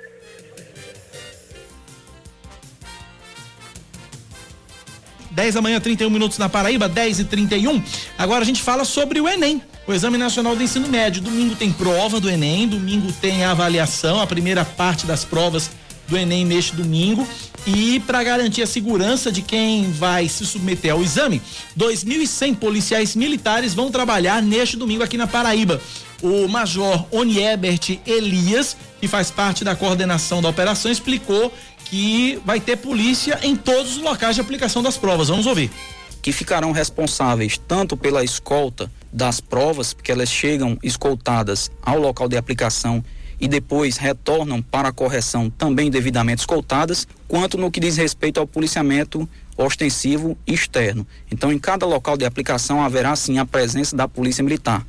10 5.31 5.55
da 5.55 5.63
manhã, 5.63 5.79
31 5.79 6.11
minutos 6.11 6.37
na 6.37 6.49
Paraíba, 6.49 6.89
10 6.89 7.21
e 7.21 7.25
31. 7.27 7.81
Agora 8.19 8.43
a 8.43 8.45
gente 8.45 8.61
fala 8.61 8.85
sobre 8.85 9.21
o 9.21 9.29
Enem. 9.29 9.63
O 9.87 9.95
Exame 9.95 10.19
Nacional 10.19 10.57
do 10.57 10.63
Ensino 10.65 10.89
Médio. 10.89 11.23
Domingo 11.23 11.55
tem 11.55 11.71
prova 11.73 12.19
do 12.19 12.29
Enem, 12.29 12.67
domingo 12.67 13.13
tem 13.13 13.45
a 13.45 13.53
avaliação, 13.53 14.21
a 14.21 14.27
primeira 14.27 14.65
parte 14.65 15.07
das 15.07 15.25
provas 15.25 15.71
do 16.09 16.17
Enem 16.17 16.45
neste 16.45 16.75
domingo. 16.75 17.27
E 17.65 18.01
para 18.01 18.25
garantir 18.25 18.63
a 18.63 18.67
segurança 18.67 19.31
de 19.31 19.43
quem 19.43 19.93
vai 19.93 20.29
se 20.29 20.45
submeter 20.45 20.93
ao 20.93 21.03
exame, 21.03 21.41
2.100 21.79 22.57
policiais 22.57 23.15
militares 23.15 23.75
vão 23.75 23.89
trabalhar 23.89 24.43
neste 24.43 24.77
domingo 24.77 25.05
aqui 25.05 25.17
na 25.17 25.29
Paraíba. 25.29 25.81
O 26.21 26.49
Major 26.49 27.07
Oniebert 27.13 28.01
Elias, 28.05 28.77
que 29.01 29.07
faz 29.07 29.31
parte 29.31 29.63
da 29.63 29.77
coordenação 29.77 30.43
da 30.43 30.49
operação, 30.49 30.91
explicou 30.91 31.53
que 31.85 32.41
vai 32.45 32.59
ter 32.59 32.77
polícia 32.77 33.39
em 33.41 33.55
todos 33.55 33.97
os 33.97 34.03
locais 34.03 34.35
de 34.35 34.41
aplicação 34.41 34.83
das 34.83 34.97
provas. 34.97 35.29
Vamos 35.29 35.47
ouvir. 35.47 35.71
Que 36.21 36.33
ficarão 36.33 36.73
responsáveis 36.73 37.57
tanto 37.69 37.97
pela 37.97 38.25
escolta 38.25 38.91
das 39.13 39.41
provas, 39.41 39.93
porque 39.93 40.13
elas 40.13 40.31
chegam 40.31 40.79
escoltadas 40.83 41.71
ao 41.83 41.99
local 41.99 42.29
de 42.29 42.37
aplicação 42.37 43.05
e 43.41 43.47
depois 43.47 43.97
retornam 43.97 44.63
para 44.63 44.89
a 44.89 44.93
correção 44.93 45.51
também 45.51 45.91
devidamente 45.91 46.41
escoltadas, 46.41 47.07
quanto 47.29 47.59
no 47.59 47.71
que 47.71 47.81
diz 47.81 47.97
respeito 47.97 48.41
ao 48.41 48.47
policiamento 48.47 49.29
ostensivo 49.57 50.37
externo. 50.47 51.07
Então, 51.31 51.53
em 51.53 51.59
cada 51.59 51.87
local 51.87 52.17
de 52.17 52.25
aplicação 52.25 52.83
haverá 52.83 53.15
sim 53.17 53.39
a 53.39 53.47
presença 53.47 53.97
da 53.97 54.07
Polícia 54.07 54.43
Militar. 54.43 54.85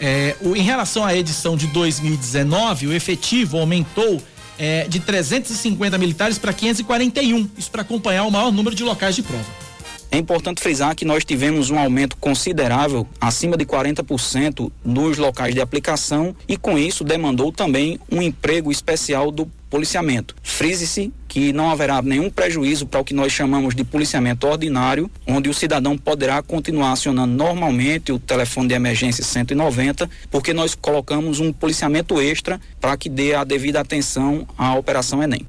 É, 0.00 0.36
o, 0.40 0.54
em 0.54 0.62
relação 0.62 1.04
à 1.04 1.14
edição 1.14 1.56
de 1.56 1.66
2019, 1.68 2.86
o 2.86 2.92
efetivo 2.92 3.58
aumentou 3.58 4.22
é, 4.58 4.86
de 4.88 5.00
350 5.00 5.98
militares 5.98 6.38
para 6.38 6.52
541, 6.52 7.50
isso 7.56 7.70
para 7.70 7.82
acompanhar 7.82 8.24
o 8.24 8.30
maior 8.30 8.52
número 8.52 8.74
de 8.74 8.84
locais 8.84 9.14
de 9.14 9.22
prova. 9.22 9.67
É 10.10 10.16
importante 10.16 10.62
frisar 10.62 10.96
que 10.96 11.04
nós 11.04 11.22
tivemos 11.22 11.70
um 11.70 11.78
aumento 11.78 12.16
considerável, 12.16 13.06
acima 13.20 13.58
de 13.58 13.66
40%, 13.66 14.72
nos 14.82 15.18
locais 15.18 15.54
de 15.54 15.60
aplicação 15.60 16.34
e 16.48 16.56
com 16.56 16.78
isso 16.78 17.04
demandou 17.04 17.52
também 17.52 18.00
um 18.10 18.22
emprego 18.22 18.72
especial 18.72 19.30
do 19.30 19.46
policiamento. 19.68 20.34
Frise-se 20.42 21.12
que 21.28 21.52
não 21.52 21.70
haverá 21.70 22.00
nenhum 22.00 22.30
prejuízo 22.30 22.86
para 22.86 23.00
o 23.00 23.04
que 23.04 23.12
nós 23.12 23.30
chamamos 23.32 23.74
de 23.74 23.84
policiamento 23.84 24.46
ordinário, 24.46 25.10
onde 25.26 25.50
o 25.50 25.54
cidadão 25.54 25.96
poderá 25.96 26.42
continuar 26.42 26.92
acionando 26.92 27.34
normalmente 27.34 28.10
o 28.10 28.18
telefone 28.18 28.68
de 28.68 28.74
emergência 28.74 29.22
190, 29.22 30.08
porque 30.30 30.54
nós 30.54 30.74
colocamos 30.74 31.38
um 31.38 31.52
policiamento 31.52 32.18
extra 32.18 32.58
para 32.80 32.96
que 32.96 33.10
dê 33.10 33.34
a 33.34 33.44
devida 33.44 33.78
atenção 33.78 34.48
à 34.56 34.74
Operação 34.74 35.22
Enem. 35.22 35.46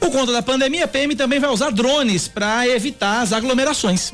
Por 0.00 0.10
conta 0.10 0.32
da 0.32 0.42
pandemia, 0.42 0.84
a 0.84 0.88
PM 0.88 1.14
também 1.16 1.38
vai 1.38 1.50
usar 1.50 1.70
drones 1.70 2.28
para 2.28 2.66
evitar 2.68 3.20
as 3.22 3.32
aglomerações. 3.32 4.12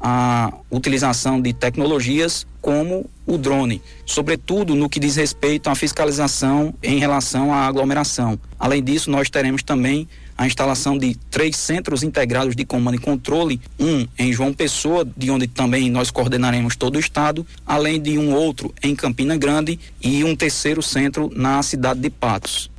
a 0.00 0.52
utilização 0.70 1.40
de 1.40 1.52
tecnologias 1.54 2.46
como 2.60 3.08
o 3.26 3.38
drone, 3.38 3.80
sobretudo 4.04 4.74
no 4.74 4.88
que 4.88 5.00
diz 5.00 5.16
respeito 5.16 5.70
à 5.70 5.74
fiscalização 5.74 6.74
em 6.82 6.98
relação 6.98 7.52
à 7.52 7.66
aglomeração. 7.66 8.38
Além 8.58 8.84
disso, 8.84 9.10
nós 9.10 9.30
teremos 9.30 9.62
também 9.62 10.06
a 10.36 10.46
instalação 10.46 10.98
de 10.98 11.14
três 11.30 11.56
centros 11.56 12.02
integrados 12.02 12.54
de 12.54 12.64
comando 12.64 12.96
e 12.96 13.00
controle, 13.00 13.60
um 13.80 14.06
em 14.18 14.32
João 14.32 14.52
Pessoa, 14.52 15.04
de 15.16 15.30
onde 15.30 15.46
também 15.46 15.90
nós 15.90 16.10
coordenaremos 16.10 16.76
todo 16.76 16.96
o 16.96 17.00
estado, 17.00 17.46
além 17.66 18.00
de 18.00 18.18
um 18.18 18.34
outro 18.34 18.74
em 18.82 18.94
Campina 18.94 19.36
Grande 19.36 19.78
e 20.00 20.22
um 20.24 20.36
terceiro 20.36 20.82
centro 20.82 21.30
na 21.34 21.62
cidade 21.62 22.00
de 22.00 22.10
Patos. 22.10 22.70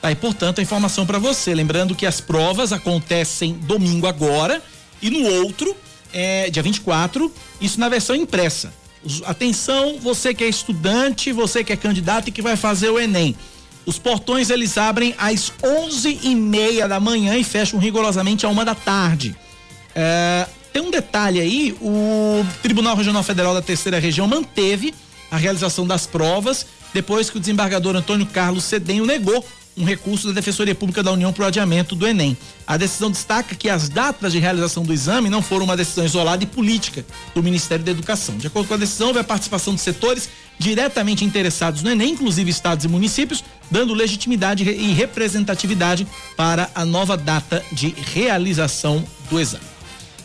Tá, 0.00 0.12
e 0.12 0.14
portanto 0.14 0.60
a 0.60 0.62
informação 0.62 1.04
para 1.04 1.18
você, 1.18 1.52
lembrando 1.52 1.94
que 1.94 2.06
as 2.06 2.20
provas 2.20 2.72
acontecem 2.72 3.54
domingo 3.54 4.06
agora 4.06 4.62
e 5.02 5.10
no 5.10 5.24
outro, 5.42 5.76
é, 6.12 6.48
dia 6.50 6.62
24, 6.62 7.32
isso 7.60 7.80
na 7.80 7.88
versão 7.88 8.14
impressa. 8.14 8.72
Atenção, 9.24 9.98
você 9.98 10.32
que 10.32 10.44
é 10.44 10.48
estudante, 10.48 11.32
você 11.32 11.64
que 11.64 11.72
é 11.72 11.76
candidato 11.76 12.28
e 12.28 12.32
que 12.32 12.42
vai 12.42 12.56
fazer 12.56 12.90
o 12.90 12.98
Enem. 12.98 13.36
Os 13.86 13.98
portões 13.98 14.50
eles 14.50 14.76
abrem 14.76 15.14
às 15.18 15.52
onze 15.64 16.18
e 16.22 16.34
meia 16.34 16.86
da 16.86 17.00
manhã 17.00 17.36
e 17.36 17.44
fecham 17.44 17.78
rigorosamente 17.78 18.44
a 18.44 18.48
uma 18.48 18.64
da 18.64 18.74
tarde. 18.74 19.34
É, 19.94 20.46
tem 20.72 20.82
um 20.82 20.90
detalhe 20.90 21.40
aí, 21.40 21.76
o 21.80 22.44
Tribunal 22.62 22.96
Regional 22.96 23.22
Federal 23.22 23.54
da 23.54 23.62
Terceira 23.62 23.98
Região 23.98 24.28
manteve 24.28 24.94
a 25.30 25.36
realização 25.36 25.86
das 25.86 26.06
provas 26.06 26.66
depois 26.92 27.30
que 27.30 27.36
o 27.36 27.40
desembargador 27.40 27.96
Antônio 27.96 28.26
Carlos 28.26 28.64
Cedenho 28.64 29.04
negou 29.04 29.44
um 29.78 29.84
recurso 29.84 30.26
da 30.26 30.32
Defensoria 30.32 30.74
Pública 30.74 31.02
da 31.02 31.12
União 31.12 31.32
para 31.32 31.44
o 31.44 31.46
adiamento 31.46 31.94
do 31.94 32.06
Enem. 32.06 32.36
A 32.66 32.76
decisão 32.76 33.10
destaca 33.10 33.54
que 33.54 33.68
as 33.68 33.88
datas 33.88 34.32
de 34.32 34.38
realização 34.38 34.82
do 34.82 34.92
exame 34.92 35.30
não 35.30 35.40
foram 35.40 35.64
uma 35.64 35.76
decisão 35.76 36.04
isolada 36.04 36.42
e 36.42 36.46
política 36.46 37.04
do 37.34 37.42
Ministério 37.42 37.84
da 37.84 37.90
Educação. 37.90 38.36
De 38.36 38.48
acordo 38.48 38.68
com 38.68 38.74
a 38.74 38.78
decisão, 38.78 39.08
houve 39.08 39.20
a 39.20 39.24
participação 39.24 39.74
de 39.74 39.80
setores 39.80 40.28
diretamente 40.58 41.24
interessados 41.24 41.82
no 41.82 41.90
Enem, 41.90 42.10
inclusive 42.10 42.50
estados 42.50 42.84
e 42.84 42.88
municípios, 42.88 43.44
dando 43.70 43.94
legitimidade 43.94 44.68
e 44.68 44.92
representatividade 44.92 46.06
para 46.36 46.68
a 46.74 46.84
nova 46.84 47.16
data 47.16 47.64
de 47.70 47.94
realização 48.12 49.04
do 49.30 49.38
exame. 49.38 49.64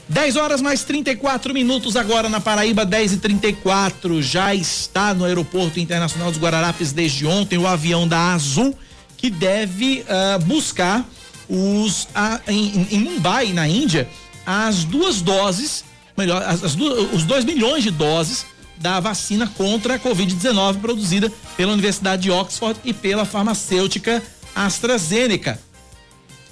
10 0.09 0.35
horas 0.35 0.61
mais 0.61 0.83
34 0.83 1.53
minutos 1.53 1.95
agora 1.95 2.27
na 2.27 2.41
Paraíba, 2.41 2.85
10 2.85 3.13
e 3.13 3.17
34 3.17 4.21
Já 4.21 4.53
está 4.53 5.13
no 5.13 5.23
Aeroporto 5.23 5.79
Internacional 5.79 6.29
dos 6.29 6.39
Guararapes 6.39 6.91
desde 6.91 7.25
ontem 7.25 7.57
o 7.57 7.65
avião 7.65 8.05
da 8.07 8.33
Azul 8.33 8.77
que 9.23 9.29
deve 9.29 10.01
uh, 10.01 10.43
buscar 10.43 11.05
os 11.47 12.09
em, 12.45 12.87
em, 12.91 12.99
Mumbai, 12.99 13.53
na 13.53 13.65
Índia, 13.65 14.09
as 14.45 14.83
duas 14.83 15.21
doses, 15.21 15.85
melhor, 16.17 16.43
as, 16.43 16.61
as 16.61 16.75
duas, 16.75 17.13
os 17.13 17.23
dois 17.23 17.45
milhões 17.45 17.83
de 17.83 17.91
doses 17.91 18.45
da 18.75 18.99
vacina 18.99 19.47
contra 19.47 19.95
a 19.95 19.99
Covid-19 19.99 20.81
produzida 20.81 21.31
pela 21.55 21.71
Universidade 21.71 22.23
de 22.23 22.31
Oxford 22.31 22.77
e 22.83 22.91
pela 22.91 23.23
farmacêutica 23.23 24.21
AstraZeneca. 24.53 25.57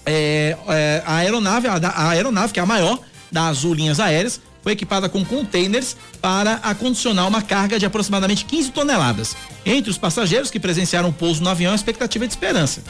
É, 0.05 0.55
é, 0.69 1.03
a 1.05 1.15
aeronave, 1.17 1.67
a, 1.67 1.75
a 1.75 2.09
aeronave 2.11 2.53
que 2.53 2.59
é 2.61 2.63
a 2.63 2.65
maior 2.65 2.97
das 3.29 3.63
Linhas 3.63 3.99
Aéreas, 3.99 4.39
foi 4.61 4.73
equipada 4.73 5.09
com 5.09 5.25
containers 5.25 5.95
para 6.21 6.53
acondicionar 6.63 7.27
uma 7.27 7.41
carga 7.41 7.79
de 7.79 7.85
aproximadamente 7.85 8.45
15 8.45 8.71
toneladas. 8.71 9.35
Entre 9.65 9.89
os 9.89 9.97
passageiros 9.97 10.49
que 10.49 10.59
presenciaram 10.59 11.09
o 11.09 11.13
pouso 11.13 11.43
no 11.43 11.49
avião, 11.49 11.71
a 11.71 11.75
expectativa 11.75 12.25
é 12.25 12.27
de 12.27 12.33
esperança. 12.33 12.81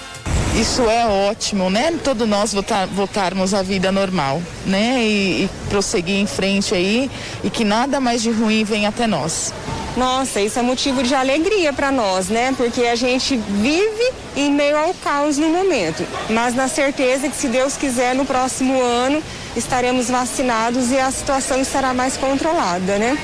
Isso 0.59 0.81
é 0.83 1.05
ótimo, 1.05 1.69
né? 1.69 1.93
Todos 2.03 2.27
nós 2.27 2.53
voltar, 2.53 2.85
voltarmos 2.87 3.53
à 3.53 3.61
vida 3.61 3.91
normal, 3.91 4.41
né? 4.65 5.01
E, 5.01 5.43
e 5.43 5.49
prosseguir 5.69 6.15
em 6.15 6.27
frente 6.27 6.73
aí 6.73 7.09
e 7.43 7.49
que 7.49 7.63
nada 7.63 7.99
mais 7.99 8.21
de 8.21 8.31
ruim 8.31 8.63
venha 8.63 8.89
até 8.89 9.07
nós. 9.07 9.53
Nossa, 9.95 10.39
isso 10.39 10.57
é 10.57 10.61
motivo 10.61 11.03
de 11.03 11.13
alegria 11.13 11.73
para 11.73 11.91
nós, 11.91 12.29
né? 12.29 12.53
Porque 12.55 12.81
a 12.83 12.95
gente 12.95 13.35
vive 13.35 14.11
em 14.35 14.51
meio 14.51 14.77
ao 14.77 14.93
caos 14.93 15.37
no 15.37 15.49
momento, 15.49 16.05
mas 16.29 16.55
na 16.55 16.67
certeza 16.67 17.27
que 17.27 17.35
se 17.35 17.47
Deus 17.47 17.75
quiser 17.75 18.15
no 18.15 18.25
próximo 18.25 18.81
ano 18.81 19.21
estaremos 19.55 20.09
vacinados 20.09 20.91
e 20.91 20.97
a 20.97 21.11
situação 21.11 21.59
estará 21.61 21.93
mais 21.93 22.17
controlada, 22.17 22.97
né? 22.97 23.17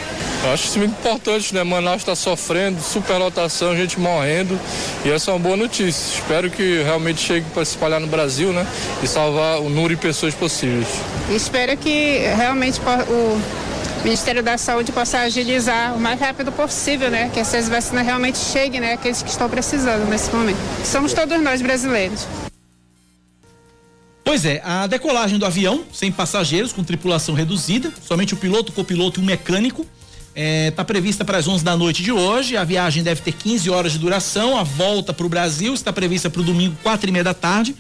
Eu 0.43 0.53
acho 0.53 0.67
isso 0.67 0.77
muito 0.77 0.91
importante, 0.91 1.53
né? 1.53 1.63
Manaus 1.63 2.01
está 2.01 2.15
sofrendo, 2.15 2.81
superlotação, 2.81 3.75
gente 3.75 3.99
morrendo 3.99 4.59
e 5.03 5.11
essa 5.11 5.31
é 5.31 5.33
uma 5.33 5.39
boa 5.39 5.57
notícia. 5.57 6.15
Espero 6.15 6.49
que 6.49 6.83
realmente 6.83 7.19
chegue 7.21 7.45
para 7.53 7.65
se 7.65 7.71
espalhar 7.71 7.99
no 7.99 8.07
Brasil, 8.07 8.53
né? 8.53 8.65
E 9.01 9.07
salvar 9.07 9.59
o 9.59 9.69
número 9.69 9.95
de 9.95 10.01
pessoas 10.01 10.33
possíveis. 10.33 10.87
Espero 11.29 11.75
que 11.75 12.19
realmente 12.35 12.79
o 13.09 13.41
Ministério 14.03 14.43
da 14.43 14.57
Saúde 14.57 14.91
possa 14.91 15.19
agilizar 15.19 15.95
o 15.95 15.99
mais 15.99 16.19
rápido 16.19 16.51
possível, 16.51 17.09
né? 17.09 17.29
Que 17.33 17.39
essas 17.39 17.67
vacinas 17.67 18.05
realmente 18.05 18.37
cheguem, 18.37 18.79
né? 18.79 18.93
Aqueles 18.93 19.21
que 19.21 19.29
estão 19.29 19.49
precisando 19.49 20.07
nesse 20.07 20.33
momento. 20.33 20.59
Somos 20.85 21.13
todos 21.13 21.41
nós 21.41 21.61
brasileiros. 21.61 22.25
Pois 24.27 24.43
é, 24.43 24.61
a 24.65 24.85
decolagem 24.87 25.39
do 25.39 25.45
avião, 25.45 25.85
sem 25.93 26.11
passageiros, 26.11 26.73
com 26.73 26.83
tripulação 26.83 27.33
reduzida, 27.33 27.93
somente 28.05 28.33
o 28.33 28.37
piloto, 28.37 28.73
o 28.73 28.75
copiloto 28.75 29.21
e 29.21 29.23
o 29.23 29.25
mecânico, 29.25 29.83
está 29.83 29.89
é, 30.35 30.69
tá 30.69 30.83
prevista 30.83 31.23
para 31.23 31.37
as 31.37 31.47
11 31.47 31.63
da 31.63 31.77
noite 31.77 32.03
de 32.03 32.11
hoje. 32.11 32.57
A 32.57 32.65
viagem 32.65 33.01
deve 33.03 33.21
ter 33.21 33.31
15 33.31 33.69
horas 33.69 33.93
de 33.93 33.99
duração. 33.99 34.57
A 34.57 34.63
volta 34.63 35.13
para 35.13 35.25
o 35.25 35.29
Brasil 35.29 35.73
está 35.73 35.93
prevista 35.93 36.29
para 36.29 36.41
o 36.41 36.43
domingo, 36.43 36.75
quatro 36.83 37.07
e 37.07 37.11
meia 37.13 37.23
da 37.23 37.33
tarde, 37.33 37.73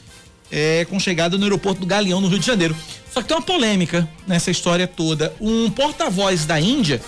é, 0.49 0.85
com 0.89 0.97
chegada 1.01 1.37
no 1.37 1.43
aeroporto 1.43 1.81
do 1.81 1.85
Galeão, 1.85 2.21
no 2.21 2.29
Rio 2.29 2.39
de 2.39 2.47
Janeiro. 2.47 2.73
Só 3.13 3.21
que 3.21 3.27
tem 3.27 3.35
uma 3.35 3.43
polêmica 3.43 4.07
nessa 4.25 4.49
história 4.49 4.87
toda. 4.87 5.33
Um 5.41 5.69
porta-voz 5.69 6.45
da 6.45 6.57
Índia, 6.61 7.01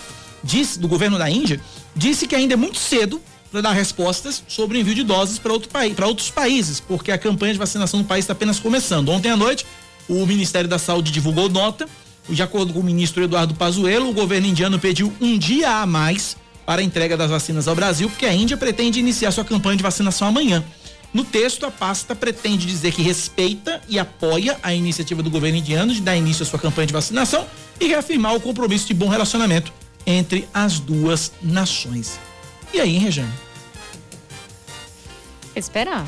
disse, 0.43 0.77
do 0.77 0.89
governo 0.89 1.17
da 1.17 1.29
Índia, 1.29 1.61
disse 1.95 2.27
que 2.27 2.35
ainda 2.35 2.55
é 2.55 2.57
muito 2.57 2.77
cedo 2.77 3.21
para 3.51 3.61
dar 3.61 3.71
respostas 3.71 4.43
sobre 4.47 4.77
o 4.77 4.81
envio 4.81 4.95
de 4.95 5.03
doses 5.03 5.39
para 5.39 5.51
outro 5.51 5.69
país, 5.69 5.95
outros 5.99 6.29
países, 6.29 6.79
porque 6.79 7.11
a 7.11 7.17
campanha 7.17 7.53
de 7.53 7.59
vacinação 7.59 7.99
no 7.99 8.05
país 8.05 8.23
está 8.23 8.33
apenas 8.33 8.59
começando. 8.59 9.09
Ontem 9.09 9.29
à 9.29 9.37
noite, 9.37 9.65
o 10.07 10.25
Ministério 10.25 10.69
da 10.69 10.79
Saúde 10.79 11.11
divulgou 11.11 11.49
nota. 11.49 11.87
De 12.27 12.43
acordo 12.43 12.73
com 12.73 12.79
o 12.79 12.83
ministro 12.83 13.23
Eduardo 13.23 13.55
Pazuello, 13.55 14.09
o 14.09 14.13
governo 14.13 14.45
indiano 14.45 14.77
pediu 14.77 15.11
um 15.19 15.37
dia 15.37 15.77
a 15.77 15.85
mais 15.85 16.37
para 16.63 16.81
a 16.81 16.83
entrega 16.83 17.17
das 17.17 17.31
vacinas 17.31 17.67
ao 17.67 17.75
Brasil, 17.75 18.07
porque 18.07 18.27
a 18.27 18.33
Índia 18.33 18.55
pretende 18.55 18.99
iniciar 18.99 19.31
sua 19.31 19.43
campanha 19.43 19.77
de 19.77 19.81
vacinação 19.81 20.27
amanhã. 20.27 20.63
No 21.11 21.23
texto, 21.23 21.65
a 21.65 21.71
pasta 21.71 22.15
pretende 22.15 22.67
dizer 22.67 22.91
que 22.91 23.01
respeita 23.01 23.81
e 23.89 23.97
apoia 23.97 24.59
a 24.61 24.71
iniciativa 24.71 25.23
do 25.23 25.31
governo 25.31 25.57
indiano 25.57 25.91
de 25.91 26.01
dar 26.01 26.15
início 26.15 26.43
à 26.43 26.45
sua 26.45 26.59
campanha 26.59 26.85
de 26.85 26.93
vacinação 26.93 27.47
e 27.81 27.87
reafirmar 27.87 28.35
o 28.35 28.39
compromisso 28.39 28.85
de 28.85 28.93
bom 28.93 29.07
relacionamento 29.07 29.73
entre 30.05 30.47
as 30.53 30.80
duas 30.80 31.31
nações. 31.41 32.19
E 32.73 32.79
aí, 32.79 32.97
Rejane? 32.97 33.33
Esperar. 35.55 36.07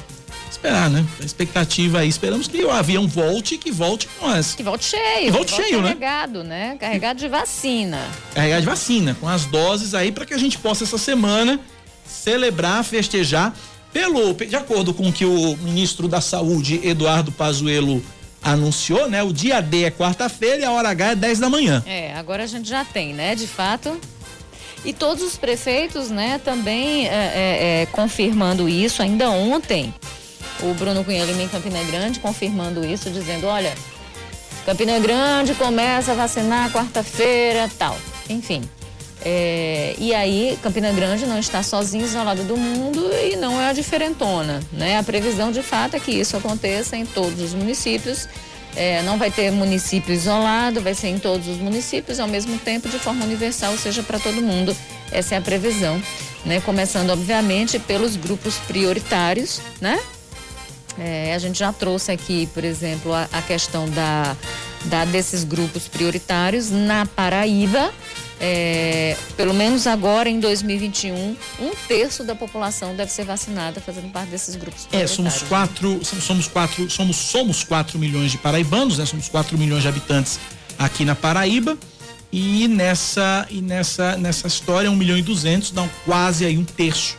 Esperar, 0.50 0.90
né? 0.90 1.06
A 1.20 1.26
expectativa 1.26 2.00
aí, 2.00 2.10
esperamos 2.10 2.48
que 2.48 2.64
o 2.64 2.70
avião 2.70 3.08
volte 3.08 3.58
que 3.58 3.72
volte 3.72 4.08
com 4.20 4.28
as. 4.28 4.54
Que 4.54 4.62
volte 4.62 4.86
cheio. 4.86 5.26
Que 5.26 5.32
volte, 5.32 5.56
cheio, 5.56 5.82
carregado, 5.82 5.84
né? 5.84 5.96
Carregado, 5.96 6.44
né? 6.44 6.78
Carregado 6.78 7.20
de 7.20 7.28
vacina. 7.28 8.00
Carregado 8.36 8.62
de 8.62 8.68
vacina, 8.68 9.18
com 9.20 9.28
as 9.28 9.46
doses 9.46 9.96
aí 9.96 10.12
para 10.12 10.26
que 10.26 10.34
a 10.34 10.38
gente 10.38 10.58
possa 10.60 10.84
essa 10.84 10.98
semana 10.98 11.60
celebrar, 12.06 12.84
festejar. 12.84 13.54
Pelo, 13.92 14.34
de 14.34 14.56
acordo 14.56 14.94
com 14.94 15.10
o 15.10 15.12
que 15.12 15.26
o 15.26 15.58
ministro 15.58 16.08
da 16.08 16.22
Saúde, 16.22 16.80
Eduardo 16.84 17.32
Pazuello, 17.32 18.02
anunciou, 18.42 19.10
né? 19.10 19.22
O 19.24 19.34
dia 19.34 19.62
D 19.62 19.84
é 19.84 19.92
quarta-feira 19.92 20.62
e 20.62 20.66
a 20.66 20.72
hora 20.72 20.90
H 20.90 21.12
é 21.12 21.16
10 21.16 21.40
da 21.40 21.50
manhã. 21.50 21.84
É, 21.86 22.14
agora 22.16 22.44
a 22.44 22.48
gente 22.48 22.70
já 22.70 22.86
tem, 22.86 23.14
né? 23.14 23.36
De 23.36 23.48
fato, 23.48 24.00
e 24.84 24.94
todos 24.94 25.24
os 25.24 25.38
prefeitos, 25.38 26.10
né, 26.10 26.40
também 26.44 27.08
é, 27.08 27.12
é, 27.12 27.82
é, 27.82 27.86
confirmando 27.88 28.68
isso. 28.68 29.02
Ainda 29.02 29.30
ontem, 29.30 29.94
o 30.62 30.74
Bruno 30.74 31.04
Cunha 31.04 31.24
Lima 31.26 31.44
em 31.44 31.48
Campina 31.48 31.84
Grande 31.84 32.20
confirmando 32.20 32.86
isso, 32.86 33.10
dizendo: 33.10 33.48
olha, 33.48 33.74
Campina 34.66 34.98
Grande 35.00 35.54
começa 35.56 36.12
a 36.12 36.16
vacinar 36.16 36.72
quarta-feira, 36.72 37.70
tal. 37.78 37.98
Enfim. 38.30 38.64
É, 39.24 39.96
e 40.00 40.16
aí, 40.16 40.58
Campina 40.64 40.92
Grande 40.92 41.28
não 41.28 41.38
está 41.38 41.62
sozinho, 41.62 42.04
isolado 42.04 42.44
do 42.44 42.58
mundo 42.58 43.08
e 43.14 43.36
não 43.36 43.62
é 43.62 43.70
a 43.70 43.74
diferentona. 43.74 44.60
Né? 44.72 44.98
A 44.98 45.04
previsão 45.04 45.52
de 45.52 45.62
fato 45.62 45.96
é 45.96 46.00
que 46.00 46.12
isso 46.12 46.36
aconteça 46.36 46.98
em 46.98 47.06
todos 47.06 47.40
os 47.40 47.54
municípios 47.54 48.28
é, 48.76 49.02
não 49.04 49.18
vai 49.18 49.30
ter 49.30 49.52
município 49.52 50.14
isolado, 50.14 50.82
vai 50.82 50.94
ser 50.94 51.08
em 51.08 51.20
todos 51.20 51.48
os 51.48 51.58
municípios 51.58 52.20
ao 52.20 52.28
mesmo 52.28 52.58
tempo, 52.60 52.88
de 52.90 53.00
forma 53.00 53.26
universal, 53.26 53.72
ou 53.72 53.78
seja, 53.78 54.02
para 54.04 54.20
todo 54.20 54.42
mundo. 54.42 54.76
Essa 55.12 55.36
é 55.36 55.38
a 55.38 55.42
previsão, 55.42 56.02
né? 56.46 56.62
Começando, 56.62 57.10
obviamente, 57.10 57.78
pelos 57.80 58.16
grupos 58.16 58.56
prioritários, 58.68 59.60
né? 59.80 60.00
É, 60.98 61.34
a 61.34 61.40
gente 61.40 61.60
já 61.60 61.72
trouxe 61.72 62.12
aqui, 62.12 62.48
por 62.54 62.64
exemplo, 62.64 63.14
a, 63.14 63.28
a 63.32 63.42
questão 63.42 63.90
da, 63.90 64.36
da, 64.86 65.06
desses 65.06 65.44
grupos 65.44 65.88
prioritários 65.88 66.70
na 66.70 67.06
Paraíba 67.06 67.92
é, 68.44 69.16
pelo 69.38 69.54
menos 69.54 69.86
agora 69.86 70.28
em 70.28 70.40
2021, 70.40 71.38
um 71.60 71.72
terço 71.88 72.24
da 72.24 72.34
população 72.34 72.96
deve 72.96 73.12
ser 73.12 73.24
vacinada 73.24 73.80
fazendo 73.80 74.12
parte 74.12 74.30
desses 74.30 74.56
grupos. 74.56 74.88
É, 74.92 75.06
somos 75.06 75.44
quatro, 75.44 76.04
somos 76.04 76.48
quatro, 76.48 76.90
somos 76.90 77.16
somos 77.18 77.64
quatro 77.64 78.00
milhões 78.00 78.32
de 78.32 78.40
paraibanos, 78.40 78.98
né? 78.98 79.06
Somos 79.06 79.30
quatro 79.30 79.60
milhões 79.60 79.84
de 79.84 79.90
habitantes 79.90 80.40
aqui 80.80 81.06
na 81.06 81.14
Paraíba. 81.14 81.78
E 82.32 82.68
nessa, 82.68 83.46
e 83.50 83.62
nessa, 83.62 84.18
nessa 84.18 84.48
história, 84.48 84.90
1 84.90 84.96
milhão 84.96 85.18
e 85.18 85.22
200 85.22 85.70
dá 85.72 85.88
quase 86.04 86.44
aí 86.44 86.58
um 86.58 86.64
terço 86.64 87.18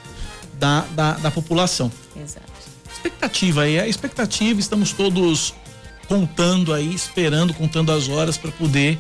da, 0.59 0.81
da, 0.91 1.13
da 1.13 1.31
população. 1.31 1.93
Exato. 2.17 2.51
Expectativa 2.93 3.63
aí, 3.63 3.79
a 3.79 3.87
expectativa, 3.87 4.59
estamos 4.59 4.93
todos 4.93 5.55
contando 6.09 6.73
aí, 6.73 6.93
esperando, 6.93 7.55
contando 7.55 7.93
as 7.93 8.09
horas 8.09 8.37
para 8.37 8.51
poder 8.51 8.99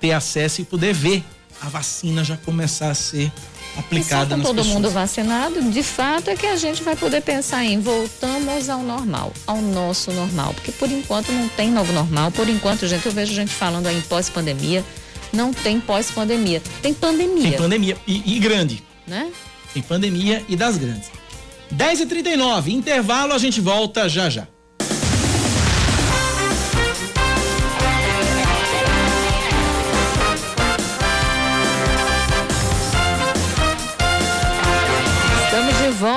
ter 0.00 0.12
acesso 0.12 0.62
e 0.62 0.64
poder 0.64 0.92
ver 0.92 1.22
a 1.60 1.68
vacina 1.68 2.22
já 2.24 2.36
começar 2.36 2.90
a 2.90 2.94
ser 2.94 3.32
aplicada 3.76 4.30
com 4.30 4.36
nas 4.38 4.46
todo 4.46 4.56
pessoas. 4.56 4.74
mundo 4.74 4.90
vacinado, 4.90 5.62
de 5.70 5.82
fato 5.82 6.30
é 6.30 6.36
que 6.36 6.46
a 6.46 6.56
gente 6.56 6.82
vai 6.82 6.96
poder 6.96 7.20
pensar 7.22 7.64
em 7.64 7.78
voltamos 7.80 8.68
ao 8.68 8.82
normal, 8.82 9.32
ao 9.46 9.60
nosso 9.60 10.10
normal, 10.12 10.54
porque 10.54 10.72
por 10.72 10.90
enquanto 10.90 11.30
não 11.32 11.48
tem 11.48 11.70
novo 11.70 11.92
normal, 11.92 12.30
por 12.30 12.48
enquanto, 12.48 12.86
gente, 12.86 13.04
eu 13.06 13.12
vejo 13.12 13.34
gente 13.34 13.52
falando 13.52 13.86
aí 13.86 13.98
em 13.98 14.02
pós-pandemia, 14.02 14.84
não 15.32 15.52
tem 15.52 15.78
pós-pandemia, 15.80 16.62
tem 16.80 16.94
pandemia, 16.94 17.42
Tem 17.50 17.58
pandemia 17.58 17.96
e, 18.06 18.36
e 18.36 18.38
grande. 18.38 18.82
né? 19.06 19.30
Tem 19.74 19.82
pandemia 19.82 20.42
e 20.48 20.56
das 20.56 20.76
grandes. 20.78 21.10
10 21.70 22.00
e 22.00 22.06
39 22.06 22.72
intervalo, 22.72 23.32
a 23.34 23.38
gente 23.38 23.60
volta 23.60 24.08
já 24.08 24.30
já. 24.30 24.46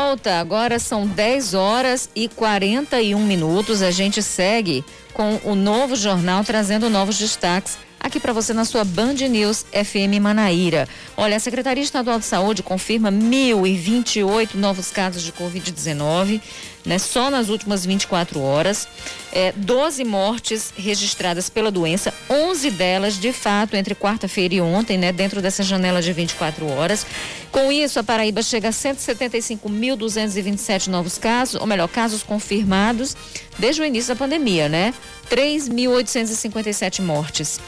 Volta, 0.09 0.39
agora 0.39 0.79
são 0.79 1.05
10 1.05 1.53
horas 1.53 2.09
e 2.15 2.27
41 2.27 3.23
minutos. 3.23 3.83
A 3.83 3.91
gente 3.91 4.23
segue 4.23 4.83
com 5.13 5.39
o 5.43 5.53
novo 5.53 5.95
jornal 5.95 6.43
trazendo 6.43 6.89
novos 6.89 7.19
destaques 7.19 7.77
aqui 7.99 8.19
para 8.19 8.33
você 8.33 8.51
na 8.51 8.65
sua 8.65 8.83
Band 8.83 9.13
News 9.13 9.67
FM 9.71 10.19
Manaíra. 10.19 10.87
Olha, 11.15 11.37
a 11.37 11.39
Secretaria 11.39 11.83
Estadual 11.83 12.17
de 12.17 12.25
Saúde 12.25 12.63
confirma 12.63 13.11
1.028 13.11 14.55
novos 14.55 14.89
casos 14.89 15.21
de 15.21 15.31
Covid-19, 15.31 16.41
né? 16.85 16.97
Só 16.97 17.29
nas 17.29 17.49
últimas 17.49 17.85
24 17.85 18.41
horas. 18.41 18.87
É, 19.31 19.53
12 19.55 20.03
mortes 20.03 20.73
registradas 20.75 21.49
pela 21.49 21.69
doença, 21.69 22.11
11 22.29 22.71
delas, 22.71 23.19
de 23.19 23.31
fato, 23.31 23.75
entre 23.75 23.93
quarta-feira 23.93 24.55
e 24.55 24.61
ontem, 24.61 24.97
né? 24.97 25.11
Dentro 25.11 25.39
dessa 25.41 25.61
janela 25.61 26.01
de 26.01 26.11
24 26.11 26.67
horas. 26.67 27.05
Com 27.51 27.71
isso, 27.71 27.99
a 27.99 28.03
Paraíba 28.03 28.41
chega 28.41 28.69
a 28.69 28.71
175.227 28.71 30.87
novos 30.87 31.17
casos, 31.17 31.61
ou 31.61 31.67
melhor, 31.67 31.87
casos 31.87 32.23
confirmados 32.23 33.15
desde 33.57 33.81
o 33.81 33.85
início 33.85 34.13
da 34.13 34.17
pandemia, 34.17 34.67
né? 34.67 34.93
3.857 35.29 37.01
mortes. 37.01 37.59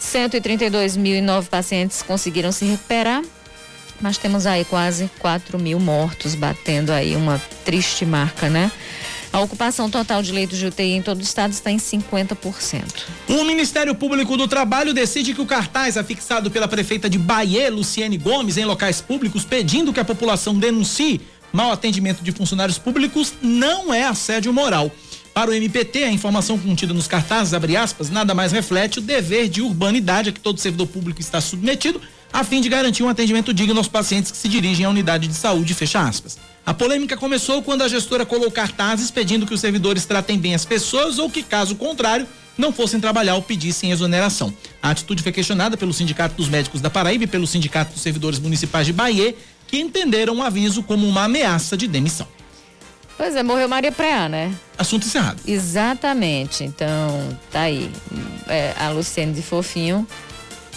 132.009 0.00 1.48
pacientes 1.48 2.02
conseguiram 2.02 2.52
se 2.52 2.64
recuperar, 2.64 3.22
mas 4.00 4.18
temos 4.18 4.46
aí 4.46 4.64
quase 4.64 5.10
4 5.18 5.58
mil 5.58 5.78
mortos, 5.78 6.34
batendo 6.34 6.90
aí 6.90 7.16
uma 7.16 7.40
triste 7.64 8.04
marca, 8.04 8.48
né? 8.48 8.70
A 9.32 9.40
ocupação 9.40 9.88
total 9.88 10.22
de 10.22 10.32
leitos 10.32 10.58
de 10.58 10.66
UTI 10.66 10.94
em 10.94 11.02
todo 11.02 11.18
o 11.18 11.22
estado 11.22 11.52
está 11.52 11.70
em 11.70 11.76
50%. 11.76 12.82
O 13.28 13.44
Ministério 13.44 13.94
Público 13.94 14.36
do 14.36 14.48
Trabalho 14.48 14.92
decide 14.92 15.32
que 15.34 15.40
o 15.40 15.46
cartaz 15.46 15.96
afixado 15.96 16.50
pela 16.50 16.66
prefeita 16.66 17.08
de 17.08 17.16
Bahia, 17.16 17.70
Luciene 17.70 18.18
Gomes, 18.18 18.56
em 18.56 18.64
locais 18.64 19.00
públicos, 19.00 19.44
pedindo 19.44 19.92
que 19.92 20.00
a 20.00 20.04
população 20.04 20.58
denuncie 20.58 21.20
mau 21.52 21.70
atendimento 21.70 22.22
de 22.22 22.32
funcionários 22.32 22.78
públicos, 22.78 23.34
não 23.40 23.92
é 23.92 24.04
assédio 24.04 24.52
moral. 24.52 24.90
Para 25.32 25.50
o 25.50 25.54
MPT, 25.54 26.04
a 26.04 26.10
informação 26.10 26.58
contida 26.58 26.92
nos 26.92 27.06
cartazes, 27.06 27.54
aspas, 27.54 28.10
nada 28.10 28.34
mais 28.34 28.50
reflete 28.50 28.98
o 28.98 29.02
dever 29.02 29.48
de 29.48 29.62
urbanidade 29.62 30.30
a 30.30 30.32
que 30.32 30.40
todo 30.40 30.58
servidor 30.58 30.88
público 30.88 31.20
está 31.20 31.40
submetido, 31.40 32.00
a 32.32 32.44
fim 32.44 32.60
de 32.60 32.68
garantir 32.68 33.02
um 33.02 33.08
atendimento 33.08 33.52
digno 33.52 33.78
aos 33.78 33.88
pacientes 33.88 34.30
que 34.30 34.36
se 34.36 34.48
dirigem 34.48 34.86
à 34.86 34.90
unidade 34.90 35.26
de 35.26 35.34
saúde, 35.34 35.74
fecha 35.74 36.00
aspas. 36.00 36.38
A 36.64 36.72
polêmica 36.72 37.16
começou 37.16 37.62
quando 37.62 37.82
a 37.82 37.88
gestora 37.88 38.24
colocou 38.24 38.50
cartazes 38.50 39.10
pedindo 39.10 39.46
que 39.46 39.54
os 39.54 39.60
servidores 39.60 40.04
tratem 40.04 40.38
bem 40.38 40.54
as 40.54 40.64
pessoas 40.64 41.18
ou 41.18 41.28
que, 41.28 41.42
caso 41.42 41.74
contrário, 41.74 42.26
não 42.56 42.72
fossem 42.72 43.00
trabalhar 43.00 43.34
ou 43.34 43.42
pedissem 43.42 43.90
exoneração. 43.90 44.54
A 44.82 44.90
atitude 44.90 45.22
foi 45.22 45.32
questionada 45.32 45.76
pelo 45.76 45.92
Sindicato 45.92 46.34
dos 46.36 46.48
Médicos 46.48 46.80
da 46.80 46.90
Paraíba 46.90 47.24
e 47.24 47.26
pelo 47.26 47.46
Sindicato 47.46 47.94
dos 47.94 48.02
Servidores 48.02 48.38
Municipais 48.38 48.86
de 48.86 48.92
Bahia, 48.92 49.34
que 49.66 49.80
entenderam 49.80 50.36
o 50.36 50.42
aviso 50.42 50.82
como 50.82 51.08
uma 51.08 51.24
ameaça 51.24 51.76
de 51.76 51.88
demissão. 51.88 52.28
Pois 53.16 53.36
é, 53.36 53.42
morreu 53.42 53.68
Maria 53.68 53.92
Preá, 53.92 54.28
né? 54.28 54.54
Assunto 54.78 55.06
encerrado. 55.06 55.42
Exatamente. 55.46 56.64
Então, 56.64 57.38
tá 57.50 57.62
aí. 57.62 57.90
É, 58.48 58.74
a 58.78 58.90
Luciene 58.90 59.32
de 59.32 59.42
Fofinho, 59.42 60.06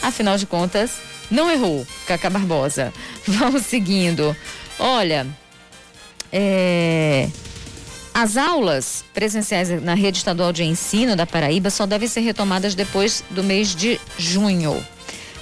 afinal 0.02 0.38
de 0.38 0.46
contas, 0.46 0.98
não 1.34 1.52
errou, 1.52 1.86
Cacá 2.08 2.30
Barbosa. 2.30 2.94
Vamos 3.28 3.64
seguindo. 3.66 4.36
Olha, 4.80 5.28
é, 6.32 7.28
as 8.14 8.38
aulas 8.38 9.04
presenciais 9.14 9.70
na 9.82 9.96
rede 9.96 10.20
estadual 10.20 10.54
de 10.54 10.64
ensino 10.64 11.16
da 11.16 11.26
Paraíba 11.26 11.70
só 11.70 11.86
devem 11.86 12.08
ser 12.08 12.22
retomadas 12.22 12.76
depois 12.76 13.24
do 13.32 13.44
mês 13.44 13.76
de 13.76 14.00
junho. 14.18 14.86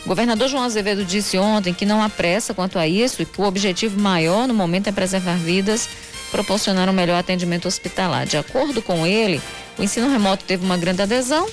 O 0.06 0.08
governador 0.08 0.48
João 0.48 0.64
Azevedo 0.64 1.06
disse 1.06 1.38
ontem 1.38 1.74
que 1.74 1.86
não 1.86 2.02
há 2.02 2.10
pressa 2.10 2.54
quanto 2.54 2.80
a 2.80 2.88
isso 2.88 3.22
e 3.22 3.26
que 3.26 3.40
o 3.40 3.44
objetivo 3.44 4.00
maior 4.00 4.48
no 4.48 4.54
momento 4.54 4.88
é 4.88 4.92
preservar 4.92 5.36
vidas, 5.36 5.88
proporcionar 6.32 6.90
um 6.90 6.94
melhor 6.94 7.20
atendimento 7.20 7.68
hospitalar. 7.68 8.26
De 8.26 8.38
acordo 8.38 8.82
com 8.82 9.06
ele, 9.06 9.40
o 9.78 9.84
ensino 9.84 10.10
remoto 10.10 10.46
teve 10.46 10.66
uma 10.66 10.78
grande 10.78 11.02
adesão, 11.02 11.48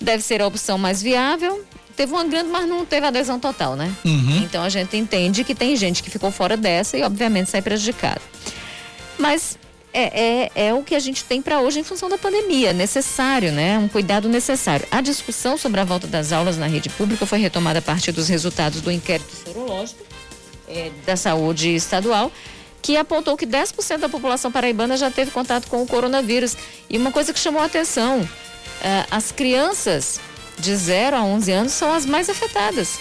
deve 0.00 0.22
ser 0.22 0.42
a 0.42 0.46
opção 0.46 0.76
mais 0.76 1.00
viável. 1.00 1.64
Teve 1.98 2.12
uma 2.12 2.22
grande, 2.22 2.48
mas 2.48 2.68
não 2.68 2.86
teve 2.86 3.08
adesão 3.08 3.40
total, 3.40 3.74
né? 3.74 3.92
Uhum. 4.04 4.36
Então 4.44 4.62
a 4.62 4.68
gente 4.68 4.96
entende 4.96 5.42
que 5.42 5.52
tem 5.52 5.74
gente 5.74 6.00
que 6.00 6.08
ficou 6.08 6.30
fora 6.30 6.56
dessa 6.56 6.96
e, 6.96 7.02
obviamente, 7.02 7.50
sai 7.50 7.60
prejudicado. 7.60 8.20
Mas 9.18 9.58
é, 9.92 10.46
é, 10.54 10.68
é 10.68 10.72
o 10.74 10.84
que 10.84 10.94
a 10.94 11.00
gente 11.00 11.24
tem 11.24 11.42
para 11.42 11.60
hoje 11.60 11.80
em 11.80 11.82
função 11.82 12.08
da 12.08 12.16
pandemia, 12.16 12.72
necessário, 12.72 13.50
né? 13.50 13.80
Um 13.80 13.88
cuidado 13.88 14.28
necessário. 14.28 14.86
A 14.92 15.00
discussão 15.00 15.58
sobre 15.58 15.80
a 15.80 15.84
volta 15.84 16.06
das 16.06 16.30
aulas 16.30 16.56
na 16.56 16.68
rede 16.68 16.88
pública 16.88 17.26
foi 17.26 17.40
retomada 17.40 17.80
a 17.80 17.82
partir 17.82 18.12
dos 18.12 18.28
resultados 18.28 18.80
do 18.80 18.92
inquérito 18.92 19.34
sorológico 19.34 20.00
eh, 20.68 20.92
da 21.04 21.16
saúde 21.16 21.74
estadual, 21.74 22.30
que 22.80 22.96
apontou 22.96 23.36
que 23.36 23.44
10% 23.44 23.98
da 23.98 24.08
população 24.08 24.52
paraibana 24.52 24.96
já 24.96 25.10
teve 25.10 25.32
contato 25.32 25.66
com 25.66 25.82
o 25.82 25.86
coronavírus. 25.86 26.56
E 26.88 26.96
uma 26.96 27.10
coisa 27.10 27.32
que 27.32 27.40
chamou 27.40 27.60
a 27.60 27.64
atenção: 27.64 28.20
eh, 28.82 29.04
as 29.10 29.32
crianças 29.32 30.20
de 30.58 30.74
0 30.74 31.16
a 31.16 31.22
11 31.22 31.52
anos 31.52 31.72
são 31.72 31.92
as 31.92 32.04
mais 32.04 32.28
afetadas. 32.28 32.98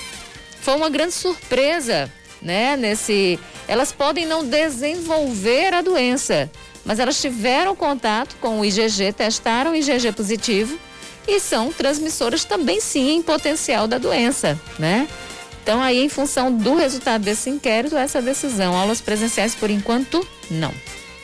Foi 0.61 0.75
uma 0.75 0.89
grande 0.89 1.13
surpresa, 1.13 2.11
né? 2.41 2.75
Nesse, 2.75 3.39
elas 3.67 3.91
podem 3.91 4.25
não 4.25 4.45
desenvolver 4.45 5.73
a 5.73 5.81
doença, 5.81 6.49
mas 6.85 6.99
elas 6.99 7.19
tiveram 7.21 7.75
contato 7.75 8.35
com 8.41 8.59
o 8.59 8.65
IgG, 8.65 9.13
testaram 9.13 9.71
o 9.71 9.75
IgG 9.75 10.11
positivo 10.11 10.77
e 11.27 11.39
são 11.39 11.71
transmissoras 11.73 12.45
também 12.45 12.79
sim 12.79 13.15
em 13.15 13.21
potencial 13.21 13.87
da 13.87 13.97
doença, 13.97 14.59
né? 14.79 15.07
Então 15.61 15.83
aí 15.83 16.01
em 16.01 16.09
função 16.09 16.51
do 16.51 16.75
resultado 16.75 17.23
desse 17.23 17.49
inquérito, 17.49 17.97
essa 17.97 18.21
decisão, 18.21 18.73
aulas 18.73 19.01
presenciais 19.01 19.53
por 19.53 19.69
enquanto 19.69 20.25
não. 20.49 20.73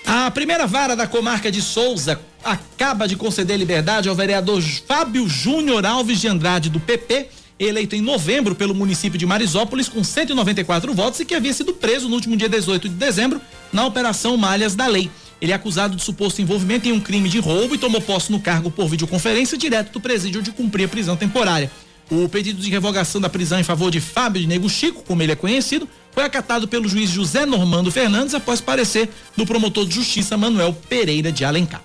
A 0.06 0.30
primeira 0.32 0.68
vara 0.68 0.98
da 0.98 1.08
comarca 1.08 1.50
de 1.50 1.62
Souza 1.62 2.20
acaba 2.44 3.08
de 3.08 3.16
conceder 3.16 3.58
liberdade 3.58 4.10
ao 4.10 4.16
vereador 4.16 4.62
Fábio 4.62 5.28
Júnior 5.28 5.86
Alves 5.86 6.20
de 6.20 6.28
Andrade, 6.28 6.70
do 6.70 6.80
PP, 6.80 7.30
eleito 7.58 7.96
em 7.96 8.02
novembro 8.02 8.54
pelo 8.54 8.76
município 8.76 9.18
de 9.18 9.26
Marisópolis 9.26 9.88
com 9.88 10.04
194 10.04 10.94
votos 10.94 11.20
e 11.20 11.26
que 11.26 11.36
havia 11.36 11.54
sido 11.54 11.74
preso 11.74 12.10
no 12.10 12.16
último 12.16 12.36
dia 12.36 12.50
18 12.50 12.90
de 12.90 12.96
dezembro 12.96 13.40
na 13.72 13.86
Operação 13.86 14.36
Malhas 14.36 14.76
da 14.76 14.88
Lei. 14.88 15.10
Ele 15.40 15.52
é 15.52 15.56
acusado 15.56 15.96
de 15.96 16.04
suposto 16.04 16.42
envolvimento 16.42 16.88
em 16.88 16.92
um 16.92 17.00
crime 17.00 17.30
de 17.30 17.40
roubo 17.40 17.76
e 17.76 17.78
tomou 17.78 18.02
posse 18.02 18.32
no 18.32 18.40
cargo 18.40 18.72
por 18.72 18.88
videoconferência 18.88 19.58
direto 19.58 19.92
do 19.92 20.00
presídio 20.00 20.42
de 20.42 20.52
cumprir 20.52 20.86
a 20.86 20.88
prisão 20.88 21.16
temporária. 21.16 21.72
O 22.10 22.28
pedido 22.28 22.62
de 22.62 22.70
revogação 22.70 23.20
da 23.20 23.30
prisão 23.30 23.60
em 23.60 23.64
favor 23.64 23.90
de 23.90 24.00
Fábio 24.00 24.42
de 24.42 24.48
Nego 24.48 24.70
Chico, 24.70 25.04
como 25.04 25.24
ele 25.24 25.32
é 25.32 25.36
conhecido, 25.36 25.88
foi 26.12 26.24
acatado 26.24 26.68
pelo 26.68 26.88
juiz 26.88 27.10
José 27.10 27.46
Normando 27.46 27.92
Fernandes 27.92 28.36
após 28.36 28.62
parecer 28.62 29.10
do 29.36 29.46
promotor 29.46 29.86
de 29.86 29.96
justiça 29.96 30.38
Manuel 30.38 30.74
Pereira 30.88 31.32
de 31.32 31.44
Alencar. 31.44 31.82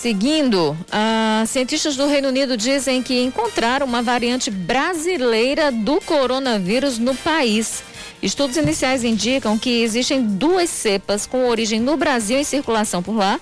Seguindo, 0.00 0.78
ah, 0.92 1.42
cientistas 1.44 1.96
do 1.96 2.06
Reino 2.06 2.28
Unido 2.28 2.56
dizem 2.56 3.02
que 3.02 3.20
encontraram 3.20 3.84
uma 3.84 4.00
variante 4.00 4.48
brasileira 4.48 5.72
do 5.72 6.00
coronavírus 6.00 6.98
no 6.98 7.16
país. 7.16 7.82
Estudos 8.22 8.56
iniciais 8.56 9.02
indicam 9.02 9.58
que 9.58 9.82
existem 9.82 10.22
duas 10.22 10.70
cepas 10.70 11.26
com 11.26 11.48
origem 11.48 11.80
no 11.80 11.96
Brasil 11.96 12.38
em 12.38 12.44
circulação 12.44 13.02
por 13.02 13.16
lá 13.16 13.40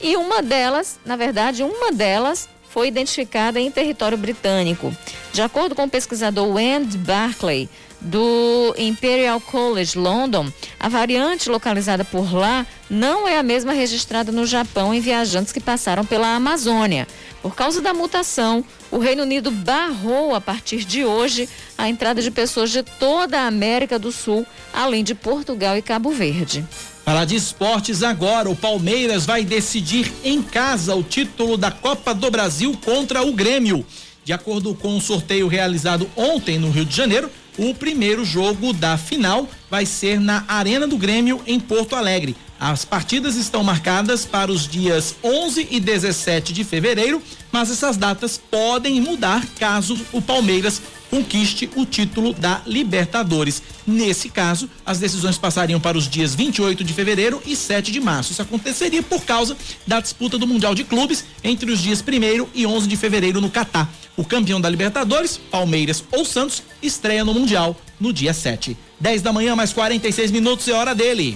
e 0.00 0.16
uma 0.16 0.40
delas, 0.40 0.96
na 1.04 1.16
verdade, 1.16 1.64
uma 1.64 1.90
delas 1.90 2.48
foi 2.68 2.86
identificada 2.86 3.58
em 3.58 3.68
território 3.68 4.16
britânico. 4.16 4.96
De 5.32 5.42
acordo 5.42 5.74
com 5.74 5.86
o 5.86 5.90
pesquisador 5.90 6.46
Wendy 6.46 6.98
Barclay, 6.98 7.68
do 8.06 8.74
Imperial 8.78 9.40
College 9.40 9.98
London, 9.98 10.50
a 10.78 10.88
variante 10.88 11.48
localizada 11.48 12.04
por 12.04 12.32
lá 12.32 12.64
não 12.88 13.26
é 13.26 13.36
a 13.36 13.42
mesma 13.42 13.72
registrada 13.72 14.30
no 14.30 14.46
Japão 14.46 14.94
em 14.94 15.00
viajantes 15.00 15.52
que 15.52 15.60
passaram 15.60 16.04
pela 16.04 16.34
Amazônia. 16.34 17.06
Por 17.42 17.54
causa 17.54 17.80
da 17.80 17.92
mutação, 17.92 18.64
o 18.90 18.98
Reino 18.98 19.22
Unido 19.22 19.50
barrou 19.50 20.34
a 20.34 20.40
partir 20.40 20.84
de 20.84 21.04
hoje 21.04 21.48
a 21.76 21.88
entrada 21.88 22.22
de 22.22 22.30
pessoas 22.30 22.70
de 22.70 22.82
toda 22.82 23.40
a 23.40 23.46
América 23.46 23.98
do 23.98 24.12
Sul, 24.12 24.46
além 24.72 25.02
de 25.02 25.14
Portugal 25.14 25.76
e 25.76 25.82
Cabo 25.82 26.10
Verde. 26.10 26.64
Falar 27.04 27.24
de 27.24 27.36
esportes 27.36 28.02
agora, 28.02 28.50
o 28.50 28.56
Palmeiras 28.56 29.26
vai 29.26 29.44
decidir 29.44 30.12
em 30.24 30.42
casa 30.42 30.94
o 30.94 31.02
título 31.02 31.56
da 31.56 31.70
Copa 31.70 32.14
do 32.14 32.30
Brasil 32.30 32.76
contra 32.84 33.22
o 33.22 33.32
Grêmio. 33.32 33.84
De 34.24 34.32
acordo 34.32 34.74
com 34.74 34.96
o 34.96 35.00
sorteio 35.00 35.46
realizado 35.46 36.10
ontem 36.16 36.58
no 36.58 36.68
Rio 36.68 36.84
de 36.84 36.96
Janeiro, 36.96 37.30
o 37.58 37.74
primeiro 37.74 38.24
jogo 38.24 38.72
da 38.72 38.96
final 38.96 39.48
vai 39.70 39.86
ser 39.86 40.20
na 40.20 40.44
Arena 40.48 40.86
do 40.86 40.96
Grêmio, 40.96 41.40
em 41.46 41.58
Porto 41.58 41.96
Alegre. 41.96 42.36
As 42.58 42.84
partidas 42.84 43.36
estão 43.36 43.62
marcadas 43.62 44.24
para 44.24 44.50
os 44.50 44.66
dias 44.66 45.14
11 45.22 45.68
e 45.70 45.78
17 45.78 46.54
de 46.54 46.64
fevereiro, 46.64 47.22
mas 47.52 47.70
essas 47.70 47.96
datas 47.96 48.38
podem 48.38 49.00
mudar 49.00 49.44
caso 49.58 49.98
o 50.12 50.22
Palmeiras 50.22 50.80
conquiste 51.10 51.68
o 51.76 51.84
título 51.84 52.32
da 52.32 52.62
Libertadores. 52.66 53.62
Nesse 53.86 54.28
caso, 54.28 54.68
as 54.84 54.98
decisões 54.98 55.38
passariam 55.38 55.78
para 55.78 55.96
os 55.96 56.08
dias 56.08 56.34
28 56.34 56.82
de 56.82 56.92
fevereiro 56.92 57.40
e 57.46 57.54
7 57.54 57.92
de 57.92 58.00
março. 58.00 58.32
Isso 58.32 58.42
aconteceria 58.42 59.02
por 59.02 59.24
causa 59.24 59.56
da 59.86 60.00
disputa 60.00 60.38
do 60.38 60.46
Mundial 60.46 60.74
de 60.74 60.84
Clubes 60.84 61.24
entre 61.44 61.70
os 61.70 61.80
dias 61.80 62.02
1 62.02 62.48
e 62.54 62.66
11 62.66 62.88
de 62.88 62.96
fevereiro 62.96 63.40
no 63.40 63.50
Catar. 63.50 63.88
O 64.16 64.24
campeão 64.24 64.58
da 64.58 64.70
Libertadores, 64.70 65.36
Palmeiras 65.36 66.02
ou 66.10 66.24
Santos, 66.24 66.62
estreia 66.82 67.22
no 67.22 67.34
Mundial 67.34 67.76
no 68.00 68.12
dia 68.12 68.32
7. 68.32 68.76
10 68.98 69.20
da 69.20 69.30
manhã, 69.30 69.54
mais 69.54 69.74
46 69.74 70.30
minutos, 70.30 70.66
é 70.68 70.72
hora 70.72 70.94
dele. 70.94 71.34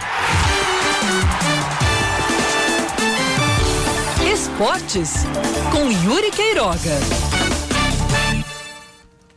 Esportes 4.33 5.27
com 5.71 5.91
Yuri 5.91 6.31
Queiroga. 6.31 6.99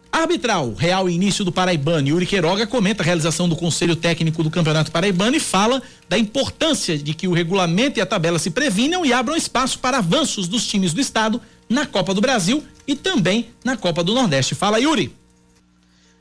Arbitral, 0.10 0.74
real 0.78 1.10
início 1.10 1.44
do 1.44 1.52
Paraibano. 1.52 2.07
Yuri 2.07 2.26
Queiroga 2.26 2.65
comenta 2.65 3.03
a 3.03 3.06
realização 3.06 3.49
do 3.49 3.57
Conselho 3.57 3.95
Técnico 3.95 4.41
do 4.41 4.49
Campeonato 4.49 4.90
Paraibano 4.90 5.36
e 5.36 5.40
fala 5.40 5.82
da 6.07 6.18
importância 6.18 6.98
de 6.98 7.14
que 7.14 7.28
o 7.28 7.34
regulamento 7.34 7.99
e 7.99 8.02
a 8.02 8.06
tabela 8.06 8.40
se 8.40 8.52
previnam 8.52 9.06
e 9.06 9.11
abram 9.11 9.36
espaço 9.36 9.80
para 9.80 9.98
avanços 9.98 10.48
dos 10.48 10.65
times 10.65 10.94
do 10.94 11.02
estado 11.02 11.41
na 11.68 11.86
Copa 11.86 12.14
do 12.14 12.22
Brasil 12.22 12.64
e 12.88 12.95
também 12.95 13.51
na 13.64 13.77
Copa 13.77 14.03
do 14.03 14.14
Nordeste. 14.14 14.55
Fala, 14.55 14.80
Yuri. 14.80 15.15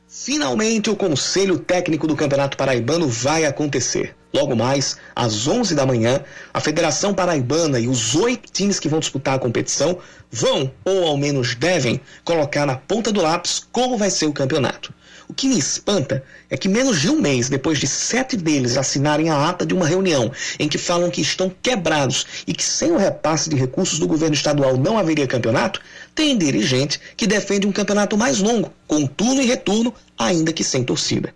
Finalmente, 0.07 0.89
o 0.89 0.95
Conselho 0.95 1.57
Técnico 1.57 2.05
do 2.05 2.15
Campeonato 2.15 2.55
Paraibano 2.55 3.07
vai 3.07 3.45
acontecer. 3.45 4.15
Logo 4.31 4.55
mais, 4.55 4.97
às 5.15 5.47
11 5.47 5.75
da 5.75 5.85
manhã, 5.85 6.23
a 6.53 6.59
Federação 6.59 7.13
Paraibana 7.13 7.79
e 7.79 7.87
os 7.87 8.15
oito 8.15 8.51
times 8.51 8.79
que 8.79 8.87
vão 8.87 8.99
disputar 8.99 9.35
a 9.35 9.39
competição 9.39 9.97
vão, 10.31 10.71
ou 10.85 11.05
ao 11.05 11.17
menos 11.17 11.55
devem, 11.55 11.99
colocar 12.23 12.65
na 12.65 12.75
ponta 12.75 13.11
do 13.11 13.21
lápis 13.21 13.65
como 13.71 13.97
vai 13.97 14.09
ser 14.09 14.25
o 14.25 14.33
campeonato. 14.33 14.93
O 15.27 15.33
que 15.33 15.47
me 15.47 15.57
espanta 15.57 16.23
é 16.49 16.57
que 16.57 16.67
menos 16.67 16.99
de 16.99 17.09
um 17.09 17.19
mês 17.19 17.49
depois 17.49 17.79
de 17.79 17.87
sete 17.87 18.35
deles 18.35 18.77
assinarem 18.77 19.29
a 19.29 19.49
ata 19.49 19.65
de 19.65 19.73
uma 19.73 19.87
reunião 19.87 20.31
em 20.59 20.67
que 20.67 20.77
falam 20.77 21.09
que 21.09 21.21
estão 21.21 21.51
quebrados 21.61 22.25
e 22.45 22.53
que 22.53 22.63
sem 22.63 22.91
o 22.91 22.97
repasse 22.97 23.49
de 23.49 23.55
recursos 23.55 23.99
do 23.99 24.07
governo 24.07 24.35
estadual 24.35 24.77
não 24.77 24.97
haveria 24.97 25.25
campeonato, 25.25 25.81
tem 26.15 26.37
dirigente 26.37 26.99
que 27.17 27.27
defende 27.27 27.67
um 27.67 27.71
campeonato 27.71 28.17
mais 28.17 28.39
longo, 28.39 28.71
com 28.87 29.05
turno 29.05 29.41
e 29.41 29.45
retorno, 29.45 29.93
ainda 30.17 30.53
que 30.53 30.63
sem 30.63 30.83
torcida. 30.83 31.33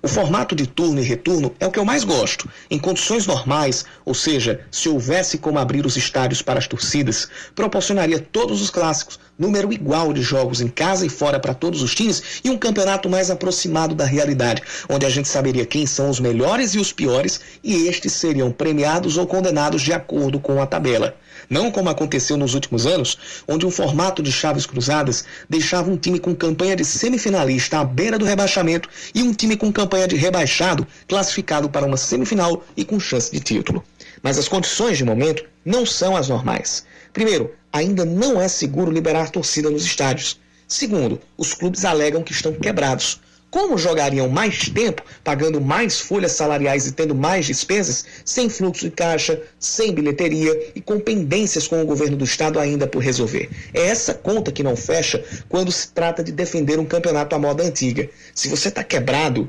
O 0.00 0.06
formato 0.06 0.54
de 0.54 0.64
turno 0.64 1.00
e 1.00 1.04
retorno 1.04 1.52
é 1.58 1.66
o 1.66 1.72
que 1.72 1.78
eu 1.78 1.84
mais 1.84 2.04
gosto. 2.04 2.48
Em 2.70 2.78
condições 2.78 3.26
normais, 3.26 3.84
ou 4.04 4.14
seja, 4.14 4.60
se 4.70 4.88
houvesse 4.88 5.38
como 5.38 5.58
abrir 5.58 5.84
os 5.84 5.96
estádios 5.96 6.40
para 6.40 6.60
as 6.60 6.68
torcidas, 6.68 7.28
proporcionaria 7.52 8.20
todos 8.20 8.62
os 8.62 8.70
clássicos, 8.70 9.18
número 9.36 9.72
igual 9.72 10.12
de 10.12 10.22
jogos 10.22 10.60
em 10.60 10.68
casa 10.68 11.04
e 11.04 11.08
fora 11.08 11.40
para 11.40 11.52
todos 11.52 11.82
os 11.82 11.96
times 11.96 12.22
e 12.44 12.50
um 12.50 12.56
campeonato 12.56 13.08
mais 13.08 13.28
aproximado 13.28 13.92
da 13.92 14.04
realidade, 14.04 14.62
onde 14.88 15.04
a 15.04 15.10
gente 15.10 15.28
saberia 15.28 15.66
quem 15.66 15.84
são 15.84 16.08
os 16.08 16.20
melhores 16.20 16.74
e 16.74 16.78
os 16.78 16.92
piores 16.92 17.40
e 17.64 17.88
estes 17.88 18.12
seriam 18.12 18.52
premiados 18.52 19.16
ou 19.16 19.26
condenados 19.26 19.82
de 19.82 19.92
acordo 19.92 20.38
com 20.38 20.62
a 20.62 20.66
tabela. 20.66 21.16
Não 21.50 21.70
como 21.70 21.88
aconteceu 21.88 22.36
nos 22.36 22.54
últimos 22.54 22.86
anos, 22.86 23.16
onde 23.48 23.64
um 23.64 23.70
formato 23.70 24.22
de 24.22 24.30
chaves 24.30 24.66
cruzadas 24.66 25.24
deixava 25.48 25.90
um 25.90 25.96
time 25.96 26.18
com 26.18 26.34
campanha 26.34 26.76
de 26.76 26.84
semifinalista 26.84 27.78
à 27.78 27.84
beira 27.84 28.18
do 28.18 28.24
rebaixamento 28.24 28.88
e 29.14 29.22
um 29.22 29.32
time 29.32 29.56
com 29.56 29.72
campanha 29.72 30.06
de 30.06 30.16
rebaixado 30.16 30.86
classificado 31.06 31.70
para 31.70 31.86
uma 31.86 31.96
semifinal 31.96 32.64
e 32.76 32.84
com 32.84 33.00
chance 33.00 33.32
de 33.32 33.40
título. 33.40 33.82
Mas 34.22 34.38
as 34.38 34.48
condições 34.48 34.98
de 34.98 35.04
momento 35.04 35.44
não 35.64 35.86
são 35.86 36.16
as 36.16 36.28
normais. 36.28 36.84
Primeiro, 37.12 37.54
ainda 37.72 38.04
não 38.04 38.40
é 38.40 38.48
seguro 38.48 38.90
liberar 38.90 39.30
torcida 39.30 39.70
nos 39.70 39.84
estádios. 39.84 40.38
Segundo, 40.66 41.18
os 41.36 41.54
clubes 41.54 41.84
alegam 41.84 42.22
que 42.22 42.32
estão 42.32 42.52
quebrados. 42.52 43.20
Como 43.50 43.78
jogariam 43.78 44.28
mais 44.28 44.68
tempo, 44.68 45.02
pagando 45.24 45.58
mais 45.58 45.98
folhas 45.98 46.32
salariais 46.32 46.86
e 46.86 46.92
tendo 46.92 47.14
mais 47.14 47.46
despesas, 47.46 48.04
sem 48.22 48.50
fluxo 48.50 48.84
de 48.84 48.90
caixa, 48.90 49.40
sem 49.58 49.94
bilheteria 49.94 50.72
e 50.74 50.82
com 50.82 51.00
pendências 51.00 51.66
com 51.66 51.80
o 51.80 51.86
governo 51.86 52.14
do 52.14 52.24
estado 52.24 52.58
ainda 52.58 52.86
por 52.86 53.02
resolver? 53.02 53.48
É 53.72 53.86
essa 53.86 54.12
conta 54.12 54.52
que 54.52 54.62
não 54.62 54.76
fecha 54.76 55.24
quando 55.48 55.72
se 55.72 55.88
trata 55.92 56.22
de 56.22 56.30
defender 56.30 56.78
um 56.78 56.84
campeonato 56.84 57.34
à 57.34 57.38
moda 57.38 57.64
antiga. 57.64 58.10
Se 58.34 58.48
você 58.48 58.68
está 58.68 58.84
quebrado, 58.84 59.48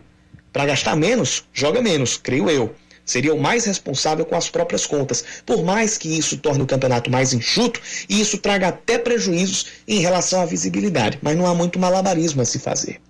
para 0.53 0.65
gastar 0.65 0.95
menos, 0.95 1.43
joga 1.53 1.81
menos, 1.81 2.17
creio 2.17 2.49
eu 2.49 2.73
seria 3.09 3.33
o 3.33 3.41
mais 3.41 3.65
responsável 3.65 4.23
com 4.23 4.35
as 4.35 4.49
próprias 4.51 4.85
contas, 4.85 5.25
por 5.43 5.63
mais 5.63 5.97
que 5.97 6.15
isso 6.15 6.37
torne 6.37 6.61
o 6.61 6.67
campeonato 6.67 7.09
mais 7.09 7.33
enxuto 7.33 7.81
e 8.07 8.21
isso 8.21 8.37
traga 8.37 8.67
até 8.67 8.99
prejuízos 8.99 9.65
em 9.87 9.99
relação 9.99 10.41
à 10.41 10.45
visibilidade, 10.45 11.17
mas 11.19 11.35
não 11.35 11.47
há 11.47 11.55
muito 11.55 11.79
malabarismo 11.79 12.43
a 12.43 12.45
se 12.45 12.59
fazer. 12.59 13.01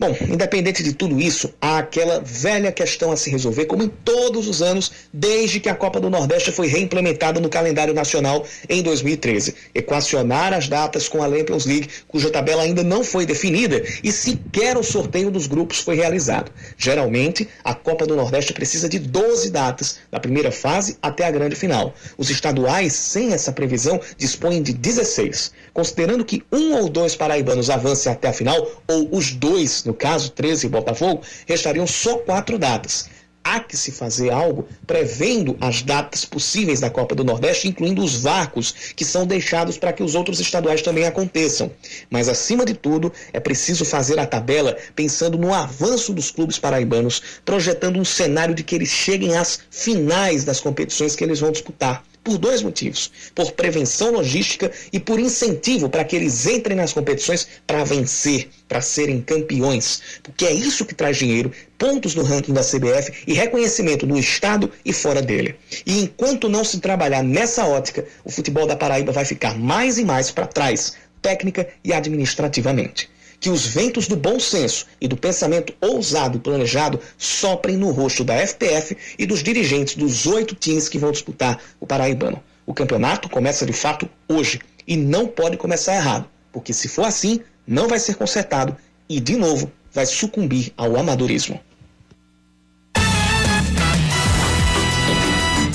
Bom, 0.00 0.16
independente 0.28 0.80
de 0.80 0.92
tudo 0.92 1.20
isso, 1.20 1.52
há 1.60 1.78
aquela 1.78 2.20
velha 2.20 2.70
questão 2.70 3.10
a 3.10 3.16
se 3.16 3.30
resolver, 3.30 3.66
como 3.66 3.82
em 3.82 3.88
todos 3.88 4.46
os 4.46 4.62
anos, 4.62 4.92
desde 5.12 5.58
que 5.58 5.68
a 5.68 5.74
Copa 5.74 5.98
do 5.98 6.08
Nordeste 6.08 6.52
foi 6.52 6.68
reimplementada 6.68 7.40
no 7.40 7.48
calendário 7.48 7.92
nacional 7.92 8.46
em 8.68 8.80
2013. 8.80 9.56
Equacionar 9.74 10.52
as 10.52 10.68
datas 10.68 11.08
com 11.08 11.20
a 11.20 11.28
Champions 11.28 11.66
League, 11.66 11.88
cuja 12.06 12.30
tabela 12.30 12.62
ainda 12.62 12.84
não 12.84 13.02
foi 13.02 13.26
definida 13.26 13.82
e 14.04 14.12
sequer 14.12 14.76
o 14.76 14.84
sorteio 14.84 15.32
dos 15.32 15.48
grupos 15.48 15.80
foi 15.80 15.96
realizado. 15.96 16.52
Geralmente, 16.76 17.48
a 17.64 17.74
Copa 17.74 18.06
do 18.06 18.14
Nordeste 18.14 18.52
precisa 18.52 18.88
de 18.88 19.00
12 19.00 19.50
datas, 19.50 19.98
da 20.12 20.20
primeira 20.20 20.52
fase 20.52 20.96
até 21.02 21.26
a 21.26 21.30
grande 21.32 21.56
final. 21.56 21.92
Os 22.16 22.30
estaduais, 22.30 22.92
sem 22.92 23.32
essa 23.32 23.50
previsão, 23.50 24.00
dispõem 24.16 24.62
de 24.62 24.72
16. 24.72 25.50
Considerando 25.74 26.24
que 26.24 26.44
um 26.52 26.76
ou 26.76 26.88
dois 26.88 27.16
paraibanos 27.16 27.68
avancem 27.68 28.12
até 28.12 28.28
a 28.28 28.32
final, 28.32 28.84
ou 28.86 29.08
os 29.10 29.32
dois 29.32 29.87
no 29.88 29.94
caso 29.94 30.30
13 30.30 30.66
e 30.66 30.70
Botafogo, 30.70 31.22
restariam 31.46 31.86
só 31.86 32.18
quatro 32.18 32.58
datas. 32.58 33.08
Há 33.42 33.60
que 33.60 33.78
se 33.78 33.90
fazer 33.90 34.30
algo 34.30 34.68
prevendo 34.86 35.56
as 35.58 35.80
datas 35.80 36.26
possíveis 36.26 36.80
da 36.80 36.90
Copa 36.90 37.14
do 37.14 37.24
Nordeste, 37.24 37.66
incluindo 37.66 38.04
os 38.04 38.20
vácuos 38.20 38.92
que 38.94 39.06
são 39.06 39.26
deixados 39.26 39.78
para 39.78 39.94
que 39.94 40.02
os 40.02 40.14
outros 40.14 40.38
estaduais 40.38 40.82
também 40.82 41.06
aconteçam. 41.06 41.70
Mas, 42.10 42.28
acima 42.28 42.66
de 42.66 42.74
tudo, 42.74 43.10
é 43.32 43.40
preciso 43.40 43.86
fazer 43.86 44.18
a 44.18 44.26
tabela 44.26 44.76
pensando 44.94 45.38
no 45.38 45.54
avanço 45.54 46.12
dos 46.12 46.30
clubes 46.30 46.58
paraibanos, 46.58 47.22
projetando 47.42 47.98
um 47.98 48.04
cenário 48.04 48.54
de 48.54 48.62
que 48.62 48.74
eles 48.74 48.90
cheguem 48.90 49.38
às 49.38 49.60
finais 49.70 50.44
das 50.44 50.60
competições 50.60 51.16
que 51.16 51.24
eles 51.24 51.40
vão 51.40 51.50
disputar 51.50 52.04
por 52.28 52.36
dois 52.36 52.62
motivos: 52.62 53.10
por 53.34 53.52
prevenção 53.52 54.12
logística 54.12 54.70
e 54.92 55.00
por 55.00 55.18
incentivo 55.18 55.88
para 55.88 56.04
que 56.04 56.14
eles 56.14 56.46
entrem 56.46 56.76
nas 56.76 56.92
competições 56.92 57.48
para 57.66 57.84
vencer, 57.84 58.50
para 58.68 58.82
serem 58.82 59.22
campeões. 59.22 60.02
Porque 60.22 60.44
é 60.44 60.52
isso 60.52 60.84
que 60.84 60.94
traz 60.94 61.16
dinheiro, 61.16 61.50
pontos 61.78 62.14
no 62.14 62.22
ranking 62.22 62.52
da 62.52 62.60
CBF 62.60 63.24
e 63.26 63.32
reconhecimento 63.32 64.06
no 64.06 64.18
estado 64.18 64.70
e 64.84 64.92
fora 64.92 65.22
dele. 65.22 65.56
E 65.86 66.02
enquanto 66.02 66.50
não 66.50 66.64
se 66.64 66.80
trabalhar 66.80 67.22
nessa 67.22 67.64
ótica, 67.64 68.04
o 68.24 68.30
futebol 68.30 68.66
da 68.66 68.76
Paraíba 68.76 69.10
vai 69.10 69.24
ficar 69.24 69.58
mais 69.58 69.96
e 69.96 70.04
mais 70.04 70.30
para 70.30 70.46
trás, 70.46 70.94
técnica 71.22 71.66
e 71.82 71.94
administrativamente 71.94 73.08
que 73.40 73.50
os 73.50 73.66
ventos 73.66 74.08
do 74.08 74.16
bom 74.16 74.40
senso 74.40 74.86
e 75.00 75.06
do 75.06 75.16
pensamento 75.16 75.74
ousado 75.80 76.36
e 76.36 76.40
planejado 76.40 77.00
soprem 77.16 77.76
no 77.76 77.90
rosto 77.90 78.24
da 78.24 78.34
FPF 78.34 78.96
e 79.18 79.26
dos 79.26 79.42
dirigentes 79.42 79.94
dos 79.94 80.26
oito 80.26 80.54
times 80.54 80.88
que 80.88 80.98
vão 80.98 81.12
disputar 81.12 81.60
o 81.78 81.86
Paraibano. 81.86 82.42
O 82.66 82.74
campeonato 82.74 83.28
começa 83.28 83.64
de 83.64 83.72
fato 83.72 84.08
hoje 84.28 84.60
e 84.86 84.96
não 84.96 85.26
pode 85.26 85.56
começar 85.56 85.94
errado, 85.94 86.28
porque 86.52 86.72
se 86.72 86.88
for 86.88 87.04
assim, 87.04 87.40
não 87.66 87.88
vai 87.88 87.98
ser 87.98 88.14
consertado 88.16 88.76
e, 89.08 89.20
de 89.20 89.36
novo, 89.36 89.70
vai 89.92 90.06
sucumbir 90.06 90.72
ao 90.76 90.96
amadorismo. 90.96 91.60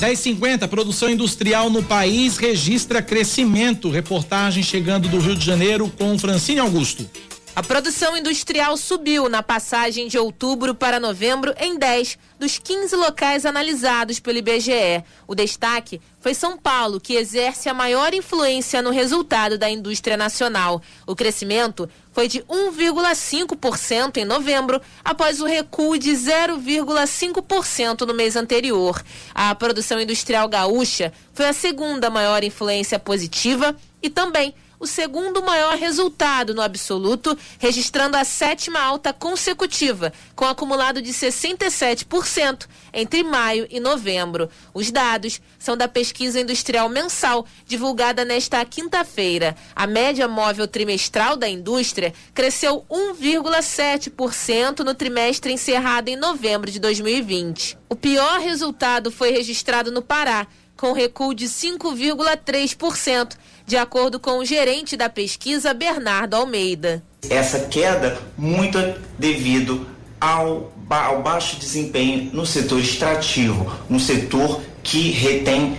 1050, 0.04 0.68
produção 0.68 1.08
industrial 1.08 1.70
no 1.70 1.82
país 1.82 2.36
registra 2.36 3.00
crescimento. 3.00 3.88
Reportagem 3.88 4.62
chegando 4.62 5.08
do 5.08 5.18
Rio 5.18 5.34
de 5.34 5.44
Janeiro 5.44 5.88
com 5.88 6.18
Francine 6.18 6.60
Augusto. 6.60 7.08
A 7.56 7.62
produção 7.62 8.16
industrial 8.16 8.76
subiu 8.76 9.28
na 9.28 9.40
passagem 9.40 10.08
de 10.08 10.18
outubro 10.18 10.74
para 10.74 10.98
novembro 10.98 11.54
em 11.56 11.78
10 11.78 12.18
dos 12.36 12.58
15 12.58 12.96
locais 12.96 13.46
analisados 13.46 14.18
pelo 14.18 14.38
IBGE. 14.38 15.04
O 15.24 15.36
destaque 15.36 16.00
foi 16.20 16.34
São 16.34 16.58
Paulo, 16.58 17.00
que 17.00 17.14
exerce 17.14 17.68
a 17.68 17.74
maior 17.74 18.12
influência 18.12 18.82
no 18.82 18.90
resultado 18.90 19.56
da 19.56 19.70
indústria 19.70 20.16
nacional. 20.16 20.82
O 21.06 21.14
crescimento 21.14 21.88
foi 22.12 22.26
de 22.26 22.40
1,5% 22.42 24.16
em 24.16 24.24
novembro, 24.24 24.82
após 25.04 25.40
o 25.40 25.46
recuo 25.46 25.96
de 25.96 26.10
0,5% 26.10 28.00
no 28.00 28.14
mês 28.14 28.34
anterior. 28.34 29.00
A 29.32 29.54
produção 29.54 30.00
industrial 30.00 30.48
gaúcha 30.48 31.12
foi 31.32 31.46
a 31.46 31.52
segunda 31.52 32.10
maior 32.10 32.42
influência 32.42 32.98
positiva 32.98 33.76
e 34.02 34.10
também 34.10 34.52
o 34.84 34.86
segundo 34.86 35.42
maior 35.42 35.78
resultado 35.78 36.54
no 36.54 36.60
absoluto, 36.60 37.36
registrando 37.58 38.18
a 38.18 38.24
sétima 38.24 38.78
alta 38.78 39.14
consecutiva, 39.14 40.12
com 40.36 40.44
acumulado 40.44 41.00
de 41.00 41.10
67% 41.10 42.66
entre 42.92 43.24
maio 43.24 43.66
e 43.70 43.80
novembro. 43.80 44.50
Os 44.74 44.90
dados 44.90 45.40
são 45.58 45.74
da 45.74 45.88
pesquisa 45.88 46.38
industrial 46.38 46.90
mensal, 46.90 47.46
divulgada 47.66 48.26
nesta 48.26 48.62
quinta-feira. 48.66 49.56
A 49.74 49.86
média 49.86 50.28
móvel 50.28 50.68
trimestral 50.68 51.34
da 51.34 51.48
indústria 51.48 52.12
cresceu 52.34 52.84
1,7% 52.90 54.80
no 54.80 54.94
trimestre 54.94 55.50
encerrado 55.50 56.10
em 56.10 56.16
novembro 56.16 56.70
de 56.70 56.78
2020. 56.78 57.78
O 57.88 57.96
pior 57.96 58.38
resultado 58.38 59.10
foi 59.10 59.30
registrado 59.30 59.90
no 59.90 60.02
Pará, 60.02 60.46
com 60.76 60.92
recuo 60.92 61.34
de 61.34 61.46
5,3%, 61.46 63.36
de 63.66 63.76
acordo 63.76 64.20
com 64.20 64.38
o 64.38 64.44
gerente 64.44 64.96
da 64.96 65.08
pesquisa, 65.08 65.72
Bernardo 65.72 66.34
Almeida. 66.34 67.02
Essa 67.28 67.60
queda 67.60 68.18
muito 68.36 68.78
devido 69.18 69.86
ao, 70.20 70.72
ao 70.88 71.22
baixo 71.22 71.56
desempenho 71.56 72.30
no 72.32 72.44
setor 72.44 72.80
extrativo, 72.80 73.70
no 73.88 73.98
setor 73.98 74.60
que 74.82 75.10
retém 75.10 75.72
uh, 75.72 75.76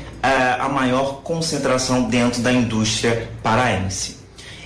a 0.61 0.69
maior 0.69 1.21
concentração 1.21 2.09
dentro 2.09 2.41
da 2.41 2.51
indústria 2.51 3.29
paraense. 3.43 4.17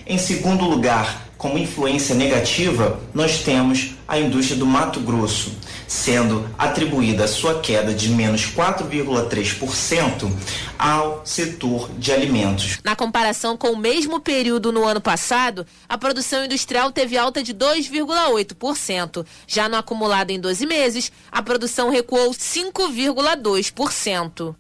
Em 0.08 0.18
segundo 0.18 0.66
lugar, 0.66 1.29
como 1.40 1.57
influência 1.57 2.14
negativa, 2.14 3.02
nós 3.14 3.44
temos 3.44 3.95
a 4.06 4.20
indústria 4.20 4.60
do 4.60 4.66
Mato 4.66 4.99
Grosso, 4.99 5.53
sendo 5.88 6.45
atribuída 6.57 7.24
a 7.24 7.30
sua 7.30 7.61
queda 7.61 7.94
de 7.94 8.10
menos 8.10 8.48
4,3% 8.48 10.30
ao 10.78 11.26
setor 11.26 11.90
de 11.98 12.11
alimentos. 12.11 12.80
Na 12.84 12.94
comparação 12.94 13.56
com 13.56 13.72
o 13.72 13.78
mesmo 13.78 14.20
período 14.20 14.74
no 14.74 14.84
ano 14.84 14.99
passado, 14.99 15.66
a 15.88 15.98
produção 15.98 16.44
industrial 16.44 16.91
teve 16.91 17.18
alta 17.18 17.41
de 17.41 17.53
2,8%. 17.53 19.26
Já 19.48 19.70
no 19.70 19.78
acumulado 19.78 20.32
em 20.32 20.41
12 20.41 20.66
meses, 20.66 21.10
a 21.32 21.41
produção 21.41 21.90
recuou 21.90 22.32
5,2%. 22.32 24.56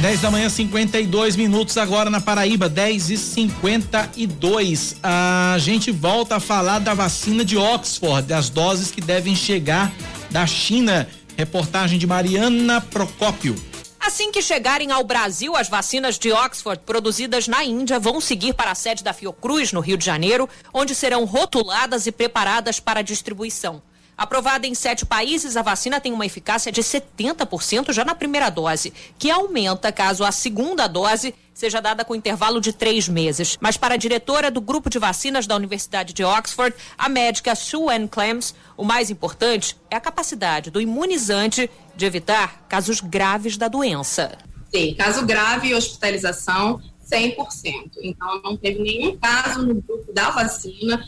10 0.00 0.22
da 0.22 0.30
manhã, 0.30 0.48
52 0.48 1.36
minutos 1.36 1.76
agora 1.76 2.08
na 2.08 2.22
Paraíba, 2.22 2.70
10 2.70 3.10
e 3.10 3.18
52. 3.18 4.96
A 5.02 5.56
gente 5.58 5.90
volta 5.90 6.36
a 6.36 6.40
falar 6.40 6.78
da 6.78 6.94
vacina 6.94 7.44
de 7.44 7.58
Oxford, 7.58 8.26
das 8.26 8.48
doses 8.48 8.90
que 8.90 9.02
devem 9.02 9.36
chegar 9.36 9.92
da 10.30 10.46
China. 10.46 11.06
Reportagem 11.36 11.98
de 11.98 12.06
Mariana 12.06 12.80
Procópio. 12.80 13.54
Assim 14.00 14.32
que 14.32 14.40
chegarem 14.40 14.90
ao 14.90 15.04
Brasil, 15.04 15.54
as 15.54 15.68
vacinas 15.68 16.18
de 16.18 16.32
Oxford 16.32 16.82
produzidas 16.86 17.46
na 17.46 17.62
Índia 17.62 18.00
vão 18.00 18.22
seguir 18.22 18.54
para 18.54 18.70
a 18.70 18.74
sede 18.74 19.04
da 19.04 19.12
Fiocruz, 19.12 19.70
no 19.70 19.80
Rio 19.80 19.98
de 19.98 20.04
Janeiro, 20.06 20.48
onde 20.72 20.94
serão 20.94 21.26
rotuladas 21.26 22.06
e 22.06 22.12
preparadas 22.12 22.80
para 22.80 23.02
distribuição. 23.02 23.82
Aprovada 24.20 24.66
em 24.66 24.74
sete 24.74 25.06
países, 25.06 25.56
a 25.56 25.62
vacina 25.62 25.98
tem 25.98 26.12
uma 26.12 26.26
eficácia 26.26 26.70
de 26.70 26.82
70% 26.82 27.90
já 27.90 28.04
na 28.04 28.14
primeira 28.14 28.50
dose, 28.50 28.92
que 29.18 29.30
aumenta 29.30 29.90
caso 29.90 30.24
a 30.24 30.30
segunda 30.30 30.86
dose 30.86 31.34
seja 31.54 31.80
dada 31.80 32.04
com 32.04 32.14
intervalo 32.14 32.60
de 32.60 32.70
três 32.70 33.08
meses. 33.08 33.56
Mas 33.58 33.78
para 33.78 33.94
a 33.94 33.96
diretora 33.96 34.50
do 34.50 34.60
grupo 34.60 34.90
de 34.90 34.98
vacinas 34.98 35.46
da 35.46 35.56
Universidade 35.56 36.12
de 36.12 36.22
Oxford, 36.22 36.76
a 36.98 37.08
médica 37.08 37.54
Sue 37.54 37.90
Ann 37.90 38.06
Clems, 38.06 38.54
o 38.76 38.84
mais 38.84 39.08
importante 39.08 39.74
é 39.90 39.96
a 39.96 40.00
capacidade 40.00 40.70
do 40.70 40.82
imunizante 40.82 41.70
de 41.96 42.04
evitar 42.04 42.66
casos 42.68 43.00
graves 43.00 43.56
da 43.56 43.68
doença. 43.68 44.36
Sim, 44.70 44.94
caso 44.96 45.24
grave 45.24 45.68
e 45.68 45.74
hospitalização, 45.74 46.78
100%. 47.10 47.92
Então, 48.02 48.42
não 48.42 48.54
teve 48.54 48.82
nenhum 48.82 49.16
caso 49.16 49.66
no 49.66 49.76
grupo 49.76 50.12
da 50.12 50.28
vacina. 50.28 51.02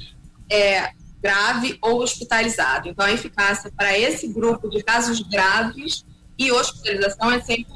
É, 0.48 0.92
grave 1.22 1.78
ou 1.80 2.02
hospitalizado. 2.02 2.88
Então, 2.88 3.06
a 3.06 3.12
eficácia 3.12 3.70
para 3.76 3.96
esse 3.96 4.26
grupo 4.28 4.68
de 4.68 4.82
casos 4.82 5.20
graves 5.20 6.04
e 6.38 6.50
hospitalização 6.50 7.30
é 7.30 7.38
100%. 7.38 7.66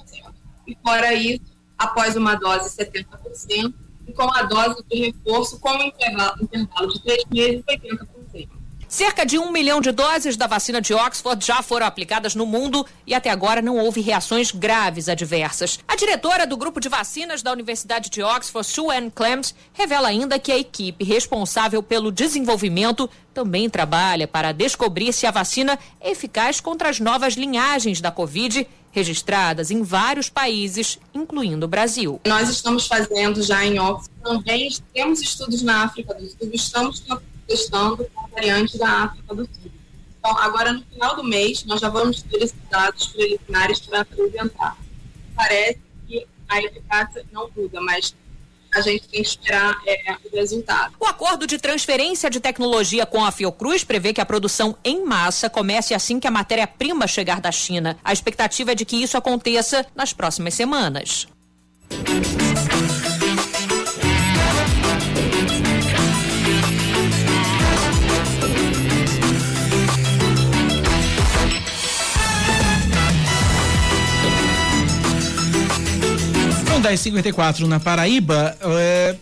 E 0.67 0.77
fora 0.83 1.15
isso, 1.15 1.45
após 1.79 2.17
uma 2.17 2.35
dose, 2.35 2.77
70%, 2.77 3.73
e 4.09 4.13
com 4.13 4.33
a 4.33 4.43
dose 4.43 4.83
de 4.91 5.07
reforço, 5.07 5.61
com 5.61 5.75
intervalo, 5.75 6.43
intervalo 6.43 6.93
de 6.93 7.03
três 7.03 7.25
meses, 7.31 7.65
80%. 7.65 8.16
Cerca 8.97 9.27
de 9.27 9.39
um 9.39 9.53
milhão 9.53 9.79
de 9.79 9.93
doses 9.93 10.39
da 10.39 10.47
vacina 10.47 10.81
de 10.81 10.95
Oxford 10.95 11.45
já 11.45 11.61
foram 11.61 11.85
aplicadas 11.85 12.35
no 12.35 12.47
mundo 12.47 12.83
e 13.07 13.13
até 13.13 13.29
agora 13.29 13.61
não 13.61 13.77
houve 13.77 14.01
reações 14.01 14.51
graves 14.51 15.07
adversas. 15.07 15.79
A 15.87 15.95
diretora 15.95 16.47
do 16.47 16.57
grupo 16.57 16.81
de 16.81 16.89
vacinas 16.89 17.43
da 17.43 17.53
Universidade 17.53 18.09
de 18.09 18.23
Oxford, 18.23 18.67
Sue 18.67 18.97
Ann 18.97 19.11
Clems, 19.11 19.55
revela 19.75 20.09
ainda 20.09 20.39
que 20.39 20.51
a 20.51 20.57
equipe 20.57 21.05
responsável 21.05 21.83
pelo 21.83 22.11
desenvolvimento 22.11 23.07
também 23.35 23.69
trabalha 23.69 24.27
para 24.27 24.51
descobrir 24.51 25.13
se 25.13 25.27
a 25.27 25.31
vacina 25.31 25.79
é 26.01 26.13
eficaz 26.13 26.59
contra 26.59 26.89
as 26.89 26.99
novas 26.99 27.35
linhagens 27.35 28.01
da 28.01 28.11
Covid 28.11 28.67
registradas 28.93 29.71
em 29.71 29.83
vários 29.83 30.31
países, 30.31 30.99
incluindo 31.13 31.67
o 31.67 31.69
Brasil. 31.69 32.19
Nós 32.27 32.49
estamos 32.49 32.87
fazendo 32.87 33.43
já 33.43 33.63
em 33.63 33.79
Oxford, 33.79 34.09
também 34.23 34.75
temos 34.95 35.21
estudos 35.21 35.61
na 35.61 35.85
África 35.85 36.15
do 36.15 36.27
Sul, 36.27 36.51
estamos 36.55 37.05
testando 37.47 38.07
variante 38.37 38.79
da 38.79 38.89
África 39.05 39.35
do 39.35 39.45
Sul. 39.47 39.73
Então, 40.19 40.39
agora 40.39 40.73
no 40.73 40.83
final 40.85 41.17
do 41.17 41.25
mês, 41.25 41.65
nós 41.65 41.81
já 41.81 41.89
vamos 41.89 42.23
ter 42.23 42.37
esses 42.37 42.57
dados 42.71 43.07
preliminares 43.07 43.81
para 43.81 44.03
apresentar. 44.03 44.77
Parece 45.35 45.81
que 46.07 46.27
a 46.49 46.61
eficácia 46.61 47.25
não 47.33 47.49
muda, 47.57 47.81
mas 47.81 48.15
a 48.75 48.81
gente 48.83 49.09
tem 49.09 49.23
que 49.23 49.29
esperar 49.29 49.81
é, 49.87 50.13
o 50.13 50.37
resultado. 50.37 50.95
O 51.01 51.07
acordo 51.07 51.47
de 51.47 51.59
transferência 51.59 52.29
de 52.29 52.41
tecnologia 52.41 53.07
com 53.07 53.25
a 53.25 53.33
Fiocruz 53.33 53.85
prevê 53.85 54.13
que 54.13 54.21
a 54.21 54.27
produção 54.27 54.77
em 54.85 55.03
massa 55.05 55.49
comece 55.49 55.95
assim 55.95 56.21
que 56.21 56.27
a 56.27 56.31
matéria-prima 56.31 57.07
chegar 57.07 57.41
da 57.41 57.51
China. 57.51 57.97
A 58.05 58.13
expectativa 58.13 58.73
é 58.73 58.75
de 58.75 58.85
que 58.85 59.03
isso 59.03 59.17
aconteça 59.17 59.87
nas 59.95 60.13
próximas 60.13 60.55
semanas. 60.55 61.27
São 76.87 76.93
10h54 76.93 77.67
na 77.67 77.81
Paraíba. 77.81 78.57
É, 78.63 79.17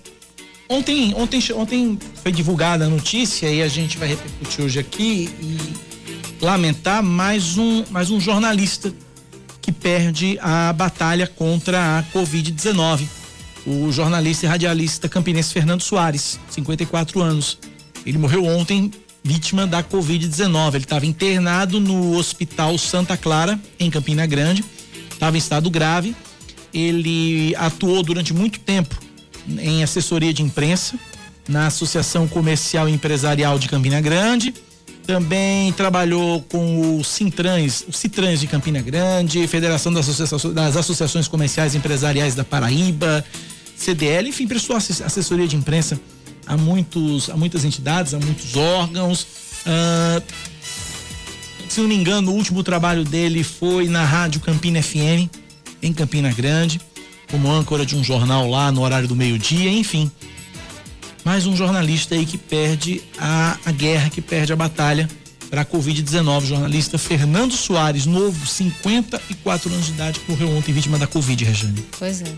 ontem, 0.69 1.15
ontem, 1.17 1.41
ontem 1.55 1.99
foi 2.23 2.31
divulgada 2.31 2.85
a 2.85 2.89
notícia 2.91 3.51
e 3.51 3.63
a 3.63 3.69
gente 3.69 3.97
vai 3.97 4.09
repercutir 4.09 4.65
hoje 4.65 4.79
aqui 4.79 5.31
e 5.41 6.45
lamentar 6.45 7.03
mais 7.03 7.57
um, 7.57 7.83
mais 7.91 8.11
um 8.11 8.21
jornalista 8.21 8.93
que 9.63 9.73
perde 9.73 10.39
a 10.43 10.75
batalha 10.75 11.27
contra 11.27 11.99
a 11.99 12.03
Covid-19. 12.13 13.07
O 13.67 13.91
jornalista 13.91 14.45
e 14.45 14.49
radialista 14.49 15.09
campinense 15.09 15.55
Fernando 15.55 15.81
Soares, 15.81 16.39
54 16.51 17.23
anos. 17.23 17.59
Ele 18.05 18.19
morreu 18.19 18.45
ontem 18.45 18.91
vítima 19.23 19.67
da 19.67 19.83
Covid-19. 19.83 20.75
Ele 20.75 20.85
estava 20.85 21.07
internado 21.07 21.81
no 21.81 22.15
Hospital 22.15 22.77
Santa 22.77 23.17
Clara, 23.17 23.59
em 23.81 23.91
Campina 23.91 24.27
Grande. 24.27 24.63
Estava 25.11 25.37
em 25.37 25.39
estado 25.39 25.71
grave 25.71 26.15
ele 26.75 27.55
atuou 27.57 28.03
durante 28.03 28.35
muito 28.35 28.59
tempo 28.61 28.99
em 29.49 29.83
assessoria 29.83 30.35
de 30.35 30.43
imprensa 30.43 30.99
na 31.49 31.67
Associação 31.67 32.27
Comercial 32.27 32.89
e 32.89 32.93
Empresarial 32.93 33.59
de 33.59 33.69
Campina 33.69 34.01
Grande. 34.01 34.53
Também 35.07 35.71
trabalhou 35.73 36.41
com 36.43 36.99
o 36.99 37.05
Cintrans, 37.05 37.85
o 37.87 37.93
Citrans 37.93 38.41
de 38.41 38.47
Campina 38.47 38.81
Grande, 38.81 39.47
Federação 39.47 39.93
das 39.93 40.09
Associações, 40.09 40.55
das 40.55 40.77
Associações 40.77 41.29
Comerciais 41.29 41.75
e 41.75 41.79
Empresariais 41.79 42.35
da 42.35 42.43
Paraíba, 42.43 43.23
CDL, 43.77 44.29
enfim, 44.29 44.47
prestou 44.47 44.77
assessoria 44.77 45.47
de 45.47 45.57
imprensa 45.57 46.01
a 46.47 46.57
muitos, 46.57 47.29
a 47.29 47.37
muitas 47.37 47.65
entidades, 47.65 48.15
a 48.15 48.19
muitos 48.19 48.57
órgãos. 48.57 49.27
Se 51.69 51.81
não 51.81 51.89
me 51.89 51.95
engano, 51.95 52.31
o 52.31 52.35
último 52.35 52.63
trabalho 52.63 53.05
dele 53.05 53.45
foi 53.45 53.89
na 53.89 54.05
Rádio 54.05 54.41
Campina 54.41 54.83
FM, 54.83 55.29
em 55.85 55.93
Campina 55.93 56.33
Grande. 56.33 56.81
como 57.31 57.51
âncora 57.51 57.85
de 57.85 57.97
um 57.97 58.05
jornal 58.05 58.49
lá 58.49 58.71
no 58.71 58.83
horário 58.83 59.09
do 59.09 59.17
meio-dia, 59.17 59.71
enfim. 59.71 60.11
Mais 61.25 61.47
um 61.47 61.57
jornalista 61.57 62.15
aí 62.15 62.27
que 62.27 62.37
perde 62.37 63.03
a, 63.19 63.57
a 63.65 63.73
guerra, 63.73 64.11
que 64.11 64.21
perde 64.21 64.53
a 64.53 64.57
batalha 64.57 65.09
para 65.51 65.63
a 65.63 65.65
Covid-19. 65.65 66.47
Jornalista 66.47 66.99
Fernando 66.99 67.53
Soares, 67.53 68.07
novo, 68.07 68.47
54 68.47 69.73
anos 69.73 69.87
de 69.87 69.93
idade, 69.93 70.21
morreu 70.29 70.55
ontem 70.55 70.73
vítima 70.73 70.99
da 70.99 71.07
Covid, 71.07 71.45
Rejane. 71.45 71.85
Pois 71.99 72.23
é. 72.23 72.33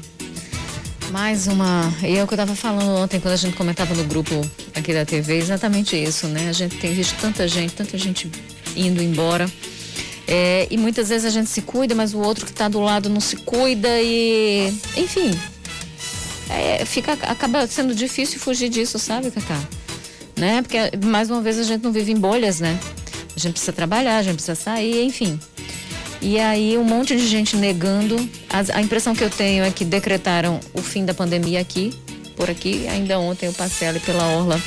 Mais 1.10 1.47
uma. 1.47 1.93
E 2.02 2.16
é 2.16 2.23
o 2.23 2.27
que 2.27 2.35
eu 2.35 2.36
estava 2.36 2.55
falando 2.55 2.90
ontem, 2.90 3.20
quando 3.20 3.35
a 3.35 3.36
gente 3.36 3.56
comentava 3.56 3.94
no 3.94 4.05
grupo 4.05 4.40
aqui 4.74 4.93
da 4.93 5.05
TV, 5.05 5.36
exatamente 5.39 5.97
isso, 5.97 6.27
né? 6.27 6.48
A 6.48 6.52
gente 6.52 6.77
tem 6.77 6.94
visto 6.94 7.16
tanta 7.20 7.47
gente, 7.47 7.74
tanta 7.74 7.97
gente 7.98 8.31
indo 8.74 9.02
embora. 9.02 9.51
É, 10.28 10.66
e 10.70 10.77
muitas 10.77 11.09
vezes 11.09 11.24
a 11.24 11.31
gente 11.31 11.48
se 11.48 11.62
cuida, 11.62 11.94
mas 11.94 12.12
o 12.12 12.19
outro 12.19 12.44
que 12.44 12.51
está 12.51 12.69
do 12.69 12.81
lado 12.81 13.09
não 13.09 13.20
se 13.20 13.36
cuida 13.36 13.89
e. 14.03 14.73
Enfim. 14.97 15.31
É, 16.48 16.85
fica, 16.85 17.12
acaba 17.12 17.66
sendo 17.66 17.94
difícil 17.94 18.39
fugir 18.39 18.69
disso, 18.69 18.98
sabe, 18.98 19.31
Cacá? 19.31 19.61
Né? 20.36 20.62
Porque, 20.62 20.78
mais 21.05 21.31
uma 21.31 21.40
vez, 21.40 21.59
a 21.59 21.62
gente 21.62 21.82
não 21.82 21.93
vive 21.93 22.12
em 22.12 22.16
bolhas, 22.16 22.61
né? 22.61 22.78
A 23.35 23.39
gente 23.39 23.53
precisa 23.53 23.73
trabalhar, 23.73 24.19
a 24.19 24.23
gente 24.23 24.35
precisa 24.35 24.55
sair, 24.55 25.05
enfim. 25.05 25.39
E 26.20 26.39
aí 26.39 26.78
um 26.78 26.85
monte 26.85 27.15
de 27.16 27.27
gente 27.27 27.57
negando. 27.57 28.16
A, 28.48 28.78
a, 28.78 28.82
impressão 28.82 29.15
que 29.15 29.23
eu 29.23 29.31
tenho 29.31 29.65
é 29.65 29.70
que 29.70 29.85
decretaram 29.85 30.59
o 30.73 30.81
fim 30.81 31.05
da 31.05 31.12
pandemia 31.12 31.61
aqui, 31.61 31.93
por 32.35 32.51
aqui. 32.51 32.86
Ainda 32.89 33.19
ontem 33.19 33.47
eu 33.47 33.53
passei 33.53 33.89
ali 33.89 34.01
pela 34.01 34.24
orla 34.24 34.61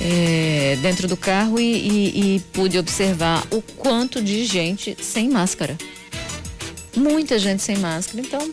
é, 0.00 0.76
dentro 0.80 1.08
do 1.08 1.16
carro 1.16 1.58
e, 1.58 1.62
e, 1.62 2.36
e 2.36 2.40
pude 2.52 2.78
observar 2.78 3.46
o 3.50 3.62
quanto 3.62 4.22
de 4.22 4.44
gente 4.44 4.96
sem 5.00 5.28
máscara. 5.28 5.76
Muita 6.94 7.38
gente 7.38 7.62
sem 7.62 7.76
máscara. 7.76 8.20
Então, 8.20 8.52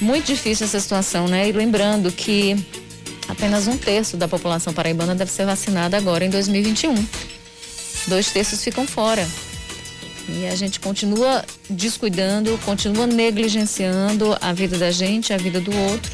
muito 0.00 0.26
difícil 0.26 0.66
essa 0.66 0.80
situação, 0.80 1.28
né? 1.28 1.48
E 1.48 1.52
lembrando 1.52 2.10
que 2.10 2.56
apenas 3.28 3.66
um 3.66 3.76
terço 3.76 4.16
da 4.16 4.28
população 4.28 4.72
paraibana 4.72 5.14
deve 5.14 5.30
ser 5.30 5.46
vacinada 5.46 5.96
agora 5.96 6.24
em 6.24 6.30
2021. 6.30 6.94
Dois 8.08 8.30
terços 8.30 8.62
ficam 8.62 8.86
fora. 8.86 9.26
E 10.28 10.46
a 10.46 10.54
gente 10.54 10.78
continua 10.78 11.44
descuidando, 11.68 12.58
continua 12.64 13.06
negligenciando 13.06 14.36
a 14.40 14.52
vida 14.52 14.78
da 14.78 14.90
gente, 14.90 15.32
a 15.32 15.36
vida 15.36 15.60
do 15.60 15.76
outro. 15.76 16.12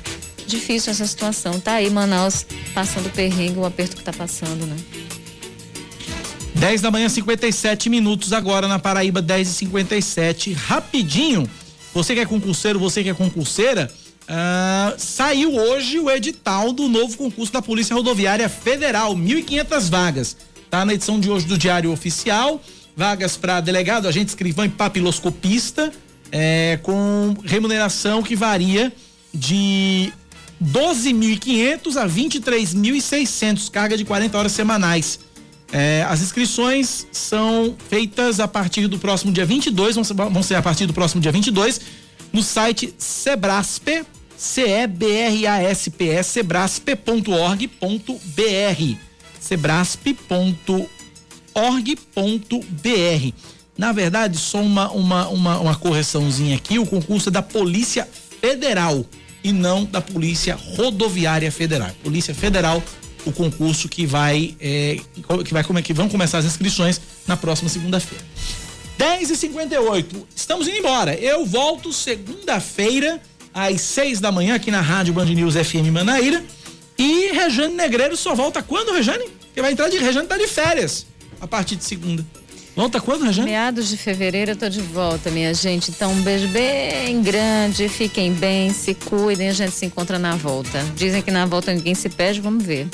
Difícil 0.48 0.90
essa 0.90 1.06
situação. 1.06 1.60
Tá 1.60 1.74
aí 1.74 1.90
Manaus 1.90 2.46
passando 2.74 3.10
perrengue, 3.12 3.58
o 3.58 3.64
aperto 3.64 3.96
que 3.96 4.02
tá 4.02 4.12
passando, 4.12 4.66
né? 4.66 4.76
10 6.54 6.80
da 6.80 6.90
manhã, 6.90 7.08
57 7.08 7.88
minutos 7.88 8.32
agora 8.32 8.66
na 8.66 8.78
Paraíba, 8.78 9.22
10 9.22 9.48
e 9.48 9.52
57 9.52 10.52
Rapidinho. 10.54 11.48
Você 11.94 12.14
que 12.14 12.20
é 12.20 12.26
concurseiro, 12.26 12.80
você 12.80 13.02
que 13.02 13.10
é 13.10 13.14
concurseira, 13.14 13.88
uh, 14.24 14.98
saiu 14.98 15.54
hoje 15.54 16.00
o 16.00 16.10
edital 16.10 16.72
do 16.72 16.88
novo 16.88 17.16
concurso 17.16 17.52
da 17.52 17.62
Polícia 17.62 17.94
Rodoviária 17.94 18.48
Federal, 18.48 19.14
1.500 19.14 19.88
vagas. 19.88 20.36
Tá 20.68 20.84
na 20.84 20.94
edição 20.94 21.20
de 21.20 21.30
hoje 21.30 21.46
do 21.46 21.56
Diário 21.56 21.92
Oficial 21.92 22.60
vagas 22.98 23.36
para 23.36 23.60
delegado, 23.60 24.08
agente 24.08 24.30
escrivão 24.30 24.64
e 24.64 24.68
papiloscopista, 24.68 25.92
é, 26.32 26.80
com 26.82 27.36
remuneração 27.44 28.24
que 28.24 28.34
varia 28.34 28.92
de 29.32 30.12
12.500 30.62 31.96
a 31.96 32.08
23.600, 32.08 33.70
carga 33.70 33.96
de 33.96 34.04
40 34.04 34.38
horas 34.38 34.52
semanais. 34.52 35.20
É, 35.70 36.04
as 36.08 36.22
inscrições 36.22 37.06
são 37.12 37.76
feitas 37.88 38.40
a 38.40 38.48
partir 38.48 38.86
do 38.86 38.98
próximo 38.98 39.32
dia 39.32 39.44
22, 39.44 39.94
vão 39.94 40.04
ser, 40.04 40.14
vão 40.14 40.42
ser 40.42 40.54
a 40.54 40.62
partir 40.62 40.86
do 40.86 40.94
próximo 40.94 41.20
dia 41.20 41.30
22, 41.30 41.80
no 42.32 42.42
site 42.42 42.94
Sebraspe, 42.96 44.04
C-E-B-R-A-S-P-S, 44.36 46.30
sebraspe.org.br. 46.30 48.96
Sebraspe.org 49.40 50.88
org.br. 51.58 53.32
Na 53.76 53.92
verdade, 53.92 54.38
só 54.38 54.60
uma, 54.60 54.90
uma, 54.90 55.28
uma, 55.28 55.58
uma 55.58 55.76
correçãozinha 55.76 56.56
aqui: 56.56 56.78
o 56.78 56.86
concurso 56.86 57.28
é 57.28 57.32
da 57.32 57.42
Polícia 57.42 58.08
Federal 58.40 59.04
e 59.42 59.52
não 59.52 59.84
da 59.84 60.00
Polícia 60.00 60.54
Rodoviária 60.54 61.50
Federal. 61.50 61.90
Polícia 62.02 62.34
Federal, 62.34 62.82
o 63.24 63.32
concurso 63.32 63.88
que 63.88 64.06
vai, 64.06 64.56
é, 64.60 64.98
que 65.44 65.52
vai 65.52 65.64
como 65.64 65.78
é 65.78 65.82
que 65.82 65.92
vão 65.92 66.08
começar 66.08 66.38
as 66.38 66.44
inscrições 66.44 67.00
na 67.26 67.36
próxima 67.36 67.68
segunda-feira. 67.68 68.24
10 68.96 69.30
e 69.30 69.36
58 69.36 70.28
estamos 70.34 70.66
indo 70.66 70.78
embora. 70.78 71.14
Eu 71.14 71.46
volto 71.46 71.92
segunda-feira 71.92 73.20
às 73.54 73.80
6 73.80 74.20
da 74.20 74.32
manhã 74.32 74.54
aqui 74.56 74.70
na 74.70 74.80
Rádio 74.80 75.14
Band 75.14 75.26
News 75.26 75.54
FM 75.54 75.90
Manaíra. 75.92 76.44
E 76.98 77.30
Rejane 77.32 77.74
Negreiro 77.74 78.16
só 78.16 78.34
volta 78.34 78.60
quando, 78.60 78.92
Rejane? 78.92 79.24
Que 79.54 79.62
vai 79.62 79.70
entrar 79.72 79.88
de 79.88 79.98
Rejane 79.98 80.26
tá 80.26 80.36
de 80.36 80.48
férias 80.48 81.06
a 81.40 81.46
partir 81.46 81.76
de 81.76 81.84
segunda. 81.84 82.26
Volta 82.78 83.00
quando, 83.00 83.24
Rejane? 83.24 83.50
Meados 83.50 83.88
de 83.88 83.96
fevereiro 83.96 84.52
eu 84.52 84.56
tô 84.56 84.68
de 84.68 84.80
volta, 84.80 85.32
minha 85.32 85.52
gente. 85.52 85.90
Então, 85.90 86.12
um 86.12 86.22
beijo 86.22 86.46
bem 86.46 87.20
grande. 87.22 87.88
Fiquem 87.88 88.32
bem, 88.32 88.72
se 88.72 88.94
cuidem. 88.94 89.48
A 89.48 89.52
gente 89.52 89.72
se 89.72 89.84
encontra 89.84 90.16
na 90.16 90.36
volta. 90.36 90.80
Dizem 90.94 91.20
que 91.20 91.32
na 91.32 91.44
volta 91.44 91.74
ninguém 91.74 91.96
se 91.96 92.08
perde, 92.08 92.40
vamos 92.40 92.64
ver. 92.64 92.86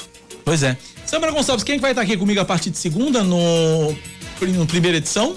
Pois 0.43 0.63
é. 0.63 0.79
Samara 1.05 1.33
Gonçalves, 1.33 1.63
quem 1.63 1.75
que 1.75 1.83
vai 1.83 1.91
estar 1.91 2.01
aqui 2.01 2.17
comigo 2.17 2.41
a 2.41 2.47
partir 2.47 2.71
de 2.71 2.79
segunda 2.79 3.23
no, 3.23 3.95
no 4.41 4.67
primeira 4.67 4.97
edição? 4.97 5.37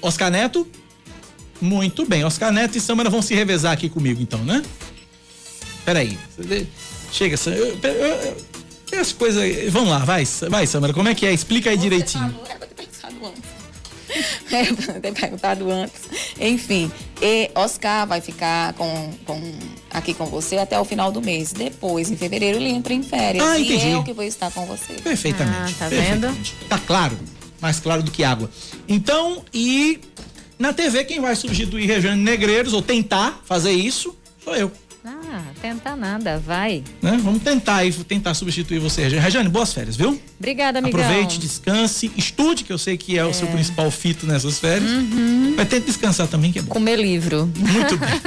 Oscar 0.00 0.30
Neto? 0.30 0.66
Muito 1.60 2.06
bem. 2.06 2.24
Oscar 2.24 2.50
Neto 2.50 2.78
e 2.78 2.80
Samara 2.80 3.10
vão 3.10 3.20
se 3.20 3.34
revezar 3.34 3.74
aqui 3.74 3.90
comigo, 3.90 4.22
então, 4.22 4.42
né? 4.42 4.62
Peraí. 5.84 6.18
Chega, 7.12 7.36
eu, 7.50 8.98
as 8.98 9.12
coisas. 9.12 9.70
Vamos 9.70 9.90
lá, 9.90 9.98
vai, 9.98 10.24
vai, 10.48 10.66
Samara, 10.66 10.94
como 10.94 11.10
é 11.10 11.14
que 11.14 11.26
é? 11.26 11.32
Explica 11.34 11.68
aí 11.68 11.76
direitinho. 11.76 12.34
É, 12.48 12.64
antes. 13.26 13.64
É, 14.52 15.00
ter 15.00 15.12
perguntado 15.12 15.70
antes. 15.70 16.02
Enfim, 16.38 16.92
e 17.20 17.50
Oscar 17.54 18.06
vai 18.06 18.20
ficar 18.20 18.74
com, 18.74 19.10
com, 19.24 19.40
aqui 19.90 20.12
com 20.12 20.26
você 20.26 20.58
até 20.58 20.78
o 20.78 20.84
final 20.84 21.10
do 21.10 21.22
mês. 21.22 21.52
Depois, 21.52 22.10
em 22.10 22.16
fevereiro, 22.16 22.58
ele 22.58 22.68
entra 22.68 22.92
em 22.92 23.02
férias. 23.02 23.44
Ah, 23.44 23.58
entendi. 23.58 23.86
E 23.86 23.92
eu 23.92 24.04
que 24.04 24.12
vou 24.12 24.24
estar 24.24 24.50
com 24.52 24.66
você. 24.66 24.92
Perfeitamente. 24.94 25.74
Ah, 25.76 25.78
tá 25.78 25.88
perfeitamente. 25.88 26.54
vendo? 26.60 26.68
Tá 26.68 26.78
claro. 26.78 27.18
Mais 27.60 27.80
claro 27.80 28.02
do 28.02 28.10
que 28.10 28.22
água. 28.22 28.50
Então, 28.86 29.42
e 29.52 29.98
na 30.58 30.72
TV, 30.72 31.04
quem 31.04 31.20
vai 31.20 31.34
substituir 31.34 31.86
Regiane 31.86 32.22
Negreiros, 32.22 32.72
ou 32.72 32.82
tentar 32.82 33.42
fazer 33.44 33.72
isso, 33.72 34.14
sou 34.44 34.54
eu. 34.54 34.70
Ah, 35.36 35.42
tentar 35.60 35.96
nada, 35.96 36.38
vai. 36.38 36.84
Né? 37.02 37.18
Vamos 37.20 37.42
tentar 37.42 37.78
aí, 37.78 37.92
tentar 37.92 38.34
substituir 38.34 38.78
você. 38.78 39.08
Rejane, 39.08 39.48
boas 39.48 39.72
férias, 39.72 39.96
viu? 39.96 40.16
Obrigada, 40.38 40.78
amigão. 40.78 41.00
Aproveite, 41.00 41.40
descanse, 41.40 42.08
estude, 42.16 42.62
que 42.62 42.72
eu 42.72 42.78
sei 42.78 42.96
que 42.96 43.18
é, 43.18 43.22
é. 43.22 43.24
o 43.24 43.34
seu 43.34 43.48
principal 43.48 43.90
fito 43.90 44.28
nessas 44.28 44.60
férias. 44.60 44.88
Uhum. 44.88 45.54
Mas 45.56 45.68
tente 45.68 45.86
descansar 45.86 46.28
também, 46.28 46.52
que 46.52 46.60
é 46.60 46.62
bom. 46.62 46.72
Comer 46.72 47.00
livro. 47.00 47.50
Muito 47.56 47.96
bem. 47.96 48.20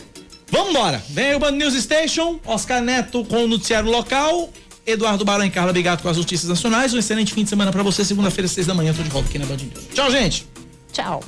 Vamos 0.50 0.70
embora. 0.70 1.04
Vem 1.10 1.34
o 1.34 1.38
Band 1.38 1.50
News 1.50 1.74
Station, 1.74 2.40
Oscar 2.46 2.80
Neto 2.80 3.26
com 3.26 3.44
o 3.44 3.46
noticiário 3.46 3.90
local. 3.90 4.48
Eduardo 4.86 5.22
Barão 5.22 5.44
e 5.44 5.50
Carla 5.50 5.72
Bigato 5.72 6.02
com 6.02 6.08
as 6.08 6.16
notícias 6.16 6.48
nacionais. 6.48 6.94
Um 6.94 6.98
excelente 6.98 7.34
fim 7.34 7.44
de 7.44 7.50
semana 7.50 7.70
para 7.70 7.82
você. 7.82 8.06
Segunda-feira, 8.06 8.48
seis 8.48 8.66
da 8.66 8.72
manhã, 8.72 8.94
tô 8.94 9.02
de 9.02 9.10
volta 9.10 9.28
aqui 9.28 9.38
na 9.38 9.44
Band 9.44 9.56
News. 9.56 9.88
Tchau, 9.92 10.10
gente. 10.10 10.46
Tchau. 10.94 11.20